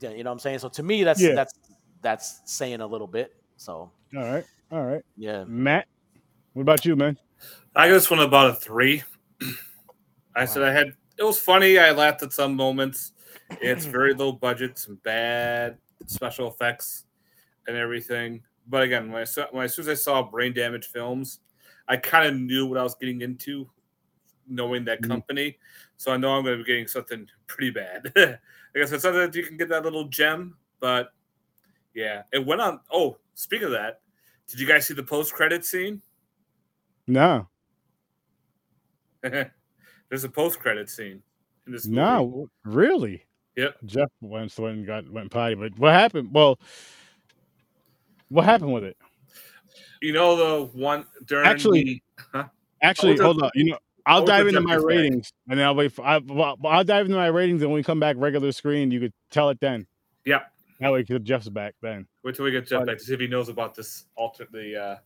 Yeah, 0.02 0.10
You 0.10 0.24
know 0.24 0.30
what 0.30 0.34
I'm 0.34 0.38
saying? 0.40 0.58
So 0.58 0.68
to 0.70 0.82
me, 0.82 1.04
that's 1.04 1.20
Yeah. 1.20 1.34
that's 1.34 1.54
that's 2.02 2.40
saying 2.44 2.80
a 2.80 2.86
little 2.86 3.06
bit. 3.06 3.32
So 3.56 3.90
all 4.16 4.24
right, 4.24 4.44
all 4.70 4.84
right. 4.84 5.02
yeah, 5.16 5.44
Matt, 5.44 5.86
what 6.52 6.62
about 6.62 6.84
you, 6.84 6.96
man? 6.96 7.16
I 7.74 7.86
give 7.86 7.94
this 7.94 8.10
one 8.10 8.20
about 8.20 8.50
a 8.50 8.54
three. 8.54 9.02
I 10.36 10.44
said 10.44 10.62
I 10.62 10.72
had 10.72 10.88
it 11.18 11.24
was 11.24 11.38
funny. 11.38 11.78
I 11.78 11.92
laughed 11.92 12.22
at 12.22 12.32
some 12.32 12.54
moments. 12.56 13.12
It's 13.60 13.84
very 13.84 14.14
low 14.14 14.32
budget, 14.32 14.78
some 14.78 14.96
bad 15.04 15.78
special 16.06 16.48
effects 16.48 17.04
and 17.66 17.76
everything. 17.76 18.42
But 18.66 18.82
again, 18.82 19.12
when 19.12 19.20
I 19.22 19.24
saw 19.24 19.46
when 19.50 19.64
as 19.64 19.74
soon 19.74 19.84
as 19.84 19.88
I 19.88 19.94
saw 19.94 20.22
brain 20.22 20.52
damage 20.52 20.86
films, 20.86 21.40
I 21.86 21.96
kind 21.96 22.26
of 22.26 22.40
knew 22.40 22.66
what 22.66 22.78
I 22.78 22.82
was 22.82 22.94
getting 22.94 23.20
into, 23.20 23.68
knowing 24.52 24.84
that 24.84 25.00
Mhm. 25.02 25.08
company. 25.08 25.58
So 25.96 26.12
I 26.12 26.16
know 26.16 26.32
I'm 26.34 26.44
going 26.44 26.58
to 26.58 26.64
be 26.64 26.66
getting 26.68 26.86
something 26.86 27.26
pretty 27.46 27.70
bad. 27.70 28.12
I 28.16 28.38
guess 28.78 28.92
it's 28.92 29.02
sometimes 29.02 29.36
you 29.36 29.44
can 29.44 29.56
get 29.56 29.68
that 29.70 29.82
little 29.84 30.04
gem, 30.08 30.56
but 30.80 31.12
yeah, 31.94 32.22
it 32.32 32.44
went 32.44 32.60
on. 32.60 32.80
Oh, 32.90 33.18
speaking 33.34 33.66
of 33.66 33.72
that, 33.72 34.00
did 34.48 34.60
you 34.60 34.66
guys 34.66 34.86
see 34.86 34.94
the 34.94 35.02
post 35.02 35.32
credit 35.32 35.64
scene? 35.64 36.00
No, 37.06 37.48
There's 39.22 40.24
a 40.24 40.28
post 40.28 40.58
credit 40.58 40.90
scene 40.90 41.22
in 41.66 41.72
this 41.72 41.86
movie. 41.86 41.96
no, 41.96 42.48
really. 42.64 43.24
Yep. 43.56 43.76
Jeff 43.84 44.08
went 44.20 44.56
and 44.58 44.86
got 44.86 45.08
went 45.10 45.30
potty, 45.30 45.54
but 45.54 45.78
what 45.78 45.92
happened? 45.92 46.30
Well, 46.32 46.58
what 48.28 48.44
happened 48.44 48.72
with 48.72 48.84
it? 48.84 48.96
You 50.00 50.12
know 50.12 50.36
the 50.36 50.64
one 50.78 51.06
during 51.26 51.46
Actually- 51.46 52.02
the- 52.32 52.50
Actually, 52.82 53.14
the- 53.16 53.22
hold 53.24 53.42
on. 53.42 53.50
You 53.54 53.70
know, 53.72 53.78
I'll 54.06 54.24
dive 54.24 54.46
into 54.48 54.60
my 54.60 54.74
ratings, 54.74 55.32
and 55.48 55.58
then 55.58 55.66
I'll 55.66 55.74
wait. 55.74 55.92
For, 55.92 56.04
I, 56.04 56.18
well, 56.18 56.56
I'll 56.64 56.84
dive 56.84 57.06
into 57.06 57.16
my 57.16 57.28
ratings, 57.28 57.62
and 57.62 57.70
when 57.70 57.78
we 57.78 57.84
come 57.84 58.00
back 58.00 58.16
regular 58.18 58.52
screen, 58.52 58.90
you 58.90 59.00
could 59.00 59.12
tell 59.30 59.48
it 59.50 59.60
then. 59.60 59.86
Yep. 60.24 60.50
That 60.80 60.92
way, 60.92 61.04
Jeff's 61.04 61.48
back 61.48 61.74
then. 61.80 62.06
Wait 62.24 62.34
till 62.34 62.44
we 62.44 62.50
get 62.50 62.66
Jeff 62.66 62.80
But- 62.80 62.86
back 62.86 62.98
to 62.98 63.04
see 63.04 63.14
if 63.14 63.20
he 63.20 63.28
knows 63.28 63.48
about 63.48 63.74
this 63.74 64.06
alter 64.16 64.46
the 64.50 64.82
uh, 64.82 64.96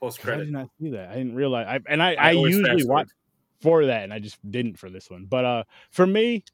post 0.00 0.20
credit. 0.20 0.42
I 0.42 0.44
did 0.44 0.52
not 0.52 0.68
see 0.80 0.90
that. 0.90 1.08
I 1.10 1.14
didn't 1.14 1.34
realize. 1.34 1.66
I, 1.68 1.80
and 1.92 2.02
I, 2.02 2.14
I, 2.14 2.30
usually 2.32 2.84
watch 2.84 3.08
for 3.60 3.86
that, 3.86 4.04
and 4.04 4.12
I 4.12 4.20
just 4.20 4.38
didn't 4.48 4.78
for 4.78 4.90
this 4.90 5.10
one. 5.10 5.26
But 5.28 5.44
uh, 5.44 5.64
for 5.90 6.06
me, 6.06 6.44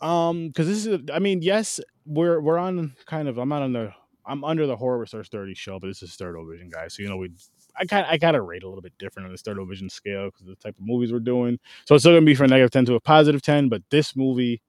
um, 0.00 0.48
because 0.48 0.66
this 0.66 0.86
is, 0.86 1.00
I 1.12 1.18
mean, 1.18 1.42
yes, 1.42 1.80
we're 2.06 2.40
we're 2.40 2.58
on 2.58 2.94
kind 3.06 3.28
of. 3.28 3.38
I'm 3.38 3.48
not 3.48 3.62
on 3.62 3.72
the. 3.72 3.92
I'm 4.26 4.42
under 4.42 4.66
the 4.66 4.76
Horror 4.76 5.00
with 5.00 5.10
Sir 5.10 5.22
Sturdy 5.22 5.52
show, 5.54 5.78
but 5.78 5.88
this 5.88 6.02
is 6.02 6.14
third 6.14 6.36
vision, 6.50 6.70
guys. 6.70 6.94
So 6.94 7.02
you 7.02 7.08
know 7.08 7.18
we. 7.18 7.30
I 7.76 7.84
kind 7.86 8.06
I 8.08 8.16
gotta 8.16 8.40
rate 8.40 8.62
a 8.62 8.68
little 8.68 8.82
bit 8.82 8.92
different 8.98 9.26
on 9.26 9.32
this 9.32 9.42
third 9.42 9.58
vision 9.68 9.88
scale 9.90 10.26
because 10.26 10.46
the 10.46 10.56
type 10.56 10.76
of 10.78 10.86
movies 10.86 11.12
we're 11.12 11.18
doing. 11.20 11.58
So 11.86 11.94
it's 11.94 12.02
still 12.02 12.12
gonna 12.12 12.26
be 12.26 12.34
from 12.34 12.46
a 12.46 12.48
negative 12.48 12.70
ten 12.70 12.84
to 12.86 12.94
a 12.94 13.00
positive 13.00 13.42
ten. 13.42 13.68
But 13.68 13.82
this 13.90 14.14
movie, 14.16 14.62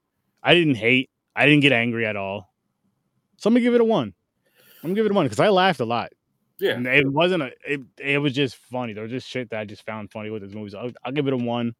I 0.43 0.53
didn't 0.53 0.75
hate. 0.75 1.09
I 1.35 1.45
didn't 1.45 1.61
get 1.61 1.71
angry 1.71 2.05
at 2.05 2.15
all. 2.15 2.53
So 3.37 3.47
I'm 3.47 3.53
gonna 3.53 3.61
give 3.61 3.75
it 3.75 3.81
a 3.81 3.85
one. 3.85 4.13
I'm 4.83 4.89
gonna 4.89 4.95
give 4.95 5.05
it 5.05 5.11
a 5.11 5.15
one 5.15 5.25
because 5.25 5.39
I 5.39 5.49
laughed 5.49 5.79
a 5.79 5.85
lot. 5.85 6.11
Yeah. 6.57 6.71
And 6.73 6.87
it 6.87 7.11
wasn't 7.11 7.43
a. 7.43 7.51
It, 7.67 7.81
it 7.97 8.17
was 8.19 8.33
just 8.33 8.55
funny. 8.55 8.93
There 8.93 9.03
was 9.03 9.11
just 9.11 9.27
shit 9.27 9.49
that 9.49 9.59
I 9.59 9.65
just 9.65 9.85
found 9.85 10.11
funny 10.11 10.29
with 10.29 10.41
this 10.41 10.53
movie. 10.53 10.69
So 10.69 10.79
I'll, 10.79 10.91
I'll 11.03 11.11
give 11.11 11.27
it 11.27 11.33
a 11.33 11.37
one. 11.37 11.75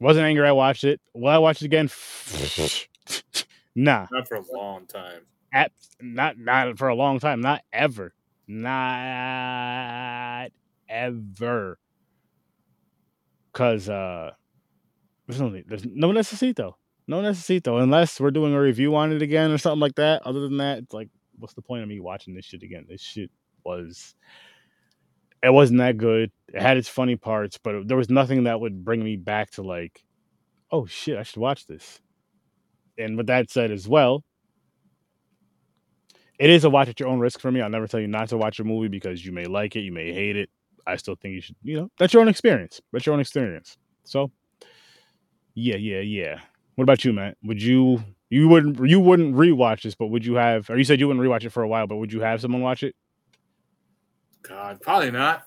Wasn't 0.00 0.24
angry. 0.24 0.46
I 0.46 0.52
watched 0.52 0.84
it. 0.84 1.00
Will 1.12 1.28
I 1.28 1.38
watch 1.38 1.60
it 1.60 1.64
again? 1.64 1.90
nah, 3.74 4.06
Not 4.12 4.28
for 4.28 4.36
a 4.36 4.44
long 4.52 4.86
time. 4.86 5.22
at, 5.52 5.72
not 6.00 6.38
not 6.38 6.78
for 6.78 6.88
a 6.88 6.94
long 6.94 7.18
time. 7.18 7.40
Not 7.40 7.62
ever. 7.72 8.14
Not 8.48 10.48
ever. 10.88 11.78
Cause 13.52 13.88
uh, 13.88 14.32
there's 15.26 15.40
no 15.40 15.50
there's 15.66 15.84
no 15.84 16.10
necesito. 16.10 16.74
No 17.06 17.22
necesito 17.22 17.82
unless 17.82 18.20
we're 18.20 18.30
doing 18.30 18.54
a 18.54 18.60
review 18.60 18.94
on 18.96 19.12
it 19.12 19.22
again 19.22 19.50
or 19.50 19.58
something 19.58 19.80
like 19.80 19.96
that. 19.96 20.26
Other 20.26 20.40
than 20.40 20.58
that, 20.58 20.78
it's 20.78 20.94
like, 20.94 21.08
what's 21.38 21.54
the 21.54 21.62
point 21.62 21.82
of 21.82 21.88
me 21.88 22.00
watching 22.00 22.34
this 22.34 22.46
shit 22.46 22.62
again? 22.62 22.86
This 22.88 23.02
shit 23.02 23.30
was 23.64 24.14
it 25.42 25.52
wasn't 25.52 25.78
that 25.78 25.98
good. 25.98 26.30
It 26.52 26.60
had 26.60 26.76
its 26.76 26.88
funny 26.88 27.16
parts, 27.16 27.58
but 27.62 27.86
there 27.86 27.96
was 27.96 28.10
nothing 28.10 28.44
that 28.44 28.60
would 28.60 28.84
bring 28.84 29.04
me 29.04 29.16
back 29.16 29.50
to 29.52 29.62
like, 29.62 30.04
oh 30.70 30.86
shit, 30.86 31.16
I 31.16 31.22
should 31.22 31.40
watch 31.40 31.66
this. 31.66 32.00
And 32.96 33.16
with 33.16 33.28
that 33.28 33.50
said 33.50 33.70
as 33.70 33.86
well, 33.86 34.24
it 36.38 36.50
is 36.50 36.64
a 36.64 36.70
watch 36.70 36.88
at 36.88 37.00
your 37.00 37.08
own 37.08 37.18
risk 37.18 37.40
for 37.40 37.50
me. 37.50 37.60
I'll 37.60 37.70
never 37.70 37.86
tell 37.86 38.00
you 38.00 38.06
not 38.06 38.28
to 38.28 38.36
watch 38.36 38.60
a 38.60 38.64
movie 38.64 38.88
because 38.88 39.24
you 39.24 39.32
may 39.32 39.46
like 39.46 39.76
it, 39.76 39.80
you 39.80 39.92
may 39.92 40.12
hate 40.12 40.36
it. 40.36 40.50
I 40.86 40.96
still 40.96 41.16
think 41.16 41.34
you 41.34 41.40
should, 41.40 41.56
you 41.62 41.76
know, 41.76 41.90
that's 41.98 42.14
your 42.14 42.22
own 42.22 42.28
experience. 42.28 42.80
That's 42.92 43.04
your 43.04 43.12
own 43.12 43.20
experience. 43.20 43.76
So, 44.04 44.30
yeah, 45.54 45.76
yeah, 45.76 46.00
yeah. 46.00 46.40
What 46.76 46.84
about 46.84 47.04
you, 47.04 47.12
Matt? 47.12 47.36
Would 47.42 47.60
you 47.60 48.02
you 48.30 48.48
wouldn't 48.48 48.88
you 48.88 49.00
wouldn't 49.00 49.34
rewatch 49.34 49.82
this, 49.82 49.94
but 49.94 50.06
would 50.06 50.24
you 50.24 50.34
have? 50.34 50.70
Or 50.70 50.78
you 50.78 50.84
said 50.84 51.00
you 51.00 51.08
wouldn't 51.08 51.24
rewatch 51.24 51.44
it 51.44 51.50
for 51.50 51.62
a 51.62 51.68
while, 51.68 51.86
but 51.86 51.96
would 51.96 52.12
you 52.12 52.20
have 52.20 52.40
someone 52.40 52.62
watch 52.62 52.82
it? 52.82 52.94
God, 54.42 54.80
probably 54.80 55.10
not. 55.10 55.42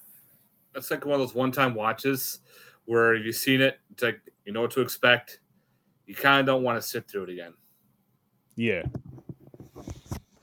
That's 0.74 0.92
like 0.92 1.06
one 1.06 1.14
of 1.16 1.20
those 1.20 1.34
one 1.34 1.52
time 1.52 1.74
watches 1.74 2.39
where 2.86 3.16
you've 3.16 3.36
seen 3.36 3.62
it, 3.62 3.80
it's 3.92 4.04
like 4.04 4.20
you 4.46 4.54
know 4.54 4.62
what 4.62 4.72
to 4.72 4.82
expect. 4.82 5.39
You 6.06 6.16
kind 6.16 6.42
of 6.42 6.46
don't 6.46 6.64
want 6.64 6.82
to 6.82 6.88
sit 6.88 7.10
through 7.10 7.24
it 7.24 7.30
again. 7.30 7.54
Yeah. 8.56 8.84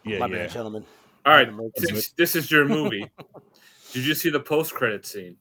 Yeah, 0.09 0.19
my 0.19 0.27
yeah. 0.27 0.37
bad, 0.37 0.51
gentlemen. 0.51 0.85
All 1.27 1.33
right, 1.35 1.49
since 1.77 2.11
this 2.11 2.35
is 2.37 2.51
your 2.51 2.65
movie. 2.65 3.05
Did 3.93 4.07
you 4.07 4.15
see 4.15 4.31
the 4.31 4.41
post 4.41 4.75
credit 4.75 5.05
scene? 5.07 5.37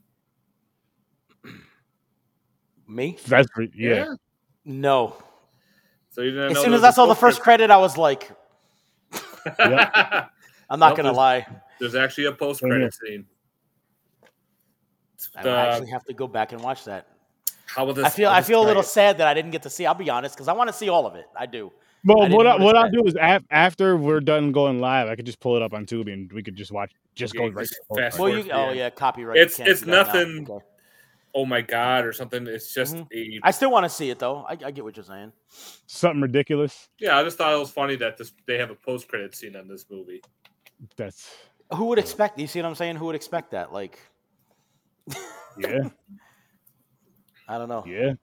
Me? 2.87 3.17
That's 3.27 3.49
pretty, 3.51 3.73
yeah. 3.75 4.13
No. 4.63 5.15
So 6.09 6.21
you 6.21 6.31
didn't 6.31 6.51
As 6.51 6.53
know 6.55 6.63
soon 6.63 6.73
as 6.73 6.83
I 6.83 6.91
saw 6.91 7.05
the 7.05 7.15
first 7.15 7.41
credit, 7.41 7.69
I 7.69 7.77
was 7.77 7.97
like, 7.97 8.31
credit- 9.11 9.89
I'm 10.69 10.79
not 10.79 10.89
Nope, 10.89 10.97
gonna 10.97 11.03
there's- 11.03 11.17
lie. 11.17 11.47
There's 11.79 11.95
actually 11.95 12.25
a 12.25 12.31
post 12.31 12.61
credit 12.61 12.93
scene. 12.93 13.25
I 15.35 15.43
The- 15.43 15.49
actually 15.51 15.89
have 15.91 16.03
to 16.05 16.13
go 16.13 16.27
back 16.27 16.51
and 16.53 16.61
watch 16.61 16.85
that. 16.85 17.07
how 17.67 17.83
about 17.83 17.95
this? 17.95 18.05
I 18.05 18.09
feel 18.09 18.29
I'll 18.29 18.41
feel 18.41 18.63
a 18.63 18.65
little 18.65 18.83
sad 18.83 19.17
that 19.19 19.27
I 19.27 19.33
didn't 19.33 19.51
get 19.51 19.63
to 19.63 19.69
see. 19.69 19.85
I'll 19.85 19.93
be 19.93 20.09
honest, 20.09 20.35
because 20.35 20.47
I 20.47 20.53
want 20.53 20.69
to 20.69 20.73
see 20.73 20.89
all 20.89 21.05
of 21.05 21.15
it. 21.15 21.25
I 21.37 21.45
do. 21.45 21.71
Well, 22.05 22.19
didn't 22.19 22.35
what 22.37 22.47
I, 22.47 22.55
what 22.57 22.75
I'll 22.77 22.89
do 22.89 23.03
is 23.05 23.15
af- 23.19 23.43
after 23.51 23.97
we're 23.97 24.19
done 24.21 24.51
going 24.51 24.79
live, 24.79 25.07
I 25.09 25.15
could 25.15 25.25
just 25.25 25.39
pull 25.39 25.55
it 25.55 25.61
up 25.61 25.73
on 25.73 25.85
Tubi 25.85 26.13
and 26.13 26.31
we 26.31 26.41
could 26.43 26.55
just 26.55 26.71
watch. 26.71 26.91
Just 27.15 27.35
Okay, 27.35 27.49
go 27.49 27.53
right. 27.55 27.63
just 27.63 27.73
to 27.73 27.81
the 27.89 27.95
fast 28.01 28.19
Well, 28.19 28.29
you 28.29 28.37
to 28.43 28.43
the 28.43 28.53
oh 28.53 28.71
yeah, 28.71 28.89
copyright. 28.89 29.37
It's- 29.37 29.59
it's 29.59 29.81
do 29.81 29.87
now. 29.91 30.03
nothing- 30.03 30.47
oh 31.35 31.45
my 31.45 31.61
god 31.61 32.05
or 32.05 32.13
something. 32.13 32.47
It's 32.47 32.73
just 32.73 32.95
Mhm. 32.95 33.07
a 33.13 33.39
I 33.43 33.51
still 33.51 33.71
want 33.71 33.83
to 33.85 33.89
see 33.89 34.09
it 34.09 34.19
though. 34.19 34.37
I, 34.47 34.51
I 34.53 34.71
get 34.71 34.83
what 34.83 34.95
you're 34.95 35.03
saying. 35.03 35.31
Something 35.87 36.21
ridiculous. 36.21 36.89
yeah. 36.99 37.17
I 37.17 37.23
just 37.23 37.37
thought 37.37 37.53
it 37.53 37.57
was 37.59 37.71
funny 37.71 37.95
that 37.97 38.17
this 38.17 38.33
they 38.45 38.57
have 38.57 38.69
a 38.71 38.75
post 38.75 39.07
credit 39.07 39.35
scene 39.35 39.55
on 39.55 39.67
this 39.67 39.85
movie. 39.89 40.21
That's 40.95 41.29
Who 41.73 41.85
would 41.85 41.99
expect? 41.99 42.39
You 42.39 42.47
see 42.47 42.59
what 42.61 42.67
I'm 42.69 42.75
saying? 42.75 42.95
Who 42.95 43.05
would 43.07 43.15
expect 43.15 43.51
that? 43.51 43.73
Like, 43.73 43.99
yeah, 45.59 45.89
I 47.47 47.57
don't 47.57 47.69
know. 47.69 47.83
yeah. 47.87 48.13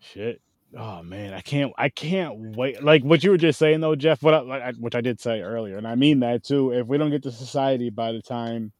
Shit. 0.00 0.40
Oh 0.76 1.02
man, 1.02 1.34
I 1.34 1.40
can't. 1.40 1.72
I 1.76 1.88
can't 1.90 2.56
wait. 2.56 2.82
Like 2.82 3.02
what 3.02 3.22
you 3.22 3.30
were 3.30 3.36
just 3.36 3.58
saying 3.58 3.80
though, 3.80 3.94
Jeff. 3.94 4.22
What 4.22 4.32
I, 4.34 4.40
like, 4.40 4.62
I- 4.62 4.72
which 4.72 4.94
I 4.94 5.00
did 5.02 5.20
say 5.20 5.40
earlier, 5.42 5.76
and 5.76 5.86
I 5.86 5.94
mean 5.96 6.20
that 6.20 6.44
too. 6.44 6.72
If 6.72 6.86
we 6.86 6.96
don't 6.98 7.10
get 7.10 7.22
to 7.24 7.30
society 7.32 7.90
by 7.90 8.12
the 8.12 8.22
time 8.22 8.72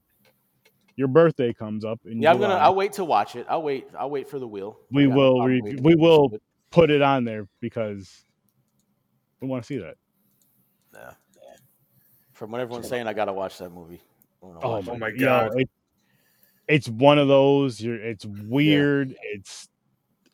your 0.97 1.09
birthday 1.09 1.53
comes 1.53 1.85
up, 1.85 2.01
in 2.07 2.23
Yeah, 2.23 2.31
I'm 2.33 2.39
gonna. 2.41 2.55
I'll 2.55 2.75
wait 2.75 2.95
to 2.95 3.05
watch 3.05 3.37
it. 3.37 3.47
I'll 3.49 3.63
wait. 3.63 3.89
I'll 3.99 4.09
wait 4.11 4.29
for 4.29 4.39
the 4.39 4.47
wheel. 4.49 4.79
We 4.91 5.03
I 5.05 5.07
got 5.07 5.11
no 5.15 5.17
will 5.19 5.33
problem 5.37 5.51
rev- 5.53 5.63
waiting 5.65 5.83
we 5.83 5.93
for 5.93 5.99
will- 5.99 6.31
it. 6.35 6.43
put 6.71 6.91
it 6.91 7.03
on 7.03 7.25
there 7.25 7.47
because 7.61 8.25
we 9.41 9.49
want 9.49 9.63
to 9.63 9.67
see 9.67 9.79
that. 9.79 9.97
Yeah. 10.95 11.11
From 12.33 12.51
what 12.53 12.61
everyone's 12.63 12.89
saying, 12.89 13.07
I 13.07 13.13
gotta 13.13 13.33
watch 13.35 13.59
that 13.59 13.71
movie. 13.71 14.01
I 14.43 14.47
wanna 14.47 14.61
Oh 14.63 14.71
my, 14.71 14.79
it. 14.79 14.89
Oh 14.89 14.97
my 14.99 15.09
yo, 15.09 15.27
God. 15.27 15.61
it- 15.61 15.71
it's 16.69 16.89
one 16.89 17.19
of 17.19 17.29
those. 17.29 17.81
You're. 17.83 17.97
It's 17.97 18.25
weird. 18.25 19.15
It's. 19.35 19.69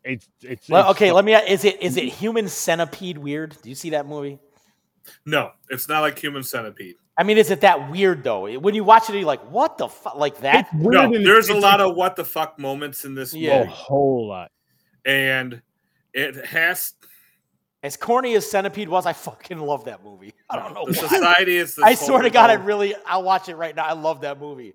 It's. 0.08 0.28
It's. 0.42 0.68
Well, 0.68 0.82
it's 0.90 0.90
okay, 0.96 1.08
fu- 1.10 1.14
let 1.14 1.24
me. 1.24 1.34
Is 1.34 1.64
it 1.64 1.80
is 1.82 1.96
it 1.96 2.04
Human 2.04 2.48
Centipede 2.48 3.18
weird? 3.18 3.56
Do 3.62 3.68
you 3.68 3.74
see 3.74 3.90
that 3.90 4.06
movie? 4.06 4.38
No, 5.24 5.50
it's 5.70 5.88
not 5.88 6.00
like 6.00 6.18
Human 6.18 6.42
Centipede. 6.42 6.96
I 7.16 7.24
mean, 7.24 7.36
is 7.38 7.50
it 7.50 7.60
that 7.62 7.90
weird 7.90 8.22
though? 8.22 8.58
When 8.58 8.74
you 8.74 8.84
watch 8.84 9.08
it, 9.10 9.14
you're 9.16 9.24
like, 9.24 9.42
what 9.50 9.76
the 9.78 9.88
fuck? 9.88 10.14
Like 10.16 10.38
that? 10.40 10.68
No, 10.74 11.10
there's 11.12 11.48
a 11.48 11.54
lot 11.54 11.80
like 11.80 11.90
of 11.90 11.96
what 11.96 12.16
the 12.16 12.24
fuck 12.24 12.58
moments 12.58 13.04
in 13.04 13.14
this 13.14 13.34
Yeah. 13.34 13.62
a 13.62 13.66
whole 13.66 14.28
lot. 14.28 14.50
and 15.04 15.62
it 16.14 16.44
has 16.46 16.94
As 17.82 17.96
corny 17.96 18.34
as 18.34 18.50
Centipede 18.50 18.88
was, 18.88 19.04
I 19.06 19.12
fucking 19.12 19.58
love 19.58 19.84
that 19.84 20.04
movie. 20.04 20.32
I 20.50 20.56
don't 20.56 20.74
know. 20.74 20.84
the 20.86 20.92
why. 20.98 21.08
society 21.08 21.56
is. 21.56 21.74
This 21.74 21.84
I 21.84 21.94
swear 21.94 22.22
to 22.22 22.30
God, 22.30 22.50
I 22.50 22.54
really, 22.54 22.94
I'll 23.06 23.22
watch 23.22 23.48
it 23.48 23.56
right 23.56 23.74
now. 23.74 23.84
I 23.84 23.92
love 23.92 24.20
that 24.22 24.40
movie. 24.40 24.74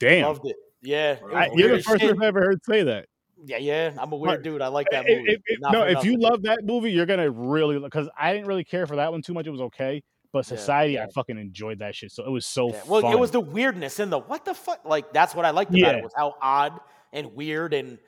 Damn, 0.00 0.26
Loved 0.26 0.46
it. 0.46 0.56
Yeah, 0.82 1.12
it 1.12 1.22
I, 1.32 1.48
you're 1.54 1.76
the 1.76 1.82
first 1.82 2.00
shit. 2.00 2.10
person 2.10 2.22
I've 2.22 2.28
ever 2.28 2.40
heard 2.42 2.64
say 2.64 2.82
that. 2.84 3.06
Yeah, 3.46 3.58
yeah. 3.58 3.92
I'm 3.98 4.12
a 4.12 4.16
weird 4.16 4.42
dude. 4.42 4.62
I 4.62 4.68
like 4.68 4.88
that 4.90 5.04
movie. 5.06 5.24
if- 5.46 5.60
Not 5.60 5.72
no, 5.72 5.82
if 5.82 6.04
you 6.04 6.18
love 6.18 6.42
that 6.42 6.64
movie, 6.64 6.90
you're 6.92 7.06
gonna 7.06 7.30
really 7.30 7.78
because 7.78 8.08
I 8.18 8.32
didn't 8.32 8.46
really 8.48 8.64
care 8.64 8.86
for 8.86 8.96
that 8.96 9.12
one 9.12 9.22
too 9.22 9.34
much. 9.34 9.46
It 9.46 9.50
was 9.50 9.60
okay, 9.62 10.02
but 10.32 10.46
Society, 10.46 10.94
yeah. 10.94 11.04
I 11.04 11.08
fucking 11.12 11.38
enjoyed 11.38 11.78
that 11.80 11.94
shit. 11.94 12.10
So 12.12 12.24
it 12.24 12.30
was 12.30 12.46
so 12.46 12.70
Yeah, 12.70 12.80
Well, 12.86 13.00
fun. 13.02 13.12
it 13.12 13.18
was 13.18 13.30
the 13.32 13.40
weirdness 13.40 13.98
and 14.00 14.10
the 14.10 14.18
what 14.18 14.44
the 14.44 14.54
fuck. 14.54 14.84
Like 14.84 15.12
that's 15.12 15.34
what 15.34 15.44
I 15.44 15.50
liked 15.50 15.70
about 15.70 15.78
Yeah. 15.80 15.98
it 15.98 16.02
was 16.04 16.12
how 16.16 16.34
odd 16.40 16.78
and 17.12 17.34
weird 17.34 17.74
and 17.74 17.98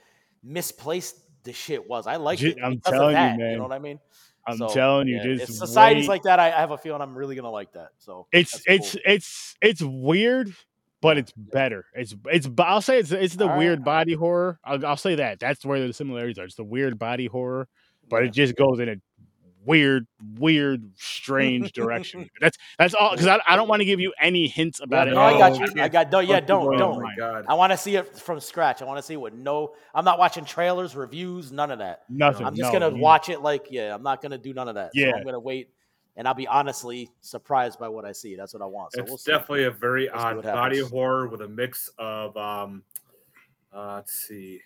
misplaced 0.43 1.17
the 1.45 1.53
shit 1.53 1.89
was. 1.89 2.07
I 2.07 2.17
liked 2.17 2.41
Ju- 2.41 2.49
it. 2.49 2.59
I'm 2.63 2.81
telling 2.81 3.09
you, 3.11 3.15
that, 3.15 3.33
You 3.39 3.39
man. 3.45 3.57
know 3.59 3.63
what 3.65 3.73
I 3.73 3.79
mean? 3.79 4.01
I'm 4.49 4.59
So, 4.59 4.69
telling 4.69 5.09
you, 5.09 5.17
yeah, 5.21 5.45
societies 5.45 6.05
wait. 6.05 6.09
like 6.09 6.23
that, 6.23 6.39
I, 6.39 6.47
I 6.49 6.61
have 6.61 6.71
a 6.71 6.79
feeling 6.79 7.03
I'm 7.03 7.17
really 7.19 7.35
gonna 7.35 7.51
like 7.51 7.73
that. 7.73 7.89
So 7.99 8.27
it's 8.33 8.63
it's 8.67 8.93
cool. 8.93 9.01
it's 9.05 9.57
it's 9.61 9.83
weird, 9.83 10.53
but 11.07 11.19
it's 11.19 11.33
better. 11.37 11.85
It's 11.95 12.15
it's. 12.27 12.49
I'll 12.59 12.83
say 12.83 12.99
it's 12.99 13.13
it's 13.13 13.37
the 13.37 13.45
All 13.45 13.51
right, 13.51 13.59
weird 13.59 13.79
all 13.79 13.85
body 13.85 14.15
horror. 14.15 14.59
I'll, 14.65 14.85
I'll 14.85 14.97
say 14.97 15.15
that. 15.15 15.39
That's 15.39 15.65
where 15.65 15.87
the 15.87 15.93
similarities 15.93 16.39
are. 16.39 16.45
It's 16.45 16.57
the 16.57 16.65
weird 16.65 16.99
body 16.99 17.27
horror, 17.27 17.69
but 18.09 18.23
Yeah. 18.23 18.29
it 18.29 18.33
just 18.33 18.57
goes 18.57 18.81
in 18.81 18.89
a 18.89 18.97
weird, 19.65 20.07
weird, 20.39 20.93
strange 20.97 21.73
direction. 21.73 22.29
That's 22.41 22.57
that's 22.79 22.95
all. 22.95 23.11
Because 23.13 23.27
I, 23.27 23.41
I 23.49 23.57
don't 23.57 23.69
want 23.69 23.81
to 23.81 23.85
give 23.85 23.99
you 24.01 24.13
any 24.21 24.47
hints 24.47 24.81
about 24.81 25.09
it. 25.09 25.15
No, 25.15 25.21
I 25.21 25.39
got 25.39 25.59
you. 25.59 25.81
I 25.81 25.85
I 25.85 25.89
got 25.89 26.11
no. 26.13 26.21
Yeah, 26.21 26.35
Fuck 26.35 26.43
you, 26.43 26.47
don't. 26.49 26.75
Oh 26.75 26.79
don't. 26.79 27.03
my 27.03 27.15
god! 27.17 27.45
I 27.49 27.55
want 27.55 27.73
to 27.73 27.77
see 27.77 27.97
it 27.97 28.17
from 28.19 28.41
scratch. 28.41 28.83
I 28.83 28.85
want 28.85 28.99
to 28.99 29.03
see 29.03 29.17
what 29.17 29.35
no. 29.35 29.75
I'm 29.95 30.05
not 30.05 30.19
watching 30.19 30.45
trailers, 30.45 30.95
reviews, 30.97 31.53
none 31.53 31.71
of 31.71 31.79
that. 31.81 32.03
Nothing. 32.09 32.47
I'm 32.47 32.55
just 32.57 32.73
no, 32.73 32.79
gonna 32.81 32.97
you- 32.97 33.03
watch 33.03 33.29
it 33.29 33.43
like 33.43 33.69
yeah. 33.71 33.95
I'm 33.95 34.03
not 34.03 34.23
gonna 34.23 34.39
do 34.39 34.53
none 34.55 34.69
of 34.69 34.75
that. 34.77 34.93
So 34.95 35.01
Yeah. 35.01 35.13
I'm 35.17 35.25
gonna 35.25 35.41
wait, 35.41 35.71
and 36.17 36.27
I'll 36.27 36.35
be 36.35 36.47
honestly 36.47 37.11
surprised 37.21 37.79
by 37.79 37.89
what 37.89 38.05
I 38.05 38.13
see. 38.13 38.37
That's 38.37 38.55
what 38.55 38.63
I 38.63 38.67
want. 38.67 38.93
So 38.93 39.01
it's 39.03 39.11
we'll 39.11 39.19
see. 39.19 39.33
definitely 39.33 39.65
a 39.65 39.71
very 39.71 40.09
We'll 40.13 40.21
odd 40.23 40.43
body 40.43 40.77
happens. 40.77 40.91
horror 40.91 41.29
with 41.29 41.43
a 41.43 41.49
mix 41.49 41.91
of 41.99 42.37
um 42.37 42.83
uh 43.75 43.95
let's 43.97 44.13
see 44.27 44.61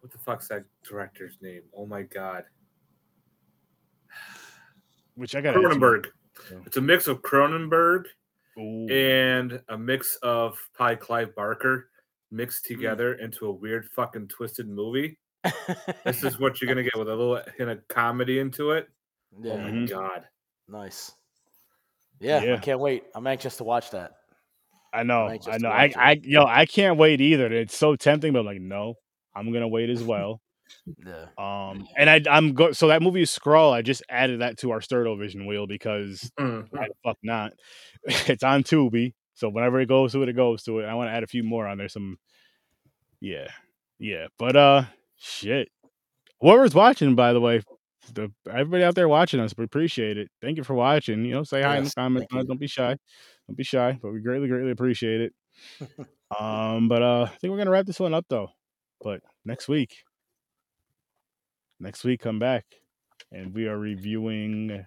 what 0.00 0.12
the 0.12 0.18
fuck's 0.18 0.48
that 0.48 0.64
director's 0.88 1.36
name 1.40 1.62
oh 1.76 1.86
my 1.86 2.02
god 2.02 2.44
Which 5.14 5.34
I 5.34 5.40
got. 5.40 5.54
cronenberg 5.54 6.06
Yeah. 6.50 6.58
it's 6.66 6.76
a 6.76 6.80
mix 6.80 7.06
of 7.06 7.22
cronenberg 7.22 8.04
Ooh. 8.58 8.86
and 8.88 9.60
a 9.68 9.78
mix 9.78 10.16
of 10.22 10.58
probably 10.74 10.96
clive 10.96 11.34
barker 11.34 11.88
Hmm. 12.30 12.36
mixed 12.36 12.64
together 12.64 13.14
into 13.14 13.46
a 13.46 13.52
weird 13.52 13.86
fucking 13.90 14.28
twisted 14.28 14.68
movie 14.68 15.18
this 16.04 16.22
is 16.24 16.38
what 16.38 16.60
you're 16.60 16.68
gonna 16.68 16.82
get 16.84 16.96
with 16.98 17.08
a 17.08 17.14
little 17.14 17.40
hint 17.58 17.68
of 17.70 17.86
comedy 17.88 18.38
into 18.38 18.70
it 18.70 18.88
yeah, 19.40 19.52
oh 19.52 19.58
my 19.58 19.70
Mhm. 19.70 19.88
god 19.88 20.24
nice. 20.68 21.12
Yeah, 22.20 22.54
I 22.54 22.58
can't 22.58 22.78
wait. 22.80 23.04
I'm 23.14 23.26
anxious 23.26 23.56
to 23.56 23.64
watch 23.64 23.90
that. 23.90 24.12
I 24.94 25.02
know. 25.02 25.26
I 25.26 25.38
know. 25.58 25.68
watch 25.70 25.74
I, 25.74 25.84
it. 25.86 25.96
I, 25.96 26.20
yo, 26.22 26.44
I 26.44 26.66
can't 26.66 26.96
wait 26.98 27.20
either. 27.20 27.52
It's 27.52 27.76
so 27.76 27.96
tempting, 27.96 28.32
but 28.32 28.40
I'm 28.40 28.46
like, 28.46 28.60
no, 28.60 28.94
I'm 29.34 29.52
gonna 29.52 29.68
wait 29.68 29.90
as 29.90 30.02
well. 30.02 30.40
Yeah. 31.06 31.26
Um, 31.36 31.86
and 31.98 32.08
I, 32.08 32.22
I'm 32.30 32.54
go. 32.54 32.72
So 32.72 32.88
that 32.88 33.02
movie 33.02 33.20
is 33.22 33.30
Scrawl, 33.30 33.72
I 33.74 33.82
just 33.82 34.02
added 34.08 34.40
that 34.40 34.56
to 34.60 34.70
our 34.70 34.80
Sturdo 34.80 35.18
Vision 35.18 35.44
wheel 35.46 35.66
because 35.66 36.32
Mhm. 36.40 36.66
why 36.70 36.88
the 36.88 36.94
fuck 37.04 37.18
not? 37.22 37.52
it's 38.04 38.42
on 38.42 38.62
Tubi, 38.62 39.12
so 39.34 39.50
whenever 39.50 39.80
it 39.80 39.86
goes 39.88 40.12
to 40.12 40.22
it, 40.22 40.30
it 40.30 40.32
goes 40.36 40.62
to 40.62 40.78
it. 40.78 40.86
I 40.86 40.94
want 40.94 41.08
to 41.08 41.12
add 41.12 41.24
a 41.24 41.26
few 41.26 41.42
more 41.44 41.66
on 41.66 41.76
there. 41.76 41.90
Some, 41.90 42.16
yeah, 43.20 43.48
yeah. 43.98 44.28
But 44.38 44.56
uh, 44.56 44.84
shit. 45.18 45.68
Whoever's 46.40 46.74
watching, 46.74 47.14
by 47.16 47.34
the 47.34 47.40
way, 47.40 47.60
the 48.14 48.32
everybody 48.50 48.84
out 48.84 48.94
there 48.94 49.08
watching 49.08 49.40
us, 49.40 49.54
we 49.56 49.64
appreciate 49.64 50.18
it. 50.18 50.28
Thank 50.40 50.56
you 50.56 50.64
for 50.64 50.74
watching. 50.74 51.24
You 51.24 51.34
know, 51.34 51.42
say 51.44 51.62
hi 51.62 51.78
in 51.78 51.84
the 51.84 51.90
comments. 51.90 52.32
Don't 52.32 52.60
be 52.60 52.66
shy. 52.66 52.96
Don't 53.48 53.56
be 53.56 53.64
shy. 53.64 53.98
But 54.00 54.12
we 54.12 54.20
greatly, 54.20 54.48
greatly 54.48 54.70
appreciate 54.70 55.20
it. 55.20 55.32
um, 56.40 56.88
but 56.88 57.02
uh, 57.02 57.22
I 57.24 57.36
think 57.36 57.50
we're 57.50 57.58
gonna 57.58 57.70
wrap 57.70 57.86
this 57.86 58.00
one 58.00 58.14
up 58.14 58.26
though. 58.28 58.48
But 59.02 59.20
next 59.44 59.68
week, 59.68 59.96
next 61.80 62.04
week, 62.04 62.20
come 62.20 62.38
back, 62.38 62.64
and 63.30 63.54
we 63.54 63.66
are 63.66 63.78
reviewing 63.78 64.86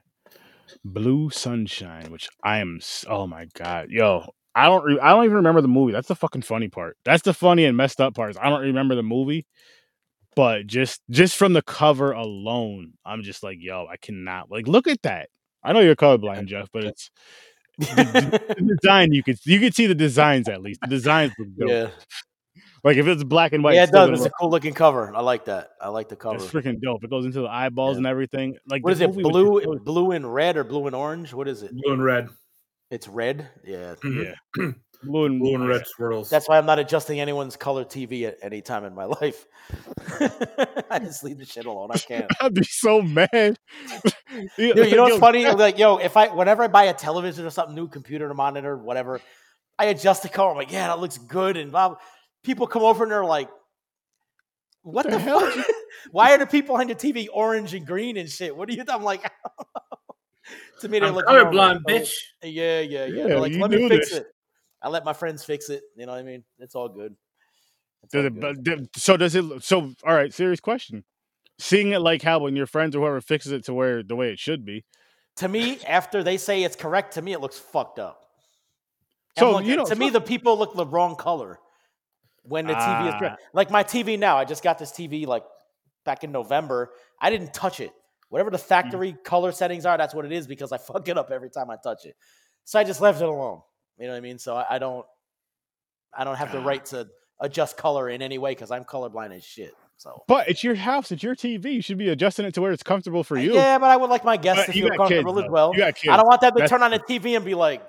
Blue 0.83 1.29
Sunshine, 1.29 2.11
which 2.11 2.29
I 2.43 2.59
am. 2.59 2.79
Oh 3.07 3.27
my 3.27 3.47
god, 3.53 3.89
yo, 3.89 4.29
I 4.55 4.65
don't. 4.67 4.83
Re- 4.83 4.99
I 4.99 5.09
don't 5.09 5.25
even 5.25 5.37
remember 5.37 5.61
the 5.61 5.67
movie. 5.67 5.91
That's 5.91 6.07
the 6.07 6.15
fucking 6.15 6.43
funny 6.43 6.69
part. 6.69 6.97
That's 7.03 7.23
the 7.23 7.33
funny 7.33 7.65
and 7.65 7.77
messed 7.77 8.01
up 8.01 8.15
parts. 8.15 8.37
I 8.41 8.49
don't 8.49 8.61
remember 8.61 8.95
the 8.95 9.03
movie, 9.03 9.45
but 10.35 10.67
just 10.67 11.01
just 11.09 11.35
from 11.37 11.53
the 11.53 11.61
cover 11.61 12.11
alone, 12.11 12.93
I'm 13.05 13.23
just 13.23 13.43
like, 13.43 13.57
yo, 13.59 13.87
I 13.89 13.97
cannot. 13.97 14.51
Like, 14.51 14.67
look 14.67 14.87
at 14.87 15.01
that. 15.03 15.29
I 15.63 15.73
know 15.73 15.79
you're 15.79 15.95
colorblind, 15.95 16.45
Jeff, 16.47 16.69
but 16.71 16.83
it's 16.85 17.09
the 17.79 18.77
design. 18.81 19.11
You 19.13 19.23
could 19.23 19.37
you 19.45 19.59
could 19.59 19.73
see 19.75 19.87
the 19.87 19.95
designs 19.95 20.47
at 20.49 20.61
least. 20.61 20.81
The 20.81 20.87
designs 20.87 21.33
look 21.39 21.47
dope. 21.57 21.69
yeah. 21.69 21.89
Like 22.83 22.97
if 22.97 23.07
it's 23.07 23.23
black 23.23 23.51
and 23.53 23.63
white, 23.63 23.73
yeah, 23.73 23.83
it's 23.83 23.89
it 23.91 23.93
does. 23.95 24.07
gonna 24.07 24.17
It's 24.17 24.25
a 24.27 24.29
cool 24.39 24.49
looking 24.51 24.73
cover. 24.73 25.11
I 25.15 25.21
like 25.21 25.45
that. 25.45 25.69
I 25.81 25.89
like 25.89 26.07
the 26.07 26.15
cover. 26.15 26.35
It's 26.35 26.45
freaking 26.45 26.79
dope. 26.81 27.03
It 27.03 27.09
goes 27.09 27.25
into 27.25 27.41
the 27.41 27.47
eyeballs 27.47 27.95
Yeah. 27.95 27.99
and 27.99 28.07
everything. 28.07 28.57
Like 28.67 28.83
what 28.83 28.93
is 28.93 29.01
it? 29.01 29.11
Blue, 29.11 29.79
blue 29.79 30.11
and 30.11 30.31
red, 30.31 30.55
or 30.55 30.63
blue 30.63 30.85
and 30.85 30.95
orange? 30.95 31.33
What 31.33 31.47
is 31.47 31.63
it? 31.63 31.71
blue 31.73 31.93
and 31.93 32.03
red 32.03 32.29
It's 32.91 33.07
red. 33.07 33.49
Yeah. 33.65 33.95
Yeah, 34.03 34.35
blue 35.05 35.25
and 35.25 35.39
blue 35.39 35.55
and 35.55 35.67
red 35.67 35.85
swirls 35.87 36.29
That's 36.29 36.47
why 36.49 36.57
I'm 36.57 36.65
not 36.65 36.79
adjusting 36.79 37.19
anyone's 37.19 37.55
color 37.55 37.85
TV 37.85 38.23
at 38.23 38.37
any 38.41 38.61
time 38.61 38.83
in 38.85 38.93
my 38.93 39.05
life. 39.05 39.45
I 40.89 40.99
just 40.99 41.23
leave 41.23 41.37
the 41.37 41.45
shit 41.45 41.65
alone. 41.65 41.89
I 41.91 41.97
can't. 41.97 42.25
I'd 42.41 42.53
be 42.53 42.63
so 42.63 43.01
mad. 43.01 43.27
Dude, 44.57 44.77
you 44.77 44.95
know 44.95 45.03
what's 45.03 45.17
funny? 45.17 45.45
Like, 45.49 45.77
yo, 45.77 45.97
if 45.97 46.17
I 46.17 46.27
whenever 46.27 46.63
I 46.63 46.67
buy 46.67 46.85
a 46.85 46.93
television 46.93 47.45
or 47.45 47.49
something 47.49 47.75
new, 47.75 47.87
computer 47.87 48.27
to 48.27 48.33
monitor, 48.33 48.77
whatever, 48.77 49.21
I 49.79 49.85
adjust 49.85 50.23
the 50.23 50.29
color. 50.29 50.51
I'm 50.51 50.57
like, 50.57 50.71
yeah, 50.71 50.87
that 50.87 50.99
looks 50.99 51.17
good. 51.17 51.57
And 51.57 51.71
blah. 51.71 51.95
People 52.43 52.67
come 52.67 52.83
over 52.83 53.03
and 53.03 53.11
they're 53.11 53.25
like, 53.25 53.49
"What 54.83 55.09
The 55.09 55.11
the, 55.11 55.19
hell? 55.19 55.39
fuck? 55.39 55.65
Why 56.11 56.33
are 56.33 56.37
the 56.37 56.45
people 56.45 56.75
on 56.75 56.87
the 56.87 56.95
TV 56.95 57.27
orange 57.33 57.73
and 57.73 57.85
green 57.87 58.17
and 58.17 58.29
shit? 58.29 58.55
What 58.55 58.69
do 58.69 58.75
you?" 58.75 58.83
I'm 58.87 59.03
like, 59.03 59.23
to 60.81 60.87
me, 60.89 60.99
they 60.99 61.07
I'm 61.07 61.15
look 61.15 61.25
normal. 61.27 61.53
colorblind 61.53 61.79
So, 61.87 61.93
bitch 61.93 62.11
Yeah, 62.43 62.81
yeah, 62.81 63.05
yeah. 63.05 63.27
Yeah, 63.27 63.35
like, 63.37 63.53
let 63.55 63.71
me 63.71 63.89
fix 63.89 64.09
this. 64.09 64.19
it. 64.19 64.27
I 64.85 64.89
let 64.89 65.03
my 65.03 65.13
friends 65.13 65.43
fix 65.43 65.69
it. 65.69 65.81
You 65.97 66.05
know 66.05 66.11
what 66.11 66.19
I 66.19 66.23
mean? 66.23 66.43
It's 66.59 66.75
all 66.75 66.87
good. 66.89 67.15
It's 68.03 68.13
Does 68.13 68.21
all 68.21 68.27
it- 68.27 68.39
good. 68.39 68.63
did- 68.63 68.89
so 68.95 69.17
does 69.17 69.33
it? 69.33 69.63
So 69.63 69.91
all 70.05 70.13
right, 70.15 70.31
serious 70.31 70.59
question. 70.59 71.03
Seeing 71.57 71.91
it 71.93 71.99
like 71.99 72.21
how 72.21 72.39
when 72.39 72.55
your 72.55 72.67
friends 72.67 72.95
or 72.95 72.99
whoever 72.99 73.19
fixes 73.19 73.51
it 73.51 73.65
to 73.65 73.73
where 73.73 74.03
the 74.03 74.15
way 74.15 74.31
it 74.31 74.39
should 74.39 74.63
be. 74.65 74.85
to 75.37 75.47
me, 75.49 75.79
after 75.85 76.23
they 76.23 76.37
say 76.37 76.63
it's 76.63 76.75
correct, 76.77 77.15
to 77.15 77.21
me 77.21 77.33
it 77.33 77.41
looks 77.41 77.57
fucked 77.59 77.99
up. 77.99 78.21
So 79.37 79.51
looking- 79.53 79.67
you 79.69 79.75
know, 79.75 79.85
to 79.85 79.95
me, 79.95 80.09
the 80.09 80.21
people 80.21 80.57
look 80.57 80.75
the 80.75 80.85
wrong 80.85 81.15
color 81.17 81.59
when 82.43 82.67
the 82.67 82.73
TV 82.73 83.07
is 83.09 83.13
Ah. 83.15 83.19
correct. 83.19 83.41
Like 83.53 83.69
my 83.71 83.83
TV 83.83 84.17
now, 84.17 84.37
I 84.37 84.45
just 84.45 84.63
got 84.63 84.77
this 84.77 84.91
TV 84.93 85.25
like 85.25 85.43
back 86.05 86.23
in 86.23 86.31
November. 86.31 86.93
I 87.19 87.31
didn't 87.31 87.53
touch 87.53 87.79
it. 87.81 87.91
Whatever 88.29 88.49
the 88.51 88.57
factory 88.57 89.11
color 89.23 89.51
settings 89.51 89.85
are, 89.85 89.97
that's 89.97 90.13
what 90.13 90.23
it 90.25 90.31
is 90.31 90.45
because 90.47 90.71
I 90.71 90.77
fuck 90.91 91.07
it 91.09 91.17
up 91.17 91.31
every 91.31 91.49
time 91.49 91.69
I 91.69 91.77
touch 91.83 92.05
it. 92.05 92.15
So 92.63 92.79
I 92.79 92.83
just 92.85 93.01
left 93.01 93.19
it 93.21 93.27
alone. 93.27 93.61
You 93.97 94.07
know 94.07 94.13
what 94.13 94.17
I 94.17 94.21
mean? 94.21 94.37
So 94.39 94.55
I, 94.55 94.75
I 94.75 94.79
don't, 94.79 95.05
I 96.17 96.23
don't 96.23 96.35
have 96.35 96.51
the 96.51 96.59
Ah. 96.59 96.65
right 96.65 96.85
to 96.87 97.07
adjust 97.39 97.77
color 97.77 98.09
in 98.09 98.21
any 98.21 98.37
way 98.37 98.51
because 98.51 98.71
I'm 98.71 98.83
colorblind 98.85 99.35
as 99.35 99.43
shit. 99.43 99.73
So 99.97 100.23
But 100.27 100.49
it's 100.49 100.63
your 100.63 100.75
house, 100.75 101.11
it's 101.11 101.23
your 101.23 101.35
TV. 101.35 101.73
You 101.75 101.81
should 101.81 101.97
be 101.97 102.09
adjusting 102.09 102.45
it 102.45 102.53
to 102.55 102.61
where 102.61 102.71
it's 102.73 102.83
comfortable 102.83 103.23
for 103.23 103.37
you. 103.37 103.53
yeah, 103.53 103.77
but 103.77 103.89
I 103.89 103.95
would 103.97 104.09
like 104.09 104.25
my 104.25 104.35
guests 104.37 104.63
But 104.65 104.73
to 104.73 104.77
feel 104.79 104.89
got 104.89 105.07
kids, 105.07 105.23
comfortable 105.23 105.39
as 105.43 105.49
well. 105.49 105.71
You 105.73 105.79
got 105.79 105.95
kids. 105.95 106.11
I 106.11 106.17
don't 106.17 106.27
want 106.27 106.41
them 106.41 106.51
to 106.53 106.59
That's 106.59 106.69
turn 106.69 106.83
on 106.83 106.91
the 106.91 106.99
TV 106.99 107.35
and 107.37 107.45
be 107.45 107.53
like, 107.55 107.81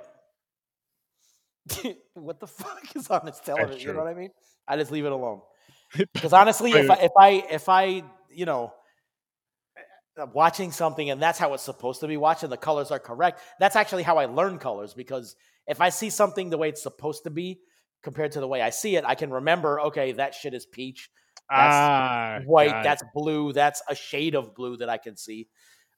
"What 2.15 2.39
the 2.41 2.47
fuck 2.47 2.95
is 2.95 3.09
on 3.11 3.23
this 3.27 3.41
television?" 3.41 3.81
You 3.89 3.93
know 3.95 4.05
what 4.05 4.09
I 4.09 4.15
mean? 4.15 4.31
I 4.69 4.77
just 4.77 4.91
leave 4.93 5.05
it 5.05 5.13
alone. 5.13 5.41
Because 6.13 6.33
honestly, 6.33 6.73
if 6.73 6.91
I, 6.91 6.95
if 6.97 7.13
I 7.19 7.29
if 7.51 7.69
I 7.69 8.03
you 8.31 8.45
know 8.45 8.67
uh, 8.67 8.71
watching 10.33 10.73
something 10.73 11.11
and 11.11 11.21
that's 11.21 11.39
how 11.39 11.55
it's 11.55 11.63
supposed 11.63 12.01
to 12.01 12.09
be 12.09 12.17
watched 12.17 12.43
and 12.43 12.53
the 12.53 12.57
colors 12.57 12.91
are 12.91 12.99
correct, 12.99 13.41
that's 13.61 13.77
actually 13.77 14.03
how 14.03 14.19
I 14.19 14.27
learn 14.27 14.59
colors. 14.59 14.95
Because 14.95 15.37
if 15.67 15.81
I 15.81 15.89
see 15.91 16.11
something 16.11 16.51
the 16.51 16.59
way 16.59 16.69
it's 16.69 16.83
supposed 16.83 17.25
to 17.25 17.31
be 17.31 17.61
compared 18.03 18.33
to 18.33 18.41
the 18.41 18.49
way 18.49 18.63
I 18.63 18.71
see 18.71 18.97
it, 18.97 19.05
I 19.05 19.15
can 19.15 19.31
remember. 19.31 19.81
Okay, 19.81 20.13
that 20.13 20.35
shit 20.35 20.55
is 20.55 20.67
peach. 20.67 21.11
That's 21.49 21.75
ah, 21.75 22.41
white. 22.45 22.83
That's 22.83 23.03
blue. 23.15 23.53
That's 23.53 23.83
a 23.89 23.95
shade 23.95 24.35
of 24.35 24.55
blue 24.55 24.77
that 24.79 24.89
I 24.89 24.97
can 24.97 25.17
see. 25.17 25.49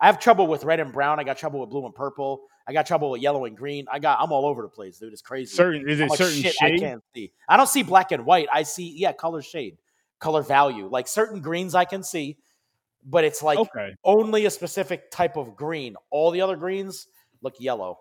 I 0.00 0.06
have 0.06 0.20
trouble 0.20 0.46
with 0.46 0.64
red 0.64 0.78
and 0.80 0.92
brown. 0.92 1.18
I 1.18 1.24
got 1.24 1.38
trouble 1.38 1.60
with 1.60 1.70
blue 1.70 1.84
and 1.84 1.94
purple. 1.94 2.42
I 2.66 2.72
got 2.72 2.86
trouble 2.86 3.10
with 3.10 3.22
yellow 3.22 3.46
and 3.46 3.56
green. 3.56 3.86
I 3.90 3.98
got. 3.98 4.20
I'm 4.20 4.30
all 4.30 4.46
over 4.46 4.62
the 4.62 4.68
place, 4.68 4.98
dude. 4.98 5.12
It's 5.12 5.22
crazy. 5.22 5.54
certain. 5.54 5.88
Is 5.88 6.00
it 6.00 6.12
certain 6.12 6.42
shit 6.42 6.54
I 6.60 6.76
can't 6.78 7.02
see. 7.14 7.32
I 7.48 7.56
don't 7.56 7.68
see 7.68 7.82
black 7.82 8.12
and 8.12 8.24
white. 8.24 8.48
I 8.52 8.62
see 8.62 8.94
yeah, 8.96 9.12
color 9.12 9.42
shade, 9.42 9.78
color 10.20 10.42
value. 10.42 10.86
Like 10.86 11.08
certain 11.08 11.40
greens 11.40 11.74
I 11.74 11.84
can 11.84 12.02
see, 12.02 12.36
but 13.04 13.24
it's 13.24 13.42
like 13.42 13.58
Okay. 13.58 13.94
only 14.04 14.46
a 14.46 14.50
specific 14.50 15.10
type 15.10 15.36
of 15.36 15.56
green. 15.56 15.94
All 16.10 16.30
the 16.30 16.40
other 16.40 16.56
greens 16.56 17.06
look 17.42 17.54
yellow. 17.60 17.98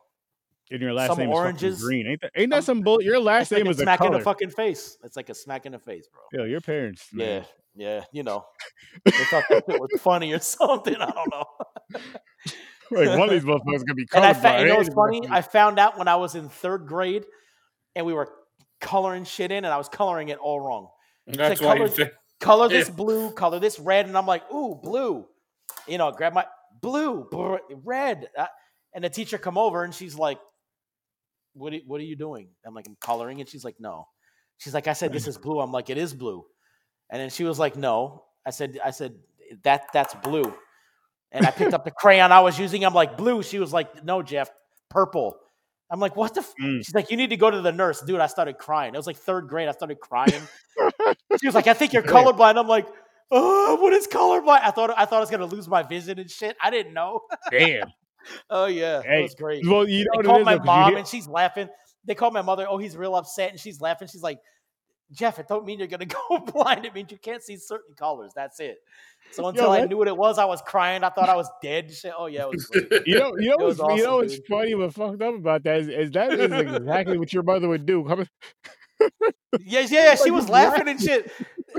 And 0.70 0.82
your 0.82 0.94
last 0.94 1.08
Some 1.08 1.20
name 1.20 1.30
is 1.30 1.36
oranges, 1.36 1.76
fucking 1.76 1.86
green. 1.88 2.08
Ain't 2.08 2.22
that, 2.22 2.32
ain't 2.36 2.52
that 2.52 2.64
some- 2.64 2.78
some 2.78 2.82
bull? 2.84 3.02
Your 3.02 3.20
last 3.22 3.44
It's 3.44 3.52
like 3.54 3.60
name 3.60 3.68
a 3.68 3.70
is 3.72 3.80
a 3.80 3.84
smack 3.84 4.02
in 4.02 4.08
color. 4.08 4.18
the 4.20 4.24
fucking 4.24 4.50
face. 4.50 4.98
It's 5.04 5.16
like 5.16 5.30
a 5.30 5.34
smack 5.34 5.66
in 5.66 5.72
the 5.72 5.80
face, 5.80 6.08
bro. 6.12 6.42
Yo, 6.42 6.46
your 6.50 6.60
parents. 6.62 7.08
Yeah, 7.14 7.26
man. 7.26 7.46
yeah. 7.76 8.04
You 8.12 8.24
know, 8.24 8.46
they 9.06 9.12
thought 9.12 9.44
that 9.50 9.64
shit 9.70 9.80
was 9.80 10.02
funny 10.02 10.34
or 10.34 10.40
something. 10.42 10.96
I 10.96 11.10
don't 11.12 11.32
know. 11.32 11.46
Like 12.90 13.10
one 13.20 13.24
of 13.24 13.30
these 13.32 13.44
motherfuckers 13.44 13.86
gonna 13.86 13.96
be 13.96 14.08
And 14.14 14.24
I 14.24 14.32
colorblind. 14.34 14.42
found, 14.42 14.62
you 14.62 14.68
know 14.70 14.76
what's 14.78 14.94
funny? 14.94 15.22
I 15.30 15.42
found 15.42 15.78
out 15.78 15.98
when 15.98 16.08
I 16.08 16.16
was 16.16 16.36
in 16.36 16.48
third 16.48 16.88
grade, 16.88 17.26
and 17.98 18.06
we 18.06 18.14
were 18.14 18.30
coloring 18.80 19.26
shit 19.26 19.52
in, 19.52 19.66
and 19.66 19.74
I 19.74 19.78
was 19.78 19.90
coloring 19.90 20.30
it 20.30 20.38
all 20.38 20.62
wrong. 20.62 20.88
That's 21.26 21.60
the 21.60 21.68
why 21.68 21.76
you 21.76 21.88
think 21.90 22.12
Color 22.40 22.70
this 22.70 22.90
blue, 22.90 23.32
color 23.32 23.60
this 23.60 23.80
red, 23.80 24.06
and 24.06 24.18
I'm 24.18 24.28
like, 24.28 24.50
ooh, 24.52 24.76
blue. 24.76 25.26
You 25.88 25.98
know, 25.98 26.12
grab 26.12 26.34
my 26.34 26.46
blue, 26.82 27.28
brr, 27.30 27.60
red, 27.84 28.28
uh, 28.38 28.46
and 28.94 29.04
the 29.04 29.10
teacher 29.10 29.38
come 29.38 29.58
over, 29.58 29.84
and 29.84 29.94
she's 29.94 30.16
like, 30.16 30.40
"What? 31.54 31.74
Are, 31.74 31.80
what 31.88 32.00
are 32.00 32.04
you 32.06 32.16
doing?" 32.16 32.50
I'm 32.66 32.74
like, 32.74 32.88
"I'm 32.88 32.98
coloring," 33.00 33.40
and 33.40 33.50
she's 33.50 33.64
like, 33.64 33.76
"No." 33.80 34.08
She's 34.58 34.74
like, 34.74 34.88
"I 34.88 34.94
said 34.94 35.14
this 35.14 35.28
is 35.28 35.38
blue." 35.38 35.60
I'm 35.60 35.72
like, 35.72 35.90
"It 35.90 35.98
is 35.98 36.14
blue," 36.14 36.46
and 37.10 37.22
then 37.22 37.30
she 37.30 37.44
was 37.44 37.58
like, 37.58 37.76
"No." 37.76 38.24
I 38.46 38.52
said, 38.52 38.80
"I 38.84 38.92
said 38.92 39.16
that 39.64 39.88
that's 39.94 40.14
blue," 40.16 40.54
and 41.32 41.46
I 41.46 41.52
picked 41.52 41.74
up 41.74 41.86
the 41.86 41.92
crayon 41.92 42.32
I 42.32 42.42
was 42.42 42.60
using. 42.60 42.86
I'm 42.86 42.94
like, 42.94 43.18
"Blue." 43.18 43.44
She 43.44 43.60
was 43.60 43.74
like, 43.74 44.04
"No, 44.04 44.22
Jeff, 44.22 44.50
purple." 44.90 45.38
I'm 45.90 46.00
like, 46.00 46.16
"What 46.16 46.34
the?" 46.34 46.42
F-? 46.42 46.54
Mm. 46.62 46.78
She's 46.86 46.94
like, 46.96 47.10
"You 47.12 47.18
need 47.18 47.30
to 47.30 47.38
go 47.38 47.50
to 47.50 47.62
the 47.62 47.72
nurse, 47.72 48.02
dude." 48.02 48.20
I 48.20 48.28
started 48.28 48.58
crying. 48.58 48.94
It 48.94 48.98
was 48.98 49.08
like 49.08 49.18
third 49.18 49.48
grade. 49.48 49.68
I 49.68 49.72
started 49.72 50.00
crying. 50.00 50.42
she 51.40 51.48
was 51.48 51.56
like, 51.56 51.68
"I 51.68 51.74
think 51.74 51.94
you're 51.94 52.04
colorblind." 52.18 52.58
I'm 52.58 52.68
like, 52.68 52.88
"Oh, 53.32 53.78
what 53.82 53.94
is 53.94 54.08
colorblind?" 54.08 54.62
I 54.64 54.72
thought 54.72 54.92
I 54.98 55.06
thought 55.06 55.18
I 55.18 55.20
was 55.22 55.30
gonna 55.30 55.46
lose 55.46 55.68
my 55.68 55.84
vision 55.84 56.20
and 56.20 56.30
shit. 56.30 56.56
I 56.62 56.70
didn't 56.70 56.94
know. 56.94 57.22
Damn. 57.52 57.88
oh 58.50 58.66
yeah, 58.66 59.02
Hey, 59.04 59.20
it 59.20 59.24
was 59.24 59.36
great. 59.36 59.66
Well, 59.66 59.88
you 59.88 60.06
know 60.06 60.22
They 60.22 60.28
called 60.28 60.44
my 60.46 60.58
mom 60.60 60.90
hear- 60.90 60.98
and 61.00 61.08
she's 61.08 61.28
laughing. 61.28 61.70
They 62.06 62.16
called 62.16 62.34
my 62.34 62.42
mother. 62.42 62.66
Oh, 62.70 62.78
he's 62.78 62.96
real 62.98 63.16
upset, 63.16 63.52
and 63.52 63.60
she's 63.60 63.80
laughing. 63.82 64.08
She's 64.08 64.24
like, 64.24 64.40
"Jeff, 65.12 65.40
it 65.40 65.48
don't 65.48 65.66
mean 65.66 65.80
you're 65.80 65.88
gonna 65.88 66.06
go 66.30 66.40
blind. 66.40 66.86
It 66.86 66.94
means 66.94 67.12
you 67.12 67.18
can't 67.18 67.44
see 67.44 67.58
certain 67.58 67.96
colors. 67.96 68.32
That's 68.36 68.60
it." 68.60 68.80
So 69.32 69.48
until 69.48 69.72
I 69.72 69.86
knew 69.86 69.98
what 69.98 70.08
it 70.08 70.16
was, 70.16 70.38
I 70.38 70.46
was 70.46 70.62
crying. 70.62 71.04
I 71.04 71.10
thought 71.10 71.28
I 71.30 71.36
was 71.36 71.50
dead. 71.62 71.94
Shit. 71.94 72.14
Oh 72.18 72.28
yeah, 72.28 72.44
it 72.44 72.50
was. 72.50 72.70
You 73.06 73.20
know, 73.20 73.38
you 73.38 73.50
know, 73.50 73.66
what's, 73.66 73.80
you 73.80 73.86
know 74.04 74.20
awesome, 74.20 74.28
what's 74.30 74.38
funny 74.48 74.74
but 74.74 74.94
fucked 74.94 75.22
up 75.22 75.36
about 75.36 75.64
that 75.64 75.82
is, 75.82 75.88
is 75.90 76.12
that 76.12 76.34
is 76.34 76.52
exactly 76.52 77.18
what 77.20 77.32
your 77.34 77.44
mother 77.44 77.68
would 77.68 77.86
do. 77.86 78.04
Come- 78.06 78.28
Yeah, 79.60 79.82
yeah, 79.82 79.86
yeah. 79.90 80.16
She 80.16 80.32
was 80.32 80.50
laughing 80.50 80.88
and 80.88 81.00
shit. 81.02 81.32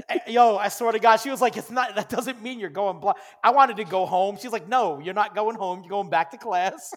Eh, 0.08 0.18
Yo, 0.28 0.56
I 0.56 0.68
swear 0.68 0.92
to 0.92 0.98
God, 0.98 1.16
she 1.16 1.30
was 1.30 1.40
like, 1.40 1.56
"It's 1.56 1.70
not. 1.70 1.94
That 1.96 2.08
doesn't 2.08 2.42
mean 2.42 2.60
you're 2.60 2.70
going 2.70 3.00
blind." 3.00 3.18
I 3.42 3.50
wanted 3.50 3.76
to 3.78 3.84
go 3.84 4.06
home. 4.06 4.36
She's 4.40 4.52
like, 4.52 4.68
"No, 4.68 4.98
you're 5.00 5.14
not 5.14 5.34
going 5.34 5.56
home. 5.56 5.80
You're 5.82 5.90
going 5.90 6.10
back 6.10 6.30
to 6.32 6.38
class." 6.38 6.94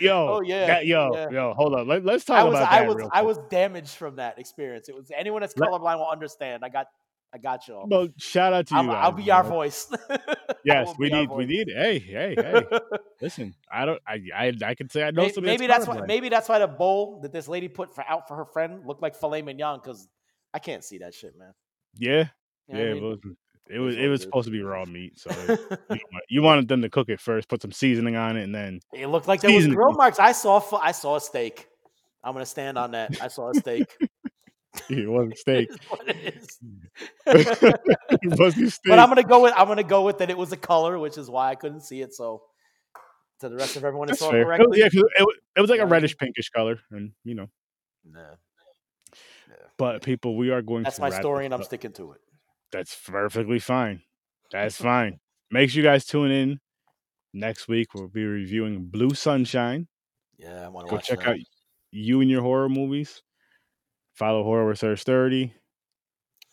Yo, 0.00 0.28
Oh, 0.28 0.40
yeah, 0.40 0.66
that- 0.66 0.86
yo, 0.86 1.10
yeah. 1.14 1.30
yo, 1.30 1.54
hold 1.54 1.74
on. 1.74 1.86
Let, 1.88 2.06
us 2.08 2.24
talk 2.24 2.38
I 2.38 2.44
was, 2.44 2.58
about 2.58 2.72
I 2.72 2.82
was, 2.86 3.08
I 3.12 3.22
was 3.22 3.38
damaged 3.50 3.90
from 3.96 4.16
that 4.16 4.38
experience. 4.38 4.88
It 4.88 4.94
was 4.94 5.10
anyone 5.16 5.40
that's 5.40 5.56
Let- 5.56 5.70
colorblind 5.70 5.98
will 5.98 6.08
understand. 6.10 6.64
I 6.64 6.68
got, 6.68 6.86
I 7.34 7.38
got 7.38 7.68
you. 7.68 7.74
all. 7.74 7.86
Well, 7.88 8.08
shout 8.16 8.52
out 8.52 8.66
to 8.68 8.74
you. 8.74 8.90
I'll 8.90 9.12
guys, 9.12 9.24
be 9.24 9.30
our 9.30 9.44
voice. 9.44 9.90
Yes, 10.64 10.92
we 10.98 11.08
need, 11.08 11.30
we 11.30 11.46
need. 11.46 11.68
Hey, 11.74 11.98
hey, 11.98 12.34
hey. 12.36 12.62
Listen, 13.22 13.54
I 13.72 13.86
don't. 13.86 14.00
I, 14.06 14.20
I, 14.34 14.52
I 14.62 14.74
can 14.74 14.90
say 14.90 15.02
I 15.02 15.12
know 15.12 15.26
somebody. 15.28 15.46
maybe 15.56 15.66
that's 15.66 15.86
why. 15.86 16.00
Maybe 16.06 16.28
that's 16.28 16.48
why 16.48 16.58
the 16.58 16.66
bowl 16.66 17.20
that 17.22 17.32
this 17.32 17.48
lady 17.48 17.68
put 17.68 17.94
for 17.94 18.04
out 18.06 18.28
for 18.28 18.36
her 18.36 18.44
friend 18.44 18.82
looked 18.84 19.00
like 19.00 19.14
filet 19.14 19.40
mignon 19.40 19.80
because 19.82 20.06
I 20.52 20.58
can't 20.58 20.84
see 20.84 20.98
that 20.98 21.14
shit, 21.14 21.38
man. 21.38 21.52
Yeah, 21.96 22.24
You 22.68 22.74
know 22.74 22.80
yeah. 22.84 22.90
I 22.90 22.94
mean? 22.94 23.36
Was. 23.70 23.76
It 23.76 23.78
was. 23.78 23.96
It 23.96 24.04
it 24.04 24.08
was 24.08 24.22
supposed 24.22 24.46
to 24.46 24.52
be 24.52 24.62
raw 24.62 24.84
meat, 24.84 25.18
so 25.18 25.30
you, 25.90 25.98
you 26.28 26.42
wanted 26.42 26.68
them 26.68 26.82
to 26.82 26.88
cook 26.90 27.08
it 27.08 27.20
first, 27.20 27.48
put 27.48 27.62
some 27.62 27.72
seasoning 27.72 28.16
on 28.16 28.36
it, 28.36 28.42
and 28.44 28.54
then 28.54 28.80
It 28.92 29.06
looked 29.08 29.28
like 29.28 29.40
there 29.40 29.54
was 29.54 29.66
grill 29.66 29.92
marks. 29.92 30.18
I 30.18 30.32
saw. 30.32 30.62
I 30.80 30.92
saw 30.92 31.16
a 31.16 31.20
steak. 31.20 31.66
I'm 32.24 32.32
gonna 32.32 32.46
stand 32.46 32.76
on 32.78 32.92
that. 32.92 33.20
I 33.22 33.28
saw 33.28 33.50
a 33.50 33.54
steak. 33.54 33.86
it 34.90 35.08
wasn't 35.08 35.38
steak. 35.44 35.70
Is 35.70 35.78
what 35.88 36.08
it 36.08 36.34
is. 36.36 36.58
it 37.26 38.38
wasn't 38.38 38.72
steak. 38.72 38.90
but 38.90 38.98
I'm 38.98 39.08
gonna 39.08 39.22
go 39.22 39.42
with. 39.42 39.54
I'm 39.56 39.66
gonna 39.68 39.82
go 39.84 40.02
with 40.04 40.18
that. 40.18 40.30
It 40.30 40.38
was 40.38 40.52
a 40.52 40.56
color, 40.56 40.98
which 40.98 41.18
is 41.18 41.30
why 41.30 41.50
I 41.50 41.54
couldn't 41.54 41.82
see 41.82 42.00
it. 42.02 42.14
So 42.14 42.42
to 43.40 43.48
the 43.48 43.56
rest 43.56 43.76
of 43.76 43.84
everyone 43.84 44.08
That's 44.08 44.18
saw 44.20 44.28
it 44.28 44.32
fair. 44.32 44.40
It 44.42 44.46
was- 44.46 44.56
correctly. 44.58 44.78
yeah, 44.80 44.84
'cause 44.88 44.94
it, 45.16 45.26
it 45.56 45.60
was 45.60 45.70
like 45.70 45.78
Yeah, 45.78 45.84
a 45.84 45.86
I 45.86 45.90
reddish 45.90 46.16
pinkish 46.16 46.50
color, 46.50 46.78
and 46.90 47.12
you 47.24 47.34
know. 47.36 47.46
Nah, 48.04 48.34
But 49.76 50.02
people, 50.02 50.36
we 50.36 50.50
are 50.50 50.62
going. 50.62 50.82
that's 50.82 50.96
to 50.96 51.02
my 51.02 51.10
story, 51.10 51.44
and 51.44 51.54
I'm 51.54 51.60
up. 51.60 51.66
sticking 51.66 51.92
to 51.92 52.12
it. 52.12 52.20
That's 52.72 52.94
perfectly 53.06 53.58
fine. 53.58 54.02
That's 54.50 54.76
fine. 54.82 55.18
Make 55.50 55.70
sure 55.70 55.82
you 55.82 55.88
guys 55.88 56.04
tune 56.04 56.30
in 56.30 56.60
next 57.32 57.68
week. 57.68 57.94
We'll 57.94 58.08
be 58.08 58.24
reviewing 58.24 58.86
Blue 58.86 59.10
Sunshine. 59.10 59.88
Yeah, 60.38 60.66
I 60.66 60.68
want 60.68 60.86
to 60.88 60.94
Go 60.94 61.00
check 61.00 61.20
that. 61.20 61.28
out 61.28 61.36
you 61.90 62.20
and 62.20 62.30
your 62.30 62.42
horror 62.42 62.68
movies. 62.68 63.22
Follow 64.14 64.42
Horror 64.42 64.68
with 64.68 64.78
Sir 64.78 64.96
Sturdy. 64.96 65.54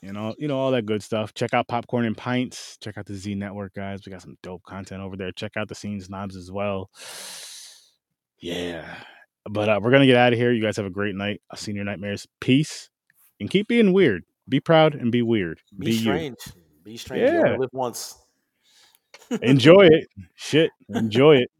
You 0.01 0.13
know, 0.13 0.36
you 0.38 0.47
know, 0.47 0.57
all 0.57 0.72
that 0.72 0.86
good 0.86 1.01
stuff. 1.01 1.34
Check 1.34 1.53
out 1.53 1.68
Popcorn 1.68 2.05
and 2.05 2.16
Pints. 2.16 2.78
Check 2.80 2.97
out 2.97 3.07
the 3.07 3.16
Z 3.16 3.34
Network, 3.36 3.74
guys. 3.74 4.01
We 4.05 4.11
got 4.11 4.22
some 4.22 4.38
dope 4.43 4.61
content 4.63 5.01
over 5.01 5.18
there. 5.18 5.32
Check 5.32 5.53
out 5.57 5.68
the 5.68 5.74
Scenes 5.76 6.09
Knobs 6.09 6.36
as 6.36 6.51
well. 6.51 6.89
Yeah. 8.39 8.86
But 9.49 9.70
uh, 9.70 9.80
we're 9.82 9.91
gonna 9.91 10.05
get 10.05 10.18
out 10.18 10.34
of 10.34 10.39
here. 10.39 10.51
You 10.51 10.61
guys 10.61 10.78
have 10.78 10.86
a 10.86 10.91
great 10.91 11.16
night. 11.16 11.41
I'll 11.51 11.57
see 11.57 11.72
you 11.72 11.74
in 11.74 11.76
your 11.78 11.86
nightmares. 11.86 12.28
Peace. 12.39 12.89
And 13.39 13.49
keep 13.49 13.68
being 13.68 13.93
weird. 13.93 14.24
Be 14.48 14.60
proud 14.60 14.96
and 14.96 15.12
be 15.12 15.22
weird. 15.22 15.60
Be, 15.78 15.88
Be, 15.88 15.91
you. 15.93 16.00
strange. 16.00 16.38
Be 16.84 16.98
strange. 16.98 17.24
Yeah. 17.24 17.58
live 17.58 17.70
once. 17.74 18.16
Enjoy 19.41 19.88
it. 19.88 20.08
Shit. 20.36 20.72
Enjoy 20.89 21.38
it. 21.38 21.52